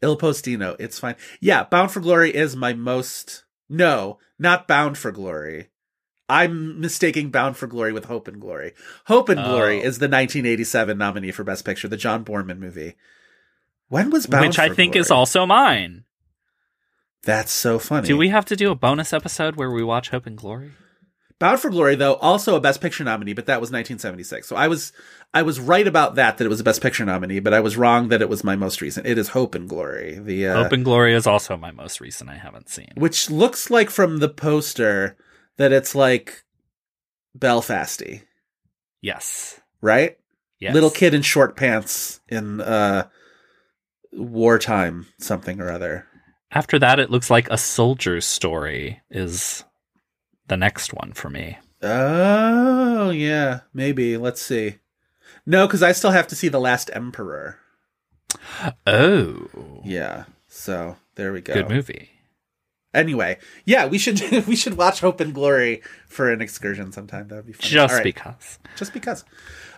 Il 0.00 0.16
Postino. 0.16 0.76
It's 0.78 1.00
fine. 1.00 1.16
Yeah, 1.40 1.64
Bound 1.64 1.90
for 1.90 1.98
Glory 2.00 2.32
is 2.32 2.54
my 2.54 2.72
most. 2.72 3.44
No, 3.68 4.18
not 4.38 4.68
Bound 4.68 4.96
for 4.96 5.10
Glory. 5.10 5.70
I'm 6.28 6.80
mistaking 6.80 7.30
Bound 7.30 7.56
for 7.56 7.66
Glory 7.66 7.92
with 7.92 8.06
Hope 8.06 8.28
and 8.28 8.40
Glory. 8.40 8.72
Hope 9.06 9.28
and 9.28 9.38
Glory 9.42 9.80
Oh. 9.82 9.84
is 9.86 9.98
the 9.98 10.08
1987 10.08 10.96
nominee 10.96 11.32
for 11.32 11.44
Best 11.44 11.64
Picture, 11.64 11.88
the 11.88 11.96
John 11.98 12.24
Boorman 12.24 12.58
movie. 12.58 12.94
When 13.88 14.10
was 14.10 14.26
Bound 14.26 14.30
for 14.30 14.36
Glory? 14.38 14.48
which 14.48 14.58
I 14.58 14.74
think 14.74 14.96
is 14.96 15.10
also 15.10 15.44
mine. 15.44 16.04
That's 17.24 17.52
so 17.52 17.78
funny. 17.78 18.06
Do 18.06 18.16
we 18.16 18.28
have 18.30 18.44
to 18.46 18.56
do 18.56 18.70
a 18.70 18.74
bonus 18.74 19.12
episode 19.12 19.56
where 19.56 19.70
we 19.70 19.82
watch 19.82 20.10
Hope 20.10 20.26
and 20.26 20.36
Glory? 20.36 20.72
Bound 21.38 21.58
for 21.60 21.68
Glory, 21.68 21.94
though, 21.94 22.14
also 22.14 22.54
a 22.54 22.60
Best 22.60 22.80
Picture 22.80 23.02
nominee, 23.04 23.32
but 23.32 23.46
that 23.46 23.60
was 23.60 23.68
1976. 23.70 24.46
So 24.46 24.56
I 24.56 24.68
was 24.68 24.92
I 25.34 25.42
was 25.42 25.58
right 25.58 25.86
about 25.86 26.14
that 26.14 26.38
that 26.38 26.44
it 26.44 26.48
was 26.48 26.60
a 26.60 26.64
Best 26.64 26.80
Picture 26.80 27.04
nominee, 27.04 27.40
but 27.40 27.52
I 27.52 27.60
was 27.60 27.76
wrong 27.76 28.08
that 28.08 28.22
it 28.22 28.28
was 28.28 28.44
my 28.44 28.56
most 28.56 28.80
recent. 28.80 29.06
It 29.06 29.18
is 29.18 29.28
Hope 29.30 29.54
and 29.54 29.68
Glory, 29.68 30.18
the 30.18 30.46
uh, 30.46 30.62
Hope 30.62 30.72
and 30.72 30.84
Glory 30.84 31.12
is 31.14 31.26
also 31.26 31.56
my 31.56 31.70
most 31.70 32.00
recent. 32.00 32.30
I 32.30 32.36
haven't 32.36 32.68
seen. 32.70 32.92
which 32.96 33.30
looks 33.30 33.68
like 33.68 33.90
from 33.90 34.18
the 34.20 34.28
poster 34.28 35.16
that 35.56 35.72
it's 35.72 35.94
like 35.94 36.44
Belfasty, 37.38 38.22
Yes. 39.00 39.60
right? 39.80 40.16
Yes. 40.60 40.74
Little 40.74 40.90
kid 40.90 41.14
in 41.14 41.22
short 41.22 41.56
pants 41.56 42.20
in 42.28 42.60
uh 42.60 43.08
wartime 44.12 45.06
something 45.18 45.60
or 45.60 45.70
other. 45.70 46.06
After 46.50 46.78
that, 46.78 47.00
it 47.00 47.10
looks 47.10 47.30
like 47.30 47.48
a 47.50 47.58
soldier's 47.58 48.24
story 48.24 49.00
is 49.10 49.64
the 50.46 50.56
next 50.56 50.94
one 50.94 51.12
for 51.12 51.28
me. 51.28 51.58
Oh 51.82 53.10
yeah, 53.10 53.60
maybe. 53.74 54.16
Let's 54.16 54.40
see. 54.40 54.76
No, 55.44 55.66
because 55.66 55.82
I 55.82 55.92
still 55.92 56.12
have 56.12 56.28
to 56.28 56.36
see 56.36 56.48
the 56.48 56.60
Last 56.60 56.90
Emperor. 56.94 57.58
Oh, 58.86 59.82
Yeah. 59.84 60.24
So 60.48 60.96
there 61.16 61.32
we 61.32 61.40
go. 61.40 61.54
good 61.54 61.68
movie. 61.68 62.10
Anyway, 62.94 63.38
yeah, 63.64 63.86
we 63.86 63.98
should 63.98 64.20
we 64.46 64.56
should 64.56 64.76
watch 64.76 65.00
Hope 65.00 65.20
and 65.20 65.34
Glory 65.34 65.82
for 66.06 66.30
an 66.32 66.40
excursion 66.40 66.92
sometime. 66.92 67.28
That 67.28 67.36
would 67.36 67.46
be 67.46 67.52
fun. 67.52 67.68
Just 67.68 67.94
right. 67.94 68.04
because. 68.04 68.58
just 68.76 68.92
because. 68.92 69.24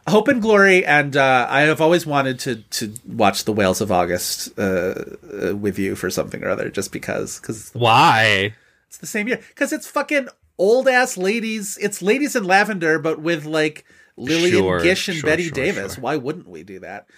Hope 0.09 0.29
and 0.29 0.41
Glory, 0.41 0.87
and 0.87 1.17
uh, 1.17 1.49
I 1.51 1.63
have 1.63 1.81
always 1.81 2.07
wanted 2.07 2.39
to 2.41 2.57
to 2.57 2.95
watch 3.07 3.45
the 3.45 3.53
Whales 3.53 3.81
of 3.81 3.91
August 3.91 4.57
uh, 4.57 4.63
uh, 4.63 5.57
with 5.57 5.79
you 5.79 5.97
for 5.97 6.11
something 6.11 6.45
or 6.45 6.49
other, 6.49 6.71
just 6.71 6.93
because 6.93 7.41
because 7.41 7.73
Why? 7.73 8.55
it's 8.87 8.99
the 8.99 9.07
same 9.07 9.27
year. 9.27 9.41
Because 9.49 9.73
it's 9.73 9.89
fucking 9.89 10.29
old 10.59 10.87
ass 10.87 11.17
ladies. 11.17 11.77
It's 11.79 12.03
ladies 12.03 12.37
in 12.37 12.45
lavender, 12.45 13.01
but 13.01 13.21
with 13.21 13.47
like 13.47 13.85
Lillian 14.17 14.59
Sure, 14.59 14.81
Gish 14.81 15.09
and 15.09 15.19
sure, 15.19 15.31
Bette 15.31 15.45
sure, 15.45 15.53
Davis. 15.53 15.99
Why 15.99 16.17
wouldn't 16.17 16.49
we 16.49 16.63
do 16.63 16.81
that? 16.81 17.09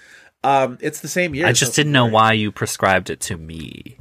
Um, 0.43 0.79
it's 0.81 1.01
the 1.01 1.09
same 1.09 1.35
year. 1.35 1.47
I 1.47 1.53
just 1.53 1.75
didn't 1.75 1.93
know 1.93 2.07
why 2.07 2.33
you 2.33 2.53
prescribed 2.53 3.11
it 3.11 3.21
to 3.23 3.37
me. 3.37 3.99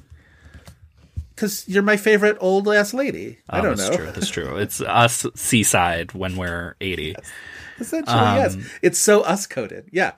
Because 1.37 1.63
you're 1.69 1.83
my 1.83 1.97
favorite 1.97 2.35
old 2.41 2.67
ass 2.67 2.93
lady. 2.95 3.37
I 3.47 3.59
Oh, 3.59 3.61
don't 3.61 3.77
know. 3.77 3.83
That's 3.85 3.95
true. 3.95 4.05
That's 4.11 4.29
true. 4.29 4.57
It's 4.57 4.81
us 4.81 5.25
seaside 5.35 6.13
when 6.13 6.35
we're 6.35 6.75
80. 6.81 7.15
Essentially, 7.79 8.17
Um, 8.17 8.37
yes. 8.37 8.57
It's 8.81 8.97
so 8.97 9.21
us 9.21 9.45
coded. 9.45 9.87
Yeah. 9.91 10.13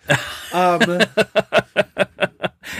Um, 0.53 0.79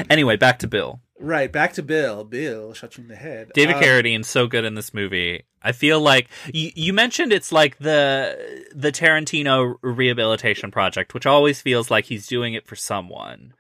Anyway, 0.09 0.35
back 0.37 0.59
to 0.59 0.67
Bill. 0.67 1.01
right. 1.19 1.51
Back 1.51 1.73
to 1.73 1.83
Bill. 1.83 2.23
Bill 2.23 2.73
shot 2.73 2.97
you 2.97 3.03
in 3.03 3.07
the 3.09 3.15
head. 3.15 3.51
David 3.53 3.75
Um, 3.75 3.81
Carradine 3.83 4.23
so 4.23 4.47
good 4.47 4.63
in 4.65 4.75
this 4.75 4.93
movie. 4.93 5.43
I 5.61 5.71
feel 5.73 5.99
like 5.99 6.29
you, 6.53 6.71
you 6.75 6.93
mentioned 6.93 7.33
it's 7.33 7.51
like 7.51 7.77
the 7.79 8.63
the 8.73 8.91
Tarantino 8.91 9.75
rehabilitation 9.81 10.71
project, 10.71 11.13
which 11.13 11.25
always 11.25 11.59
feels 11.61 11.89
like 11.91 12.05
he's 12.05 12.27
doing 12.27 12.53
it 12.53 12.65
for 12.67 12.75
someone. 12.75 13.53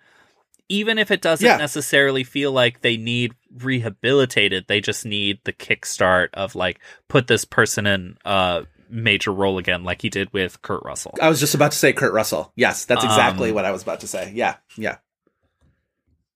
Even 0.69 0.97
if 0.99 1.09
it 1.11 1.21
doesn't 1.21 1.45
Yeah. 1.45 1.57
necessarily 1.57 2.23
feel 2.23 2.51
like 2.51 2.81
they 2.81 2.95
need 2.95 3.33
rehabilitated, 3.57 4.65
they 4.67 4.79
just 4.81 5.03
need 5.05 5.39
the 5.43 5.53
kickstart 5.53 6.29
of 6.35 6.53
like 6.55 6.79
put 7.07 7.27
this 7.27 7.43
person 7.43 7.87
in 7.87 8.17
a 8.23 8.65
major 8.87 9.31
role 9.31 9.57
again, 9.57 9.83
like 9.83 10.01
he 10.01 10.09
did 10.09 10.31
with 10.31 10.61
Kurt 10.61 10.83
Russell. 10.83 11.15
I 11.21 11.27
was 11.29 11.39
just 11.39 11.55
about 11.55 11.71
to 11.71 11.77
say 11.77 11.91
Kurt 11.93 12.13
Russell. 12.13 12.53
Yes, 12.55 12.85
that's 12.85 13.03
exactly 13.03 13.49
Um, 13.49 13.55
what 13.55 13.65
I 13.65 13.71
was 13.71 13.81
about 13.81 13.99
to 14.01 14.07
say. 14.07 14.31
Yeah. 14.33 14.55
Yeah. 14.77 14.97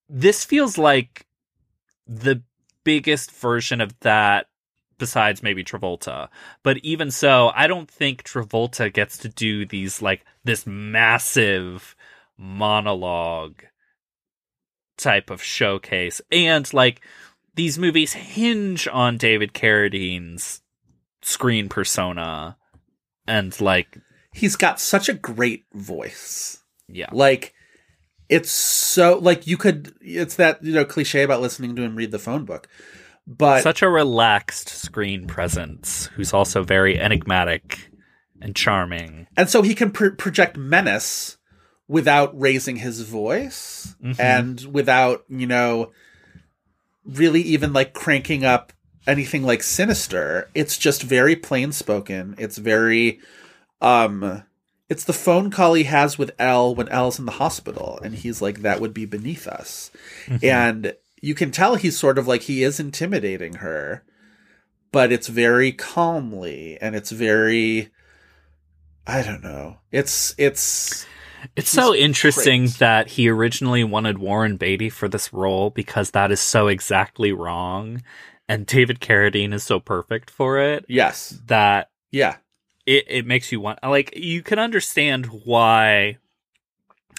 this 0.10 0.44
feels 0.46 0.78
like 0.78 1.26
the 2.06 2.42
biggest 2.84 3.32
version 3.32 3.82
of 3.82 3.98
that 4.02 4.48
besides 5.00 5.42
maybe 5.42 5.64
Travolta. 5.64 6.28
But 6.62 6.78
even 6.80 7.10
so, 7.10 7.52
I 7.56 7.66
don't 7.68 7.90
think 7.90 8.24
Travolta 8.24 8.92
gets 8.94 9.18
to 9.20 9.30
do 9.30 9.66
these 9.66 10.02
like 10.02 10.24
this 10.44 10.68
massive 10.68 11.96
monologue 12.38 13.64
type 14.98 15.30
of 15.30 15.42
showcase. 15.44 16.22
And 16.32 16.72
like 16.74 17.02
these 17.56 17.78
movies 17.78 18.14
hinge 18.14 18.88
on 18.88 19.18
David 19.18 19.54
Carradine's 19.54 20.62
screen 21.22 21.70
persona 21.70 22.58
and 23.28 23.60
like 23.62 23.98
He's 24.34 24.56
got 24.56 24.80
such 24.80 25.10
a 25.10 25.14
great 25.14 25.66
voice. 25.74 26.64
yeah. 26.88 27.10
Like, 27.12 27.54
it's 28.30 28.50
so, 28.50 29.20
like, 29.20 29.46
you 29.46 29.58
could, 29.58 29.94
it's 30.02 30.38
that, 30.38 30.64
you 30.64 30.74
know, 30.74 30.86
cliche 30.86 31.22
about 31.22 31.40
listening 31.40 31.76
to 31.76 31.84
him 31.84 31.96
read 31.96 32.10
the 32.10 32.18
phone 32.18 32.44
book. 32.46 32.68
But 33.28 33.62
Such 33.62 33.84
a 33.84 33.90
relaxed 33.90 34.70
screen 34.70 35.28
presence 35.28 36.08
who's 36.16 36.34
also 36.34 36.64
very 36.64 37.00
enigmatic 37.00 37.92
and 38.42 38.56
charming. 38.56 39.28
and 39.38 39.48
so 39.50 39.62
he 39.62 39.76
can 39.76 39.92
pr- 39.92 40.10
project 40.10 40.58
menace 40.58 41.38
without 41.88 42.38
raising 42.40 42.78
his 42.78 43.02
voice 43.02 43.96
Mhm. 44.04 44.20
and 44.20 44.62
without 44.74 45.24
you 45.30 45.46
know 45.48 45.92
really 47.06 47.42
even 47.42 47.74
like 47.74 47.94
cranking 47.94 48.46
up 48.46 48.72
anything 49.06 49.44
like 49.44 49.62
sinister 49.62 50.50
it's 50.56 50.78
just 50.78 51.04
very 51.04 51.36
plain 51.36 51.72
spoken 51.74 52.36
it's 52.38 52.58
very 52.58 53.20
um 53.82 54.44
it's 54.90 55.04
the 55.04 55.12
phone 55.14 55.52
call 55.52 55.74
he 55.74 55.84
has 55.84 56.18
with 56.18 56.32
Elle 56.40 56.76
when 56.76 56.88
Elle's 56.90 57.20
in 57.20 57.26
the 57.26 57.34
hospital 57.34 58.00
and 58.04 58.16
he's 58.16 58.42
like 58.42 58.62
that 58.62 58.80
would 58.80 58.94
be 58.94 59.06
beneath 59.06 59.48
us 59.48 59.92
and 60.42 60.96
you 61.22 61.36
can 61.36 61.52
tell 61.52 61.76
he's 61.76 61.98
sort 61.98 62.18
of 62.18 62.28
like 62.28 62.44
he 62.44 62.64
is 62.64 62.80
intimidating 62.80 63.56
her 63.56 64.04
but 64.94 65.12
it's 65.12 65.28
very 65.28 65.72
calmly 65.74 66.78
and 66.80 66.96
it's 66.96 67.12
very 67.12 67.90
I 69.06 69.22
don't 69.22 69.44
know. 69.44 69.80
It's 69.92 70.34
it's 70.38 71.06
It's 71.56 71.70
so 71.70 71.94
interesting 71.96 72.64
great. 72.64 72.78
that 72.80 73.08
he 73.10 73.30
originally 73.30 73.84
wanted 73.84 74.18
Warren 74.18 74.58
Beatty 74.58 74.90
for 74.90 75.08
this 75.08 75.32
role 75.34 75.70
because 75.70 76.12
that 76.12 76.32
is 76.32 76.40
so 76.40 76.68
exactly 76.68 77.32
wrong. 77.32 78.02
And 78.48 78.66
David 78.66 79.00
Carradine 79.00 79.54
is 79.54 79.64
so 79.64 79.80
perfect 79.80 80.30
for 80.30 80.60
it 80.60 80.86
Yes. 80.88 81.40
that 81.48 81.90
Yeah. 82.12 82.38
it, 82.86 83.06
it 83.08 83.26
makes 83.26 83.52
you 83.52 83.60
want 83.62 83.80
like 83.84 84.16
you 84.16 84.42
can 84.42 84.60
understand 84.60 85.28
why 85.46 86.18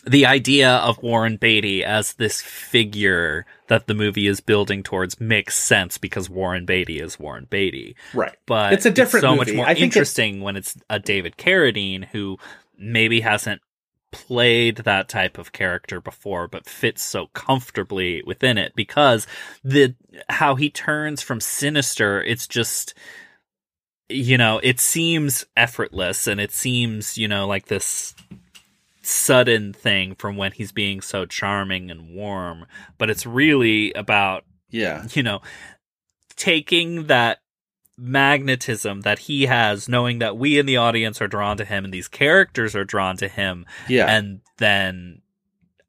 the 0.06 0.26
idea 0.26 0.68
of 0.70 1.02
Warren 1.02 1.36
Beatty 1.38 1.82
as 1.82 2.12
this 2.14 2.42
figure 2.42 3.46
that 3.68 3.86
the 3.86 3.94
movie 3.94 4.26
is 4.26 4.40
building 4.40 4.82
towards 4.82 5.18
makes 5.18 5.56
sense 5.56 5.96
because 5.96 6.28
Warren 6.28 6.66
Beatty 6.66 7.00
is 7.00 7.18
Warren 7.18 7.46
Beatty. 7.48 7.96
Right. 8.12 8.36
But 8.44 8.74
It's 8.74 8.84
a 8.84 8.90
different 8.90 9.22
so 9.22 9.30
movie. 9.34 9.52
much 9.52 9.54
more 9.56 9.64
it's- 9.70 9.82
interesting 9.82 10.42
when 10.42 10.56
it's 10.56 10.76
a 10.90 10.98
David 10.98 11.36
Carradine 11.38 12.04
who 12.06 12.38
maybe 12.76 13.20
hasn't 13.22 13.62
played 14.14 14.76
that 14.78 15.08
type 15.08 15.36
of 15.38 15.52
character 15.52 16.00
before 16.00 16.46
but 16.46 16.64
fits 16.66 17.02
so 17.02 17.26
comfortably 17.34 18.22
within 18.24 18.56
it 18.56 18.72
because 18.76 19.26
the 19.64 19.94
how 20.28 20.54
he 20.54 20.70
turns 20.70 21.20
from 21.20 21.40
sinister 21.40 22.22
it's 22.22 22.46
just 22.46 22.94
you 24.08 24.38
know 24.38 24.60
it 24.62 24.78
seems 24.78 25.44
effortless 25.56 26.28
and 26.28 26.40
it 26.40 26.52
seems 26.52 27.18
you 27.18 27.26
know 27.26 27.44
like 27.46 27.66
this 27.66 28.14
sudden 29.02 29.72
thing 29.72 30.14
from 30.14 30.36
when 30.36 30.52
he's 30.52 30.72
being 30.72 31.00
so 31.00 31.26
charming 31.26 31.90
and 31.90 32.14
warm 32.14 32.64
but 32.98 33.10
it's 33.10 33.26
really 33.26 33.92
about 33.94 34.44
Yeah. 34.70 35.04
you 35.12 35.22
know, 35.22 35.42
taking 36.36 37.06
that 37.08 37.38
magnetism 37.96 39.02
that 39.02 39.20
he 39.20 39.46
has, 39.46 39.88
knowing 39.88 40.18
that 40.18 40.36
we 40.36 40.58
in 40.58 40.66
the 40.66 40.76
audience 40.76 41.20
are 41.22 41.28
drawn 41.28 41.56
to 41.56 41.64
him 41.64 41.84
and 41.84 41.94
these 41.94 42.08
characters 42.08 42.74
are 42.74 42.84
drawn 42.84 43.16
to 43.18 43.28
him, 43.28 43.64
Yeah. 43.88 44.06
and 44.06 44.40
then 44.58 45.22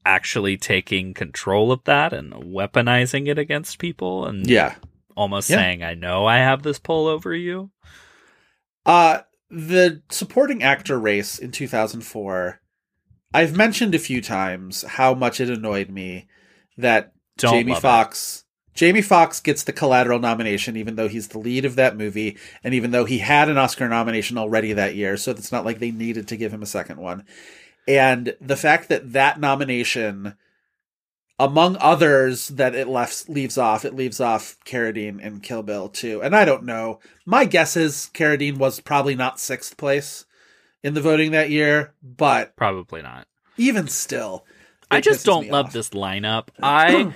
actually 0.06 0.56
taking 0.58 1.14
control 1.16 1.72
of 1.72 1.84
that 1.86 2.14
and 2.14 2.32
weaponizing 2.34 3.28
it 3.28 3.40
against 3.40 3.80
people 3.80 4.26
and 4.26 4.48
yeah. 4.48 4.76
almost 5.16 5.50
Yeah. 5.50 5.58
saying, 5.58 5.84
I 5.84 5.96
know 5.96 6.26
I 6.28 6.38
have 6.38 6.62
this 6.64 6.78
pull 6.80 7.08
over 7.08 7.34
you. 7.34 7.72
Uh 8.86 9.20
the 9.50 10.02
supporting 10.10 10.62
actor 10.64 11.00
race 11.00 11.38
in 11.40 11.52
2004 11.52 12.60
I've 13.34 13.56
mentioned 13.56 13.94
a 13.96 14.00
few 14.00 14.22
times 14.22 14.84
how 14.84 15.14
much 15.14 15.40
it 15.42 15.50
annoyed 15.50 15.90
me 15.90 16.28
that 16.78 17.14
Don't 17.38 17.54
Jamie. 17.54 17.76
Foxx 17.76 18.45
Jamie 18.76 19.02
Foxx 19.02 19.40
gets 19.40 19.64
the 19.64 19.74
collateral 19.74 20.20
nomination 20.20 20.76
even 20.78 20.96
though 20.96 21.08
he's 21.08 21.30
the 21.30 21.40
lead 21.40 21.66
of 21.66 21.76
that 21.76 21.98
movie 21.98 22.38
and 22.64 22.74
even 22.74 22.92
though 22.92 23.06
he 23.06 23.20
had 23.20 23.50
an 23.50 23.58
Oscar 23.58 23.88
nomination 23.88 24.38
already 24.38 24.74
that 24.74 24.96
year 24.96 25.16
so 25.18 25.32
it's 25.32 25.52
not 25.52 25.66
like 25.66 25.80
they 25.80 25.92
needed 25.92 26.28
to 26.28 26.38
give 26.38 26.54
him 26.54 26.62
a 26.62 26.68
second 26.68 26.98
one. 27.00 27.26
And 27.88 28.36
the 28.42 28.58
fact 28.58 28.90
that 28.90 29.14
that 29.14 29.40
nomination 29.40 30.36
among 31.38 31.76
others 31.80 32.48
that 32.50 32.76
it 32.76 32.88
left 32.88 33.28
leaves 33.28 33.58
off, 33.58 33.84
it 33.84 33.94
leaves 33.96 34.20
off 34.22 34.58
Carradine 34.66 35.20
and 35.22 35.44
Kill 35.44 35.64
Bill 35.64 35.90
too. 35.90 36.22
And 36.24 36.36
I 36.36 36.46
don't 36.46 36.64
know. 36.64 37.00
My 37.26 37.46
guess 37.46 37.76
is 37.76 38.10
Carradine 38.14 38.58
was 38.58 38.80
probably 38.80 39.16
not 39.16 39.40
sixth 39.40 39.76
place 39.78 40.26
in 40.82 40.94
the 40.94 41.02
voting 41.02 41.32
that 41.32 41.50
year, 41.50 41.94
but 42.02 42.56
Probably 42.56 43.02
not. 43.02 43.28
even 43.58 43.88
still, 43.88 44.46
I 44.90 45.02
just 45.02 45.26
don't 45.26 45.50
love 45.50 45.68
off. 45.68 45.74
this 45.74 45.90
lineup. 45.90 46.48
I 46.64 47.14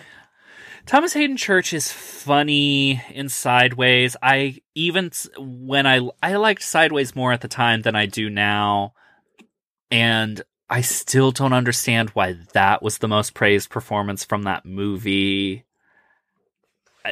Thomas 0.90 1.14
Haden 1.14 1.38
Church 1.38 1.72
is 1.72 1.92
funny 1.92 3.00
in 3.12 3.30
Sideways. 3.30 4.18
I 4.24 4.58
even 4.74 5.12
when 5.38 5.86
I 5.86 6.00
I 6.24 6.36
liked 6.38 6.64
Sideways 6.64 7.16
more 7.16 7.32
at 7.32 7.42
the 7.42 7.48
time 7.48 7.84
than 7.84 7.96
I 7.96 8.08
do 8.08 8.28
now, 8.28 8.94
and 9.92 10.42
I 10.68 10.82
still 10.82 11.30
don't 11.30 11.54
understand 11.54 12.10
why 12.16 12.38
that 12.54 12.82
was 12.82 12.98
the 12.98 13.08
most 13.08 13.36
praised 13.36 13.70
performance 13.70 14.24
from 14.24 14.42
that 14.44 14.66
movie. 14.66 15.64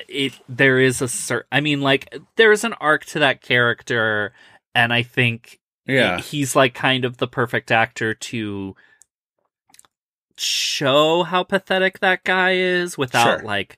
It 0.09 0.33
there 0.49 0.79
is 0.79 1.03
a 1.03 1.07
certain. 1.07 1.47
I 1.51 1.61
mean, 1.61 1.79
like 1.81 2.17
there 2.35 2.51
is 2.51 2.63
an 2.63 2.73
arc 2.81 3.05
to 3.05 3.19
that 3.19 3.43
character, 3.43 4.33
and 4.73 4.91
I 4.91 5.03
think 5.03 5.59
Yeah. 5.85 6.19
he's 6.19 6.55
like 6.55 6.73
kind 6.73 7.05
of 7.05 7.17
the 7.17 7.27
perfect 7.27 7.71
actor 7.71 8.15
to 8.15 8.75
show 10.39 11.23
how 11.23 11.43
pathetic 11.43 11.99
that 11.99 12.23
guy 12.23 12.51
is 12.53 12.97
without 12.97 13.39
Sure. 13.39 13.43
like 13.45 13.77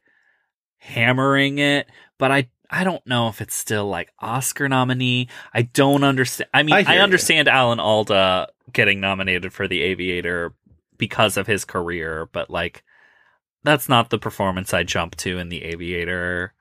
hammering 0.78 1.58
it 1.60 1.88
but 2.18 2.32
i 2.32 2.50
i 2.70 2.84
don't 2.84 3.06
know 3.06 3.28
if 3.28 3.42
it's 3.42 3.56
still 3.56 3.88
like 3.88 4.12
oscar 4.20 4.70
nominee 4.70 5.28
i 5.54 5.62
don't 5.62 6.04
understand 6.04 6.50
i 6.54 6.64
mean 6.64 6.74
I 6.74 6.80
i, 6.80 6.84
hear 6.84 6.96
you. 6.96 7.02
understand 7.02 7.48
alan 7.48 7.80
alda 7.80 8.48
getting 8.72 9.00
nominated 9.02 9.52
for 9.52 9.68
the 9.68 9.82
aviator 9.82 10.54
because 10.98 11.36
of 11.38 11.48
his 11.48 11.66
career 11.66 12.30
but 12.32 12.50
like 12.50 12.84
that's 13.64 13.90
not 13.90 14.10
the 14.10 14.18
performance 14.20 14.74
i 14.74 14.84
jump 14.84 15.16
to 15.18 15.38
in 15.38 15.50
the 15.50 15.64
aviator 15.64 16.54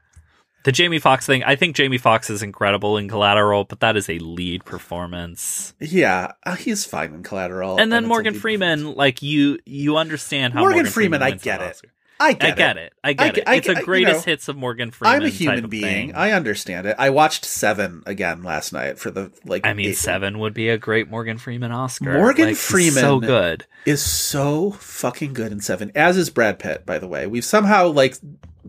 the 0.65 0.73
jamie 0.73 0.99
foxx 0.99 1.25
thing 1.27 1.43
i 1.45 1.55
think 1.57 1.75
jamie 1.77 1.99
foxx 1.99 2.29
is 2.31 2.43
incredible 2.43 2.97
in 2.97 3.09
collateral 3.09 3.65
but 3.65 3.81
that 3.81 3.97
is 3.97 4.09
a 4.11 4.19
lead 4.19 4.65
performance 4.65 5.75
Yeah, 5.81 6.33
uh, 6.45 6.57
he's 6.57 6.85
fine 6.85 7.15
in 7.15 7.23
Collateral. 7.23 7.79
and 7.79 7.93
then 7.93 8.05
it's 8.05 8.07
a 8.07 8.09
Morgan 8.09 8.35
Freeman, 8.35 8.95
like 8.95 9.23
you, 9.23 9.59
you 9.65 9.97
understand 9.97 10.53
how 10.55 10.61
Morgan 10.61 10.79
Morgan, 10.79 10.93
Freeman, 10.93 11.23
I 11.23 11.31
wins 11.31 11.43
get 11.43 11.61
it. 11.63 11.81
I 12.21 12.33
get 12.33 12.43
I 12.43 12.49
it. 12.51 12.57
get 12.57 12.77
it. 12.79 12.93
I 13.05 13.13
get 13.13 13.35
get- 13.35 13.39
it. 13.45 13.49
I 13.49 13.55
It's 13.57 13.69
a 13.69 13.75
you 13.75 13.83
greatest 13.85 14.27
know, 14.27 14.33
hits 14.33 14.49
of 14.49 14.57
Morgan 14.57 14.91
Freeman. 14.91 15.23
I'm 15.23 15.27
a 15.27 15.29
human 15.29 15.69
being. 15.69 15.83
thing. 16.09 16.15
I 16.17 16.33
understand 16.33 16.87
it. 16.89 16.97
I 16.99 17.11
watched 17.11 17.45
Seven 17.45 18.03
again 18.07 18.43
last 18.43 18.73
night 18.73 18.99
for 18.99 19.13
the 19.13 19.31
like. 19.45 19.65
I 19.65 19.73
mean, 19.73 19.91
eight- 19.91 19.97
Seven 19.99 20.41
would 20.41 20.53
be 20.53 20.69
a 20.69 20.77
great 20.79 21.09
Morgan 21.09 21.39
Freeman 21.39 21.71
Oscar. 21.71 22.15
Morgan 22.15 22.49
Like, 22.49 22.57
Freeman 22.57 22.93
so 23.03 23.21
good. 23.21 23.67
is 23.87 24.03
so 24.03 24.73
fucking 24.73 25.33
good 25.33 25.53
in 25.53 25.61
Seven, 25.61 25.93
as 25.95 26.17
is 26.17 26.29
Brad 26.29 26.59
Pitt. 26.59 26.85
By 26.85 26.99
the 26.99 27.07
way, 27.07 27.29
we've 27.29 27.45
somehow 27.45 27.87
like 27.87 28.17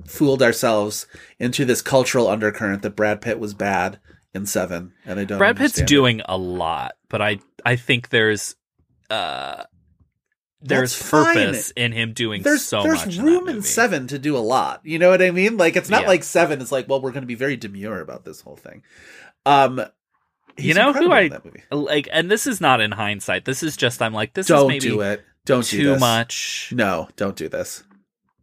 fooled 0.05 0.41
ourselves 0.41 1.07
into 1.39 1.65
this 1.65 1.81
cultural 1.81 2.27
undercurrent 2.27 2.81
that 2.83 2.95
Brad 2.95 3.21
Pitt 3.21 3.39
was 3.39 3.53
bad 3.53 3.99
in 4.33 4.45
Seven, 4.45 4.93
and 5.05 5.19
I 5.19 5.23
don't. 5.25 5.37
Brad 5.37 5.55
Pitt's 5.57 5.73
understand 5.79 5.85
it. 5.85 5.93
doing 5.93 6.21
a 6.25 6.37
lot, 6.37 6.93
but 7.09 7.21
I, 7.21 7.39
I 7.65 7.75
think 7.75 8.09
there's, 8.09 8.55
uh, 9.09 9.63
there's 10.61 10.97
That's 10.97 11.09
fine. 11.09 11.35
purpose 11.35 11.71
in 11.71 11.91
him 11.93 12.13
doing 12.13 12.41
There's 12.43 12.61
so 12.63 12.83
there's 12.83 13.05
much. 13.05 13.17
in 13.17 13.23
room 13.23 13.45
that 13.45 13.55
in. 13.57 13.61
Seven 13.63 14.07
to 14.07 14.19
do 14.19 14.35
a 14.35 14.39
lot. 14.39 14.81
You 14.83 14.99
know 14.99 15.09
what 15.09 15.21
I 15.21 15.31
mean? 15.31 15.55
Like 15.57 15.75
it's 15.77 15.89
not 15.89 16.01
Yeah. 16.01 16.07
like 16.09 16.23
Seven 16.23 16.59
is 16.61 16.71
like, 16.71 16.87
well, 16.89 17.01
we're 17.01 17.11
going 17.11 17.23
to 17.23 17.27
be 17.27 17.35
very 17.35 17.55
demure 17.55 18.01
about 18.01 18.25
this 18.25 18.41
whole 18.41 18.57
thing. 18.57 18.83
Um, 19.45 19.81
You 20.57 20.73
know 20.73 20.91
who 20.91 21.11
I 21.13 21.21
in 21.21 21.39
like, 21.71 22.09
and 22.11 22.29
this 22.29 22.45
is 22.45 22.59
not 22.59 22.81
in 22.81 22.91
hindsight. 22.91 23.45
This 23.45 23.63
is 23.63 23.77
just 23.77 24.01
I'm 24.01 24.13
like, 24.13 24.33
this 24.33 24.47
Don't 24.47 24.67
maybe 24.67 24.79
do 24.81 24.99
it. 25.01 25.23
Don't 25.45 25.65
do 25.67 25.77
too 25.77 25.89
this. 25.91 25.99
much. 26.01 26.73
No, 26.75 27.07
don't 27.15 27.37
do 27.37 27.47
this. 27.47 27.83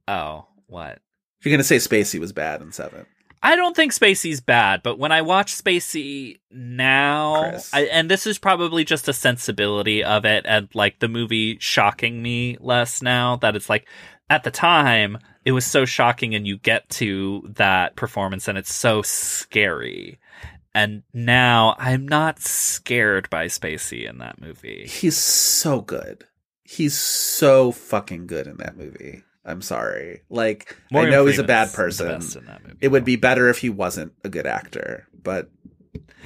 Oh, 0.09 0.47
what? 0.67 0.99
You're 1.47 1.53
going 1.53 1.59
to 1.59 1.65
say 1.65 1.77
Spacey 1.77 2.19
was 2.19 2.33
bad 2.33 2.61
in 2.61 2.73
Seven. 2.73 3.07
I 3.41 3.55
don't 3.55 3.77
think 3.77 3.93
Spacey's 3.93 4.41
bad, 4.41 4.83
but 4.83 4.99
when 4.99 5.13
I 5.13 5.23
watch 5.23 5.55
Spacey 5.55 6.39
now, 6.51 7.61
I, 7.73 7.83
and 7.93 8.11
this 8.11 8.27
is 8.27 8.39
probably 8.39 8.83
just 8.83 9.07
a 9.07 9.13
sensibility 9.13 10.03
of 10.03 10.25
it, 10.25 10.45
and 10.49 10.69
like 10.75 10.99
the 10.99 11.07
movie 11.07 11.57
shocking 11.61 12.21
me 12.21 12.57
less 12.59 13.01
now 13.01 13.37
that 13.37 13.55
it's 13.55 13.71
like 13.71 13.87
at 14.29 14.43
the 14.43 14.51
time 14.51 15.19
it 15.45 15.53
was 15.53 15.65
so 15.65 15.85
shocking, 15.85 16.35
and 16.35 16.49
you 16.49 16.59
get 16.59 16.89
to 16.89 17.49
that 17.55 17.95
performance 17.95 18.49
and 18.49 18.59
it's 18.59 18.75
so 18.75 19.03
scary. 19.03 20.19
And 20.75 21.05
now 21.15 21.77
I'm 21.79 22.09
not 22.09 22.41
scared 22.41 23.31
by 23.31 23.47
Spacey 23.47 24.11
in 24.11 24.19
that 24.19 24.41
movie. 24.41 24.87
He's 24.89 25.17
so 25.17 25.81
good. 25.81 26.25
He's 26.65 26.99
so 26.99 27.71
fucking 27.71 28.27
good 28.27 28.49
in 28.49 28.57
that 28.57 28.77
movie. 28.77 29.23
I'm 29.47 29.63
sorry. 29.63 30.23
Like 30.29 30.77
Morgan 30.91 31.13
I 31.13 31.17
know 31.17 31.27
he's 31.27 31.39
a 31.39 31.45
bad 31.45 31.73
person. 31.73 32.09
best 32.09 32.35
in 32.37 32.45
that 32.47 32.63
movie. 32.65 32.77
It 32.81 32.89
would 32.89 33.05
be 33.05 33.17
better 33.17 33.49
if 33.49 33.59
he 33.59 33.71
wasn't 33.71 34.13
a 34.25 34.29
good 34.29 34.47
actor, 34.47 35.07
but 35.23 35.49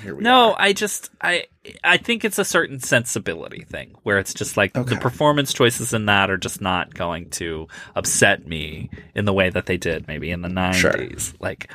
here 0.03 0.15
we 0.15 0.23
go. 0.25 0.31
No, 0.31 0.53
are. 0.55 0.57
I 0.63 0.73
just 0.73 1.11
I 1.21 1.45
I 1.85 1.99
think 1.99 2.25
it's 2.25 2.39
a 2.39 2.45
certain 2.45 2.81
sensibility 2.81 3.65
thing 3.65 3.93
where 4.05 4.19
it's 4.19 4.33
just 4.33 4.57
like 4.57 4.75
Okay. 4.75 4.95
the 4.95 5.01
performance 5.01 5.53
choices 5.53 5.93
in 5.93 6.07
that 6.07 6.31
are 6.31 6.39
just 6.39 6.63
not 6.63 6.95
going 6.95 7.29
to 7.31 7.69
upset 7.95 8.47
me 8.47 8.89
in 9.15 9.27
the 9.27 9.35
way 9.35 9.51
that 9.51 9.67
they 9.67 9.77
did 9.77 10.09
maybe 10.09 10.31
in 10.31 10.41
the 10.41 10.49
90s. 10.49 11.35
Like 11.41 11.71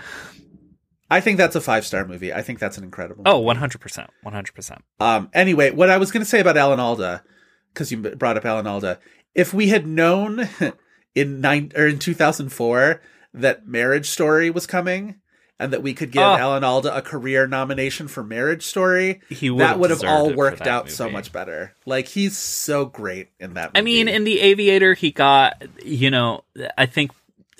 I 1.11 1.22
think 1.22 1.38
that's 1.38 1.55
a 1.55 1.61
five 1.61 1.85
star 1.85 2.07
movie. 2.07 2.34
I 2.34 2.41
think 2.41 2.57
that's 2.57 2.80
an 2.80 2.84
incredible. 2.84 3.22
oh, 3.27 3.39
100%. 3.43 4.07
100%. 4.26 4.77
Um. 4.99 5.30
Anyway, 5.34 5.69
what 5.69 5.91
I 5.91 5.97
was 5.97 6.11
going 6.11 6.23
to 6.23 6.30
say 6.30 6.39
about 6.39 6.57
Alan 6.57 6.80
Alda, 6.80 7.23
because 7.72 7.91
you 7.91 7.97
brought 7.99 8.38
up 8.38 8.45
Alan 8.45 8.65
Alda, 8.65 8.99
if 9.35 9.53
we 9.53 9.67
had 9.67 9.85
known 9.85 10.49
in 11.16 11.42
nine 11.42 11.72
or 11.76 11.88
in 11.88 11.98
2004 12.00 13.02
that 13.34 13.66
Marriage 13.68 14.10
Story 14.10 14.50
was 14.50 14.68
coming, 14.68 15.16
and 15.60 15.72
that 15.74 15.82
we 15.82 15.94
could 15.94 16.12
give 16.12 16.22
Oh. 16.22 16.36
Alan 16.38 16.64
Alda 16.64 16.96
a 16.96 17.02
career 17.02 17.48
nomination 17.48 18.08
for 18.08 18.24
Marriage 18.24 18.64
Story, 18.64 19.22
He 19.30 19.50
would 19.50 19.62
that 19.62 19.80
would 19.80 19.90
have 19.90 20.04
all 20.04 20.26
deserved 20.28 20.32
it 20.32 20.34
for 20.34 20.38
worked 20.38 20.68
out 20.68 20.90
so 20.92 21.10
much 21.10 21.32
better. 21.32 21.74
Like 21.86 22.08
he's 22.10 22.38
so 22.38 22.86
great 22.86 23.30
in 23.40 23.54
that. 23.56 23.70
Movie. 23.74 23.80
I 23.80 23.82
mean, 23.82 24.08
in 24.08 24.24
The 24.26 24.40
Aviator 24.42 24.94
he 24.94 25.12
got, 25.12 25.64
you 25.84 26.12
know, 26.12 26.44
I 26.78 26.86
think 26.86 27.12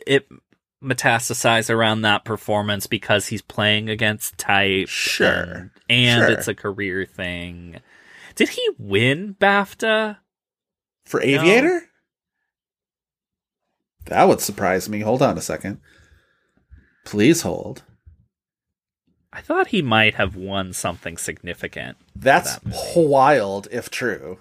it 0.06 0.27
metastasized 0.84 1.69
around 1.73 2.02
that 2.02 2.26
performance 2.26 2.86
because 2.86 3.27
he's 3.27 3.41
playing 3.41 3.90
against 3.90 4.38
type 4.38 4.88
Sure. 4.88 5.27
and, 5.27 5.72
and 5.90 6.22
Sure. 6.26 6.32
it's 6.32 6.48
a 6.48 6.53
career 6.53 7.06
thing. 7.06 7.80
Did 8.36 8.49
he 8.49 8.69
win 8.77 9.36
BAFTA? 9.40 10.18
For 11.06 11.22
Aviator? 11.22 11.82
That 14.06 14.27
would 14.27 14.41
surprise 14.41 14.88
me. 14.88 15.02
Hold 15.02 15.22
on 15.22 15.38
a 15.38 15.41
second. 15.41 15.80
Please 17.06 17.41
hold. 17.41 17.84
I 19.32 19.41
thought 19.41 19.68
he 19.68 19.82
might 19.82 20.15
have 20.15 20.36
won 20.36 20.72
something 20.72 21.18
significant. 21.18 21.98
That's 22.15 22.57
that 22.57 22.95
wild 22.95 23.68
if 23.72 23.90
true. 23.90 24.40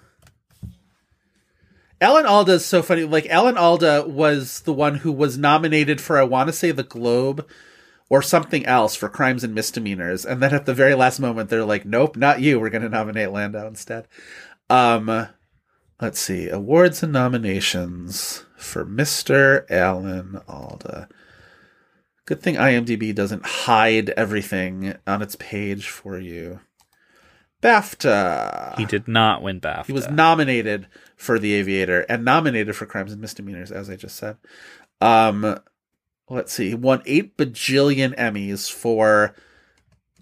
Alan 2.00 2.26
Alda 2.26 2.52
is 2.52 2.66
so 2.66 2.82
funny. 2.82 3.04
Like 3.04 3.26
Alan 3.26 3.56
Alda 3.56 4.04
was 4.06 4.60
the 4.60 4.72
one 4.72 4.96
who 4.96 5.10
was 5.10 5.38
nominated 5.38 6.00
for 6.00 6.18
I 6.18 6.22
want 6.22 6.48
to 6.48 6.52
say 6.52 6.70
the 6.70 6.82
Globe 6.82 7.48
or 8.08 8.22
something 8.22 8.64
else 8.66 8.94
for 8.94 9.08
crimes 9.08 9.42
and 9.42 9.54
misdemeanors, 9.54 10.24
and 10.24 10.42
then 10.42 10.54
at 10.54 10.66
the 10.66 10.74
very 10.74 10.94
last 10.94 11.18
moment 11.18 11.50
they're 11.50 11.64
like, 11.64 11.84
"Nope, 11.84 12.16
not 12.16 12.40
you. 12.40 12.60
We're 12.60 12.70
going 12.70 12.82
to 12.82 12.88
nominate 12.88 13.30
Landau 13.30 13.66
instead." 13.66 14.06
Um, 14.70 15.28
let's 16.00 16.20
see 16.20 16.48
awards 16.48 17.02
and 17.02 17.12
nominations 17.12 18.43
for 18.64 18.84
Mr. 18.84 19.70
Alan 19.70 20.40
Alda. 20.48 21.08
Good 22.26 22.40
thing 22.40 22.54
IMDb 22.54 23.14
doesn't 23.14 23.44
hide 23.44 24.10
everything 24.10 24.94
on 25.06 25.20
its 25.20 25.36
page 25.36 25.88
for 25.88 26.18
you. 26.18 26.60
BAFTA. 27.62 28.76
He 28.78 28.84
did 28.84 29.08
not 29.08 29.42
win 29.42 29.60
BAFTA. 29.60 29.86
He 29.86 29.92
was 29.92 30.08
nominated 30.08 30.86
for 31.16 31.38
The 31.38 31.54
Aviator 31.54 32.02
and 32.08 32.24
nominated 32.24 32.76
for 32.76 32.86
Crimes 32.86 33.12
and 33.12 33.20
Misdemeanors, 33.20 33.72
as 33.72 33.88
I 33.88 33.96
just 33.96 34.16
said. 34.16 34.36
Um, 35.00 35.58
let's 36.28 36.52
see, 36.52 36.70
he 36.70 36.74
won 36.74 37.02
eight 37.06 37.36
bajillion 37.36 38.16
Emmys 38.16 38.70
for 38.70 39.34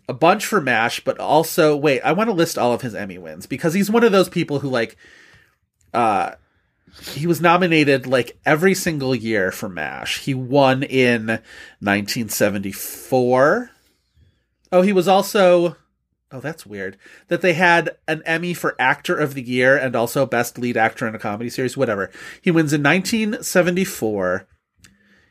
a 0.08 0.14
bunch 0.14 0.46
for 0.46 0.60
MASH, 0.60 1.00
but 1.04 1.18
also 1.18 1.76
wait, 1.76 2.00
I 2.00 2.12
want 2.12 2.28
to 2.28 2.34
list 2.34 2.58
all 2.58 2.72
of 2.72 2.82
his 2.82 2.94
Emmy 2.94 3.18
wins 3.18 3.46
because 3.46 3.74
he's 3.74 3.90
one 3.90 4.04
of 4.04 4.12
those 4.12 4.28
people 4.28 4.60
who 4.60 4.68
like, 4.68 4.96
uh, 5.94 6.32
he 7.00 7.26
was 7.26 7.40
nominated 7.40 8.06
like 8.06 8.38
every 8.44 8.74
single 8.74 9.14
year 9.14 9.50
for 9.50 9.68
MASH. 9.68 10.18
He 10.20 10.34
won 10.34 10.82
in 10.82 11.26
1974. 11.80 13.70
Oh, 14.70 14.82
he 14.82 14.92
was 14.92 15.08
also 15.08 15.76
Oh, 16.34 16.40
that's 16.40 16.64
weird. 16.64 16.96
That 17.28 17.42
they 17.42 17.52
had 17.52 17.90
an 18.08 18.22
Emmy 18.24 18.54
for 18.54 18.74
Actor 18.78 19.18
of 19.18 19.34
the 19.34 19.42
Year 19.42 19.76
and 19.76 19.94
also 19.94 20.24
Best 20.24 20.56
Lead 20.56 20.78
Actor 20.78 21.06
in 21.06 21.14
a 21.14 21.18
Comedy 21.18 21.50
Series, 21.50 21.76
whatever. 21.76 22.10
He 22.40 22.50
wins 22.50 22.72
in 22.72 22.82
1974. 22.82 24.48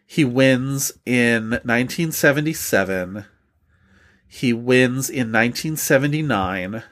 He 0.06 0.24
wins 0.24 0.92
in 1.04 1.50
1977. 1.50 3.26
He 4.28 4.54
wins 4.54 5.10
in 5.10 5.32
1979. 5.32 6.84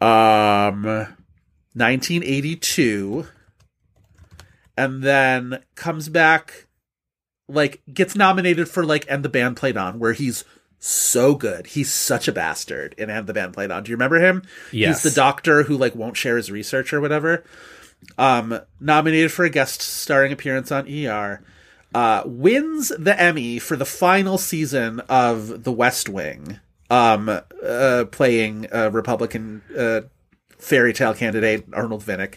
Um 0.00 0.84
1982 1.76 3.26
and 4.76 5.02
then 5.02 5.62
comes 5.74 6.08
back 6.08 6.66
like 7.48 7.82
gets 7.92 8.16
nominated 8.16 8.68
for 8.68 8.84
like 8.84 9.04
and 9.08 9.24
the 9.24 9.28
band 9.28 9.56
played 9.56 9.76
on 9.76 9.98
where 9.98 10.12
he's 10.12 10.44
so 10.84 11.34
good. 11.34 11.68
He's 11.68 11.90
such 11.90 12.28
a 12.28 12.32
bastard 12.32 12.94
in 12.98 13.08
And 13.08 13.26
the 13.26 13.32
Band 13.32 13.54
Played 13.54 13.70
On. 13.70 13.82
Do 13.82 13.90
you 13.90 13.96
remember 13.96 14.20
him? 14.20 14.42
Yes. 14.70 15.02
He's 15.02 15.12
the 15.12 15.18
doctor 15.18 15.62
who 15.62 15.76
like 15.78 15.94
won't 15.94 16.16
share 16.16 16.36
his 16.36 16.50
research 16.50 16.92
or 16.92 17.00
whatever. 17.00 17.42
Um, 18.18 18.60
nominated 18.80 19.32
for 19.32 19.46
a 19.46 19.50
guest 19.50 19.80
starring 19.80 20.30
appearance 20.32 20.70
on 20.70 20.86
ER. 20.86 21.42
Uh, 21.94 22.22
wins 22.26 22.88
the 22.98 23.18
Emmy 23.18 23.58
for 23.58 23.76
the 23.76 23.86
final 23.86 24.36
season 24.36 25.00
of 25.08 25.64
The 25.64 25.72
West 25.72 26.08
Wing. 26.08 26.60
Um, 26.90 27.28
uh, 27.30 28.04
playing 28.10 28.66
a 28.70 28.90
Republican 28.90 29.62
uh, 29.76 30.02
fairy 30.58 30.92
tale 30.92 31.14
candidate 31.14 31.64
Arnold 31.72 32.02
Vinick. 32.04 32.34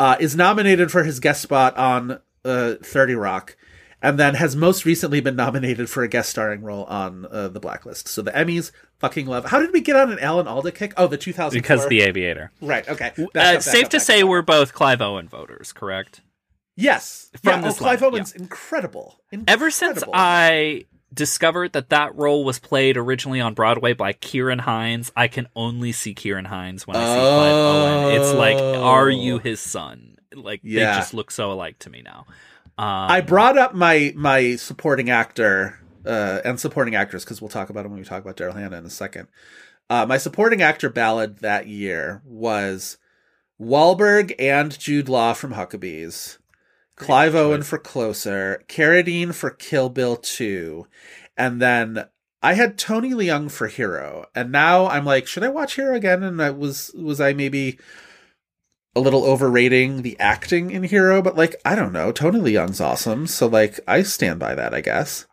Uh, 0.00 0.16
is 0.18 0.34
nominated 0.34 0.90
for 0.90 1.04
his 1.04 1.20
guest 1.20 1.42
spot 1.42 1.76
on 1.76 2.18
uh, 2.44 2.74
30 2.82 3.14
Rock 3.14 3.56
and 4.02 4.18
then 4.18 4.34
has 4.34 4.56
most 4.56 4.86
recently 4.86 5.20
been 5.20 5.36
nominated 5.36 5.90
for 5.90 6.02
a 6.02 6.08
guest 6.08 6.30
starring 6.30 6.62
role 6.62 6.84
on 6.84 7.26
uh, 7.30 7.48
the 7.48 7.60
Blacklist. 7.60 8.08
So 8.08 8.22
the 8.22 8.30
Emmys 8.30 8.72
fucking 8.98 9.26
love. 9.26 9.44
How 9.44 9.60
did 9.60 9.72
we 9.74 9.82
get 9.82 9.96
on 9.96 10.10
an 10.10 10.18
Alan 10.18 10.48
Alda 10.48 10.72
kick? 10.72 10.94
Oh, 10.96 11.06
the 11.06 11.18
2000 11.18 11.58
because 11.58 11.86
the 11.88 12.00
Aviator. 12.00 12.50
right. 12.62 12.88
Okay, 12.88 13.10
Back 13.10 13.18
Uh, 13.18 13.22
up, 13.22 13.34
back 13.34 13.60
safe 13.62 13.84
up, 13.84 13.90
to 13.90 13.96
back 13.98 14.06
say 14.06 14.22
up. 14.22 14.28
we're 14.28 14.40
both 14.42 14.72
Clive 14.72 15.02
Owen 15.02 15.28
voters, 15.28 15.72
correct? 15.74 16.22
yes. 16.76 17.30
from 17.42 17.60
yeah, 17.60 17.68
this 17.68 17.74
oh, 17.76 17.78
Clive 17.84 18.00
line, 18.00 18.14
Owen's 18.14 18.32
incredible. 18.32 19.20
Ever 19.46 19.70
since 19.70 20.02
I 20.14 20.86
discovered 21.12 21.72
that 21.72 21.90
that 21.90 22.14
role 22.16 22.44
was 22.44 22.58
played 22.58 22.96
originally 22.96 23.40
on 23.40 23.54
Broadway 23.54 23.92
by 23.92 24.12
Ciarán 24.12 24.60
Hinds, 24.60 25.10
I 25.16 25.28
can 25.28 25.48
only 25.56 25.92
see 25.92 26.14
Ciarán 26.14 26.46
Hinds 26.46 26.86
when 26.86 26.96
I 26.96 27.00
see 27.04 27.20
Clive 27.20 27.52
Owen. 27.54 28.20
It's 28.20 28.32
like, 28.32 28.58
are 28.58 29.10
you 29.10 29.38
his 29.38 29.60
son? 29.60 30.16
Like 30.34 30.60
Yeah. 30.62 30.92
they 30.92 30.98
just 31.00 31.14
look 31.14 31.30
so 31.30 31.50
alike 31.52 31.78
to 31.80 31.90
me 31.90 32.02
now. 32.02 32.26
Um, 32.78 32.86
I 33.10 33.20
brought 33.20 33.58
up 33.58 33.74
my 33.74 34.12
my 34.16 34.56
supporting 34.56 35.10
actor 35.10 35.78
uh, 36.06 36.40
and 36.44 36.58
supporting 36.58 36.94
actress 36.94 37.24
because 37.24 37.42
we'll 37.42 37.50
talk 37.50 37.68
about 37.68 37.84
him 37.84 37.90
when 37.92 38.00
we 38.00 38.06
talk 38.06 38.22
about 38.22 38.36
Daryl 38.36 38.54
Hannah 38.54 38.78
in 38.78 38.86
a 38.86 38.90
second. 38.90 39.28
Uh, 39.90 40.06
my 40.06 40.16
supporting 40.16 40.62
actor 40.62 40.88
ballad 40.88 41.40
that 41.40 41.66
year 41.66 42.22
was 42.24 42.96
Wahlberg 43.60 44.32
and 44.38 44.78
Jude 44.78 45.08
Law 45.08 45.32
from 45.34 45.52
Huckabees, 45.54 46.38
Clive 47.00 47.34
Owen 47.34 47.62
for 47.62 47.78
Closer, 47.78 48.62
Carradine 48.68 49.34
for 49.34 49.50
Kill 49.50 49.88
Bill 49.88 50.16
2, 50.16 50.86
and 51.36 51.60
then 51.60 52.04
I 52.42 52.54
had 52.54 52.78
Tony 52.78 53.10
Leung 53.10 53.50
for 53.50 53.68
Hero. 53.68 54.26
And 54.34 54.52
now 54.52 54.86
I'm 54.86 55.04
like, 55.04 55.26
should 55.26 55.42
I 55.42 55.48
watch 55.48 55.76
Hero 55.76 55.94
again? 55.94 56.22
And 56.22 56.42
I 56.42 56.50
was 56.50 56.90
was 56.94 57.20
I 57.20 57.32
maybe 57.32 57.78
a 58.94 59.00
little 59.00 59.24
overrating 59.24 60.02
the 60.02 60.18
acting 60.20 60.70
in 60.70 60.82
Hero, 60.82 61.22
but 61.22 61.36
like 61.36 61.56
I 61.64 61.74
don't 61.74 61.92
know, 61.92 62.12
Tony 62.12 62.40
Leung's 62.40 62.80
awesome, 62.80 63.26
so 63.26 63.46
like 63.46 63.80
I 63.88 64.02
stand 64.02 64.38
by 64.38 64.54
that, 64.54 64.74
I 64.74 64.80
guess. 64.82 65.26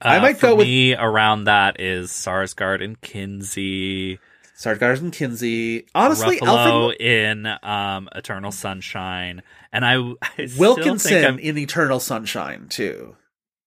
I 0.00 0.18
uh, 0.18 0.22
might 0.22 0.36
for 0.36 0.48
go 0.48 0.56
with- 0.56 0.66
me 0.66 0.94
around 0.94 1.44
that 1.44 1.80
is 1.80 2.10
Sarsgaard 2.10 2.82
and 2.82 3.00
Kinsey, 3.00 4.18
Sargars 4.62 5.00
and 5.00 5.12
Kinsey, 5.12 5.86
honestly, 5.94 6.38
Ruffalo 6.38 6.92
Alfred 6.92 7.00
in 7.00 7.46
um, 7.62 8.08
Eternal 8.14 8.52
Sunshine, 8.52 9.42
and 9.72 9.84
I, 9.84 9.96
I 10.22 10.46
still 10.46 10.46
think 10.46 10.58
Wilkinson 10.58 11.38
in 11.40 11.58
Eternal 11.58 11.98
Sunshine 12.00 12.68
too. 12.68 13.16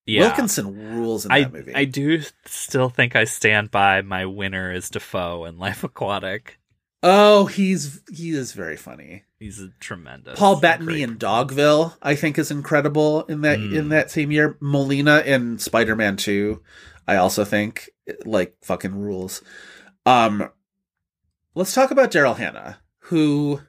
yeah. 0.06 0.22
Wilkinson 0.22 0.96
rules 0.96 1.26
in 1.26 1.32
I 1.32 1.42
that 1.44 1.54
movie. 1.54 1.76
I 1.76 1.84
do 1.86 2.22
still 2.46 2.90
think 2.90 3.16
I 3.16 3.26
stand 3.26 3.72
by 3.72 4.02
my 4.04 4.26
winner 4.26 4.72
is 4.72 4.90
Dafoe 4.90 5.46
in 5.46 5.58
Life 5.58 5.84
Aquatic. 5.84 6.60
oh, 7.04 7.46
he's 7.48 8.02
he 8.12 8.30
is 8.32 8.54
very 8.54 8.78
funny. 8.78 9.24
He's 9.38 9.60
a 9.60 9.70
tremendous. 9.82 10.40
Paul 10.40 10.60
Bettany 10.62 11.04
in 11.04 11.18
Dogville, 11.18 11.94
I 12.02 12.16
think, 12.16 12.40
is 12.40 12.52
incredible 12.52 13.24
in 13.26 13.42
that 13.42 13.60
Mm. 13.60 13.76
in 13.76 13.90
that 13.90 14.10
same 14.12 14.32
year. 14.32 14.58
Molina 14.62 15.20
in 15.26 15.60
Spider 15.60 15.96
Man 15.98 16.16
Two, 16.16 16.64
I 17.06 17.18
also 17.18 17.44
think 17.44 17.90
like 18.24 18.56
fucking 18.64 18.96
rules. 18.96 19.42
Um, 20.06 20.50
let's 21.56 21.74
talk 21.74 21.92
about 21.92 22.12
Daryl 22.12 22.38
Hannah, 22.38 22.80
who 23.06 23.62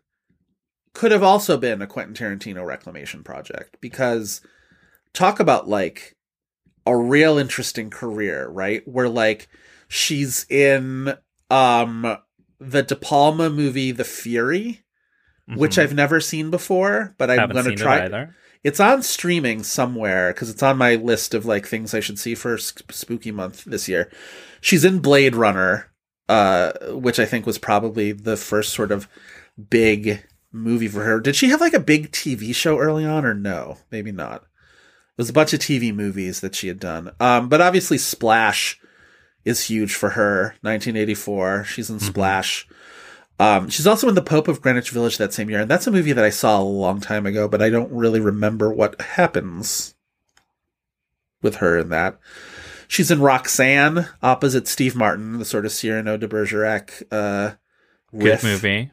could 0.95 1.13
have 1.13 1.23
also 1.23 1.57
been 1.57 1.83
a 1.83 1.87
Quentin 1.87 2.15
Tarantino 2.15 2.65
reclamation 2.65 3.23
project 3.23 3.77
because 3.81 4.41
talk 5.13 5.41
about 5.41 5.69
like 5.69 6.17
a 6.87 6.97
real 6.97 7.39
interesting 7.39 7.91
career, 7.91 8.49
right? 8.49 8.87
Where 8.87 9.09
like 9.09 9.49
she's 9.89 10.47
in 10.51 11.15
um 11.51 12.17
the 12.59 12.83
De 12.83 12.97
Palma 12.97 13.51
movie 13.51 13.93
The 13.93 14.05
Fury, 14.05 14.83
which 15.55 15.77
Mhm. 15.77 15.83
I've 15.83 15.95
never 15.95 16.21
seen 16.21 16.51
before, 16.51 17.15
but 17.19 17.31
I'm 17.31 17.51
going 17.51 17.65
to 17.67 17.75
try. 17.75 17.99
it. 17.99 18.29
It's 18.65 18.81
on 18.81 19.03
streaming 19.03 19.63
somewhere 19.63 20.33
because 20.33 20.51
it's 20.51 20.63
on 20.63 20.77
my 20.79 20.95
list 20.97 21.35
of 21.35 21.45
like 21.47 21.67
things 21.67 21.95
I 21.95 22.01
should 22.01 22.19
see 22.19 22.35
for 22.35 22.57
spooky 22.59 23.31
month 23.31 23.65
this 23.65 23.89
year. 23.89 24.11
She's 24.61 24.85
in 24.85 24.99
Blade 25.01 25.37
Runner, 25.37 25.93
uh, 26.29 26.73
which 26.91 27.19
I 27.19 27.27
think 27.27 27.47
was 27.47 27.59
probably 27.59 28.13
the 28.13 28.37
first 28.37 28.73
sort 28.73 28.93
of 28.93 29.09
big 29.71 30.25
movie 30.53 30.89
for 30.89 31.05
her. 31.05 31.21
Did 31.21 31.37
she 31.37 31.49
have 31.49 31.61
like 31.61 31.75
a 31.75 31.81
big 31.81 32.11
TV 32.13 32.55
show 32.55 32.79
early 32.79 33.05
on, 33.05 33.25
or 33.25 33.35
no? 33.35 33.79
Maybe 33.91 34.13
not. 34.13 34.43
It 34.43 35.23
was 35.23 35.31
a 35.31 35.35
bunch 35.35 35.53
of 35.53 35.61
TV 35.61 35.95
movies 35.95 36.41
that 36.41 36.55
she 36.55 36.69
had 36.69 36.79
done. 36.79 37.13
Um, 37.21 37.49
but 37.49 37.61
obviously 37.61 37.99
Splash 37.99 38.79
is 39.45 39.67
huge 39.67 39.95
for 39.95 40.11
her. 40.11 40.57
1984, 40.61 41.65
she's 41.65 41.89
in 41.89 42.01
Splash. 42.01 42.69
Um, 43.39 43.69
she's 43.69 43.87
also 43.87 44.09
in 44.09 44.15
The 44.15 44.23
Pope 44.23 44.49
of 44.49 44.61
Greenwich 44.63 44.91
Village 44.91 45.19
that 45.19 45.33
same 45.33 45.51
year, 45.51 45.61
and 45.61 45.71
that's 45.71 45.87
a 45.87 45.91
movie 45.91 46.13
that 46.13 46.25
I 46.25 46.31
saw 46.31 46.61
a 46.61 46.65
long 46.65 47.01
time 47.01 47.27
ago, 47.27 47.49
but 47.49 47.61
I 47.61 47.69
don't 47.69 47.93
really 47.93 48.21
remember 48.21 48.73
what 48.73 49.01
happens 49.01 49.95
with 51.43 51.57
her 51.57 51.79
in 51.79 51.91
that. 51.91 52.19
She's 52.89 53.11
in 53.11 53.21
Roxanne, 53.21 54.09
opposite 54.23 54.69
Steve 54.69 54.95
Martin, 54.95 55.39
the 55.39 55.45
sort 55.45 55.67
of 55.67 55.73
Cyrano 55.73 56.17
de 56.17 56.29
Bergerac 56.29 57.03
uh, 57.11 57.53
Good 58.17 58.43
movie. 58.43 58.91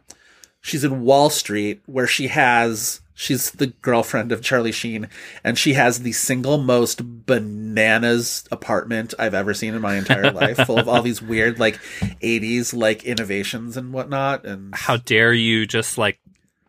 She's 0.62 0.84
in 0.84 1.02
Wall 1.02 1.30
Street, 1.30 1.82
where 1.86 2.08
she 2.08 2.28
has 2.28 3.02
she's 3.14 3.52
the 3.52 3.68
girlfriend 3.68 4.32
of 4.32 4.42
Charlie 4.42 4.72
Sheen, 4.72 5.10
and 5.44 5.58
she 5.58 5.74
has 5.74 6.00
the 6.00 6.14
single 6.14 6.58
most 6.58 7.02
bananas 7.26 8.46
apartment 8.52 9.14
I've 9.20 9.34
ever 9.34 9.54
seen 9.54 9.74
in 9.74 9.82
my 9.82 9.96
entire 9.96 10.32
life, 10.34 10.58
full 10.66 10.80
of 10.80 10.88
all 10.88 11.02
these 11.02 11.22
weird 11.22 11.60
like 11.60 11.76
'80s 12.22 12.74
like 12.74 13.04
innovations 13.04 13.78
and 13.78 13.94
whatnot. 13.94 14.46
And 14.46 14.74
How 14.74 14.98
dare 14.98 15.34
you 15.34 15.66
just 15.66 15.98
like 15.98 16.20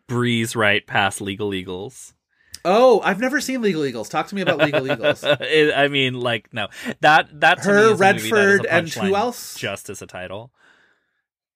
breeze 0.07 0.55
right 0.57 0.87
past 0.87 1.21
Legal 1.21 1.55
Eagles. 1.55 2.14
Oh, 2.65 3.01
I've 3.05 3.21
never 3.21 3.41
seen 3.41 3.61
Legal 3.61 3.85
Eagles. 3.85 4.09
Talk 4.09 4.29
to 4.29 4.35
me 4.35 4.41
about 4.41 4.59
Legal 4.59 4.91
Eagles. 4.91 5.23
It- 5.41 5.75
I 5.75 5.89
mean, 5.89 6.15
like, 6.15 6.53
no, 6.53 6.69
that 7.01 7.41
that 7.41 7.63
to 7.63 7.69
Her, 7.69 7.75
me 7.75 7.81
is 7.81 7.85
a 7.87 7.91
movie 7.91 7.97
that 8.01 8.17
is 8.17 8.31
a 8.31 8.35
Redford, 8.35 8.67
and 8.67 8.89
who 8.89 9.15
else? 9.15 9.55
Just 9.57 9.91
as 9.91 10.01
a 10.03 10.07
title, 10.07 10.51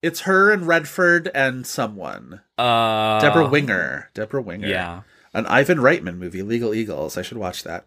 It's 0.03 0.21
her 0.21 0.53
and 0.53 0.67
Redford 0.67 1.31
and 1.35 1.67
someone. 1.67 2.41
uh, 2.59 3.21
Debra 3.21 3.49
Winger. 3.49 4.11
Debra 4.15 4.43
Winger. 4.43 4.69
Yeah, 4.69 5.03
An 5.35 5.47
Ivan 5.47 5.79
Reitman 5.79 6.19
movie, 6.19 6.43
Legal 6.43 6.75
Eagles. 6.75 7.17
I 7.17 7.23
should 7.23 7.39
watch 7.39 7.63
that. 7.65 7.87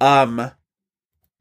Um 0.00 0.50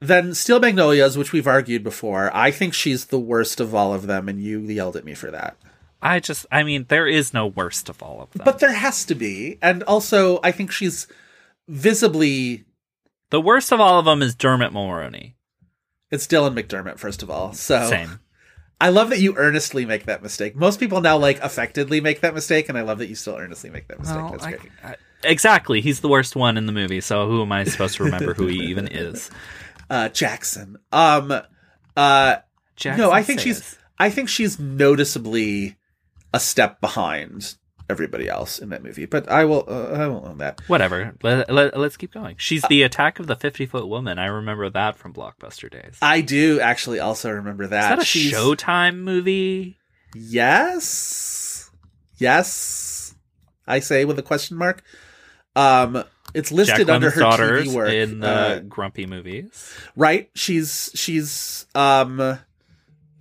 then 0.04 0.34
Steel 0.34 0.60
Magnolias, 0.60 1.16
which 1.16 1.32
we've 1.32 1.46
argued 1.48 1.84
before, 1.84 2.36
I 2.36 2.50
think 2.50 2.74
she's 2.74 3.06
the 3.06 3.20
worst 3.20 3.60
of 3.60 3.76
all 3.76 3.94
of 3.94 4.08
them, 4.08 4.28
and 4.28 4.42
you 4.42 4.60
yelled 4.62 4.96
at 4.96 5.06
me 5.06 5.14
for 5.14 5.30
that. 5.30 5.58
I 6.02 6.20
just, 6.20 6.46
I 6.52 6.64
mean, 6.64 6.86
there 6.90 7.08
is 7.08 7.34
no 7.34 7.46
worst 7.48 7.88
of 7.90 8.02
all 8.02 8.22
of 8.22 8.32
them. 8.32 8.42
But 8.44 8.60
there 8.60 8.74
has 8.74 9.06
to 9.06 9.16
be. 9.16 9.58
And 9.62 9.84
also 9.84 10.40
I 10.44 10.52
think 10.52 10.72
she's 10.72 11.08
visibly 11.68 12.66
the 13.30 13.40
worst 13.42 13.72
of 13.72 13.80
all 13.80 14.00
of 14.00 14.06
them 14.06 14.22
is 14.22 14.36
Dermot 14.36 14.74
Mulroney. 14.74 15.34
it's 16.10 16.28
Dylan 16.28 16.54
McDermott, 16.60 17.00
first 17.00 17.24
of 17.24 17.30
all. 17.30 17.54
So 17.54 17.88
Same. 17.90 18.20
I 18.82 18.90
love 18.90 19.10
that 19.12 19.20
you 19.20 19.36
earnestly 19.38 19.86
make 19.86 20.06
that 20.08 20.22
mistake. 20.24 20.56
Most 20.56 20.80
people 20.80 21.02
now 21.02 21.18
like 21.18 21.40
affectedly 21.42 22.02
make 22.02 22.22
that 22.22 22.34
mistake, 22.34 22.68
and 22.68 22.78
I 22.78 22.82
love 22.82 22.98
that 22.98 23.08
you 23.08 23.16
still 23.16 23.36
earnestly 23.38 23.70
make 23.70 23.88
that 23.90 24.00
mistake. 24.00 24.18
Well, 24.18 24.32
That's 24.32 24.44
I- 24.44 24.52
great. 24.52 24.72
I- 24.84 24.96
exactly. 25.24 25.82
He's 25.82 26.00
the 26.02 26.08
worst 26.10 26.36
one 26.36 26.58
in 26.58 26.66
the 26.66 26.72
movie. 26.74 27.00
So 27.00 27.28
who 27.28 27.42
am 27.44 27.52
I 27.52 27.64
supposed 27.64 27.96
to 27.98 28.04
remember 28.04 28.34
who 28.34 28.48
he 28.48 28.58
even 28.66 28.88
is? 28.92 29.30
Uh, 29.90 30.10
Jackson. 30.10 30.78
Um, 30.92 31.32
uh, 31.96 32.36
Jackson 32.76 33.02
no, 33.06 33.12
I 33.12 33.22
think 33.24 33.40
says. 33.40 33.44
she's. 33.58 33.78
I 34.00 34.10
think 34.10 34.30
she's 34.30 34.60
noticeably 34.60 35.78
a 36.34 36.40
step 36.40 36.82
behind 36.82 37.56
everybody 37.90 38.30
else 38.30 38.60
in 38.60 38.70
that 38.70 38.84
movie. 38.84 39.06
But 39.06 39.30
I 39.30 39.46
will. 39.46 39.66
Uh, 39.68 39.90
I 39.92 40.08
won't 40.08 40.26
own 40.26 40.38
that. 40.40 40.62
Whatever. 40.68 41.14
Let, 41.22 41.52
let, 41.52 41.74
us 41.76 41.98
keep 41.98 42.14
going. 42.14 42.36
She's 42.38 42.64
the 42.64 42.84
attack 42.84 43.20
of 43.20 43.28
the 43.28 43.36
50 43.36 43.66
foot 43.66 43.88
woman. 43.88 44.18
I 44.18 44.26
remember 44.28 44.70
that 44.70 44.98
from 44.98 45.14
Blockbuster 45.14 45.70
days. 45.70 45.98
I 46.02 46.22
do 46.22 46.60
actually 46.60 47.00
also 47.00 47.32
remember 47.32 47.68
that. 47.68 47.84
Is 47.84 47.90
that 47.90 48.02
a 48.02 48.06
She's- 48.06 48.34
Showtime 48.34 49.00
movie? 49.00 49.78
Yes. 50.16 51.70
Yes. 52.18 53.16
I 53.68 53.80
say 53.80 54.06
with 54.06 54.18
a 54.20 54.24
question 54.24 54.58
mark. 54.58 54.84
Um, 55.56 56.04
it's 56.34 56.52
listed 56.52 56.88
Jack 56.88 56.96
under 56.96 57.10
her 57.10 57.20
daughters 57.20 57.68
TV 57.68 57.74
work. 57.76 57.92
in 57.92 58.20
the 58.22 58.28
uh, 58.28 58.60
Grumpy 58.60 59.06
movies. 59.06 59.74
right? 59.96 60.30
She's 60.34 60.92
she's 60.96 61.66
um, 61.76 62.40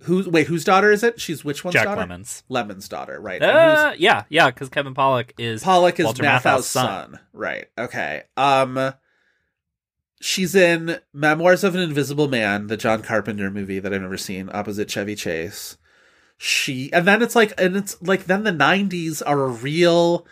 who? 0.03 0.29
Wait, 0.29 0.47
whose 0.47 0.63
daughter 0.63 0.91
is 0.91 1.03
it? 1.03 1.21
She's 1.21 1.43
which 1.43 1.63
one's 1.63 1.73
Jack 1.73 1.85
daughter? 1.85 2.01
Lemmon's. 2.01 2.43
Lemmon's 2.49 2.87
daughter, 2.87 3.19
right? 3.19 3.41
Uh, 3.41 3.93
yeah, 3.97 4.23
yeah, 4.29 4.49
because 4.49 4.69
Kevin 4.69 4.93
Pollak 4.93 5.31
is 5.37 5.63
Pollak 5.63 5.99
is 5.99 6.05
Walter 6.05 6.23
Matthau's 6.23 6.43
Matthau's 6.43 6.67
son. 6.67 7.19
Right. 7.33 7.67
Okay. 7.77 8.23
Um 8.37 8.93
she's 10.19 10.55
in 10.55 10.99
Memoirs 11.13 11.63
of 11.63 11.75
an 11.75 11.81
Invisible 11.81 12.27
Man, 12.27 12.67
the 12.67 12.77
John 12.77 13.01
Carpenter 13.01 13.49
movie 13.51 13.79
that 13.79 13.93
I've 13.93 14.01
never 14.01 14.17
seen, 14.17 14.49
opposite 14.53 14.89
Chevy 14.89 15.15
Chase. 15.15 15.77
She 16.37 16.91
and 16.93 17.07
then 17.07 17.21
it's 17.21 17.35
like 17.35 17.53
and 17.57 17.75
it's 17.75 18.01
like 18.01 18.25
then 18.25 18.43
the 18.43 18.51
90s 18.51 19.21
are 19.25 19.43
a 19.43 19.49
real 19.49 20.25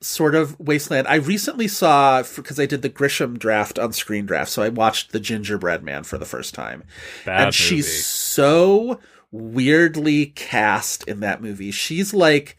sort 0.00 0.34
of 0.34 0.58
wasteland. 0.60 1.08
I 1.08 1.16
recently 1.16 1.68
saw 1.68 2.22
because 2.22 2.60
I 2.60 2.66
did 2.66 2.82
the 2.82 2.90
Grisham 2.90 3.38
draft 3.38 3.78
on 3.78 3.92
Screen 3.92 4.26
Draft, 4.26 4.50
so 4.50 4.62
I 4.62 4.68
watched 4.68 5.12
The 5.12 5.20
Gingerbread 5.20 5.82
Man 5.82 6.04
for 6.04 6.18
the 6.18 6.24
first 6.26 6.54
time 6.54 6.84
Bad 7.24 7.44
and 7.44 7.54
she's 7.54 8.04
so 8.04 9.00
weirdly 9.30 10.26
cast 10.26 11.06
in 11.08 11.20
that 11.20 11.42
movie. 11.42 11.70
She's 11.70 12.12
like 12.14 12.56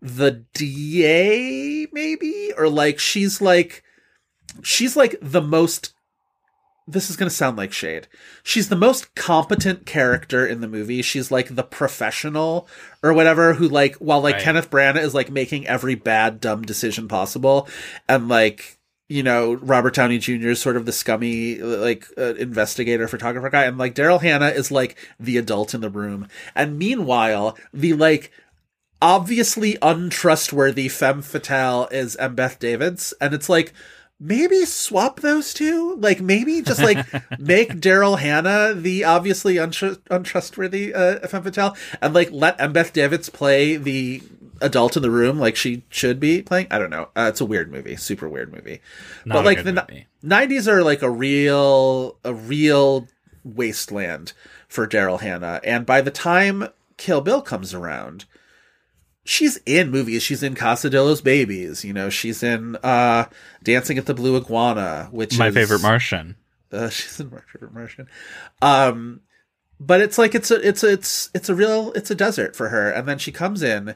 the 0.00 0.44
DA, 0.54 1.86
maybe, 1.92 2.52
or 2.56 2.68
like 2.68 2.98
she's 2.98 3.40
like 3.40 3.82
she's 4.62 4.96
like 4.96 5.16
the 5.20 5.42
most. 5.42 5.94
This 6.90 7.10
is 7.10 7.16
going 7.16 7.28
to 7.28 7.34
sound 7.34 7.58
like 7.58 7.72
shade. 7.72 8.06
She's 8.42 8.70
the 8.70 8.76
most 8.76 9.14
competent 9.14 9.84
character 9.84 10.46
in 10.46 10.60
the 10.62 10.68
movie. 10.68 11.02
She's 11.02 11.30
like 11.30 11.54
the 11.54 11.62
professional 11.62 12.66
or 13.02 13.12
whatever 13.12 13.54
who 13.54 13.68
like 13.68 13.96
while 13.96 14.20
like 14.22 14.36
Right. 14.36 14.42
Kenneth 14.42 14.70
Branagh 14.70 15.02
is 15.02 15.14
like 15.14 15.30
making 15.30 15.66
every 15.66 15.94
bad 15.94 16.40
dumb 16.40 16.62
decision 16.62 17.06
possible 17.08 17.68
and 18.08 18.28
like 18.28 18.78
you 19.08 19.22
know 19.22 19.54
Robert 19.54 19.94
Downey 19.94 20.18
Jr. 20.18 20.48
is 20.48 20.60
sort 20.60 20.76
of 20.76 20.86
the 20.86 20.92
scummy 20.92 21.56
like 21.58 22.06
uh, 22.16 22.34
investigator 22.34 23.08
photographer 23.08 23.50
guy 23.50 23.64
and 23.64 23.78
like 23.78 23.94
Daryl 23.94 24.20
Hannah 24.20 24.48
is 24.48 24.70
like 24.70 24.96
the 25.18 25.36
adult 25.36 25.74
in 25.74 25.80
the 25.80 25.90
room 25.90 26.28
and 26.54 26.78
meanwhile 26.78 27.56
the 27.72 27.92
like 27.94 28.30
obviously 29.00 29.76
untrustworthy 29.80 30.88
femme 30.88 31.22
fatale 31.22 31.88
is 31.90 32.16
Embeth 32.20 32.58
Davidtz 32.58 33.12
and 33.20 33.32
it's 33.32 33.48
like 33.48 33.72
maybe 34.20 34.64
swap 34.64 35.20
those 35.20 35.54
two? 35.54 35.96
Like 35.96 36.20
maybe 36.20 36.62
just 36.62 36.82
like 36.82 37.06
make 37.38 37.74
Daryl 37.74 38.18
Hannah 38.18 38.74
the 38.74 39.04
obviously 39.04 39.56
untr- 39.56 40.00
untrustworthy 40.10 40.94
uh, 40.94 41.26
femme 41.26 41.42
fatale 41.42 41.76
and 42.00 42.14
like 42.14 42.30
let 42.32 42.58
Embeth 42.58 42.92
Davidtz 42.92 43.32
play 43.32 43.76
the 43.76 44.22
adult 44.60 44.96
in 44.96 45.02
the 45.02 45.10
room 45.10 45.38
like 45.38 45.56
she 45.56 45.84
should 45.88 46.20
be 46.20 46.42
playing? 46.42 46.66
I 46.70 46.78
don't 46.78 46.90
know. 46.90 47.08
Uh, 47.16 47.26
it's 47.28 47.40
a 47.40 47.46
weird 47.46 47.70
movie. 47.70 47.96
Super 47.96 48.28
weird 48.28 48.52
movie. 48.52 48.80
Not 49.24 49.36
but 49.36 49.44
like 49.44 49.64
the. 49.64 50.04
90s 50.24 50.66
are 50.66 50.82
like 50.82 51.02
a 51.02 51.10
real 51.10 52.16
a 52.24 52.34
real 52.34 53.06
wasteland 53.44 54.32
for 54.68 54.86
Daryl 54.86 55.20
Hannah. 55.20 55.60
And 55.64 55.86
by 55.86 56.00
the 56.00 56.10
time 56.10 56.68
Kill 56.96 57.20
Bill 57.20 57.40
comes 57.40 57.72
around 57.72 58.24
she's 59.28 59.58
in 59.66 59.90
movies. 59.90 60.22
She's 60.22 60.42
in 60.42 60.54
Casa 60.54 60.88
de 60.88 61.02
los 61.02 61.20
Babys 61.20 61.84
you 61.84 61.92
know 61.92 62.08
she's 62.08 62.42
in 62.42 62.76
uh 62.82 63.26
Dancing 63.62 63.98
at 63.98 64.06
the 64.06 64.14
Blue 64.14 64.36
Iguana 64.36 65.08
which 65.12 65.34
is 65.34 65.38
My 65.38 65.48
is 65.48 65.54
favorite 65.54 65.82
Martian. 65.82 66.36
uh, 66.72 66.88
she's 66.96 67.20
in 67.20 67.30
My 67.30 67.40
Favorite 67.52 67.74
Martian. 67.74 68.08
Um 68.62 69.20
but 69.78 70.00
it's 70.00 70.18
like 70.18 70.34
it's 70.34 70.50
a 70.50 70.66
it's 70.66 70.82
a, 70.82 70.92
it's 70.92 71.30
it's 71.34 71.48
a 71.48 71.54
real 71.54 71.92
it's 71.92 72.10
a 72.10 72.14
desert 72.14 72.56
for 72.56 72.70
her. 72.70 72.90
And 72.90 73.06
then 73.06 73.18
she 73.18 73.30
comes 73.30 73.62
in 73.62 73.94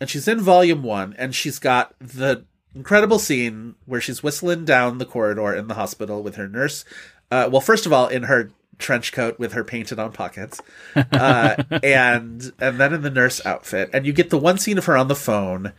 and 0.00 0.10
she's 0.10 0.28
in 0.28 0.40
volume 0.40 0.82
1 0.82 1.14
and 1.16 1.34
she's 1.34 1.58
got 1.58 1.94
the 2.00 2.44
incredible 2.74 3.18
scene 3.18 3.74
where 3.86 4.00
she's 4.00 4.22
whistling 4.22 4.64
down 4.64 4.98
the 4.98 5.06
corridor 5.06 5.54
in 5.54 5.68
the 5.68 5.74
hospital 5.74 6.22
with 6.22 6.34
her 6.34 6.48
nurse. 6.48 6.84
Uh 7.30 7.48
well 7.50 7.60
first 7.62 7.86
of 7.86 7.92
all 7.92 8.08
in 8.08 8.24
her 8.24 8.50
trench 8.78 9.12
coat 9.12 9.38
with 9.38 9.52
her 9.52 9.64
painted 9.64 9.98
on 9.98 10.12
pockets 10.12 10.60
uh 10.96 11.62
and 11.82 12.52
and 12.60 12.78
then 12.78 12.92
in 12.94 13.02
the 13.02 13.10
nurse 13.10 13.44
outfit 13.44 13.90
and 13.92 14.06
you 14.06 14.12
get 14.12 14.30
the 14.30 14.38
one 14.38 14.58
scene 14.58 14.78
of 14.78 14.84
her 14.86 14.96
on 14.96 15.08
the 15.08 15.14
phone 15.16 15.72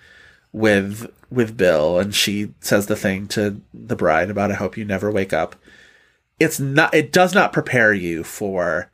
with 0.51 1.09
with 1.29 1.55
Bill 1.55 1.99
and 1.99 2.13
she 2.13 2.53
says 2.59 2.87
the 2.87 2.95
thing 2.95 3.27
to 3.29 3.61
the 3.73 3.95
bride 3.95 4.29
about 4.29 4.51
I 4.51 4.55
hope 4.55 4.77
you 4.77 4.85
never 4.85 5.11
wake 5.11 5.31
up 5.33 5.55
it's 6.39 6.59
not 6.59 6.93
it 6.93 7.11
does 7.11 7.33
not 7.33 7.53
prepare 7.53 7.93
you 7.93 8.23
for 8.23 8.89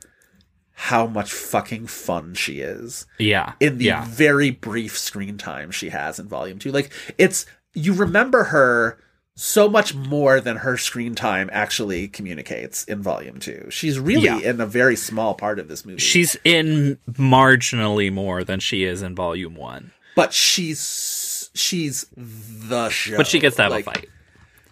how 0.78 1.06
much 1.06 1.32
fucking 1.32 1.86
fun 1.86 2.34
she 2.34 2.60
is 2.60 3.06
Yeah. 3.18 3.54
in 3.60 3.78
the 3.78 3.86
yeah. 3.86 4.04
very 4.06 4.50
brief 4.50 4.98
screen 4.98 5.38
time 5.38 5.70
she 5.70 5.88
has 5.88 6.18
in 6.18 6.28
volume 6.28 6.58
2 6.58 6.70
like 6.70 6.90
it's 7.16 7.46
you 7.72 7.94
remember 7.94 8.44
her 8.44 8.98
so 9.38 9.68
much 9.68 9.94
more 9.94 10.40
than 10.40 10.56
her 10.56 10.78
screen 10.78 11.14
time 11.14 11.50
actually 11.52 12.08
communicates 12.08 12.84
in 12.84 13.02
volume 13.02 13.38
2 13.38 13.66
she's 13.70 13.98
really 13.98 14.24
Yeah. 14.24 14.38
in 14.38 14.60
a 14.60 14.66
very 14.66 14.96
small 14.96 15.34
part 15.34 15.58
of 15.58 15.68
this 15.68 15.84
movie 15.84 15.98
She's 16.00 16.36
in 16.42 16.98
marginally 17.12 18.10
more 18.12 18.42
than 18.44 18.60
she 18.60 18.84
is 18.84 19.02
in 19.02 19.14
volume 19.14 19.54
one. 19.54 19.92
but 20.14 20.32
she's 20.32 21.50
she's 21.54 22.06
the 22.16 22.88
show 22.88 23.16
But 23.18 23.26
she 23.26 23.38
gets 23.38 23.56
to 23.56 23.62
have 23.62 23.72
Like, 23.72 23.86
a 23.86 23.90
fight. 23.90 24.08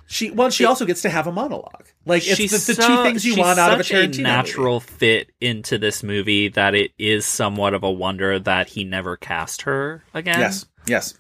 she 0.07 0.31
well 0.31 0.51
she 0.51 0.65
also 0.65 0.85
gets 0.87 1.03
to 1.03 1.11
have 1.11 1.27
a 1.27 1.33
monologue 1.33 1.85
like 2.07 2.27
it's 2.27 2.37
she's 2.37 2.51
the, 2.67 2.73
the 2.75 2.83
so- 2.83 2.89
two 2.97 3.03
things 3.03 3.25
you 3.25 3.37
want 3.37 3.59
out 3.59 3.73
of 3.75 3.81
a 3.81 3.83
Tarantino 3.83 4.23
natural 4.23 4.75
movie. 4.77 4.87
fit 4.99 5.31
into 5.41 5.77
this 5.79 6.03
movie 6.03 6.49
that 6.49 6.75
it 6.75 6.93
is 6.99 7.27
somewhat 7.27 7.75
of 7.75 7.83
a 7.83 7.91
wonder 7.91 8.39
that 8.39 8.69
he 8.69 8.85
never 8.85 9.17
cast 9.17 9.63
her 9.63 10.03
again. 10.15 10.41
yes 10.41 10.65
yes 10.87 11.15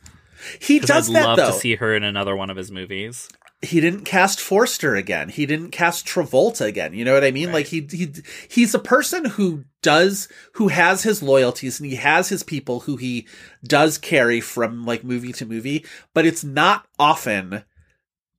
he 0.60 0.78
does 0.78 1.08
I'd 1.08 1.16
that 1.16 1.26
love 1.26 1.36
though 1.36 1.46
to 1.46 1.52
see 1.52 1.76
her 1.76 1.94
in 1.94 2.02
another 2.04 2.34
one 2.36 2.50
of 2.50 2.56
his 2.56 2.70
movies. 2.70 3.28
he 3.62 3.80
didn't 3.80 4.04
cast 4.04 4.40
Forster 4.40 4.94
again. 4.94 5.28
He 5.28 5.46
didn't 5.46 5.70
cast 5.70 6.06
Travolta 6.06 6.66
again. 6.66 6.92
You 6.94 7.04
know 7.04 7.14
what 7.14 7.24
I 7.24 7.30
mean? 7.30 7.50
Like 7.52 7.66
he 7.66 7.86
he 7.90 8.12
he's 8.48 8.74
a 8.74 8.78
person 8.78 9.24
who 9.24 9.64
does 9.82 10.28
who 10.54 10.68
has 10.68 11.02
his 11.02 11.22
loyalties 11.22 11.80
and 11.80 11.88
he 11.88 11.96
has 11.96 12.28
his 12.28 12.42
people 12.42 12.80
who 12.80 12.96
he 12.96 13.26
does 13.62 13.98
carry 13.98 14.40
from 14.40 14.84
like 14.84 15.04
movie 15.04 15.32
to 15.34 15.46
movie, 15.46 15.84
but 16.12 16.26
it's 16.26 16.44
not 16.44 16.86
often 16.98 17.64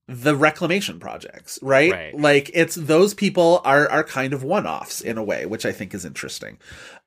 the 0.08 0.36
reclamation 0.36 1.00
projects, 1.00 1.58
right? 1.64 1.92
Right. 1.92 2.20
Like 2.20 2.52
it's 2.54 2.76
those 2.76 3.16
people 3.16 3.62
are 3.66 3.90
are 3.90 4.04
kind 4.04 4.34
of 4.34 4.44
one-offs 4.44 5.02
in 5.02 5.18
a 5.18 5.24
way, 5.24 5.48
which 5.48 5.66
I 5.66 5.72
think 5.72 5.96
is 5.96 6.06
interesting. 6.06 6.60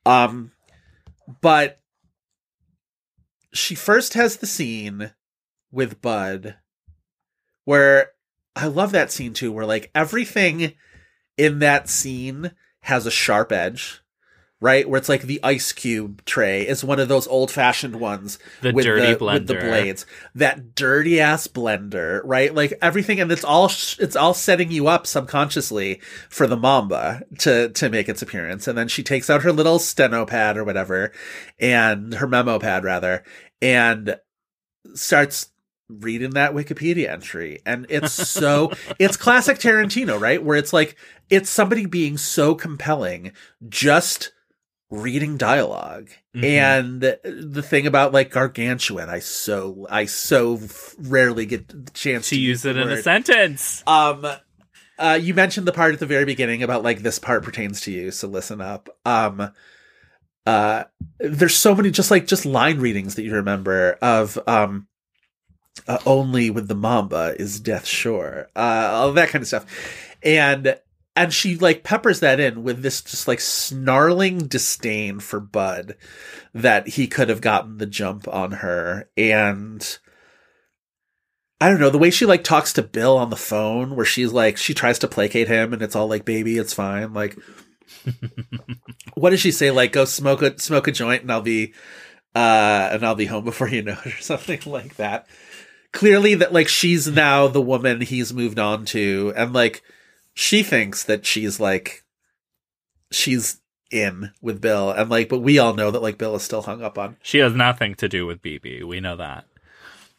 Um 0.04 0.50
but 1.40 1.80
she 3.58 3.74
first 3.74 4.14
has 4.14 4.36
the 4.36 4.46
scene 4.46 5.12
with 5.70 6.00
Bud 6.00 6.56
where 7.64 8.12
I 8.56 8.66
love 8.66 8.92
that 8.92 9.12
scene 9.12 9.34
too, 9.34 9.52
where 9.52 9.66
like 9.66 9.90
everything 9.94 10.72
in 11.36 11.58
that 11.60 11.88
scene 11.88 12.52
has 12.80 13.06
a 13.06 13.10
sharp 13.10 13.52
edge. 13.52 14.00
right? 14.60 14.88
Where 14.88 14.98
it's 14.98 15.08
like 15.08 15.22
the 15.22 15.38
ice 15.44 15.70
cube 15.70 16.24
tray 16.24 16.66
is 16.66 16.82
one 16.82 16.98
of 16.98 17.06
those 17.06 17.28
old 17.28 17.48
fashioned 17.50 17.94
ones 17.96 18.40
The 18.60 18.72
with 18.72 18.84
dirty 18.86 19.14
the, 19.14 19.24
with 19.24 19.46
the 19.46 19.54
blades. 19.54 20.04
That 20.34 20.74
dirty 20.74 21.20
ass 21.20 21.46
blender, 21.46 22.20
right? 22.24 22.52
Like 22.52 22.72
everything, 22.82 23.20
and 23.20 23.30
it's 23.30 23.44
all 23.44 23.68
sh- 23.68 23.98
it's 24.00 24.16
all 24.16 24.34
setting 24.34 24.72
you 24.72 24.88
up 24.88 25.06
subconsciously 25.06 26.00
for 26.28 26.48
the 26.48 26.56
Mamba 26.56 27.22
to 27.38 27.68
to 27.68 27.88
make 27.88 28.08
its 28.08 28.20
appearance. 28.22 28.66
And 28.66 28.76
then 28.76 28.88
she 28.88 29.04
takes 29.04 29.30
out 29.30 29.42
her 29.42 29.52
little 29.52 29.78
steno 29.78 30.26
pad 30.26 30.56
or 30.56 30.64
whatever, 30.64 31.12
and 31.60 32.14
her 32.14 32.26
memo 32.26 32.58
pad 32.58 32.82
rather, 32.82 33.22
and 33.60 34.18
starts 34.94 35.50
reading 35.88 36.30
that 36.30 36.52
Wikipedia 36.52 37.08
entry. 37.08 37.60
And 37.64 37.86
it's 37.88 38.12
so, 38.12 38.72
it's 38.98 39.16
classic 39.16 39.58
Tarantino, 39.58 40.20
right? 40.20 40.42
Where 40.42 40.56
it's 40.56 40.72
like, 40.72 40.96
it's 41.30 41.50
somebody 41.50 41.86
being 41.86 42.16
so 42.16 42.54
compelling, 42.54 43.32
just 43.68 44.32
reading 44.90 45.36
dialog 45.36 46.08
Mhm. 46.38 46.44
And 46.44 47.00
the 47.52 47.62
thing 47.62 47.86
about 47.86 48.12
like 48.12 48.30
gargantuan, 48.30 49.08
I 49.08 49.18
so, 49.18 49.86
I 49.90 50.04
so 50.04 50.60
rarely 50.98 51.46
get 51.46 51.68
the 51.68 51.90
chance 51.92 52.28
To 52.28 52.38
use 52.38 52.62
the 52.62 52.70
it 52.70 52.76
in 52.76 52.88
a 52.90 53.02
sentence. 53.02 53.82
Um, 53.86 54.26
uh, 54.98 55.18
you 55.20 55.34
mentioned 55.34 55.66
the 55.66 55.72
part 55.72 55.94
at 55.94 56.00
the 56.00 56.06
very 56.06 56.24
beginning 56.24 56.62
about 56.62 56.84
like 56.84 57.00
this 57.00 57.18
part 57.18 57.42
pertains 57.42 57.80
to 57.82 57.92
you, 57.92 58.10
so 58.10 58.28
listen 58.28 58.60
up. 58.60 58.88
Um, 59.04 59.52
uh, 60.48 60.84
there's 61.18 61.54
so 61.54 61.74
many 61.74 61.90
just 61.90 62.10
like 62.10 62.26
just 62.26 62.46
line 62.46 62.78
readings 62.78 63.16
that 63.16 63.22
you 63.22 63.34
remember 63.34 63.98
of 64.00 64.38
um, 64.48 64.88
uh, 65.86 65.98
only 66.06 66.48
with 66.48 66.68
the 66.68 66.74
Mamba 66.74 67.34
is 67.38 67.60
death 67.60 67.84
sure, 67.84 68.48
uh, 68.56 68.88
all 68.94 69.12
that 69.12 69.28
kind 69.28 69.42
of 69.42 69.46
stuff, 69.46 70.16
and 70.22 70.78
and 71.14 71.34
she 71.34 71.58
like 71.58 71.84
peppers 71.84 72.20
that 72.20 72.40
in 72.40 72.62
with 72.62 72.80
this 72.80 73.02
just 73.02 73.28
like 73.28 73.40
snarling 73.40 74.46
disdain 74.46 75.20
for 75.20 75.38
Bud 75.38 75.96
that 76.54 76.88
he 76.88 77.06
could 77.06 77.28
have 77.28 77.42
gotten 77.42 77.76
the 77.76 77.86
jump 77.86 78.26
on 78.26 78.52
her 78.52 79.10
and. 79.18 79.98
I 81.60 81.68
don't 81.68 81.80
know, 81.80 81.90
the 81.90 81.98
way 81.98 82.10
she 82.10 82.24
like 82.24 82.44
talks 82.44 82.72
to 82.74 82.84
Bill 82.84 83.18
on 83.18 83.30
the 83.30 83.36
phone 83.36 83.96
where 83.96 84.06
she's 84.06 84.32
like 84.32 84.56
she 84.56 84.74
tries 84.74 85.00
to 85.00 85.08
placate 85.08 85.48
him 85.48 85.72
and 85.72 85.82
it's 85.82 85.96
all 85.96 86.06
like 86.06 86.24
baby, 86.24 86.56
it's 86.56 86.72
fine. 86.72 87.12
Like 87.12 87.36
what 89.14 89.30
does 89.30 89.40
she 89.40 89.50
say? 89.50 89.70
Like 89.70 89.92
go 89.92 90.04
smoke 90.04 90.42
a 90.42 90.58
smoke 90.58 90.88
a 90.88 90.92
joint 90.92 91.22
and 91.22 91.32
I'll 91.32 91.40
be 91.40 91.72
uh 92.34 92.88
and 92.92 93.04
I'll 93.04 93.14
be 93.14 93.26
home 93.26 93.44
before 93.44 93.68
you 93.68 93.82
know 93.82 93.98
it 94.04 94.06
or 94.06 94.16
something 94.20 94.60
like 94.66 94.96
that. 94.96 95.26
Clearly 95.92 96.34
that 96.34 96.52
like 96.52 96.68
she's 96.68 97.08
now 97.08 97.46
the 97.48 97.62
woman 97.62 98.00
he's 98.02 98.32
moved 98.32 98.58
on 98.58 98.84
to 98.86 99.32
and 99.36 99.52
like 99.52 99.82
she 100.34 100.62
thinks 100.62 101.02
that 101.04 101.24
she's 101.26 101.58
like 101.58 102.04
she's 103.10 103.60
in 103.90 104.32
with 104.42 104.60
Bill 104.60 104.90
and 104.90 105.08
like 105.08 105.28
but 105.30 105.38
we 105.38 105.58
all 105.58 105.74
know 105.74 105.90
that 105.90 106.02
like 106.02 106.18
Bill 106.18 106.36
is 106.36 106.42
still 106.42 106.62
hung 106.62 106.82
up 106.82 106.98
on 106.98 107.16
She 107.22 107.38
has 107.38 107.54
nothing 107.54 107.94
to 107.96 108.08
do 108.08 108.26
with 108.26 108.42
BB. 108.42 108.84
We 108.84 109.00
know 109.00 109.16
that. 109.16 109.46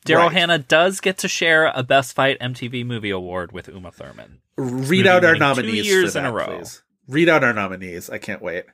Daryl 0.06 0.24
Right. 0.28 0.32
Hannah 0.32 0.58
does 0.60 1.02
get 1.02 1.18
to 1.20 1.28
share 1.28 1.68
a 1.76 1.84
Best 1.84 2.16
Fight 2.16 2.40
MTV 2.40 2.86
Movie 2.86 3.10
Award 3.12 3.52
with 3.52 3.68
Uma 3.68 3.92
Thurman. 3.92 4.40
read 4.58 5.06
out 5.06 5.24
our 5.26 5.34
winning 5.34 5.40
two 5.56 5.62
nominees 5.62 5.86
years 5.86 6.14
for 6.14 6.20
in 6.20 6.26
a 6.26 6.30
that, 6.32 6.34
row. 6.36 6.58
please. 6.58 6.82
Read 7.10 7.28
out 7.28 7.44
our 7.44 7.54
nominees. 7.54 8.08
I 8.12 8.20
can't 8.20 8.40
wait. 8.42 8.66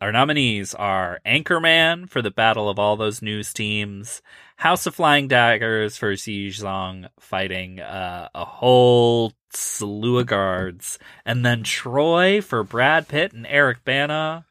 Our 0.00 0.10
nominees 0.10 0.74
are 0.74 1.20
Anchorman 1.26 2.08
for 2.08 2.22
the 2.22 2.30
Battle 2.30 2.70
of 2.70 2.78
All 2.78 2.96
Those 2.96 3.20
News 3.20 3.52
Teams, 3.52 4.22
House 4.56 4.86
of 4.86 4.94
Flying 4.94 5.28
Daggers 5.28 5.98
for 5.98 6.16
Xi 6.16 6.48
Zhang 6.48 7.08
fighting 7.20 7.80
uh, 7.80 8.30
a 8.34 8.44
whole 8.46 9.34
slew 9.52 10.18
of 10.18 10.26
guards, 10.26 10.98
and 11.26 11.44
then 11.44 11.62
Troy 11.62 12.40
for 12.40 12.64
Brad 12.64 13.06
Pitt 13.06 13.34
and 13.34 13.46
Eric 13.46 13.84
Bana. 13.84 14.46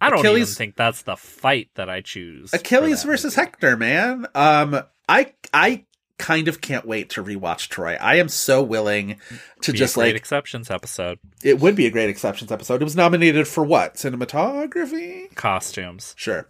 I 0.00 0.10
don't 0.10 0.26
even 0.26 0.44
think 0.44 0.74
that's 0.74 1.02
the 1.02 1.16
fight 1.16 1.68
that 1.76 1.88
I 1.88 2.00
choose. 2.00 2.52
Achilles 2.52 3.02
that 3.02 3.08
versus 3.08 3.36
movie. 3.36 3.46
Hector, 3.46 3.76
man. 3.76 4.26
Um, 4.34 4.82
I 5.08 5.32
I 5.54 5.84
kind 6.18 6.46
of 6.48 6.60
can't 6.60 6.86
wait 6.86 7.10
to 7.10 7.22
rewatch 7.24 7.68
Troy. 7.68 7.96
I 8.00 8.16
am 8.16 8.28
so 8.28 8.62
willing 8.62 9.18
to 9.62 9.72
just 9.72 9.94
great 9.94 10.08
like 10.08 10.16
exceptions 10.16 10.70
episode. 10.70 11.18
it 11.42 11.58
would 11.60 11.74
be 11.74 11.86
a 11.86 11.90
great 11.90 12.10
exceptions 12.10 12.52
episode. 12.52 12.80
It 12.80 12.84
was 12.84 12.94
nominated 12.96 13.48
for 13.48 13.64
what 13.64 13.94
cinematography? 13.94 15.34
Costumes. 15.34 16.14
Sure. 16.16 16.46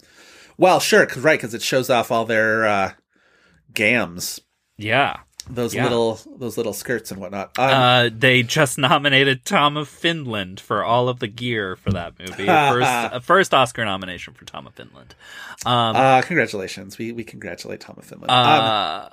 Well, 0.58 0.80
sure, 0.80 1.06
cause, 1.06 1.22
right, 1.22 1.38
because 1.38 1.54
it 1.54 1.62
shows 1.62 1.88
off 1.90 2.10
all 2.10 2.24
their 2.26 2.66
uh, 2.66 2.92
gams, 3.72 4.40
Yeah. 4.76 5.20
those 5.48 5.74
Yeah. 5.74 5.84
little 5.84 6.20
those 6.38 6.56
little 6.56 6.72
skirts 6.74 7.10
and 7.10 7.20
whatnot. 7.20 7.58
Um, 7.58 7.70
Uh, 7.70 8.10
they 8.16 8.42
just 8.42 8.78
nominated 8.90 9.44
Tom 9.44 9.76
of 9.76 9.88
Finland 9.88 10.60
for 10.60 10.84
all 10.84 11.08
of 11.08 11.18
the 11.20 11.26
gear 11.28 11.74
for 11.76 11.90
that 11.92 12.12
movie. 12.18 12.46
first, 12.46 12.86
uh, 12.88 13.20
first 13.20 13.54
Oscar 13.54 13.84
nomination 13.84 14.34
for 14.34 14.44
Tom 14.44 14.66
of 14.66 14.74
Finland. 14.74 15.14
Um, 15.64 15.96
uh, 15.96 16.22
congratulations, 16.22 16.98
we 16.98 17.12
we 17.12 17.24
congratulate 17.24 17.80
Tom 17.80 17.96
of 17.98 18.04
Finland. 18.04 18.30
um, 18.30 18.36
uh, 18.46 19.08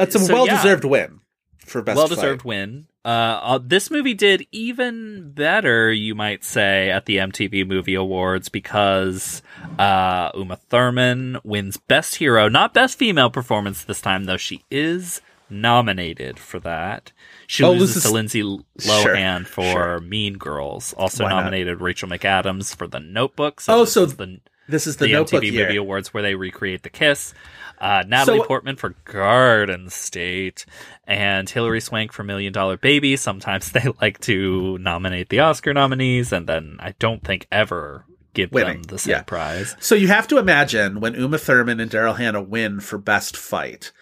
that's 0.00 0.14
a 0.16 0.18
so, 0.18 0.32
well 0.34 0.46
deserved 0.46 0.84
win 0.84 1.20
for 1.66 1.82
best 1.82 1.96
well 1.96 2.08
deserved 2.08 2.42
win. 2.44 2.86
Uh, 3.04 3.08
uh, 3.42 3.58
this 3.62 3.90
movie 3.90 4.12
did 4.12 4.46
even 4.52 5.30
better, 5.32 5.90
you 5.90 6.14
might 6.14 6.44
say, 6.44 6.90
at 6.90 7.06
the 7.06 7.16
MTV 7.16 7.66
Movie 7.66 7.94
Awards 7.94 8.50
because 8.50 9.40
uh, 9.78 10.30
Uma 10.34 10.56
Thurman 10.56 11.38
wins 11.42 11.78
Best 11.78 12.16
Hero, 12.16 12.48
not 12.50 12.74
Best 12.74 12.98
Female 12.98 13.30
Performance 13.30 13.84
this 13.84 14.02
time, 14.02 14.24
though 14.24 14.36
she 14.36 14.64
is 14.70 15.22
nominated 15.48 16.38
for 16.38 16.60
that. 16.60 17.12
She 17.46 17.64
Oh, 17.64 17.72
loses 17.72 18.02
to 18.02 18.10
Lindsay 18.10 18.40
Sure, 18.42 18.60
Lohan 18.80 19.46
for 19.46 19.62
sure. 19.64 20.00
Mean 20.00 20.34
Girls. 20.34 20.92
Also 20.98 21.26
nominated 21.26 21.80
Rachel 21.80 22.08
McAdams 22.08 22.76
for 22.76 22.86
The 22.86 23.00
Notebook. 23.00 23.62
Oh, 23.66 23.80
this 23.80 23.92
so 23.94 24.04
the 24.06 24.40
This 24.70 24.86
is 24.86 24.96
the, 24.96 25.06
the, 25.06 25.12
Notebook 25.12 25.42
MTV 25.42 25.52
year. 25.52 25.66
Movie 25.66 25.76
Awards 25.76 26.14
where 26.14 26.22
they 26.22 26.34
recreate 26.34 26.82
the 26.82 26.90
kiss. 26.90 27.34
Uh, 27.78 28.04
Natalie 28.06 28.38
So- 28.38 28.44
Portman 28.44 28.76
for 28.76 28.90
Garden 29.04 29.90
State 29.90 30.66
and 31.06 31.48
Hilary 31.48 31.80
Swank 31.80 32.12
for 32.12 32.24
Million 32.24 32.52
Dollar 32.52 32.76
Baby. 32.76 33.16
Sometimes 33.16 33.72
they 33.72 33.86
like 34.00 34.20
to 34.20 34.78
nominate 34.78 35.28
the 35.28 35.40
Oscar 35.40 35.74
nominees 35.74 36.32
and 36.32 36.46
then 36.46 36.76
I 36.80 36.94
don't 36.98 37.24
think 37.24 37.46
ever 37.50 38.04
give 38.34 38.52
Winning, 38.52 38.82
them 38.82 38.94
the 38.94 38.98
same 38.98 39.12
yeah. 39.12 39.22
prize. 39.22 39.76
So 39.80 39.94
you 39.94 40.08
have 40.08 40.28
to 40.28 40.38
imagine 40.38 41.00
when 41.00 41.14
Uma 41.14 41.38
Thurman 41.38 41.80
and 41.80 41.90
Daryl 41.90 42.16
Hannah 42.16 42.42
win 42.42 42.80
for 42.80 42.98
best 42.98 43.36
fight, 43.36 43.92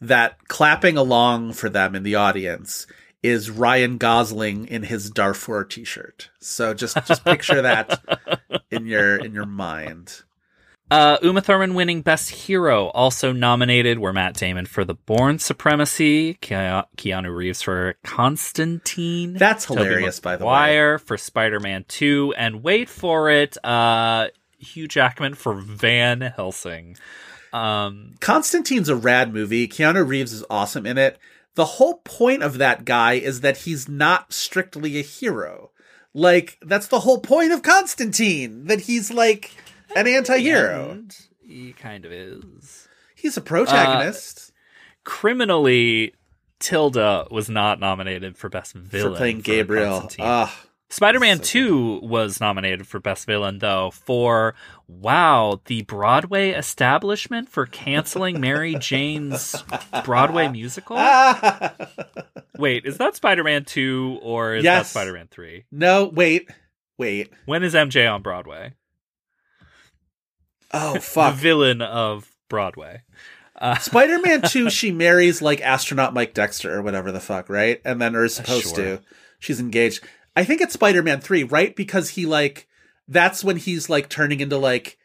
that 0.00 0.48
clapping 0.48 0.96
along 0.96 1.54
for 1.54 1.68
them 1.68 1.94
in 1.94 2.02
the 2.02 2.14
audience 2.14 2.86
is 3.22 3.50
Ryan 3.50 3.98
Gosling 3.98 4.66
in 4.66 4.84
his 4.84 5.10
Darfur 5.10 5.64
t-shirt. 5.64 6.30
So 6.40 6.74
just 6.74 6.96
just 7.06 7.24
picture 7.24 7.62
that 7.62 8.00
in 8.70 8.86
your 8.86 9.16
in 9.16 9.32
your 9.34 9.46
mind. 9.46 10.22
Uh, 10.90 11.18
Uma 11.22 11.42
Thurman 11.42 11.74
winning 11.74 12.00
Best 12.00 12.30
Hero. 12.30 12.86
Also 12.88 13.30
nominated 13.30 13.98
were 13.98 14.12
Matt 14.12 14.34
Damon 14.34 14.64
for 14.64 14.86
The 14.86 14.94
Bourne 14.94 15.38
Supremacy, 15.38 16.34
Ke- 16.34 16.88
Keanu 16.96 17.34
Reeves 17.34 17.60
for 17.60 17.96
Constantine. 18.04 19.34
That's 19.34 19.66
hilarious, 19.66 20.18
by 20.18 20.36
the 20.36 20.46
way. 20.46 20.50
Maguire 20.50 20.98
for 20.98 21.18
Spider-Man 21.18 21.84
2, 21.88 22.32
and 22.38 22.62
wait 22.62 22.88
for 22.88 23.28
it, 23.28 23.62
uh, 23.62 24.28
Hugh 24.58 24.88
Jackman 24.88 25.34
for 25.34 25.52
Van 25.52 26.22
Helsing. 26.22 26.96
Um, 27.52 28.14
Constantine's 28.20 28.88
a 28.88 28.96
rad 28.96 29.34
movie. 29.34 29.68
Keanu 29.68 30.06
Reeves 30.08 30.32
is 30.32 30.44
awesome 30.48 30.86
in 30.86 30.96
it. 30.96 31.18
The 31.54 31.64
whole 31.64 31.94
point 32.04 32.42
of 32.42 32.58
that 32.58 32.84
guy 32.84 33.14
is 33.14 33.40
that 33.40 33.58
he's 33.58 33.88
not 33.88 34.32
strictly 34.32 34.98
a 34.98 35.02
hero. 35.02 35.70
Like 36.14 36.58
that's 36.62 36.88
the 36.88 37.00
whole 37.00 37.18
point 37.20 37.52
of 37.52 37.62
Constantine, 37.62 38.64
that 38.66 38.82
he's 38.82 39.10
like 39.10 39.50
an 39.96 40.06
anti-hero. 40.06 40.90
and 40.90 41.16
he 41.40 41.72
kind 41.72 42.04
of 42.04 42.12
is. 42.12 42.88
He's 43.14 43.36
a 43.36 43.40
protagonist. 43.40 44.50
Uh, 44.50 44.52
criminally, 45.04 46.14
Tilda 46.60 47.26
was 47.30 47.48
not 47.48 47.80
nominated 47.80 48.36
for 48.36 48.48
Best 48.48 48.74
Villain 48.74 49.12
for 49.12 49.16
playing 49.16 49.40
Gabriel. 49.40 50.00
Constantine. 50.00 50.26
Ah. 50.26 50.64
Ah, 50.90 50.94
Spider-Man 50.94 51.38
So 51.38 51.44
2 51.44 52.00
was 52.02 52.40
nominated 52.40 52.86
for 52.86 52.98
Best 52.98 53.26
Villain, 53.26 53.58
though, 53.58 53.90
for, 53.90 54.54
wow, 54.86 55.60
the 55.66 55.82
Broadway 55.82 56.50
establishment 56.50 57.48
for 57.48 57.66
canceling 57.66 58.40
Mary 58.40 58.74
Jane's 58.80 59.62
Broadway 60.04 60.48
musical? 60.48 60.96
Wait, 62.58 62.86
is 62.86 62.96
that 62.98 63.16
Spider-Man 63.16 63.64
2 63.64 64.20
or 64.22 64.54
is 64.54 64.64
Yes. 64.64 64.86
that 64.88 64.90
Spider-Man 65.00 65.28
3? 65.30 65.64
no, 65.70 66.06
wait, 66.06 66.50
wait. 66.98 67.32
When 67.44 67.62
is 67.62 67.74
MJ 67.74 68.10
on 68.12 68.22
Broadway? 68.22 68.72
Oh 70.72 70.94
The 70.94 71.00
fuck! 71.00 71.34
villain 71.36 71.82
of 71.82 72.30
Broadway. 72.48 73.02
Spider-Man 73.80 74.42
Two, 74.42 74.70
she 74.70 74.92
marries 74.92 75.42
like 75.42 75.60
astronaut 75.60 76.14
Mike 76.14 76.32
Dexter 76.32 76.72
or 76.74 76.80
whatever 76.82 77.10
the 77.10 77.18
fuck, 77.20 77.48
right? 77.48 77.80
And 77.84 78.00
then 78.00 78.14
or 78.14 78.24
is 78.24 78.34
supposed 78.34 78.74
Sure. 78.76 78.98
to. 78.98 79.00
She's 79.40 79.58
engaged. 79.60 80.04
I 80.38 80.44
think 80.44 80.60
it's 80.60 80.74
Spider-Man 80.74 81.20
Three, 81.20 81.42
right? 81.42 81.74
Because 81.74 82.10
he 82.10 82.24
like 82.24 82.68
that's 83.08 83.42
when 83.42 83.56
he's 83.56 83.90
like 83.90 84.08
turning 84.08 84.38
into 84.38 84.56
like 84.56 84.96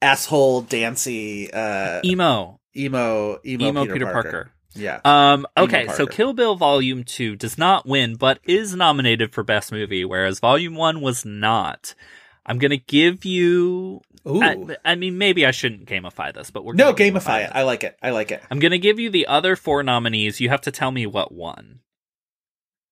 asshole 0.00 0.62
dancy 0.62 1.52
uh 1.52 2.00
Emo. 2.04 2.58
emo 2.76 3.38
emo, 3.46 3.68
Emo 3.68 3.82
Peter, 3.82 3.92
Peter 3.92 4.06
Parker. 4.06 4.30
Parker. 4.30 4.52
Yeah. 4.74 5.00
Um, 5.04 5.46
okay, 5.56 5.86
so 5.88 6.06
Kill 6.06 6.32
Bill 6.32 6.56
Volume 6.56 7.04
2 7.04 7.36
does 7.36 7.58
not 7.58 7.86
win, 7.86 8.16
but 8.16 8.40
is 8.42 8.74
nominated 8.74 9.32
for 9.34 9.44
Best 9.44 9.70
Movie, 9.70 10.04
whereas 10.04 10.40
Volume 10.40 10.74
1 10.74 11.00
was 11.00 11.24
not. 11.24 11.94
I'm 12.44 12.58
gonna 12.58 12.76
give 12.76 13.24
you. 13.24 14.00
Ooh. 14.26 14.42
I, 14.42 14.76
I 14.84 14.94
mean, 14.96 15.16
maybe 15.16 15.46
I 15.46 15.52
shouldn't 15.52 15.86
gamify 15.86 16.34
this, 16.34 16.50
but 16.50 16.64
we're 16.64 16.72
no, 16.72 16.92
gamify 16.92 17.44
it. 17.44 17.52
I 17.54 17.62
like 17.62 17.84
it. 17.84 17.96
I 18.02 18.10
like 18.10 18.32
it. 18.32 18.42
I'm 18.50 18.58
gonna 18.58 18.78
give 18.78 18.98
you 18.98 19.10
the 19.10 19.28
other 19.28 19.54
four 19.54 19.84
nominees. 19.84 20.40
You 20.40 20.48
have 20.48 20.62
to 20.62 20.72
tell 20.72 20.90
me 20.90 21.06
what 21.06 21.30
won. 21.30 21.80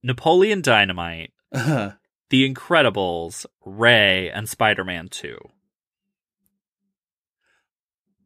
Napoleon 0.04 0.62
Dynamite, 0.62 1.32
Uh-huh. 1.52 1.92
The 2.30 2.48
Incredibles, 2.48 3.46
Ray, 3.64 4.30
and 4.30 4.48
Spider-Man 4.48 5.08
Two. 5.08 5.38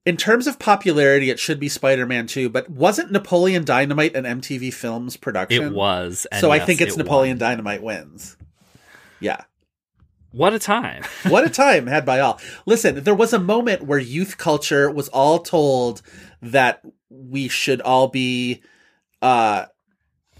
In 0.06 0.18
terms 0.18 0.46
of 0.46 0.58
popularity, 0.58 1.30
it 1.30 1.38
should 1.38 1.58
be 1.58 1.70
Spider-Man 1.70 2.26
2, 2.26 2.50
but 2.50 2.68
wasn't 2.68 3.10
Napoleon 3.10 3.64
Dynamite 3.64 4.14
an 4.14 4.24
MTV 4.24 4.74
Films 4.74 5.16
production? 5.16 5.64
It 5.64 5.72
was, 5.72 6.26
and 6.30 6.42
so 6.42 6.50
I 6.50 6.58
think 6.58 6.82
it's 6.82 6.94
it 6.94 6.98
Napoleon 6.98 7.36
won. 7.36 7.38
Dynamite 7.38 7.82
wins. 7.82 8.36
Yeah. 9.18 9.44
What 10.30 10.52
a 10.52 10.58
time! 10.58 11.04
What 11.28 11.44
a 11.44 11.50
time 11.64 11.86
had 11.86 12.04
by 12.04 12.20
all. 12.20 12.38
Listen, 12.66 13.02
there 13.02 13.14
was 13.14 13.32
a 13.32 13.38
moment 13.38 13.84
where 13.84 13.98
youth 13.98 14.36
culture 14.36 14.90
was 14.90 15.08
all 15.08 15.38
told 15.38 16.02
that 16.42 16.82
we 17.08 17.48
should 17.48 17.80
all 17.80 18.08
be 18.08 18.62
uh 19.22 19.64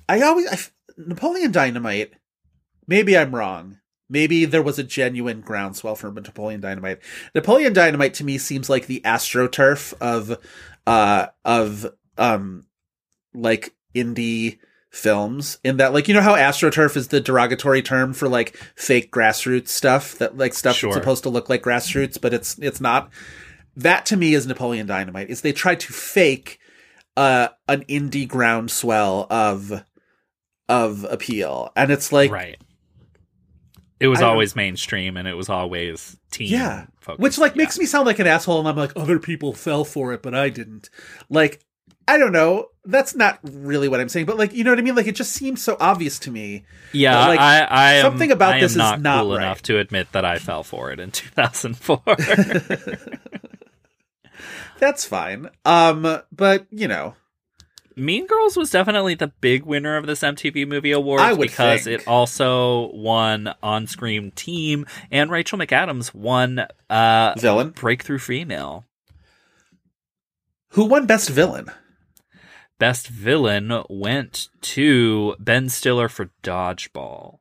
I 0.09 0.20
always 0.20 0.47
I, 0.52 0.59
Napoleon 0.98 1.52
Dynamite. 1.52 2.12
Maybe 2.86 3.16
I'm 3.16 3.35
wrong. 3.35 3.78
Maybe 4.09 4.44
there 4.44 4.62
was 4.62 4.78
a 4.78 4.85
genuine 4.85 5.40
groundswell 5.40 5.94
for 5.94 6.12
Napoleon 6.12 6.61
Dynamite. 6.61 7.01
Napoleon 7.35 7.73
Dynamite 7.73 8.15
to 8.15 8.24
me 8.24 8.39
seems 8.39 8.69
like 8.69 8.86
the 8.86 9.01
astroturf 9.05 9.94
of 10.01 10.39
uh 10.86 11.27
of 11.44 11.86
um 12.19 12.66
like 13.32 13.74
indie 13.94 14.59
films 14.90 15.59
in 15.65 15.78
that 15.78 15.93
like 15.93 16.06
you 16.06 16.15
know 16.15 16.20
how 16.20 16.35
astroturf 16.36 16.97
is 16.97 17.09
the 17.09 17.20
derogatory 17.20 17.82
term 17.82 18.12
for 18.12 18.28
like 18.28 18.55
fake 18.77 19.11
grassroots 19.11 19.69
stuff 19.69 20.16
that 20.19 20.36
like 20.36 20.55
stuff 20.55 20.77
Sure. 20.77 20.90
that's 20.90 21.02
supposed 21.02 21.23
to 21.24 21.31
look 21.31 21.48
like 21.48 21.62
grassroots 21.65 22.20
but 22.20 22.32
it's 22.32 22.56
it's 22.61 22.81
not 22.81 23.11
that 23.74 24.06
to 24.06 24.16
me 24.16 24.35
is 24.35 24.47
napoleon 24.47 24.86
dynamite 24.86 25.31
is 25.31 25.40
they 25.40 25.52
try 25.52 25.74
to 25.74 25.93
fake 25.93 26.61
uh 27.16 27.48
an 27.66 27.82
indie 27.86 28.28
groundswell 28.28 29.27
of 29.31 29.82
of 30.69 31.05
appeal 31.11 31.73
and 31.74 31.90
it's 31.90 32.12
like 32.12 32.31
right. 32.31 32.59
It 34.01 34.09
was 34.09 34.21
I 34.21 34.27
always 34.29 34.55
mainstream, 34.57 35.16
and 35.16 35.27
it 35.29 35.35
was 35.35 35.49
always 35.49 36.16
teen. 36.31 36.49
yeah 36.53 36.87
focused. 37.01 37.21
which 37.23 37.39
like 37.39 37.55
Yeah. 37.55 37.62
makes 37.62 37.79
me 37.79 37.87
sound 37.87 38.07
like 38.07 38.19
an 38.19 38.27
asshole 38.27 38.59
and 38.59 38.66
i'm 38.69 38.77
like 38.77 38.93
other 38.97 39.19
people 39.21 39.53
fell 39.53 39.85
for 39.85 40.12
it 40.12 40.21
but 40.23 40.35
i 40.35 40.49
didn't 40.49 40.91
like 41.31 41.61
i 42.09 42.19
don't 42.19 42.33
know 42.33 42.66
that's 42.85 43.15
not 43.15 43.39
really 43.45 43.89
what 43.89 44.01
i'm 44.01 44.09
saying 44.09 44.27
but 44.27 44.37
like 44.37 44.53
you 44.53 44.65
know 44.65 44.71
what 44.73 44.79
i 44.79 44.83
mean 44.83 44.95
like 44.97 45.07
it 45.07 45.15
just 45.15 45.33
seems 45.33 45.62
so 45.62 45.77
obvious 45.81 46.19
to 46.19 46.31
me 46.33 46.65
Yeah, 46.93 47.27
like, 47.29 47.39
I, 47.41 47.61
I 47.61 47.93
am, 47.95 48.03
something 48.03 48.33
about 48.33 48.55
I 48.55 48.61
this 48.61 48.73
is 48.73 48.77
not, 48.77 49.01
not 49.01 49.23
cool 49.23 49.37
right. 49.37 49.45
enough 49.45 49.62
to 49.62 49.79
admit 49.79 50.11
that 50.12 50.25
I 50.25 50.39
fell 50.39 50.62
for 50.65 50.91
it 50.91 50.99
in 51.01 51.11
2004. 51.12 52.03
that's 54.79 55.05
fine 55.05 55.49
um 55.65 56.21
but 56.33 56.66
you 56.71 56.89
know 56.89 57.15
mean 57.97 58.27
Girls 58.27 58.57
was 58.57 58.71
definitely 58.71 59.15
the 59.15 59.29
big 59.41 59.65
winner 59.65 59.97
of 59.97 60.07
this 60.07 60.21
MTV 60.21 60.66
Movie 60.66 60.93
Awards 60.93 61.37
because 61.37 61.85
think. 61.85 62.01
it 62.03 62.09
also 62.09 62.91
won 62.93 63.55
on 63.62 63.87
screen 63.87 64.31
Team, 64.33 64.87
and 65.11 65.31
Rachel 65.31 65.59
McAdams 65.59 66.15
won 66.15 66.66
uh, 66.91 67.35
villain 67.39 67.71
Breakthrough 67.71 68.19
Female. 68.19 68.85
who 70.71 70.85
won 70.85 71.07
best 71.07 71.29
villain 71.29 71.71
Best 72.81 73.07
Villain 73.07 73.85
went 73.89 74.49
to 74.61 75.37
Ben 75.39 75.69
Stiller 75.69 76.09
for 76.09 76.31
Dodgeball. 76.43 77.39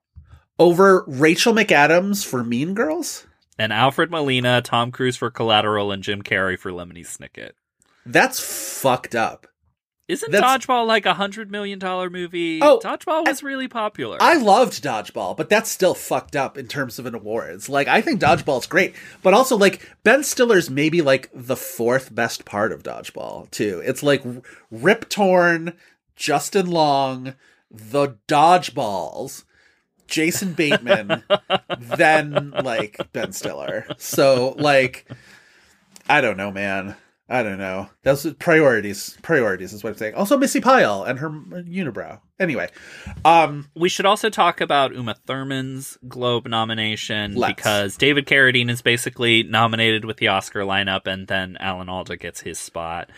over 0.59 1.03
rachel 1.07 1.53
mcadams 1.53 2.23
for 2.25 2.43
mean 2.43 2.73
girls 2.75 3.25
And 3.57 3.73
Alfred 3.73 4.11
Molina, 4.11 4.61
Tom 4.61 4.91
Cruise 4.91 5.15
for 5.17 5.31
Collateral, 5.31 5.91
and 5.91 6.03
Jim 6.03 6.21
Carrey 6.21 6.57
for 6.57 6.71
Lemony 6.71 6.99
Snicket. 7.05 7.51
that's 8.05 8.39
fucked 8.39 9.15
up 9.15 9.47
Isn't 10.09 10.31
That's- 10.31 10.65
Dodgeball 10.65 10.85
like 10.85 11.05
a 11.05 11.13
hundred 11.13 11.49
million 11.49 11.79
dollar 11.79 12.09
movie? 12.09 12.59
Oh, 12.61 12.79
Dodgeball 12.83 13.25
was 13.25 13.41
really 13.41 13.69
popular. 13.69 14.17
I 14.19 14.35
loved 14.35 14.83
Dodgeball, 14.83 15.37
but 15.37 15.47
that's 15.49 15.71
still 15.71 15.93
fucked 15.93 16.35
up 16.35 16.57
in 16.57 16.67
terms 16.67 16.99
of 16.99 17.05
an 17.05 17.15
awards. 17.15 17.69
Like, 17.69 17.87
I 17.87 18.01
think 18.01 18.19
Dodgeball's 18.19 18.67
great, 18.67 18.95
but 19.21 19.33
also, 19.33 19.55
like, 19.57 19.89
Ben 20.03 20.23
Stiller's 20.23 20.69
maybe, 20.69 21.01
like, 21.01 21.29
the 21.33 21.55
fourth 21.55 22.13
best 22.13 22.43
part 22.43 22.73
of 22.73 22.83
Dodgeball, 22.83 23.49
too. 23.51 23.81
It's 23.85 24.03
like 24.03 24.23
Rip 24.69 25.07
Torn, 25.07 25.73
Justin 26.17 26.69
Long, 26.69 27.35
the 27.71 28.17
Dodgeballs, 28.27 29.45
Jason 30.07 30.51
Bateman, 30.51 31.23
then, 31.79 32.51
like, 32.61 32.97
Ben 33.13 33.31
Stiller. 33.31 33.87
So, 33.97 34.53
like, 34.57 35.09
I 36.09 36.19
don't 36.19 36.35
know, 36.37 36.51
man. 36.51 36.97
I 37.29 37.41
don't 37.41 37.57
know. 37.57 37.89
Those 38.03 38.31
priorities. 38.33 39.17
Priorities 39.21 39.71
is 39.73 39.83
what 39.83 39.91
I'm 39.91 39.97
saying. 39.97 40.13
Also, 40.15 40.37
Missi 40.37 40.59
Pyle 40.59 41.03
and 41.03 41.17
her 41.19 41.29
unibrow. 41.29 42.19
Anyway, 42.39 42.67
um, 43.23 43.69
We 43.75 43.87
should 43.89 44.05
also 44.05 44.29
talk 44.29 44.59
about 44.59 44.93
Uma 44.93 45.15
Thurman's 45.25 45.97
Globe 46.07 46.47
nomination 46.47 47.35
Let's. 47.35 47.55
because 47.55 47.97
David 47.97 48.25
Carradine 48.27 48.69
is 48.69 48.81
basically 48.81 49.43
nominated 49.43 50.03
with 50.03 50.17
the 50.17 50.27
Oscar 50.27 50.61
lineup, 50.61 51.07
and 51.07 51.27
then 51.27 51.55
Alan 51.61 51.87
Alda 51.89 52.17
gets 52.17 52.41
his 52.41 52.59
spot. 52.59 53.09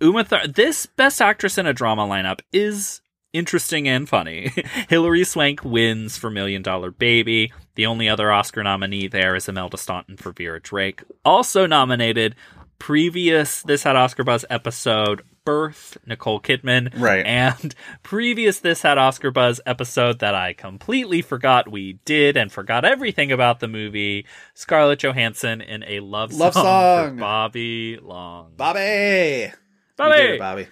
Uma 0.00 0.24
Thur- 0.24 0.46
this 0.46 0.86
Best 0.86 1.20
Actress 1.20 1.58
in 1.58 1.66
a 1.66 1.72
Drama 1.72 2.06
lineup 2.06 2.40
is 2.52 3.00
interesting 3.32 3.88
and 3.88 4.08
funny. 4.08 4.52
Hilary 4.88 5.24
Swank 5.24 5.64
wins 5.64 6.16
for 6.16 6.30
Million 6.30 6.62
Dollar 6.62 6.92
Baby. 6.92 7.52
The 7.74 7.86
only 7.86 8.08
other 8.08 8.30
Oscar 8.30 8.62
nominee 8.62 9.08
there 9.08 9.34
is 9.34 9.48
Imelda 9.48 9.76
Staunton 9.76 10.16
for 10.16 10.30
Vera 10.32 10.60
Drake. 10.60 11.02
Also 11.24 11.66
nominated, 11.66 12.36
previous 12.78 13.62
This 13.62 13.82
Had 13.82 13.96
Oscar 13.96 14.24
Buzz 14.24 14.44
episode, 14.50 15.22
Birth, 15.44 15.98
Nicole 16.06 16.40
Kidman. 16.40 16.92
Right. 16.98 17.24
And 17.24 17.74
previous 18.02 18.60
This 18.60 18.82
Had 18.82 18.98
Oscar 18.98 19.30
Buzz 19.30 19.60
episode 19.66 20.18
that 20.20 20.34
I 20.34 20.52
completely 20.52 21.22
forgot 21.22 21.70
we 21.70 22.00
did 22.04 22.36
and 22.36 22.50
forgot 22.50 22.84
everything 22.84 23.32
about 23.32 23.60
the 23.60 23.68
movie, 23.68 24.26
Scarlett 24.54 25.00
Johansson 25.00 25.60
in 25.60 25.82
a 25.84 26.00
love, 26.00 26.32
Love 26.32 26.54
song, 26.54 26.64
song. 26.64 27.10
for 27.10 27.20
Bobby 27.20 27.98
Long. 28.02 28.52
Bobby. 28.56 29.52
Bobby! 29.96 30.20
It, 30.20 30.38
Bobby. 30.38 30.66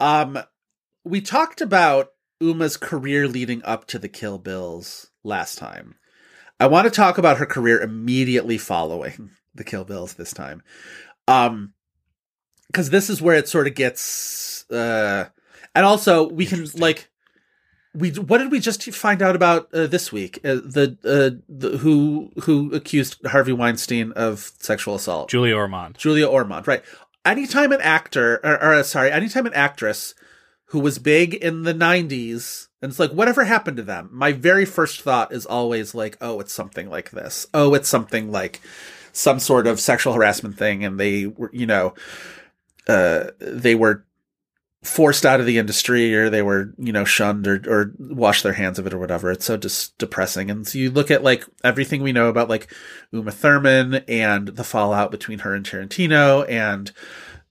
Um, 0.00 0.38
we 1.04 1.20
talked 1.20 1.60
about 1.60 2.08
Uma's 2.40 2.76
career 2.76 3.26
leading 3.28 3.62
up 3.64 3.86
to 3.86 3.98
the 3.98 4.08
Kill 4.08 4.38
Bills 4.38 5.10
last 5.22 5.56
time. 5.56 5.94
I 6.60 6.66
want 6.66 6.84
to 6.84 6.90
talk 6.90 7.18
about 7.18 7.38
her 7.38 7.46
career 7.46 7.80
immediately 7.80 8.58
following 8.58 9.30
the 9.54 9.64
Kill 9.64 9.84
Bills 9.84 10.14
this 10.14 10.32
time. 10.32 10.62
Um, 11.28 11.72
because 12.66 12.90
this 12.90 13.08
is 13.08 13.22
where 13.22 13.36
it 13.36 13.48
sort 13.48 13.68
of 13.68 13.74
gets, 13.74 14.68
uh, 14.70 15.26
and 15.74 15.86
also 15.86 16.28
we 16.28 16.44
can 16.44 16.66
like, 16.74 17.08
we 17.94 18.10
what 18.10 18.38
did 18.38 18.50
we 18.50 18.58
just 18.58 18.82
find 18.92 19.22
out 19.22 19.36
about 19.36 19.72
uh, 19.72 19.86
this 19.86 20.10
week? 20.10 20.38
Uh, 20.44 20.56
the 20.56 20.98
uh, 21.04 21.40
the 21.48 21.78
who 21.78 22.32
who 22.42 22.72
accused 22.74 23.24
Harvey 23.26 23.52
Weinstein 23.52 24.10
of 24.12 24.50
sexual 24.58 24.96
assault? 24.96 25.30
Julia 25.30 25.56
Ormond. 25.56 25.96
Julia 25.98 26.26
Ormond, 26.26 26.66
right? 26.66 26.82
Anytime 27.24 27.70
an 27.70 27.80
actor, 27.80 28.40
or, 28.42 28.62
or 28.62 28.74
uh, 28.74 28.82
sorry, 28.82 29.12
anytime 29.12 29.46
an 29.46 29.54
actress 29.54 30.14
who 30.66 30.80
was 30.80 30.98
big 30.98 31.34
in 31.34 31.62
the 31.62 31.74
'90s, 31.74 32.66
and 32.82 32.90
it's 32.90 32.98
like, 32.98 33.12
whatever 33.12 33.44
happened 33.44 33.76
to 33.76 33.82
them? 33.84 34.10
My 34.12 34.32
very 34.32 34.64
first 34.64 35.00
thought 35.00 35.32
is 35.32 35.46
always 35.46 35.94
like, 35.94 36.18
oh, 36.20 36.40
it's 36.40 36.52
something 36.52 36.90
like 36.90 37.12
this. 37.12 37.46
Oh, 37.54 37.74
it's 37.74 37.88
something 37.88 38.32
like 38.32 38.60
some 39.14 39.38
sort 39.38 39.66
of 39.66 39.80
sexual 39.80 40.12
harassment 40.12 40.58
thing, 40.58 40.84
and 40.84 41.00
they 41.00 41.26
were, 41.26 41.50
you 41.52 41.66
know, 41.66 41.94
uh, 42.86 43.30
they 43.38 43.74
were 43.74 44.04
forced 44.82 45.24
out 45.24 45.40
of 45.40 45.46
the 45.46 45.56
industry 45.56 46.14
or 46.14 46.28
they 46.28 46.42
were 46.42 46.74
you 46.76 46.92
know 46.92 47.06
shunned 47.06 47.46
or 47.46 47.62
or 47.66 47.94
washed 47.98 48.42
their 48.42 48.52
hands 48.52 48.78
of 48.78 48.86
it 48.86 48.92
or 48.92 48.98
whatever. 48.98 49.30
It's 49.30 49.46
so 49.46 49.56
just 49.56 49.96
depressing. 49.96 50.50
And 50.50 50.66
so 50.66 50.78
you 50.78 50.90
look 50.90 51.10
at 51.10 51.24
like 51.24 51.44
everything 51.64 52.02
we 52.02 52.12
know 52.12 52.28
about 52.28 52.50
like 52.50 52.70
Uma 53.10 53.30
Thurman 53.30 53.94
and 54.06 54.48
the 54.48 54.64
fallout 54.64 55.10
between 55.10 55.38
her 55.40 55.54
and 55.54 55.64
Tarantino 55.64 56.48
and 56.50 56.92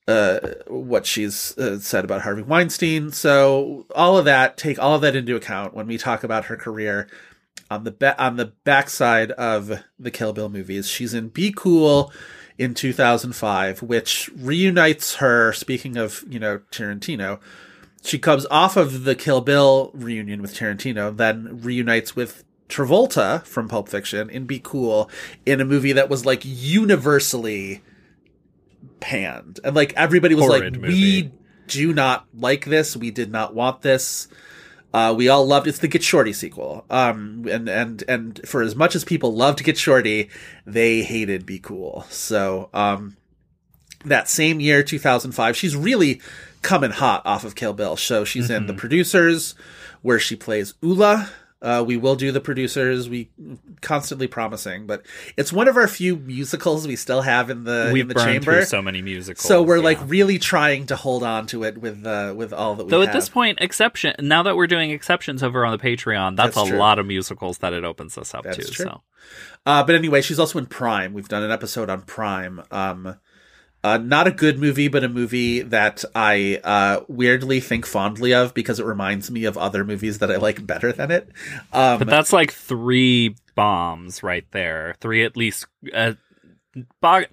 uh 0.07 0.39
what 0.67 1.05
she's 1.05 1.57
uh, 1.57 1.79
said 1.79 2.05
about 2.05 2.21
Harvey 2.21 2.43
Weinstein. 2.43 3.11
So 3.11 3.87
all 3.95 4.17
of 4.17 4.25
that 4.25 4.55
take 4.57 4.77
all 4.77 4.95
of 4.95 5.01
that 5.01 5.15
into 5.15 5.35
account 5.35 5.73
when 5.73 5.87
we 5.87 5.97
talk 5.97 6.23
about 6.23 6.45
her 6.45 6.55
career 6.55 7.07
on 7.73 7.83
the 7.83 7.91
ba- 7.91 8.21
on 8.23 8.37
the 8.37 8.53
backside 8.63 9.31
of 9.31 9.83
the 9.99 10.11
Kill 10.11 10.33
Bill 10.33 10.49
movies 10.49 10.87
she's 10.87 11.13
in 11.13 11.29
Be 11.29 11.51
Cool 11.55 12.11
in 12.57 12.73
2005, 12.73 13.81
which 13.81 14.29
reunites 14.35 15.15
her. 15.15 15.53
Speaking 15.53 15.97
of, 15.97 16.23
you 16.29 16.39
know, 16.39 16.59
Tarantino, 16.71 17.39
she 18.03 18.19
comes 18.19 18.45
off 18.51 18.77
of 18.77 19.03
the 19.05 19.15
Kill 19.15 19.41
Bill 19.41 19.91
reunion 19.93 20.41
with 20.41 20.53
Tarantino, 20.53 21.15
then 21.15 21.61
reunites 21.61 22.15
with 22.15 22.43
Travolta 22.69 23.43
from 23.45 23.67
Pulp 23.67 23.89
Fiction 23.89 24.29
in 24.29 24.45
Be 24.45 24.59
Cool 24.59 25.09
in 25.45 25.59
a 25.61 25.65
movie 25.65 25.93
that 25.93 26.09
was 26.09 26.25
like 26.25 26.41
universally 26.43 27.81
panned. 28.99 29.59
And 29.63 29.75
like 29.75 29.93
everybody 29.95 30.35
was 30.35 30.45
Horrid 30.45 30.73
like, 30.73 30.81
movie. 30.81 30.93
we 30.93 31.31
do 31.67 31.93
not 31.93 32.27
like 32.33 32.65
this. 32.65 32.95
We 32.95 33.11
did 33.11 33.31
not 33.31 33.55
want 33.55 33.81
this. 33.81 34.27
Uh, 34.93 35.13
we 35.15 35.27
all 35.27 35.45
loved 35.45 35.67
it's 35.67 35.79
the 35.79 35.87
Get 35.87 36.03
Shorty 36.03 36.33
sequel. 36.33 36.85
Um, 36.89 37.47
and 37.49 37.67
and 37.67 38.03
and 38.07 38.47
for 38.47 38.61
as 38.61 38.75
much 38.75 38.95
as 38.95 39.03
people 39.03 39.33
loved 39.33 39.63
Get 39.63 39.77
Shorty, 39.77 40.29
they 40.65 41.01
hated 41.01 41.45
Be 41.45 41.57
Cool. 41.57 42.05
So 42.09 42.69
um, 42.73 43.17
that 44.05 44.29
same 44.29 44.59
year, 44.59 44.83
2005, 44.83 45.57
she's 45.57 45.75
really 45.75 46.21
coming 46.61 46.91
hot 46.91 47.23
off 47.25 47.43
of 47.43 47.55
Kill 47.55 47.73
Bill. 47.73 47.97
So 47.97 48.23
she's 48.23 48.49
in 48.49 48.67
The 48.67 48.73
Producers, 48.73 49.55
where 50.01 50.19
she 50.19 50.35
plays 50.35 50.75
Ulla. 50.83 51.29
Uh, 51.63 51.81
we 51.87 51.95
will 51.97 52.15
do 52.15 52.31
the 52.33 52.41
producers. 52.41 53.07
We 53.09 53.29
constantly 53.81 54.27
promising, 54.27 54.85
but 54.85 55.05
it's 55.37 55.51
one 55.53 55.67
of 55.69 55.77
our 55.77 55.87
few 55.87 56.17
musicals 56.17 56.85
we 56.85 56.95
still 56.97 57.21
have 57.21 57.49
in 57.49 57.63
the 57.63 57.89
We've 57.93 58.01
in 58.01 58.07
the 58.09 58.13
burned 58.15 58.27
chamber. 58.27 58.51
through 58.57 58.65
so 58.65 58.81
many 58.81 59.01
musicals. 59.01 59.47
so 59.47 59.63
we're 59.63 59.79
like 59.79 59.97
really 60.05 60.37
trying 60.39 60.85
to 60.87 60.95
hold 60.97 61.23
on 61.23 61.47
to 61.47 61.63
it 61.63 61.77
with 61.77 62.05
uh, 62.05 62.33
with 62.35 62.51
all 62.51 62.75
that 62.75 62.83
we 62.83 62.89
Though 62.91 62.99
have. 62.99 63.09
at 63.09 63.13
this 63.15 63.29
point, 63.29 63.59
exception 63.61 64.13
now 64.19 64.43
that 64.43 64.55
we're 64.57 64.67
doing 64.67 64.91
exceptions 64.91 65.41
over 65.41 65.65
on 65.65 65.71
the 65.71 65.81
Patreon, 65.81 66.35
that's, 66.35 66.55
That's 66.55 66.67
a 66.67 66.69
true. 66.71 66.77
lot 66.79 66.99
of 66.99 67.05
musicals 67.05 67.59
that 67.59 67.71
it 67.73 67.83
opens 67.85 68.17
us 68.17 68.33
up 68.35 68.43
That's 68.43 68.57
to. 68.57 68.63
true. 68.71 68.85
So 68.85 69.01
Uh, 69.65 69.83
but 69.85 69.95
anyway, 69.95 70.21
she's 70.21 70.39
also 70.39 70.59
in 70.59 70.65
Prime. 70.65 71.13
We've 71.13 71.29
done 71.29 71.43
an 71.43 71.51
episode 71.51 71.89
on 71.89 72.01
Prime. 72.01 72.61
Um, 72.71 73.17
uh, 73.83 73.97
not 73.97 74.27
a 74.27 74.31
good 74.31 74.57
movie, 74.59 74.87
but 74.87 75.03
a 75.03 75.09
movie 75.09 75.61
that 75.61 76.03
I 76.15 76.61
uh, 76.63 77.01
weirdly 77.07 77.59
think 77.59 77.85
fondly 77.85 78.33
of 78.33 78.53
because 78.53 78.79
it 78.79 78.85
reminds 78.85 79.29
me 79.29 79.45
of 79.45 79.57
other 79.57 79.83
movies 79.83 80.19
that 80.19 80.31
I 80.31 80.37
like 80.37 80.65
better 80.65 80.91
than 80.93 81.11
it. 81.11 81.29
Um, 81.73 81.99
But 81.99 82.07
that's 82.07 82.31
like 82.33 82.51
three 82.51 83.35
bombs 83.55 84.23
right 84.23 84.45
there. 84.51 84.95
Three 85.01 85.23
at 85.25 85.35
least. 85.35 85.67
Uh, 85.93 86.13
bo- 87.01 87.25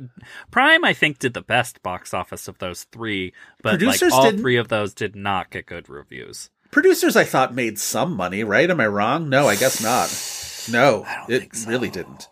Prime, 0.51 0.85
I 0.85 0.93
think, 0.93 1.19
did 1.19 1.35
the 1.35 1.41
best 1.41 1.83
box 1.83 2.13
office 2.13 2.49
of 2.49 2.59
those 2.59 2.85
three, 2.85 3.33
but 3.63 3.79
Producers 3.79 4.13
like 4.13 4.21
all 4.25 4.33
three 4.33 4.57
of 4.57 4.69
those 4.69 4.93
did 4.93 5.15
not 5.17 5.51
get 5.51 5.67
good 5.67 5.89
reviews. 5.89 6.51
producers, 6.71 7.17
I 7.17 7.25
thought 7.25 7.55
made 7.55 7.79
some 7.79 8.15
money, 8.17 8.45
right? 8.45 8.71
Am 8.71 8.81
I 8.81 8.87
wrong? 8.87 9.29
No, 9.29 9.47
I 9.49 9.57
guess 9.57 9.83
not. 9.83 10.11
No, 10.71 11.07
it 11.27 11.57
so. 11.57 11.71
really 11.71 11.89
didn't. 11.89 12.29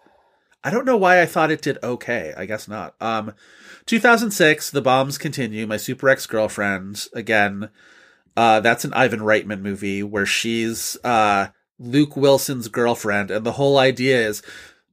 I 0.62 0.70
don't 0.70 0.84
know 0.84 0.98
why 0.98 1.22
I 1.22 1.26
thought 1.26 1.50
it 1.50 1.62
did 1.62 1.78
okay. 1.82 2.34
I 2.36 2.44
guess 2.44 2.68
not. 2.68 2.94
Um, 3.00 3.32
2006, 3.88 4.70
The 4.70 4.82
Bombs 4.82 5.16
Continue. 5.16 5.66
My 5.66 5.78
Super 5.78 6.10
Ex 6.10 6.26
Girlfriend 6.26 7.06
again. 7.14 7.70
Uh, 8.36 8.60
that's 8.60 8.84
an 8.84 8.92
Ivan 8.92 9.20
Reitman 9.20 9.62
movie 9.62 10.02
where 10.02 10.26
she's 10.26 10.96
uh, 11.02 11.48
Luke 11.78 12.16
Wilson's 12.16 12.68
girlfriend, 12.68 13.30
and 13.30 13.44
the 13.44 13.52
whole 13.52 13.78
idea 13.78 14.28
is, 14.28 14.42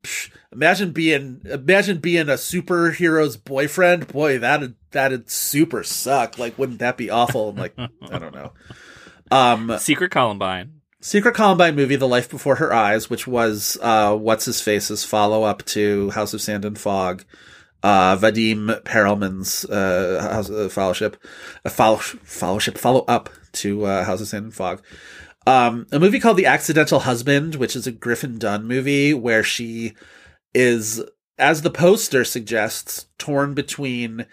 psh, 0.01 0.31
imagine 0.51 0.91
being 0.91 1.41
imagine 1.43 1.97
being 1.99 2.29
a 2.29 2.33
superhero's 2.33 3.37
boyfriend. 3.37 4.07
Boy, 4.07 4.39
that'd 4.39 4.75
that'd 4.91 5.29
super 5.29 5.83
suck. 5.83 6.39
Like, 6.39 6.57
wouldn't 6.57 6.79
that 6.79 6.97
be 6.97 7.09
awful? 7.09 7.49
And 7.49 7.59
like, 7.59 7.75
I 7.77 8.17
don't 8.17 8.33
know. 8.33 8.53
Um, 9.29 9.77
Secret 9.77 10.09
Columbine. 10.09 10.81
Secret 11.01 11.35
Columbine 11.35 11.75
movie, 11.75 11.97
The 11.97 12.07
Life 12.07 12.29
Before 12.31 12.55
Her 12.55 12.73
Eyes, 12.73 13.11
which 13.11 13.27
was 13.27 13.77
uh, 13.81 14.15
what's 14.15 14.45
his 14.45 14.61
face's 14.61 15.03
follow 15.03 15.43
up 15.43 15.63
to 15.65 16.09
House 16.11 16.33
of 16.33 16.41
Sand 16.41 16.65
and 16.65 16.79
Fog, 16.79 17.25
uh, 17.85 18.17
Vadim 18.17 18.83
Perelman's 18.83 19.63
uh, 19.65 20.27
House 20.31 20.49
uh, 20.49 20.67
Fellowship, 20.69 21.23
a 21.63 21.69
follow 21.69 21.97
fellowship 21.97 22.79
follow 22.79 23.05
up 23.07 23.29
to 23.51 23.85
uh, 23.85 24.03
House 24.03 24.21
of 24.21 24.27
Sand 24.27 24.45
and 24.45 24.53
Fog. 24.53 24.81
Um, 25.45 25.85
a 25.91 25.99
movie 25.99 26.19
called 26.19 26.37
The 26.37 26.47
Accidental 26.47 27.01
Husband, 27.01 27.53
which 27.55 27.75
is 27.75 27.85
a 27.85 27.91
Griffin 27.91 28.39
Dunne 28.39 28.65
movie 28.65 29.13
where 29.13 29.43
she 29.43 29.93
is, 30.55 31.03
as 31.37 31.61
the 31.61 31.69
poster 31.69 32.25
suggests, 32.25 33.05
torn 33.19 33.53
between 33.53 34.25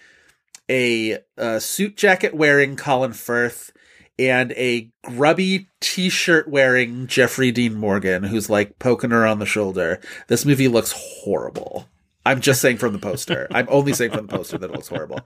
a, 0.71 1.19
uh 1.37 1.59
suit 1.59 1.99
jacket 1.99 2.33
wearing 2.33 2.75
Colin 2.75 3.13
Firth 3.13 3.71
and 4.19 4.53
a 4.53 4.91
grubby 5.05 5.69
t-shirt 5.81 6.49
wearing 6.49 7.07
Jeffrey 7.07 7.51
Dean 7.51 7.75
Morgan 7.75 8.23
who's 8.23 8.49
like 8.49 8.79
poking 8.79 9.11
her 9.11 9.27
on 9.27 9.41
the 9.41 9.47
shoulder. 9.47 10.01
This 10.29 10.47
movie 10.47 10.69
looks 10.69 10.95
horrible. 10.97 11.89
I'm 12.25 12.41
just 12.41 12.61
saying 12.61 12.79
from 12.79 12.93
the 12.93 12.99
poster. 12.99 13.49
I'm 13.51 13.67
only 13.69 13.93
saying 13.93 14.13
from 14.13 14.27
the 14.27 14.37
poster 14.37 14.59
that 14.59 14.71
it 14.71 14.73
looks 14.73 14.89
horrible. 14.89 15.21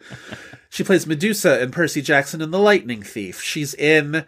She 0.70 0.84
plays 0.84 1.06
Medusa 1.06 1.60
and 1.60 1.72
Percy 1.72 2.00
Jackson 2.02 2.40
in 2.40 2.50
The 2.50 2.58
Lightning 2.58 3.02
Thief. 3.02 3.40
She's 3.40 3.74
in 3.74 4.24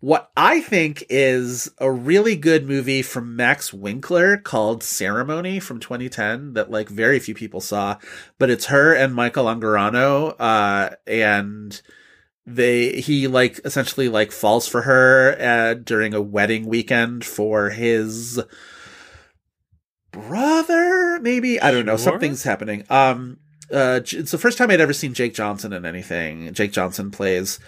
what 0.00 0.32
I 0.36 0.60
think 0.60 1.04
is 1.08 1.70
a 1.78 1.90
really 1.90 2.34
good 2.34 2.66
movie 2.66 3.02
from 3.02 3.36
Max 3.36 3.72
Winkler 3.72 4.36
called 4.36 4.82
Ceremony 4.82 5.60
from 5.60 5.78
2010 5.78 6.54
that 6.54 6.72
like 6.72 6.88
very 6.88 7.20
few 7.20 7.34
people 7.34 7.60
saw, 7.60 7.98
but 8.38 8.50
it's 8.50 8.66
her 8.66 8.92
and 8.92 9.14
Michael 9.14 9.44
Angarano 9.44 10.34
uh 10.40 10.96
and 11.06 11.80
they 12.46 13.00
he 13.00 13.28
like 13.28 13.60
essentially 13.64 14.08
like 14.08 14.32
falls 14.32 14.66
for 14.66 14.82
her 14.82 15.36
uh, 15.40 15.74
during 15.74 16.14
a 16.14 16.20
wedding 16.22 16.66
weekend 16.66 17.24
for 17.24 17.70
his 17.70 18.40
brother 20.12 21.18
maybe 21.20 21.60
i 21.60 21.70
don't 21.70 21.86
know 21.86 21.96
Sure. 21.96 22.12
something's 22.12 22.42
happening 22.42 22.84
um 22.90 23.38
uh 23.72 24.00
it's 24.04 24.30
the 24.30 24.38
first 24.38 24.58
time 24.58 24.70
i'd 24.70 24.80
ever 24.80 24.92
seen 24.92 25.14
jake 25.14 25.34
johnson 25.34 25.72
in 25.72 25.84
anything 25.84 26.52
jake 26.54 26.72
johnson 26.72 27.10
plays 27.10 27.58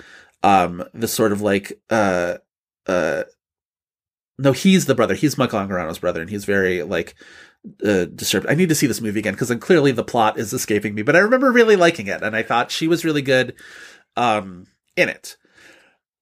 um 0.42 0.84
the 0.92 1.08
sort 1.08 1.32
of 1.32 1.40
like 1.40 1.80
uh 1.90 2.36
uh 2.86 3.24
no 4.38 4.52
he's 4.52 4.86
the 4.86 4.94
brother 4.94 5.14
he's 5.14 5.38
michael 5.38 5.58
angarano's 5.58 5.98
brother 5.98 6.20
and 6.20 6.30
he's 6.30 6.44
very 6.44 6.82
like 6.82 7.14
uh, 7.82 8.04
disturbed. 8.04 8.46
I 8.46 8.54
need 8.54 8.68
to 8.68 8.74
see 8.74 8.86
this 8.86 9.00
movie 9.00 9.20
again 9.20 9.32
because 9.32 9.48
then 9.48 9.58
clearly 9.58 9.90
the 9.90 10.04
plot 10.04 10.38
is 10.38 10.52
escaping 10.52 10.94
me. 10.94 11.00
But 11.00 11.16
I 11.16 11.20
remember 11.20 11.50
really 11.50 11.76
liking 11.76 12.08
it, 12.08 12.22
and 12.22 12.36
I 12.36 12.42
thought 12.42 12.70
she 12.70 12.86
was 12.86 13.06
really 13.06 13.22
good 13.22 13.54
um, 14.18 14.66
in 14.96 15.08
it. 15.08 15.38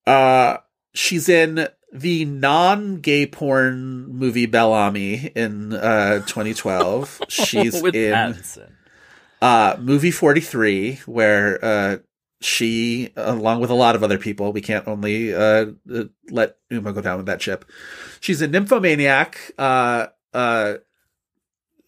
Uh, 0.07 0.59
she's 0.95 1.29
in 1.29 1.67
the 1.93 2.25
non-gay 2.25 3.27
porn 3.27 4.07
movie 4.09 4.47
Bel 4.47 4.73
Ami 4.73 5.31
in 5.37 5.75
uh, 5.75 6.21
2012. 6.27 7.23
She's 7.29 7.75
in 7.83 7.93
Pattinson. 7.93 8.71
uh, 9.43 9.77
movie 9.79 10.11
43, 10.11 11.01
where 11.07 11.65
uh, 11.65 11.97
she, 12.41 13.11
along 13.17 13.61
with 13.61 13.71
a 13.71 13.75
lot 13.75 13.95
of 13.95 14.03
other 14.03 14.19
people, 14.19 14.53
we 14.53 14.61
can't 14.61 14.89
only 14.89 15.35
uh, 15.35 15.67
uh, 15.93 16.05
let 16.31 16.57
Uma 16.71 16.93
go 16.93 17.01
down 17.01 17.19
with 17.19 17.27
that 17.27 17.43
ship. 17.43 17.65
She's 18.21 18.41
a 18.43 18.49
nymphomaniac. 18.49 19.53
Uh, 19.59 20.07
uh, 20.33 20.75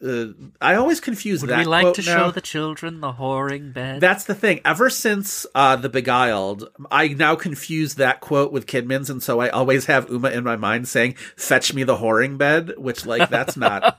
uh, 0.05 0.26
I 0.60 0.74
always 0.74 1.01
confuse 1.01 1.40
Would 1.40 1.51
that. 1.51 1.59
we 1.59 1.64
like 1.64 1.94
to 1.94 2.02
now. 2.02 2.16
show 2.16 2.31
the 2.31 2.40
children 2.40 3.01
the 3.01 3.12
whoring 3.12 3.72
bed? 3.72 4.01
That's 4.01 4.24
the 4.24 4.35
thing. 4.35 4.60
Ever 4.64 4.90
since 4.90 5.47
uh, 5.55 5.76
The 5.76 5.89
Beguiled, 5.89 6.68
I 6.90 7.09
now 7.09 7.35
confuse 7.36 7.94
that 7.94 8.20
quote 8.20 8.52
with 8.52 8.66
Kidman's, 8.66 9.10
and 9.10 9.22
so 9.22 9.40
I 9.40 9.48
always 9.48 9.86
have 9.86 10.10
Uma 10.10 10.31
in 10.31 10.44
my 10.44 10.56
mind 10.56 10.89
saying, 10.89 11.14
"Fetch 11.36 11.72
me 11.72 11.85
the 11.85 11.97
whoring 11.97 12.36
bed," 12.39 12.74
which, 12.76 13.06
like, 13.06 13.31
that's 13.31 13.56
not 13.56 13.98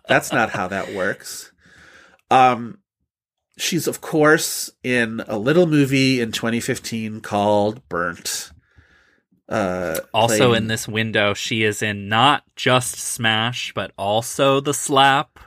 that's 0.08 0.32
not 0.32 0.50
how 0.50 0.68
that 0.68 0.92
works. 0.94 1.52
Um, 2.30 2.78
she's 3.58 3.86
of 3.86 4.00
course 4.00 4.70
in 4.82 5.22
a 5.26 5.38
little 5.38 5.66
movie 5.66 6.20
in 6.20 6.32
2015 6.32 7.20
called 7.20 7.86
Burnt. 7.88 8.50
Uh, 9.52 9.98
also 10.14 10.36
playing- 10.48 10.54
in 10.54 10.66
this 10.68 10.88
window, 10.88 11.34
she 11.34 11.62
is 11.62 11.82
in 11.82 12.08
not 12.08 12.44
just 12.56 12.96
Smash, 12.96 13.72
but 13.74 13.92
also 13.98 14.60
The 14.60 14.72
Slap. 14.74 15.38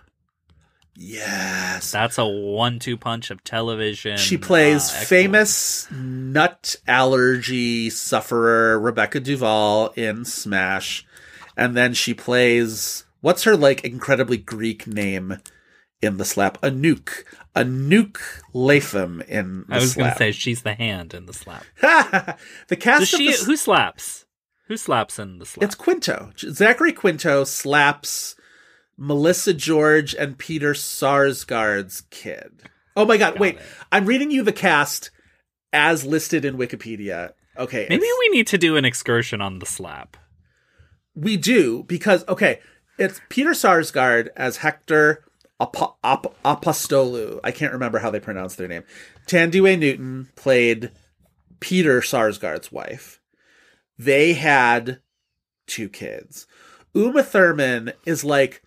yes, 0.95 1.91
That's 1.91 2.18
a 2.18 2.26
one-two 2.26 2.98
punch 2.98 3.30
of 3.32 3.44
television. 3.44 4.18
She 4.18 4.38
plays 4.38 4.90
Uh, 4.91 4.99
famous 4.99 5.88
nut 5.91 6.76
allergy 6.88 7.90
sufferer 7.90 8.80
Rebecca 8.80 9.19
Duvall 9.19 9.88
in 9.95 10.23
Smash. 10.26 11.06
And 11.57 11.76
then 11.76 11.94
she 11.94 12.14
plays 12.14 13.06
what's 13.22 13.44
her 13.44 13.56
like 13.57 13.84
incredibly 13.84 14.38
Greek 14.38 14.88
name 14.88 15.38
in 16.01 16.17
the 16.17 16.26
slap? 16.26 16.59
Anouk, 16.61 17.23
a 17.55 17.63
nuke 17.63 18.19
Latham 18.53 19.22
in 19.27 19.61
the 19.61 19.65
slap. 19.65 19.77
I 19.77 19.80
was 19.80 19.95
going 19.95 20.11
to 20.11 20.17
say 20.17 20.31
she's 20.31 20.61
the 20.63 20.73
hand 20.73 21.13
in 21.13 21.26
the 21.26 21.34
slap. 21.34 21.63
the 21.81 22.76
cast 22.77 23.07
she? 23.07 23.31
the, 23.31 23.45
Who 23.45 23.55
slaps? 23.57 24.26
Who 24.67 24.77
slaps 24.77 25.19
in 25.19 25.39
the 25.39 25.45
slap? 25.45 25.63
it's 25.63 25.76
Quinto. 25.76 26.31
Zachary 26.38 26.91
Quinto 26.91 27.43
slaps 27.43 28.35
Melissa 28.97 29.53
George 29.53 30.15
and 30.15 30.38
Peter 30.38 30.73
Sarsgaard's 30.73 32.01
kid. 32.09 32.63
Oh 32.95 33.05
my 33.05 33.17
god, 33.17 33.39
wait. 33.39 33.55
it. 33.55 33.61
I'm 33.91 34.05
reading 34.05 34.31
you 34.31 34.41
the 34.43 34.53
cast 34.53 35.11
as 35.73 36.05
listed 36.05 36.45
in 36.45 36.57
Wikipedia. 36.57 37.34
Okay. 37.57 37.85
Maybe 37.89 38.05
it's- 38.05 38.17
we 38.19 38.30
need 38.30 38.47
to 38.47 38.57
do 38.57 38.77
an 38.77 38.85
excursion 38.85 39.41
on 39.41 39.59
the 39.59 39.65
slap. 39.65 40.17
we 41.13 41.38
do 41.38 41.84
because 41.84 42.26
okay, 42.27 42.59
it's 42.97 43.19
Peter 43.30 43.51
Sarsgaard 43.51 44.30
as 44.35 44.57
Hector 44.57 45.24
Ap- 45.60 45.98
Ap- 46.03 46.36
Apostolou. 46.44 47.40
I 47.44 47.52
can't 47.52 47.73
remember 47.73 47.99
how 47.99 48.11
they 48.11 48.19
pronounce 48.19 48.56
their 48.56 48.68
name. 48.68 48.84
Thandie 49.27 49.80
Newton 49.80 50.30
played 50.36 50.91
Peter 51.60 52.02
Sarsgaard's 52.02 52.72
wife. 52.72 53.22
They 53.98 54.34
had 54.34 54.99
two 55.68 55.90
kids. 55.90 56.48
Uma 56.94 57.23
Thurman 57.23 57.94
is 58.06 58.23
like 58.23 58.61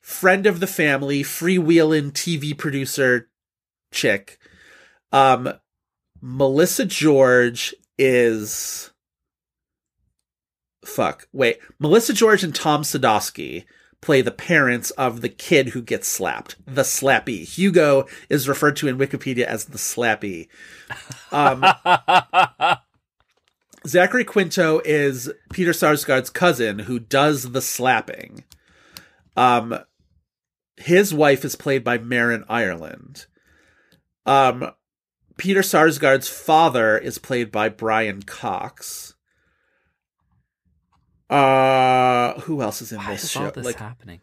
friend 0.00 0.46
of 0.46 0.60
the 0.60 0.66
family, 0.66 1.22
freewheeling 1.22 2.12
TV 2.12 2.56
producer 2.56 3.28
chick. 3.92 4.38
Um, 5.12 5.52
Melissa 6.20 6.84
George 6.84 7.74
is 7.98 8.90
fuck. 10.84 11.28
Wait, 11.32 11.58
Melissa 11.78 12.12
George 12.12 12.42
and 12.42 12.54
Tom 12.54 12.82
Sadoski 12.82 13.64
play 14.00 14.22
the 14.22 14.30
parents 14.30 14.90
of 14.92 15.20
the 15.20 15.28
kid 15.28 15.68
who 15.68 15.82
gets 15.82 16.08
slapped. 16.08 16.56
The 16.66 16.82
slappy. 16.82 17.44
Hugo 17.44 18.06
is 18.28 18.48
referred 18.48 18.76
to 18.76 18.88
in 18.88 18.98
Wikipedia 18.98 19.44
as 19.44 19.66
the 19.66 19.78
slappy. 19.78 20.48
Um, 21.32 21.64
Zachary 23.86 24.24
Quinto 24.24 24.80
is 24.84 25.30
Peter 25.52 25.72
Sarsgaard's 25.72 26.30
cousin 26.30 26.80
who 26.80 26.98
does 26.98 27.52
the 27.52 27.62
slapping. 27.62 28.44
Um, 29.36 29.78
his 30.76 31.12
wife 31.12 31.44
is 31.44 31.56
played 31.56 31.84
by 31.84 31.98
Marin 31.98 32.44
Ireland. 32.48 33.26
Um, 34.26 34.72
Peter 35.36 35.60
Sarsgaard's 35.60 36.28
father 36.28 36.98
is 36.98 37.18
played 37.18 37.50
by 37.50 37.68
Brian 37.68 38.22
Cox. 38.22 39.14
Uh, 41.30 42.40
who 42.40 42.60
else 42.62 42.82
is 42.82 42.92
in 42.92 42.98
Why 42.98 43.12
this 43.12 43.24
is 43.24 43.30
show? 43.30 43.44
all 43.44 43.50
this 43.52 43.64
like, 43.64 43.76
happening? 43.76 44.20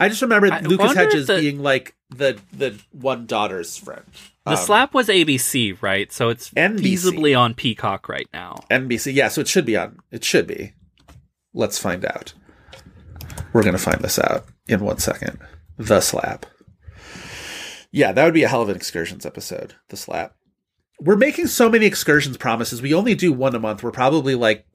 I 0.00 0.08
just 0.08 0.22
remember 0.22 0.52
I 0.52 0.60
Lucas 0.60 0.94
Hedges 0.94 1.26
the- 1.26 1.40
being 1.40 1.60
like 1.62 1.94
the 2.10 2.38
the 2.52 2.78
one 2.92 3.26
daughter's 3.26 3.76
friend. 3.76 4.04
The 4.46 4.52
Um, 4.52 4.56
slap 4.56 4.94
was 4.94 5.08
ABC, 5.08 5.76
right? 5.82 6.10
So 6.12 6.28
it's 6.30 6.50
NBC. 6.50 6.80
feasibly 7.12 7.38
on 7.38 7.52
Peacock 7.54 8.08
right 8.08 8.28
now. 8.32 8.64
NBC. 8.70 9.12
Yeah, 9.12 9.28
so 9.28 9.40
it 9.42 9.48
should 9.48 9.66
be 9.66 9.76
on. 9.76 9.98
It 10.10 10.24
should 10.24 10.46
be. 10.46 10.72
Let's 11.52 11.78
find 11.78 12.04
out. 12.06 12.32
We're 13.52 13.62
gonna 13.64 13.76
find 13.78 14.00
this 14.00 14.18
out 14.18 14.46
in 14.66 14.80
one 14.80 14.98
second. 14.98 15.38
The 15.76 16.00
slap. 16.00 16.46
Yeah, 17.90 18.12
that 18.12 18.24
would 18.24 18.34
be 18.34 18.42
a 18.44 18.48
hell 18.48 18.62
of 18.62 18.68
an 18.68 18.76
excursions 18.76 19.26
episode. 19.26 19.74
The 19.88 19.96
slap. 19.96 20.34
We're 21.00 21.16
making 21.16 21.46
so 21.48 21.68
many 21.68 21.86
excursions 21.86 22.36
promises. 22.36 22.80
We 22.82 22.92
only 22.94 23.14
do 23.14 23.32
one 23.32 23.54
a 23.54 23.58
month. 23.60 23.82
We're 23.82 23.90
probably 23.90 24.34
like 24.34 24.66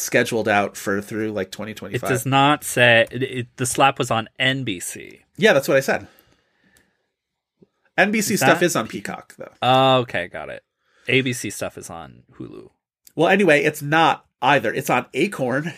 scheduled 0.00 0.48
out 0.48 0.76
for 0.76 1.00
through 1.00 1.32
like 1.32 1.50
2025. 1.50 2.02
It 2.02 2.12
does 2.12 2.26
not 2.26 2.64
say 2.64 3.06
it, 3.10 3.22
it- 3.22 3.56
the 3.56 3.66
slap 3.66 3.98
was 3.98 4.10
on 4.10 4.28
NBC. 4.40 5.20
yeah, 5.36 5.52
that's 5.52 5.68
what 5.68 5.76
I 5.76 5.80
said. 5.80 6.06
NBC 7.98 8.32
Is 8.32 8.40
stuff 8.40 8.60
that- 8.60 8.66
is 8.66 8.76
on 8.76 8.88
Peacock 8.88 9.34
though. 9.36 9.52
Oh, 9.62 9.96
okay, 10.00 10.28
got 10.28 10.48
it. 10.50 10.62
ABC 11.08 11.50
stuff 11.52 11.78
is 11.78 11.88
on 11.88 12.24
Hulu. 12.34 12.70
Well, 13.14 13.28
anyway, 13.28 13.62
it's 13.62 13.80
not 13.80 14.26
either. 14.42 14.72
It's 14.74 14.90
on 14.90 15.06
Acorn. 15.14 15.72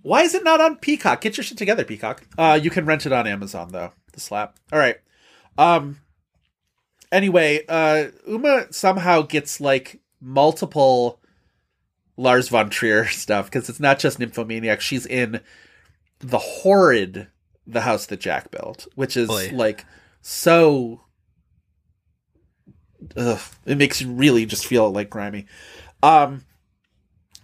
Why 0.00 0.22
is 0.22 0.34
it 0.34 0.44
not 0.44 0.60
on 0.60 0.76
Peacock? 0.76 1.20
Get 1.20 1.36
your 1.36 1.44
shit 1.44 1.58
together, 1.58 1.84
Peacock. 1.84 2.22
Uh, 2.38 2.58
you 2.62 2.70
can 2.70 2.86
rent 2.86 3.04
it 3.04 3.12
on 3.12 3.26
Amazon 3.26 3.70
though. 3.72 3.92
The 4.12 4.20
slap. 4.20 4.56
All 4.72 4.78
right. 4.78 4.96
Um. 5.58 6.00
Anyway, 7.10 7.64
uh, 7.68 8.06
Uma 8.26 8.66
somehow 8.72 9.22
gets 9.22 9.60
like 9.60 10.00
multiple 10.20 11.17
Lars 12.18 12.48
von 12.48 12.68
Trier 12.68 13.06
stuff 13.06 13.46
because 13.46 13.70
it's 13.70 13.80
not 13.80 13.98
just 13.98 14.18
Nymphomaniac. 14.18 14.82
She's 14.82 15.06
in 15.06 15.40
the 16.18 16.38
horrid 16.38 17.28
The 17.66 17.82
House 17.82 18.06
That 18.06 18.20
Jack 18.20 18.50
Built, 18.50 18.86
which 18.96 19.16
is 19.16 19.28
Boy. 19.28 19.50
like 19.54 19.86
so. 20.20 21.02
Ugh, 23.16 23.40
it 23.64 23.78
makes 23.78 24.00
you 24.00 24.10
really 24.10 24.44
just 24.44 24.66
feel 24.66 24.90
like 24.90 25.08
grimy. 25.08 25.46
Um, 26.02 26.44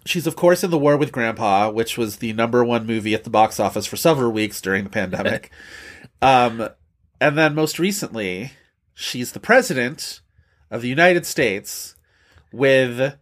she's 0.04 0.26
of 0.26 0.34
course 0.34 0.64
in 0.64 0.72
the 0.72 0.78
War 0.78 0.96
with 0.96 1.12
Grandpa, 1.12 1.70
which 1.70 1.96
was 1.96 2.16
the 2.16 2.32
number 2.32 2.64
one 2.64 2.84
movie 2.84 3.14
at 3.14 3.22
the 3.22 3.30
box 3.30 3.60
office 3.60 3.86
for 3.86 3.96
several 3.96 4.32
weeks 4.32 4.60
during 4.60 4.82
the 4.82 4.90
pandemic. 4.90 5.52
um, 6.22 6.68
and 7.20 7.38
then 7.38 7.54
most 7.54 7.78
recently, 7.78 8.50
she's 8.92 9.30
the 9.30 9.40
president 9.40 10.20
of 10.68 10.82
the 10.82 10.88
United 10.88 11.24
States 11.24 11.94
with 12.52 13.16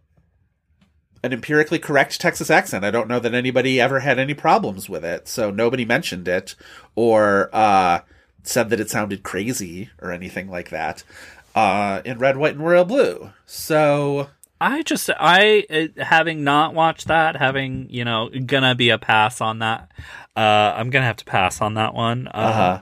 an 1.23 1.31
empirically 1.33 1.79
correct 1.79 2.19
Texas 2.19 2.49
accent. 2.49 2.83
I 2.83 2.91
don't 2.91 3.07
know 3.07 3.19
that 3.19 3.33
anybody 3.33 3.79
ever 3.79 4.01
had 4.01 4.19
any 4.19 4.33
problems 4.33 4.89
with 4.89 5.05
it, 5.05 5.27
so 5.27 5.49
nobody 5.49 5.85
mentioned 5.85 6.27
it 6.27 6.55
or 6.95 7.49
uh, 7.53 8.01
said 8.43 8.69
that 8.69 8.79
it 8.79 8.89
sounded 8.89 9.23
crazy 9.23 9.89
or 10.01 10.11
anything 10.11 10.49
like 10.49 10.69
that. 10.69 11.03
Uh, 11.55 12.01
in 12.03 12.17
red, 12.17 12.35
white, 12.35 12.55
and 12.55 12.65
royal 12.65 12.83
blue. 12.83 13.31
So 13.45 14.29
I 14.59 14.81
just 14.81 15.09
I 15.19 15.65
uh, 15.69 16.03
having 16.03 16.43
not 16.43 16.73
watched 16.73 17.07
that, 17.07 17.35
having 17.35 17.87
you 17.89 18.03
know 18.03 18.29
gonna 18.45 18.75
be 18.75 18.89
a 18.89 18.97
pass 18.97 19.39
on 19.39 19.59
that. 19.59 19.91
Uh, 20.35 20.73
I'm 20.75 20.89
gonna 20.89 21.05
have 21.05 21.17
to 21.17 21.25
pass 21.25 21.61
on 21.61 21.75
that 21.75 21.93
one. 21.93 22.27
Uh, 22.27 22.31
Uh-huh. 22.31 22.81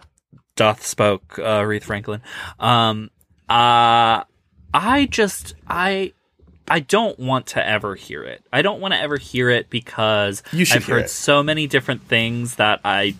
Doth 0.55 0.85
spoke 0.85 1.37
uh, 1.39 1.61
Aretha 1.61 1.83
Franklin. 1.83 2.21
Um, 2.59 3.09
uh, 3.49 4.23
I 4.73 5.07
just 5.09 5.55
I 5.67 6.13
I 6.71 6.79
don't 6.79 7.19
want 7.19 7.47
to 7.47 7.67
ever 7.67 7.95
hear 7.95 8.23
it. 8.23 8.45
I 8.53 8.61
don't 8.61 8.79
want 8.79 8.93
to 8.93 8.99
ever 8.99 9.17
hear 9.17 9.49
it 9.49 9.69
because 9.69 10.41
I've 10.53 10.85
hear 10.85 10.95
heard 10.95 11.05
it. 11.05 11.09
so 11.09 11.43
many 11.43 11.67
different 11.67 12.07
things 12.07 12.55
that 12.55 12.79
I 12.85 13.15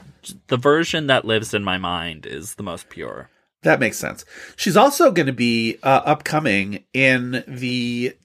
the 0.48 0.56
version 0.56 1.08
that 1.08 1.26
lives 1.26 1.54
in 1.54 1.62
my 1.62 1.78
mind 1.78 2.26
is 2.26 2.56
the 2.56 2.64
most 2.64 2.88
pure. 2.88 3.30
That 3.64 3.82
makes 3.82 3.98
sense. 3.98 4.24
She's 4.56 4.78
also 4.78 5.12
going 5.12 5.26
to 5.28 5.34
be 5.34 5.78
uh, 5.84 6.02
upcoming 6.06 6.86
in 6.94 7.44
the 7.46 8.16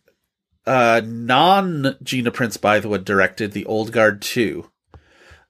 uh, 0.65 1.03
non 1.05 1.97
Gina 2.05 2.31
Prince 2.31 2.57
Bythewood 2.57 3.05
directed 3.05 3.51
The 3.51 3.67
Old 3.67 3.91
Guard 3.91 4.23
2, 4.23 4.71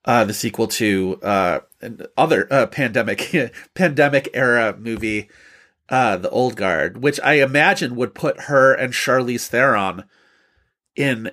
uh, 0.06 0.24
the 0.24 0.32
sequel 0.32 0.68
to 0.68 1.20
uh, 1.22 1.60
an 1.82 2.00
other 2.16 2.48
uh, 2.50 2.66
pandemic 2.66 3.52
pandemic 3.74 4.30
era 4.32 4.74
movie, 4.78 5.28
uh, 5.88 6.16
The 6.16 6.30
Old 6.30 6.56
Guard, 6.56 7.02
which 7.02 7.20
I 7.22 7.34
imagine 7.34 7.96
would 7.96 8.14
put 8.14 8.42
her 8.42 8.74
and 8.74 8.92
Charlize 8.92 9.46
Theron 9.46 10.04
in 10.94 11.30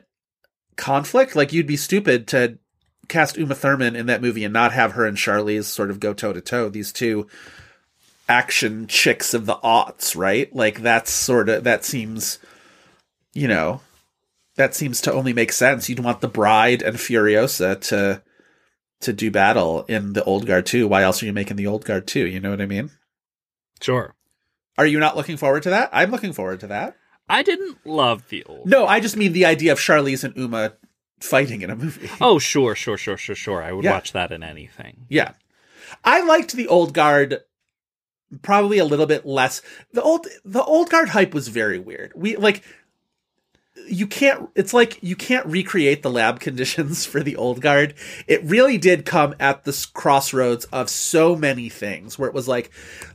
conflict. 0.75 1.35
Like 1.35 1.53
you'd 1.53 1.67
be 1.67 1.77
stupid 1.77 2.27
to 2.30 2.59
cast 3.07 3.38
Uma 3.38 3.55
Thurman 3.55 3.95
in 3.95 4.05
that 4.07 4.21
movie 4.21 4.43
and 4.43 4.53
not 4.53 4.73
have 4.73 4.93
her 4.93 5.05
and 5.05 5.17
Charlize 5.17 5.65
sort 5.65 5.89
of 5.89 5.99
go 5.99 6.13
toe 6.13 6.34
to 6.34 6.41
toe. 6.41 6.69
These 6.69 6.91
two 6.91 7.27
action 8.30 8.88
chicks 8.88 9.34
of 9.34 9.45
the 9.45 9.55
aughts, 9.57 10.15
right? 10.15 10.53
Like 10.55 10.81
that's 10.81 11.11
sort 11.11 11.49
of 11.49 11.63
that 11.63 11.84
seems, 11.84 12.39
you 13.34 13.47
know, 13.47 13.81
that 14.55 14.75
seems 14.75 15.01
to 15.01 15.13
only 15.13 15.34
make 15.34 15.51
sense. 15.51 15.89
You'd 15.89 15.99
want 15.99 16.21
the 16.21 16.27
bride 16.27 16.81
and 16.81 16.97
Furiosa 16.97 17.80
to 17.89 18.21
to 19.01 19.13
do 19.13 19.30
battle 19.30 19.84
in 19.89 20.13
the 20.13 20.23
old 20.23 20.45
guard 20.45 20.65
too. 20.65 20.88
Why 20.88 21.03
else 21.03 21.21
are 21.21 21.25
you 21.25 21.34
making 21.34 21.57
the 21.57 21.67
old 21.67 21.85
guard 21.85 22.07
too? 22.07 22.25
You 22.25 22.39
know 22.39 22.51
what 22.51 22.61
I 22.61 22.65
mean? 22.65 22.91
Sure. 23.81 24.15
Are 24.77 24.85
you 24.85 24.99
not 24.99 25.15
looking 25.15 25.37
forward 25.37 25.63
to 25.63 25.69
that? 25.71 25.89
I'm 25.93 26.11
looking 26.11 26.33
forward 26.33 26.59
to 26.61 26.67
that. 26.67 26.95
I 27.29 27.43
didn't 27.43 27.85
love 27.85 28.27
the 28.29 28.43
old. 28.45 28.67
No, 28.67 28.85
I 28.85 28.99
just 28.99 29.15
mean 29.17 29.33
the 29.33 29.45
idea 29.45 29.71
of 29.71 29.79
Charlize 29.79 30.23
and 30.23 30.35
Uma 30.35 30.73
fighting 31.19 31.61
in 31.61 31.69
a 31.69 31.75
movie. 31.75 32.09
Oh, 32.21 32.37
sure, 32.39 32.75
sure, 32.75 32.97
sure, 32.97 33.17
sure, 33.17 33.35
sure. 33.35 33.63
I 33.63 33.71
would 33.71 33.85
Yeah. 33.85 33.91
watch 33.93 34.11
that 34.13 34.31
in 34.31 34.43
anything. 34.43 35.05
Yeah. 35.09 35.31
I 36.03 36.21
liked 36.23 36.53
the 36.53 36.67
old 36.67 36.93
guard 36.93 37.41
probably 38.41 38.79
a 38.79 38.85
little 38.85 39.05
bit 39.05 39.25
less. 39.25 39.61
The 39.93 40.01
old 40.01 40.27
the 40.43 40.63
old 40.63 40.89
guard 40.89 41.09
hype 41.09 41.33
was 41.33 41.47
very 41.49 41.77
weird. 41.79 42.11
We 42.15 42.35
like 42.35 42.63
you 43.87 44.07
can't 44.07 44.49
it's 44.55 44.73
like 44.73 45.01
you 45.03 45.15
can't 45.15 45.45
recreate 45.45 46.03
the 46.03 46.11
lab 46.11 46.39
conditions 46.41 47.05
for 47.05 47.21
the 47.21 47.35
old 47.35 47.61
guard. 47.61 47.93
It 48.27 48.43
really 48.43 48.77
did 48.77 49.05
come 49.05 49.35
at 49.39 49.63
this 49.65 49.85
crossroads 49.85 50.65
of 50.65 50.89
so 50.89 51.35
many 51.35 51.69
things 51.69 52.17
where 52.17 52.27
it 52.27 52.35
was 52.35 52.47
like 52.47 52.71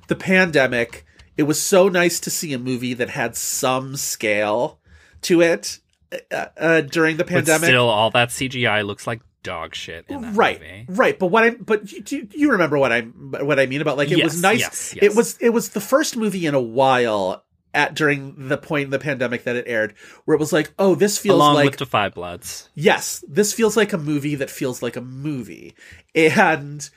the 0.07 0.17
pandemic. 0.17 1.05
It 1.39 1.45
was 1.45 1.63
so 1.63 1.89
nice 1.89 2.21
to 2.21 2.31
see 2.31 2.53
a 2.53 2.59
movie 2.59 2.93
that 2.95 3.09
had 3.11 3.37
some 3.37 3.97
scale 3.97 4.81
to 5.23 5.41
it 5.41 5.79
uh, 6.31 6.47
uh, 6.59 6.81
during 6.83 7.17
the 7.17 7.25
But 7.25 7.33
pandemic. 7.33 7.69
still, 7.69 7.89
all 7.89 8.11
that 8.11 8.29
CGI 8.29 8.85
looks 8.85 9.07
like 9.07 9.21
dog 9.45 9.73
shit 9.75 10.05
in 10.09 10.21
that 10.21 10.35
right 10.35 10.61
movie. 10.61 10.85
right 10.89 11.19
but 11.19 11.29
what 11.29 11.45
i 11.45 11.51
but 11.51 11.91
you, 12.11 12.27
you 12.33 12.51
remember 12.51 12.77
what 12.77 12.91
i 12.91 13.03
what 13.03 13.59
i 13.61 13.67
mean 13.67 13.81
about 13.81 13.97
like 13.97 14.11
it 14.11 14.23
was 14.23 14.43
nice 14.43 14.59
yes, 14.59 14.95
yes. 14.97 15.03
it 15.05 15.17
was 15.17 15.39
it 15.39 15.51
was 15.51 15.71
the 15.71 15.81
first 15.81 16.17
movie 16.17 16.45
in 16.45 16.55
a 16.55 16.61
while 16.61 17.45
at 17.73 17.95
during 17.95 18.49
the 18.49 18.59
point 18.59 18.87
in 18.87 18.91
the 18.91 18.99
pandemic 18.99 19.45
that 19.45 19.55
it 19.55 19.65
aired 19.69 19.95
where 20.25 20.35
it 20.35 20.41
was 20.41 20.53
like 20.53 20.73
oh 20.81 20.97
this 20.97 21.19
feels 21.19 21.37
Along 21.37 21.55
like 21.55 21.67
with 21.71 21.77
Da 21.79 21.85
5 21.87 22.15
Bloods. 22.15 22.69
yes 22.75 23.25
this 23.29 23.53
feels 23.53 23.77
like 23.77 23.93
a 23.93 23.99
movie 23.99 24.35
that 24.35 24.51
feels 24.51 24.83
like 24.83 24.97
a 24.97 25.01
movie 25.01 25.75
and 26.17 26.91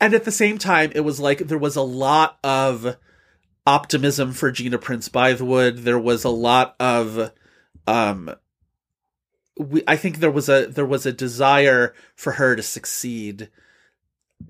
and 0.00 0.14
at 0.14 0.24
the 0.24 0.32
same 0.32 0.56
time 0.56 0.90
it 0.94 1.00
was 1.00 1.20
like 1.20 1.40
there 1.40 1.58
was 1.58 1.76
a 1.76 1.82
lot 1.82 2.38
of 2.42 2.96
optimism 3.66 4.32
for 4.32 4.50
gina 4.50 4.78
prince 4.78 5.08
bythewood 5.08 5.82
there 5.82 5.98
was 5.98 6.24
a 6.24 6.28
lot 6.30 6.76
of 6.78 7.32
um 7.86 8.34
we, 9.58 9.82
I 9.88 9.96
think 9.96 10.18
there 10.18 10.30
was 10.30 10.48
a 10.48 10.66
there 10.66 10.86
was 10.86 11.06
a 11.06 11.12
desire 11.12 11.94
for 12.14 12.32
her 12.32 12.54
to 12.56 12.62
succeed 12.62 13.48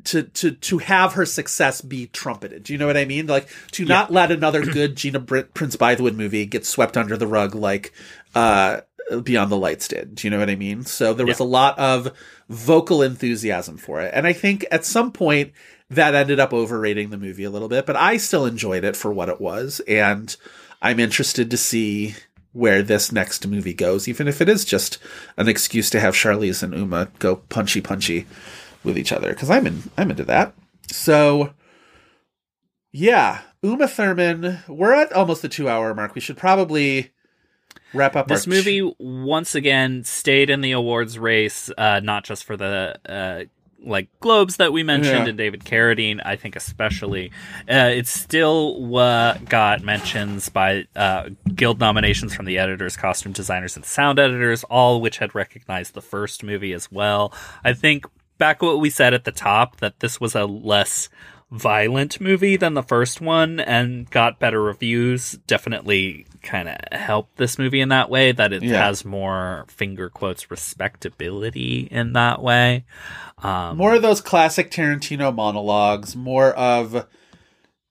to 0.05 0.25
to 0.25 0.51
to 0.51 0.79
have 0.79 1.13
her 1.13 1.25
success 1.25 1.81
be 1.81 2.09
trumpeted. 2.09 2.65
Do 2.65 2.73
you 2.73 2.79
know 2.79 2.89
what 2.89 2.97
I 2.97 3.05
mean? 3.05 3.29
Like 3.29 3.49
to 3.73 3.85
not 3.85 4.13
let 4.13 4.33
another 4.33 4.63
good 4.73 4.97
Gina 4.97 5.21
Br- 5.21 5.43
Prince 5.43 5.77
Bythewood 5.77 6.17
movie 6.17 6.45
get 6.45 6.67
swept 6.67 6.97
under 6.97 7.17
the 7.17 7.27
rug 7.29 7.55
like 7.55 7.93
uh 8.35 8.81
Beyond 9.23 9.53
the 9.53 9.57
Lights 9.57 9.87
did. 9.87 10.17
Do 10.17 10.27
you 10.27 10.31
know 10.33 10.41
what 10.41 10.51
I 10.51 10.57
mean? 10.57 10.85
So 10.85 11.15
there 11.15 11.25
was 11.27 11.39
Yeah. 11.39 11.47
a 11.47 11.49
lot 11.49 11.79
of 11.79 12.13
vocal 12.49 13.01
enthusiasm 13.01 13.77
for 13.77 14.01
it. 14.01 14.11
And 14.13 14.27
I 14.27 14.33
think 14.33 14.67
at 14.73 14.85
some 14.85 15.13
point 15.13 15.53
that 15.91 16.15
ended 16.15 16.41
up 16.41 16.53
overrating 16.53 17.11
the 17.11 17.19
movie 17.19 17.45
a 17.45 17.51
little 17.51 17.69
bit, 17.69 17.87
but 17.87 17.97
I 17.97 18.17
still 18.17 18.47
enjoyed 18.47 18.85
it 18.85 18.97
for 18.97 19.13
what 19.13 19.29
it 19.29 19.41
was 19.41 19.81
and 19.87 20.37
I'm 20.83 21.01
interested 21.01 21.51
to 21.51 21.57
see 21.57 22.15
where 22.53 22.83
this 22.83 23.13
next 23.13 23.47
movie 23.47 23.75
goes, 23.75 24.09
even 24.09 24.29
if 24.29 24.41
it 24.41 24.49
is 24.49 24.65
just 24.65 24.99
an 25.37 25.49
excuse 25.49 25.91
to 25.91 26.01
have 26.01 26.15
Charlize 26.15 26.63
and 26.63 26.73
Uma 26.73 27.09
go 27.19 27.37
punchy 27.37 27.81
punchy 27.81 28.27
with 28.83 28.97
each 28.97 29.13
other. 29.13 29.31
Because 29.31 29.51
I'm 29.51 29.67
in, 29.67 29.83
I'm 29.99 30.11
into 30.11 30.25
that. 30.25 30.55
So, 30.91 31.53
yeah, 32.93 33.43
Uma 33.63 33.89
Thurman. 33.89 34.61
We're 34.69 34.95
at 34.95 35.13
almost 35.13 35.43
the 35.43 35.49
two 35.49 35.69
hour 35.69 35.95
mark. 35.95 36.15
We 36.15 36.21
should 36.21 36.39
probably 36.39 37.13
wrap 37.93 38.17
up 38.17 38.29
This 38.29 38.47
movie 38.47 38.91
once 38.99 39.55
again 39.55 40.05
stayed 40.05 40.49
in 40.49 40.63
the 40.63 40.73
awards 40.73 41.19
race, 41.19 41.71
uh, 41.77 42.01
not 42.03 42.25
just 42.25 42.45
for 42.45 42.57
the 42.57 42.99
uh, 43.07 43.45
like 43.87 44.09
Globes 44.21 44.57
that 44.57 44.73
we 44.73 44.83
mentioned 44.83 45.25
Yeah. 45.25 45.29
and 45.29 45.39
David 45.39 45.65
Carradine, 45.65 46.21
I 46.25 46.37
think 46.37 46.57
especially. 46.57 47.31
Uh, 47.71 47.91
it 47.95 48.07
still 48.07 48.97
uh, 48.97 49.39
got 49.49 49.83
mentions 49.83 50.49
by 50.49 50.87
uh, 50.97 51.31
guild 51.55 51.79
nominations 51.81 52.35
from 52.35 52.45
the 52.47 52.59
editors, 52.59 52.97
costume 52.97 53.33
designers, 53.33 53.77
and 53.77 53.85
sound 53.85 54.19
editors, 54.19 54.65
all 54.65 55.01
which 55.01 55.19
had 55.19 55.35
recognized 55.35 55.95
the 55.95 56.03
first 56.03 56.43
movie 56.43 56.73
as 56.73 56.91
well. 56.93 57.33
I 57.65 57.73
think 57.73 58.05
back 58.39 58.61
what 58.61 58.81
we 58.81 58.91
said 58.91 59.15
at 59.15 59.25
the 59.25 59.33
top 59.33 59.77
that 59.79 60.01
this 60.01 60.21
was 60.21 60.35
a 60.35 60.45
less 60.45 61.09
violent 61.51 62.21
movie 62.21 62.57
than 62.57 62.75
the 62.75 62.83
first 62.83 63.21
one 63.21 63.61
and 63.61 64.11
got 64.11 64.41
better 64.41 64.61
reviews 64.61 65.39
definitely 65.47 66.27
kind 66.47 66.69
of 66.69 66.77
helped 66.99 67.37
this 67.37 67.59
movie 67.59 67.81
in 67.81 67.91
that 67.91 68.09
way 68.09 68.33
that 68.33 68.53
it 68.53 68.63
Yeah. 68.63 68.87
has 68.87 69.05
more 69.05 69.65
finger 69.69 70.09
quotes 70.09 70.51
respectability 70.51 71.89
in 71.91 72.13
that 72.15 72.41
way 72.43 72.85
um 73.43 73.77
more 73.77 73.95
of 73.97 74.03
those 74.03 74.21
classic 74.23 74.71
Tarantino 74.71 75.35
monologues, 75.35 76.17
more 76.17 76.53
of 76.55 77.07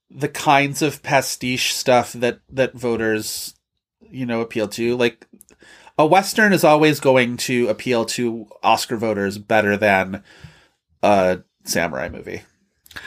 the 0.09 0.27
kinds 0.29 0.81
of 0.81 1.03
pastiche 1.03 1.73
stuff 1.73 2.13
that 2.13 2.39
that 2.49 2.73
voters, 2.73 3.53
you 4.09 4.25
know, 4.25 4.41
appeal 4.41 4.67
to. 4.69 4.95
Like 4.95 5.27
a 5.97 6.05
western 6.05 6.53
is 6.53 6.63
always 6.63 6.99
going 6.99 7.37
to 7.37 7.67
appeal 7.67 8.05
to 8.05 8.47
Oscar 8.63 8.97
voters 8.97 9.37
better 9.37 9.77
than 9.77 10.23
a 11.03 11.39
samurai 11.63 12.09
movie. 12.09 12.41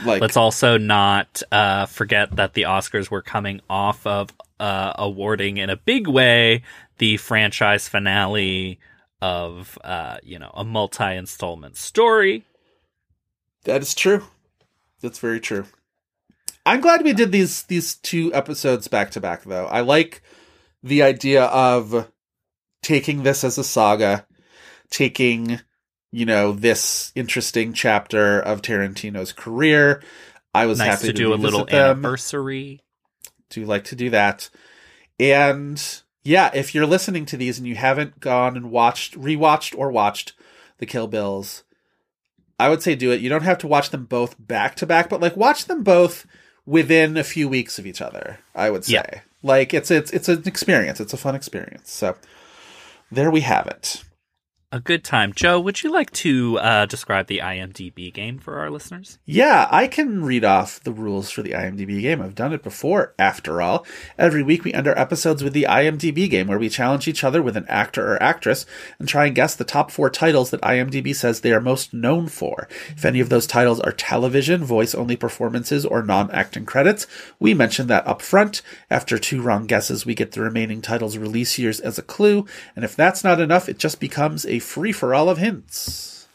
Like 0.04 0.20
let's 0.20 0.36
also 0.36 0.76
not 0.78 1.42
uh 1.50 1.86
forget 1.86 2.36
that 2.36 2.54
the 2.54 2.62
oscars 2.62 3.10
were 3.10 3.22
coming 3.22 3.60
off 3.70 4.06
of 4.06 4.30
uh 4.60 4.93
awarding 4.97 5.56
in 5.56 5.70
a 5.70 5.76
big 5.76 6.06
way 6.06 6.62
the 6.98 7.16
franchise 7.16 7.89
finale 7.89 8.78
of 9.20 9.78
uh 9.85 10.18
you 10.22 10.39
know 10.39 10.51
a 10.55 10.64
multi-installment 10.64 11.76
story 11.76 12.44
that 13.68 13.82
is 13.82 13.94
true. 13.94 14.24
That's 15.01 15.18
very 15.18 15.40
true. 15.40 15.66
I'm 16.64 16.80
glad 16.80 17.05
we 17.05 17.12
did 17.12 17.32
these 17.32 17.64
these 17.64 17.97
two 17.97 18.32
episodes 18.35 18.89
back 18.89 19.10
to 19.12 19.20
back 19.20 19.44
though. 19.44 19.66
I 19.66 19.80
like 19.80 20.22
the 20.82 21.02
idea 21.02 21.44
of 21.44 22.10
taking 22.82 23.22
this 23.22 23.44
as 23.44 23.59
a 23.59 23.64
saga, 23.64 24.26
taking 24.90 25.60
you 26.12 26.24
know 26.24 26.52
this 26.52 27.12
interesting 27.14 27.72
chapter 27.72 28.40
of 28.40 28.62
Tarantino's 28.62 29.32
career. 29.32 30.02
I 30.55 30.66
was 30.66 30.78
nice 30.78 31.02
happy 31.02 31.09
to 31.09 31.12
do 31.12 31.32
a 31.32 31.36
revisit 31.36 31.52
little 31.52 31.68
anniversary 31.70 32.80
Do 33.50 33.64
like 33.64 33.84
to 33.84 33.96
do 33.96 34.10
that. 34.10 34.50
And 35.20 35.82
yeah, 36.22 36.50
if 36.54 36.74
you're 36.74 36.86
listening 36.86 37.24
to 37.26 37.36
these 37.36 37.58
and 37.58 37.66
you 37.66 37.74
haven't 37.76 38.20
gone 38.20 38.56
and 38.56 38.70
watched, 38.70 39.18
rewatched, 39.18 39.76
or 39.76 39.90
watched 39.90 40.34
the 40.78 40.86
Kill 40.86 41.06
Bills, 41.06 41.64
I 42.58 42.68
would 42.68 42.82
say 42.82 42.94
do 42.94 43.10
it. 43.12 43.20
You 43.20 43.28
don't 43.28 43.42
have 43.44 43.58
to 43.58 43.66
watch 43.68 43.90
them 43.90 44.04
both 44.04 44.34
back 44.38 44.74
to 44.76 44.86
back, 44.86 45.08
but 45.08 45.20
like 45.20 45.36
watch 45.36 45.64
them 45.66 45.82
both 45.82 46.26
within 46.66 47.16
a 47.16 47.24
few 47.24 47.48
weeks 47.48 47.78
of 47.78 47.86
each 47.86 48.02
other. 48.02 48.38
I 48.54 48.70
would 48.70 48.84
say, 48.84 48.94
Yeah. 48.94 49.20
like 49.42 49.72
it's 49.72 49.90
it's 49.90 50.12
it's 50.12 50.28
an 50.28 50.42
experience. 50.46 51.00
It's 51.00 51.12
a 51.14 51.16
fun 51.18 51.34
experience. 51.34 51.90
So 51.90 52.16
there 53.10 53.30
we 53.30 53.40
have 53.40 53.66
it. 53.66 54.04
A 54.70 54.80
good 54.80 55.02
time 55.02 55.32
joe 55.34 55.58
would 55.58 55.82
you 55.82 55.90
like 55.90 56.10
to 56.10 56.58
uh 56.58 56.84
describe 56.84 57.26
the 57.26 57.38
imdb 57.38 58.12
game 58.12 58.38
for 58.38 58.58
our 58.58 58.70
listeners 58.70 59.18
Yeah, 59.24 59.66
I 59.70 59.86
can 59.86 60.24
read 60.24 60.44
off 60.44 60.82
the 60.82 60.92
rules 60.92 61.30
for 61.30 61.42
the 61.42 61.50
IMDb 61.52 62.00
game. 62.00 62.20
I've 62.20 62.34
done 62.34 62.52
it 62.52 62.62
before, 62.62 63.14
after 63.18 63.62
all. 63.62 63.86
Every 64.18 64.42
week 64.42 64.64
we 64.64 64.72
end 64.72 64.88
our 64.88 64.98
episodes 64.98 65.44
with 65.44 65.52
the 65.52 65.66
IMDb 65.68 66.28
game, 66.28 66.48
where 66.48 66.58
we 66.58 66.68
challenge 66.68 67.06
each 67.08 67.24
other 67.24 67.42
with 67.42 67.56
an 67.56 67.66
actor 67.68 68.12
or 68.12 68.22
actress 68.22 68.66
and 68.98 69.08
try 69.08 69.26
and 69.26 69.34
guess 69.34 69.54
the 69.54 69.64
top 69.64 69.90
four 69.90 70.10
titles 70.10 70.50
that 70.50 70.60
IMDb 70.62 71.14
says 71.14 71.40
they 71.40 71.52
are 71.52 71.60
most 71.60 71.92
known 71.92 72.28
for. 72.28 72.68
If 72.90 73.04
any 73.04 73.20
of 73.20 73.28
those 73.28 73.46
titles 73.46 73.80
are 73.80 73.92
television, 73.92 74.64
voice 74.64 74.94
only 74.94 75.16
performances, 75.16 75.84
or 75.84 76.02
non 76.02 76.30
acting 76.30 76.66
credits, 76.66 77.06
we 77.38 77.54
mention 77.54 77.86
that 77.88 78.06
up 78.06 78.22
front. 78.22 78.62
After 78.90 79.18
two 79.18 79.40
wrong 79.42 79.66
guesses, 79.66 80.06
we 80.06 80.14
get 80.14 80.32
the 80.32 80.42
remaining 80.42 80.82
titles' 80.82 81.18
release 81.18 81.58
years 81.58 81.80
as 81.80 81.98
a 81.98 82.02
clue, 82.02 82.46
and 82.74 82.84
if 82.84 82.96
that's 82.96 83.22
not 83.24 83.40
enough, 83.40 83.68
it 83.68 83.78
just 83.78 84.00
becomes 84.00 84.46
a 84.46 84.57
free 84.59 84.93
for 84.93 85.14
all 85.14 85.28
of 85.28 85.39
hints. 85.39 86.28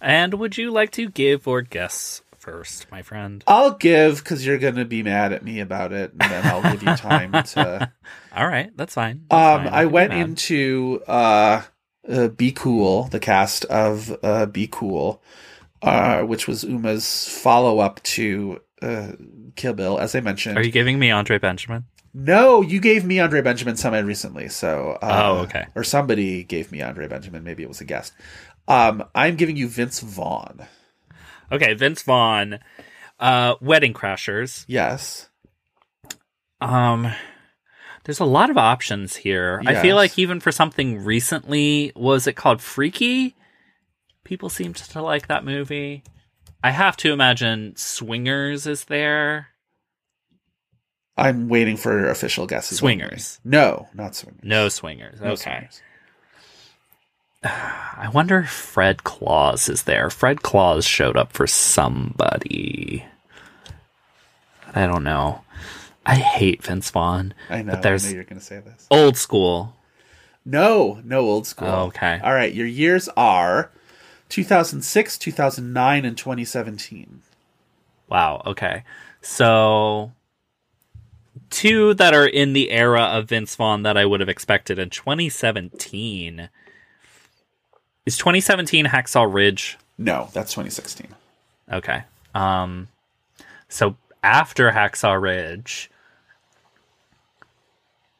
and 0.00 0.34
would 0.34 0.56
you 0.58 0.70
like 0.70 0.90
to 0.92 1.08
give 1.08 1.46
or 1.48 1.62
guess 1.62 2.22
first 2.38 2.86
my 2.92 3.02
friend 3.02 3.42
I'll 3.48 3.72
give 3.72 4.18
because 4.22 4.46
you're 4.46 4.58
gonna 4.58 4.84
be 4.84 5.02
mad 5.02 5.32
at 5.32 5.42
me 5.44 5.58
about 5.60 5.92
it, 5.92 6.12
and 6.12 6.20
then 6.20 6.46
I'll 6.46 6.62
give 6.62 6.82
you 6.82 6.94
time 6.96 7.32
to. 7.32 7.90
all 8.36 8.46
right 8.46 8.70
that's 8.76 8.94
fine 8.94 9.24
That's 9.30 9.58
Um, 9.58 9.64
fine. 9.64 9.74
I 9.74 9.84
went 9.86 10.12
into 10.12 11.02
uh, 11.08 11.62
uh, 12.08 12.28
Be 12.28 12.52
Cool, 12.52 13.04
the 13.04 13.18
cast 13.20 13.64
of 13.64 14.16
uh, 14.22 14.46
Be 14.46 14.68
Cool, 14.70 15.20
uh, 15.82 16.22
which 16.22 16.46
was 16.46 16.62
Uma's 16.62 17.26
follow 17.28 17.80
up 17.80 18.00
to 18.04 18.60
uh, 18.80 19.12
Kill 19.56 19.72
Bill, 19.72 19.98
as 19.98 20.14
I 20.14 20.20
mentioned. 20.20 20.56
are 20.56 20.62
you 20.64 20.70
giving 20.70 20.98
me 21.00 21.10
andre 21.10 21.38
benjamin 21.38 21.84
No, 22.18 22.62
you 22.62 22.80
gave 22.80 23.04
me 23.04 23.20
Andre 23.20 23.42
Benjamin 23.42 23.76
semi 23.76 23.98
recently, 23.98 24.48
so 24.48 24.96
uh, 25.02 25.22
Oh, 25.24 25.36
okay. 25.42 25.66
or 25.74 25.84
somebody 25.84 26.44
gave 26.44 26.72
me 26.72 26.80
Andre 26.80 27.08
Benjamin. 27.08 27.44
Maybe 27.44 27.62
it 27.62 27.68
was 27.68 27.82
a 27.82 27.84
guest. 27.84 28.14
Um, 28.66 29.04
I'm 29.14 29.36
giving 29.36 29.56
you 29.58 29.68
Vince 29.68 30.00
Vaughn. 30.00 30.66
okay 31.52 31.74
vince 31.74 32.02
vaughn 32.02 32.58
uh 33.20 33.54
wedding 33.60 33.92
crashers 33.94 34.64
Yes. 34.66 35.28
Um, 36.60 37.12
there's 38.04 38.18
a 38.18 38.24
lot 38.24 38.48
of 38.50 38.56
options 38.56 39.14
here. 39.16 39.62
I 39.66 39.74
feel 39.82 39.94
like 39.94 40.18
even 40.18 40.40
for 40.40 40.50
something 40.50 41.04
recently, 41.04 41.92
was 41.94 42.26
it 42.26 42.32
called 42.34 42.62
Freaky? 42.62 43.36
People 44.24 44.48
seem 44.48 44.72
to 44.72 45.02
like 45.02 45.28
that 45.28 45.44
movie. 45.44 46.02
I 46.64 46.70
have 46.70 46.96
to 46.98 47.12
imagine 47.12 47.74
Swingers 47.76 48.66
is 48.66 48.84
there. 48.84 49.48
I'm 51.16 51.48
waiting 51.48 51.76
for 51.76 52.08
official 52.08 52.46
guesses. 52.46 52.78
Swingers. 52.78 53.40
No, 53.44 53.88
not 53.94 54.14
swingers. 54.14 54.44
No 54.44 54.68
Swingers. 54.68 55.20
No 55.20 55.30
Okay. 55.32 55.68
Swingers. 55.70 55.82
I 57.44 58.10
wonder 58.12 58.40
if 58.40 58.50
Fred 58.50 59.04
Claus 59.04 59.68
is 59.68 59.84
there. 59.84 60.10
Fred 60.10 60.42
Claus 60.42 60.84
showed 60.84 61.16
up 61.16 61.32
for 61.32 61.46
somebody. 61.46 63.04
I 64.74 64.86
don't 64.86 65.04
know. 65.04 65.42
I 66.04 66.16
hate 66.16 66.62
Vince 66.62 66.90
Vaughn. 66.90 67.34
I 67.48 67.62
know. 67.62 67.72
But 67.72 67.82
there's 67.82 68.04
I 68.04 68.08
know 68.10 68.14
you're 68.16 68.24
going 68.24 68.38
to 68.38 68.44
say 68.44 68.60
this. 68.60 68.86
old 68.90 69.16
school. 69.16 69.74
No, 70.44 71.00
no 71.02 71.20
old 71.20 71.46
school. 71.46 71.68
Oh, 71.68 71.82
okay. 71.86 72.20
All 72.22 72.34
right. 72.34 72.52
Your 72.52 72.66
years 72.66 73.08
are 73.16 73.70
2006, 74.28 75.18
2009, 75.18 76.04
and 76.04 76.16
2017. 76.16 77.22
Wow. 78.08 78.42
Okay. 78.46 78.84
So 79.20 80.12
two 81.50 81.94
that 81.94 82.14
are 82.14 82.26
in 82.26 82.52
the 82.52 82.70
era 82.70 83.02
of 83.02 83.28
Vince 83.28 83.54
Vaughn 83.56 83.82
that 83.82 83.96
I 83.96 84.04
would 84.04 84.20
have 84.20 84.28
expected 84.28 84.78
in 84.78 84.90
2017. 84.90 86.48
Is 88.04 88.16
2017 88.16 88.86
Hacksaw 88.86 89.32
Ridge? 89.32 89.78
No, 89.98 90.28
that's 90.32 90.52
2016. 90.52 91.08
Okay. 91.72 92.04
Um 92.34 92.88
so 93.68 93.96
after 94.22 94.70
Hacksaw 94.70 95.20
Ridge 95.20 95.90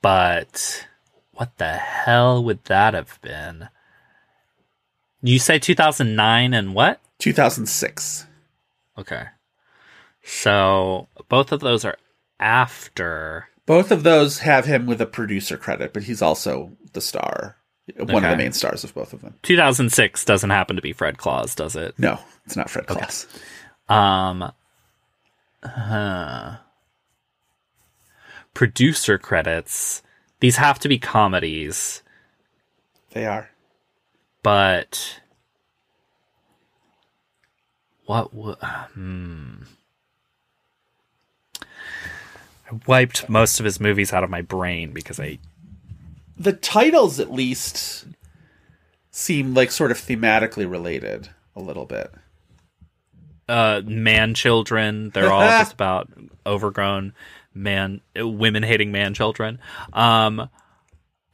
but 0.03 0.87
what 1.33 1.57
the 1.59 1.73
hell 1.73 2.43
would 2.43 2.65
that 2.65 2.95
have 2.95 3.19
been? 3.23 3.69
You 5.23 5.39
say 5.39 5.59
2009 5.59 6.55
and 6.55 6.75
what? 6.75 7.01
2006. 7.19 8.27
Okay. 8.99 9.25
So 10.23 11.09
both 11.29 11.53
of 11.53 11.61
those 11.61 11.85
are 11.85 11.97
after. 12.41 13.49
Both 13.67 13.91
of 13.91 14.03
those 14.05 14.39
have 14.41 14.65
him 14.67 14.87
with 14.87 15.01
a 15.01 15.07
producer 15.07 15.57
credit, 15.57 15.93
but 15.93 16.05
he's 16.05 16.23
also 16.23 16.73
the 16.93 17.01
star, 17.01 17.57
one 17.97 18.25
of 18.25 18.31
the 18.31 18.37
main 18.37 18.53
stars 18.53 18.85
of 18.85 18.95
both 18.95 19.13
of 19.13 19.23
them. 19.23 19.35
2006 19.43 20.25
doesn't 20.25 20.51
happen 20.51 20.77
to 20.77 20.83
be 20.83 20.93
Fred 20.93 21.19
Claus, 21.19 21.55
does 21.55 21.75
it? 21.77 21.99
No, 21.99 22.19
it's 22.45 22.57
not 22.57 22.71
Fred 22.71 22.87
Claus. 22.87 23.27
Um. 23.89 24.53
Huh. 25.65 26.57
Producer 28.55 29.19
credits. 29.19 30.03
These 30.41 30.57
have 30.57 30.79
to 30.81 30.89
be 30.89 30.99
comedies, 30.99 32.03
They 33.13 33.27
are. 33.27 33.51
but 34.43 35.21
what? 38.05 38.33
wo- 38.35 38.55
Hmm. 38.55 39.63
I 42.66 42.66
wiped 42.87 43.29
most 43.29 43.59
of 43.61 43.65
his 43.65 43.81
movies 43.81 44.13
out 44.13 44.25
of 44.25 44.31
my 44.31 44.43
brain 44.43 44.93
because 44.93 45.19
I 45.21 45.39
the 46.39 46.53
titles 46.53 47.19
at 47.21 47.33
least 47.33 48.07
seem 49.11 49.55
like 49.55 49.71
sort 49.71 49.91
of 49.91 49.99
thematically 49.99 50.71
related 50.71 51.29
a 51.55 51.61
little 51.61 51.87
bit. 51.87 52.13
uh 53.49 53.81
man 53.87 54.35
children 54.35 55.11
they're 55.11 55.33
all 55.33 55.41
just 55.61 55.73
about 55.73 56.11
overgrown 56.45 57.15
man 57.55 58.01
women 58.17 58.63
hating 58.63 58.93
man 58.93 59.15
children 59.15 59.59
um 59.93 60.49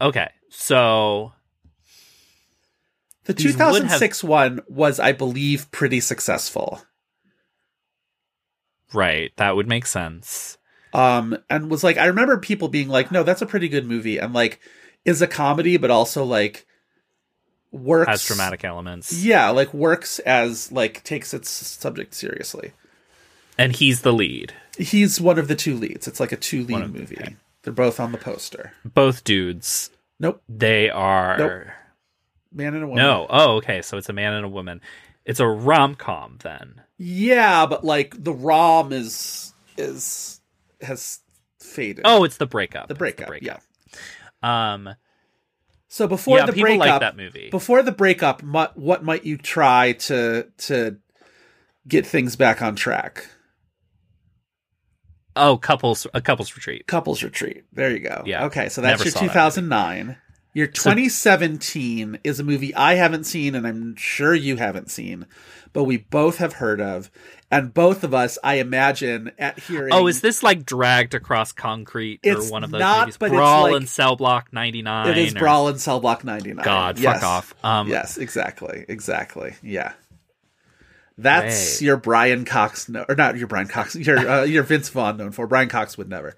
okay 0.01 0.29
so 0.49 1.33
The 3.25 3.33
These 3.33 3.57
would 3.57 3.61
have- 3.61 3.71
2006 4.01 4.25
one 4.25 4.61
was, 4.69 5.01
I 5.01 5.13
believe, 5.13 5.71
pretty 5.73 6.01
successful. 6.01 6.83
right 8.93 9.33
that 9.37 9.57
would 9.57 9.67
make 9.69 9.87
sense 9.87 10.59
Um, 10.95 11.37
and 11.49 11.71
was 11.71 11.83
like, 11.83 11.97
I 11.97 12.07
remember 12.07 12.37
people 12.39 12.69
being 12.69 12.89
like, 12.89 13.11
no, 13.11 13.23
that's 13.23 13.43
a 13.43 13.47
pretty 13.47 13.69
good 13.69 13.87
movie. 13.87 14.19
And 14.19 14.33
like, 14.35 14.61
is 15.05 15.23
a 15.23 15.27
comedy, 15.27 15.77
but 15.79 15.91
also 15.91 16.25
like 16.25 16.67
works 17.71 18.09
as 18.11 18.25
dramatic 18.27 18.65
elements 18.65 19.13
Yeah, 19.25 19.49
like 19.51 19.73
works 19.73 20.19
as 20.21 20.71
like 20.71 21.03
takes 21.05 21.33
its 21.33 21.49
subject 21.51 22.15
seriously. 22.15 22.73
and 23.59 23.73
he's 23.75 24.03
the 24.03 24.13
lead 24.13 24.53
He's 24.79 25.21
one 25.21 25.39
of 25.39 25.49
the 25.49 25.55
two 25.57 25.77
leads. 25.77 26.07
It's 26.09 26.21
like 26.21 26.33
a 26.33 26.37
two 26.37 26.65
lead 26.65 26.93
movie. 26.93 27.17
okay. 27.19 27.37
They're 27.63 27.73
both 27.73 27.99
on 28.01 28.13
the 28.13 28.19
poster. 28.19 28.73
both 28.85 29.25
dudes 29.25 29.91
Nope. 30.21 30.43
they 30.49 30.91
are 30.91 31.39
Nope. 31.39 31.63
Man 32.53 32.75
and 32.75 32.85
a 32.85 32.87
woman. 32.87 33.03
no 33.03 33.27
oh 33.31 33.57
okay 33.57 33.81
so 33.81 33.97
it's 33.97 34.11
a 34.11 34.13
man 34.13 34.35
and 34.35 34.45
a 34.45 34.49
woman 34.49 34.81
it's 35.25 35.41
a 35.41 35.47
rom-com 35.49 36.39
then 36.43 36.83
Yeah, 36.99 37.65
but 37.67 37.83
like 37.85 38.23
the 38.23 38.35
ROM 38.35 38.93
is 38.93 39.55
is 39.79 40.41
has 40.83 41.21
faded. 41.61 42.03
oh 42.05 42.25
it's 42.25 42.37
the 42.39 42.47
breakup 42.47 42.89
the 42.89 42.95
It's 42.95 42.99
breakup. 42.99 43.31
Yeah. 43.41 43.59
um 44.43 44.95
So 45.89 46.09
before 46.09 46.39
yeah 46.39 46.47
the 46.47 46.53
people 46.53 46.77
breakup, 46.77 46.87
like 46.87 47.01
that 47.01 47.17
movie 47.17 47.51
before 47.51 47.83
the 47.83 47.93
breakup, 47.93 48.43
what 48.43 49.05
might 49.05 49.25
you 49.25 49.37
try 49.37 49.93
to 49.93 50.47
to 50.59 50.97
get 51.87 52.07
things 52.07 52.37
back 52.37 52.63
on 52.63 52.77
track? 52.77 53.27
oh 55.37 55.57
couples 55.57 56.07
a 56.15 56.21
couples 56.21 56.55
retreat 56.55 56.87
Couples 56.87 57.23
retreat. 57.23 57.65
There 57.73 57.91
you 57.91 58.01
go. 58.01 58.23
Yeah. 58.27 58.47
Okay, 58.47 58.69
so 58.69 58.81
that's 58.81 58.99
Never 59.01 59.05
your 59.05 59.13
saw 59.13 59.21
that 59.21 59.29
2009. 59.29 60.17
Your 60.55 60.67
2017 60.67 62.19
is 62.25 62.39
a 62.39 62.45
movie 62.45 62.75
I 62.75 62.95
haven't 62.97 63.25
seen, 63.25 63.55
and 63.55 63.67
I'm 63.67 63.97
sure 63.97 64.35
you 64.35 64.57
haven't 64.59 64.91
seen, 64.91 65.27
but 65.73 65.85
we 65.85 65.97
both 65.99 66.39
have 66.39 66.55
heard 66.55 66.81
of, 66.81 67.11
and 67.51 67.73
both 67.73 68.05
of 68.05 68.13
us, 68.15 68.39
I 68.45 68.55
imagine, 68.57 69.33
at 69.39 69.59
hearing. 69.61 69.93
Oh, 69.93 70.07
is 70.07 70.21
this 70.21 70.43
like 70.43 70.65
dragged 70.67 71.15
across 71.15 71.53
concrete 71.53 72.21
It's 72.23 72.49
or 72.49 72.53
one 72.53 72.65
of 72.65 72.71
those 72.71 72.81
not, 72.81 73.01
movies? 73.01 73.17
but 73.17 73.27
it's 73.27 73.35
Brawl 73.35 73.63
like- 73.65 73.75
and 73.77 73.89
Cell 73.89 74.17
Block 74.17 74.53
ninety 74.53 74.83
nine. 74.83 75.09
It 75.09 75.19
is 75.19 75.35
Brawl 75.35 75.69
and 75.69 75.81
Cell 75.81 76.01
Block 76.01 76.25
99. 76.25 76.65
God, 76.65 76.99
Yes. 76.99 77.15
fuck 77.21 77.23
off. 77.29 77.55
Um, 77.65 77.89
yes, 77.89 78.17
exactly, 78.19 78.85
exactly. 78.89 79.55
Yeah, 79.63 79.93
that's 81.19 81.83
your 81.83 81.97
Brian 81.97 82.45
Cox, 82.45 82.89
no, 82.89 83.05
or 83.09 83.15
not 83.15 83.37
your 83.37 83.47
Brian 83.47 83.69
Cox, 83.69 83.95
your 83.95 84.19
uh, 84.19 84.43
your 84.45 84.63
Vince 84.63 84.89
Vaughn 84.89 85.17
known 85.17 85.31
for. 85.33 85.47
Brian 85.47 85.69
Cox 85.69 85.97
would 85.99 86.09
never. 86.09 86.35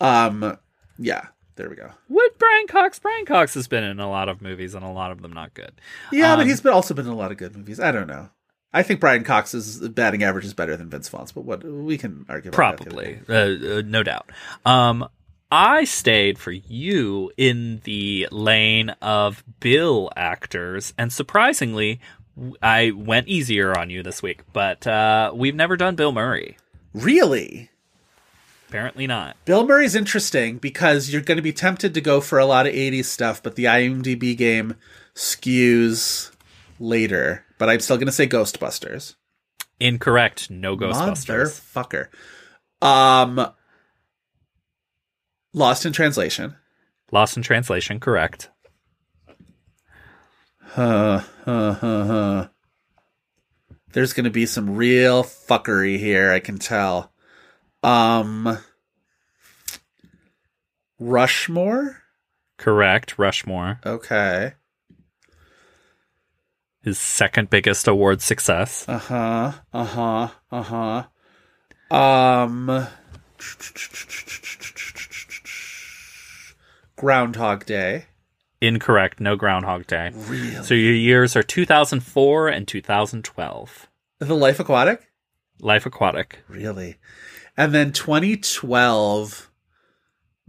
Um, 0.00 0.56
yeah, 0.98 1.26
there 1.56 1.68
we 1.70 1.76
go. 1.76 1.90
Would 2.08 2.30
Brian 2.38 2.66
Cox? 2.66 2.98
Brian 2.98 3.24
Cox 3.26 3.54
has 3.54 3.68
been 3.68 3.84
in 3.84 3.98
a 4.00 4.08
lot 4.10 4.28
of 4.28 4.40
movies 4.42 4.74
and 4.74 4.84
a 4.84 4.88
lot 4.90 5.10
of 5.10 5.22
them 5.22 5.32
not 5.32 5.54
good. 5.54 5.72
Yeah, 6.12 6.36
but 6.36 6.42
Um, 6.42 6.48
he's 6.48 6.60
been 6.60 6.72
also 6.72 6.94
been 6.94 7.06
in 7.06 7.12
a 7.12 7.16
lot 7.16 7.30
of 7.32 7.38
good 7.38 7.56
movies. 7.56 7.80
I 7.80 7.92
don't 7.92 8.06
know. 8.06 8.28
I 8.72 8.82
think 8.82 9.00
Brian 9.00 9.24
Cox's 9.24 9.88
batting 9.88 10.22
average 10.22 10.44
is 10.44 10.54
better 10.54 10.76
than 10.76 10.88
Vince 10.88 11.08
Vaughn's, 11.08 11.32
but 11.32 11.44
what 11.44 11.64
we 11.64 11.98
can 11.98 12.24
argue 12.28 12.50
Probably, 12.50 13.18
uh, 13.28 13.34
uh, 13.34 13.82
no 13.84 14.02
doubt. 14.02 14.30
Um, 14.64 15.08
I 15.50 15.84
stayed 15.84 16.38
for 16.38 16.52
you 16.52 17.32
in 17.36 17.80
the 17.82 18.28
lane 18.30 18.90
of 19.02 19.42
Bill 19.58 20.10
actors, 20.16 20.94
and 20.96 21.12
surprisingly, 21.12 22.00
I 22.62 22.92
went 22.92 23.26
easier 23.26 23.76
on 23.76 23.90
you 23.90 24.04
this 24.04 24.22
week. 24.22 24.42
But 24.52 24.86
uh, 24.86 25.32
we've 25.34 25.56
never 25.56 25.76
done 25.76 25.96
Bill 25.96 26.12
Murray. 26.12 26.56
Really, 26.94 27.70
Apparently 28.70 29.08
not. 29.08 29.36
Bill 29.46 29.66
Murray's 29.66 29.96
interesting 29.96 30.58
because 30.58 31.10
you're 31.10 31.22
going 31.22 31.34
to 31.34 31.42
be 31.42 31.52
tempted 31.52 31.92
to 31.92 32.00
go 32.00 32.20
for 32.20 32.38
a 32.38 32.46
lot 32.46 32.68
of 32.68 32.72
80s 32.72 33.06
stuff, 33.06 33.42
but 33.42 33.56
the 33.56 33.64
IMDb 33.64 34.36
game 34.36 34.76
skews 35.12 36.30
later. 36.78 37.44
But 37.60 37.68
I'm 37.68 37.80
still 37.80 37.98
going 37.98 38.06
to 38.06 38.12
say 38.12 38.26
Ghostbusters. 38.26 39.16
Incorrect. 39.78 40.50
No 40.50 40.78
Ghostbusters. 40.78 41.60
Motherfucker. 41.74 42.08
Um, 42.80 43.52
Lost 45.52 45.84
in 45.84 45.92
Translation. 45.92 46.56
Lost 47.12 47.36
in 47.36 47.42
translation. 47.42 48.00
Correct. 48.00 48.48
Huh, 50.58 51.20
huh, 51.44 51.72
huh, 51.74 52.04
huh. 52.04 52.48
There's 53.92 54.14
going 54.14 54.24
to 54.24 54.30
be 54.30 54.46
some 54.46 54.76
real 54.76 55.22
fuckery 55.22 55.98
here, 55.98 56.32
I 56.32 56.40
can 56.40 56.56
tell. 56.56 57.12
Um, 57.82 58.56
Rushmore? 60.98 61.98
Correct. 62.56 63.18
Rushmore. 63.18 63.80
Okay. 63.84 64.54
His 66.82 66.98
second 66.98 67.50
biggest 67.50 67.86
award 67.86 68.22
success. 68.22 68.88
Uh 68.88 68.98
huh. 68.98 69.52
Uh 69.72 69.84
huh. 69.84 70.28
Uh 70.50 71.04
huh. 71.90 71.94
Um. 71.94 72.86
Groundhog 76.96 77.66
Day. 77.66 78.06
Incorrect. 78.60 79.20
No 79.20 79.36
Groundhog 79.36 79.86
Day. 79.86 80.10
Really? 80.14 80.62
So 80.62 80.74
your 80.74 80.94
years 80.94 81.34
are 81.36 81.42
2004 81.42 82.48
and 82.48 82.68
2012. 82.68 83.88
The 84.18 84.34
Life 84.36 84.60
Aquatic? 84.60 85.10
Life 85.60 85.86
Aquatic. 85.86 86.40
Really? 86.48 86.96
And 87.56 87.74
then 87.74 87.92
2012, 87.92 89.49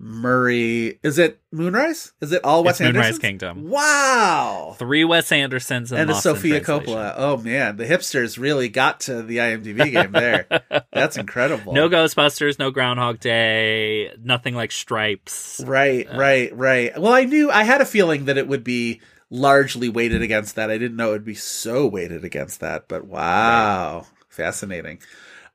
Murray. 0.03 0.99
Is 1.03 1.19
it 1.19 1.39
Moonrise? 1.51 2.11
Is 2.21 2.31
it 2.31 2.43
all 2.43 2.63
Wes 2.63 2.81
It's 2.81 2.91
Moonrise 2.91 3.19
Kingdom. 3.19 3.69
Wow. 3.69 4.75
Three 4.79 5.03
Wes 5.03 5.31
Andersons 5.31 5.91
and, 5.91 6.01
And 6.01 6.09
a 6.09 6.15
Sofia. 6.15 6.59
Coppola. 6.59 7.13
Oh 7.15 7.37
man, 7.37 7.77
the 7.77 7.85
hipsters 7.85 8.39
really 8.39 8.67
got 8.67 9.01
to 9.01 9.21
the 9.21 9.37
IMDb 9.37 9.91
game 9.91 10.11
there. 10.11 10.47
That's 10.91 11.17
incredible. 11.17 11.73
No 11.73 11.87
Ghostbusters, 11.87 12.57
no 12.57 12.71
Groundhog 12.71 13.19
Day, 13.19 14.11
nothing 14.23 14.55
like 14.55 14.71
Stripes. 14.71 15.61
Right, 15.63 16.07
right, 16.11 16.55
right. 16.55 16.99
Well, 16.99 17.13
I 17.13 17.25
knew 17.25 17.51
I 17.51 17.63
had 17.63 17.81
a 17.81 17.85
feeling 17.85 18.25
that 18.25 18.39
it 18.39 18.47
would 18.47 18.63
be 18.63 19.01
largely 19.29 19.87
weighted 19.87 20.23
against 20.23 20.55
that. 20.55 20.71
I 20.71 20.79
didn't 20.79 20.97
know 20.97 21.09
it 21.09 21.13
would 21.13 21.25
be 21.25 21.35
so 21.35 21.85
weighted 21.85 22.25
against 22.25 22.59
that, 22.61 22.87
but 22.87 23.05
wow, 23.05 24.07
fascinating. 24.29 24.99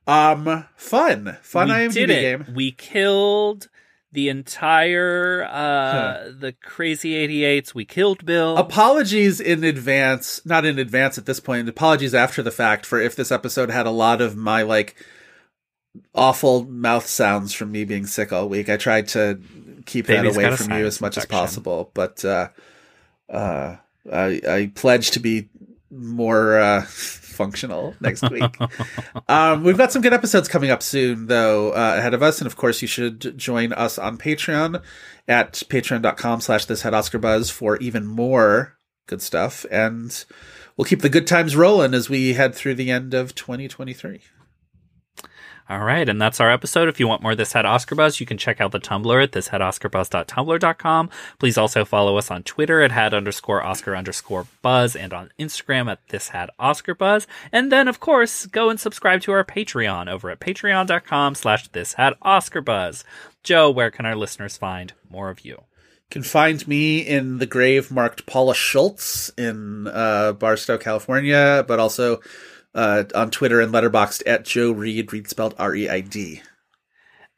Um, 0.07 0.63
fun, 0.77 1.37
fun 1.41 1.67
we 1.67 1.73
IMDb 1.73 2.07
game. 2.07 2.45
We 2.55 2.71
killed 2.71 3.67
the 4.11 4.29
entire 4.29 5.43
uh 5.43 6.31
the 6.37 6.53
crazy 6.63 7.13
88s. 7.13 7.73
We 7.73 7.85
killed 7.85 8.25
Bill. 8.25 8.57
Apologies 8.57 9.39
in 9.39 9.63
advance, 9.63 10.45
not 10.45 10.65
in 10.65 10.79
advance 10.79 11.17
at 11.17 11.25
this 11.25 11.39
point. 11.39 11.67
Apologies 11.67 12.15
after 12.15 12.41
the 12.41 12.51
fact 12.51 12.85
for 12.85 12.99
if 12.99 13.15
this 13.15 13.31
episode 13.31 13.69
had 13.69 13.85
a 13.85 13.91
lot 13.91 14.21
of 14.21 14.35
my 14.35 14.61
like 14.61 14.95
awful 16.13 16.65
mouth 16.65 17.07
sounds 17.07 17.53
from 17.53 17.71
me 17.71 17.83
being 17.83 18.05
sick 18.05 18.31
all 18.31 18.47
week. 18.47 18.69
I 18.69 18.77
tried 18.77 19.07
to 19.09 19.41
keep 19.85 20.07
Baby's 20.07 20.35
that 20.35 20.45
away 20.45 20.55
from 20.55 20.77
you 20.77 20.85
as 20.85 21.01
much 21.01 21.17
as 21.17 21.25
possible, 21.25 21.91
but 21.93 22.23
uh, 22.23 22.49
uh, 23.29 23.77
I, 24.11 24.41
I 24.47 24.71
pledge 24.75 25.11
to 25.11 25.19
be 25.19 25.49
more 25.89 26.59
uh, 26.59 26.85
functional 27.37 27.95
next 28.01 28.29
week. 28.29 28.57
um, 29.29 29.63
we've 29.63 29.77
got 29.77 29.91
some 29.91 30.01
good 30.01 30.13
episodes 30.13 30.49
coming 30.49 30.71
up 30.71 30.83
soon, 30.83 31.27
though, 31.27 31.69
uh, 31.69 31.95
ahead 31.97 32.13
of 32.13 32.21
us. 32.21 32.39
And 32.39 32.47
of 32.47 32.57
course, 32.57 32.81
you 32.81 32.87
should 32.87 33.37
join 33.37 33.71
us 33.71 33.97
on 33.97 34.17
Patreon 34.17 34.83
at 35.27 35.53
patreon.com 35.69 36.41
slash 36.41 36.65
this 36.65 36.81
had 36.81 36.93
Oscar 36.93 37.19
Buzz 37.19 37.49
for 37.49 37.77
even 37.77 38.05
more 38.05 38.77
good 39.05 39.21
stuff. 39.21 39.65
And 39.71 40.25
we'll 40.75 40.85
keep 40.85 41.01
the 41.01 41.09
good 41.09 41.27
times 41.27 41.55
rolling 41.55 41.93
as 41.93 42.09
we 42.09 42.33
head 42.33 42.53
through 42.53 42.75
the 42.75 42.91
end 42.91 43.13
of 43.13 43.35
2023. 43.35 44.21
All 45.69 45.83
right, 45.83 46.07
and 46.07 46.21
that's 46.21 46.39
our 46.39 46.49
episode. 46.49 46.87
If 46.87 46.97
you 46.97 47.09
want 47.09 47.21
more 47.21 47.35
This 47.35 47.51
Had 47.51 47.65
Oscar 47.65 47.93
Buzz, 47.93 48.21
you 48.21 48.25
can 48.25 48.37
check 48.37 48.61
out 48.61 48.71
the 48.71 48.79
Tumblr 48.79 49.21
at 49.23 49.31
thishadoscarbuzz.tumblr.com. 49.33 51.09
Please 51.39 51.57
also 51.57 51.83
follow 51.83 52.17
us 52.17 52.31
on 52.31 52.43
Twitter 52.43 52.81
at 52.81 52.91
had 52.91 53.13
underscore 53.13 53.61
Oscar 53.61 53.93
underscore 53.93 54.47
buzz 54.61 54.95
and 54.95 55.11
on 55.11 55.29
Instagram 55.37 55.91
at 55.91 55.99
This 56.07 56.29
Had 56.29 56.51
Oscar 56.57 56.95
Buzz. 56.95 57.27
And 57.51 57.69
then, 57.69 57.89
of 57.89 57.99
course, 57.99 58.45
go 58.45 58.69
and 58.69 58.79
subscribe 58.79 59.21
to 59.23 59.33
our 59.33 59.43
Patreon 59.43 60.09
over 60.09 60.29
at 60.29 60.39
patreon.com 60.39 61.35
slash 61.35 61.67
This 61.67 61.93
Had 61.95 62.13
Oscar 62.21 62.61
Buzz. 62.61 63.03
Joe, 63.43 63.69
where 63.69 63.91
can 63.91 64.05
our 64.05 64.15
listeners 64.15 64.55
find 64.55 64.93
more 65.09 65.29
of 65.29 65.43
you? 65.43 65.63
can 66.09 66.23
find 66.23 66.65
me 66.69 66.99
in 66.99 67.37
the 67.39 67.45
grave 67.45 67.91
marked 67.91 68.25
Paula 68.25 68.55
Schultz 68.55 69.29
in 69.37 69.87
uh, 69.87 70.31
Barstow, 70.31 70.77
California, 70.77 71.65
but 71.67 71.79
also 71.79 72.21
uh, 72.77 73.03
on 73.15 73.31
Twitter 73.31 73.59
and 73.59 73.73
Letterboxd 73.73 74.23
at 74.25 74.45
Joe 74.45 74.71
Reed, 74.71 75.11
Reed 75.11 75.27
spelled 75.27 75.55
R 75.57 75.75
E 75.75 75.89
I 75.89 75.99
D. 75.99 76.41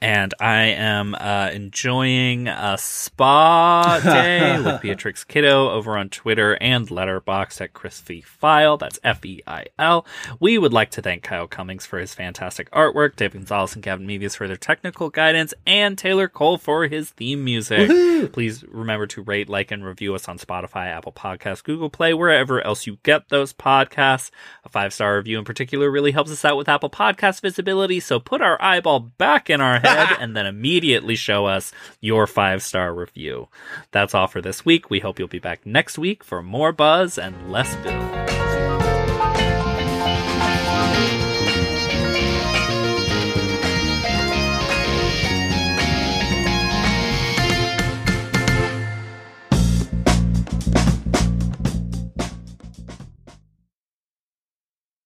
And 0.02 0.34
I 0.40 0.62
am 0.62 1.14
uh, 1.16 1.50
enjoying 1.52 2.48
a 2.48 2.78
spa 2.78 4.00
day 4.04 4.58
with 4.62 4.82
Beatrix 4.82 5.26
Kiddo 5.26 5.70
over 5.72 5.98
on 5.98 6.08
Twitter 6.08 6.58
and 6.62 6.88
Letterboxd 6.88 7.60
at 7.60 7.74
Crispy 7.74 8.22
Feil. 8.22 8.80
That's 8.80 8.98
F 9.04 9.26
E 9.26 9.44
I 9.46 9.66
L. 9.78 10.06
We 10.40 10.58
would 10.58 10.72
like 10.72 10.92
to 10.92 11.02
thank 11.02 11.24
Kyle 11.24 11.48
Cummings 11.48 11.86
for 11.86 12.00
his 12.00 12.14
fantastic 12.14 12.72
artwork, 12.72 13.18
Dave 13.18 13.34
Gonzalez 13.34 13.74
and 13.74 13.84
Gavin 13.84 14.08
Mevius 14.08 14.38
for 14.38 14.48
their 14.48 14.56
technical 14.56 15.10
guidance, 15.10 15.54
and 15.68 15.98
Taylor 15.98 16.30
Cole 16.30 16.58
for 16.58 16.88
his 16.88 17.10
theme 17.10 17.44
music. 17.44 17.90
Please 18.32 18.64
remember 18.70 19.06
to 19.08 19.22
rate, 19.22 19.50
like, 19.50 19.70
and 19.70 19.84
review 19.84 20.16
us 20.16 20.30
on 20.30 20.38
Spotify, 20.38 20.88
Apple 20.88 21.12
Podcasts, 21.12 21.64
Google 21.64 21.90
Play, 21.90 22.14
wherever 22.14 22.66
else 22.66 22.88
you 22.88 23.00
get 23.04 23.28
those 23.28 23.52
podcasts. 23.52 24.32
A 24.64 24.70
five 24.70 24.94
star 24.94 25.18
review 25.18 25.38
in 25.40 25.46
particular 25.46 25.92
really 25.92 26.12
helps 26.12 26.32
us 26.32 26.46
out 26.46 26.56
with 26.56 26.70
Apple 26.70 26.90
Podcast 26.90 27.42
visibility, 27.42 28.00
so 28.00 28.18
put 28.18 28.42
our 28.42 28.62
eyeball 28.62 29.02
back 29.02 29.50
in 29.50 29.60
our 29.60 29.82
head 29.90 30.18
and 30.20 30.36
then 30.36 30.45
immediately 30.45 31.16
show 31.16 31.45
us 31.45 31.72
your 32.02 32.28
five 32.28 32.64
star 32.64 32.94
review. 32.94 33.48
That's 33.91 34.14
all 34.14 34.28
for 34.28 34.41
this 34.41 34.66
week. 34.66 34.90
We 34.90 34.99
hope 34.99 35.20
you'll 35.20 35.28
be 35.28 35.40
back 35.40 35.66
next 35.66 35.98
week 35.98 36.24
for 36.24 36.41
more 36.41 36.72
buzz 36.72 37.18
and 37.18 37.52
less 37.52 37.76
bill. 37.78 38.59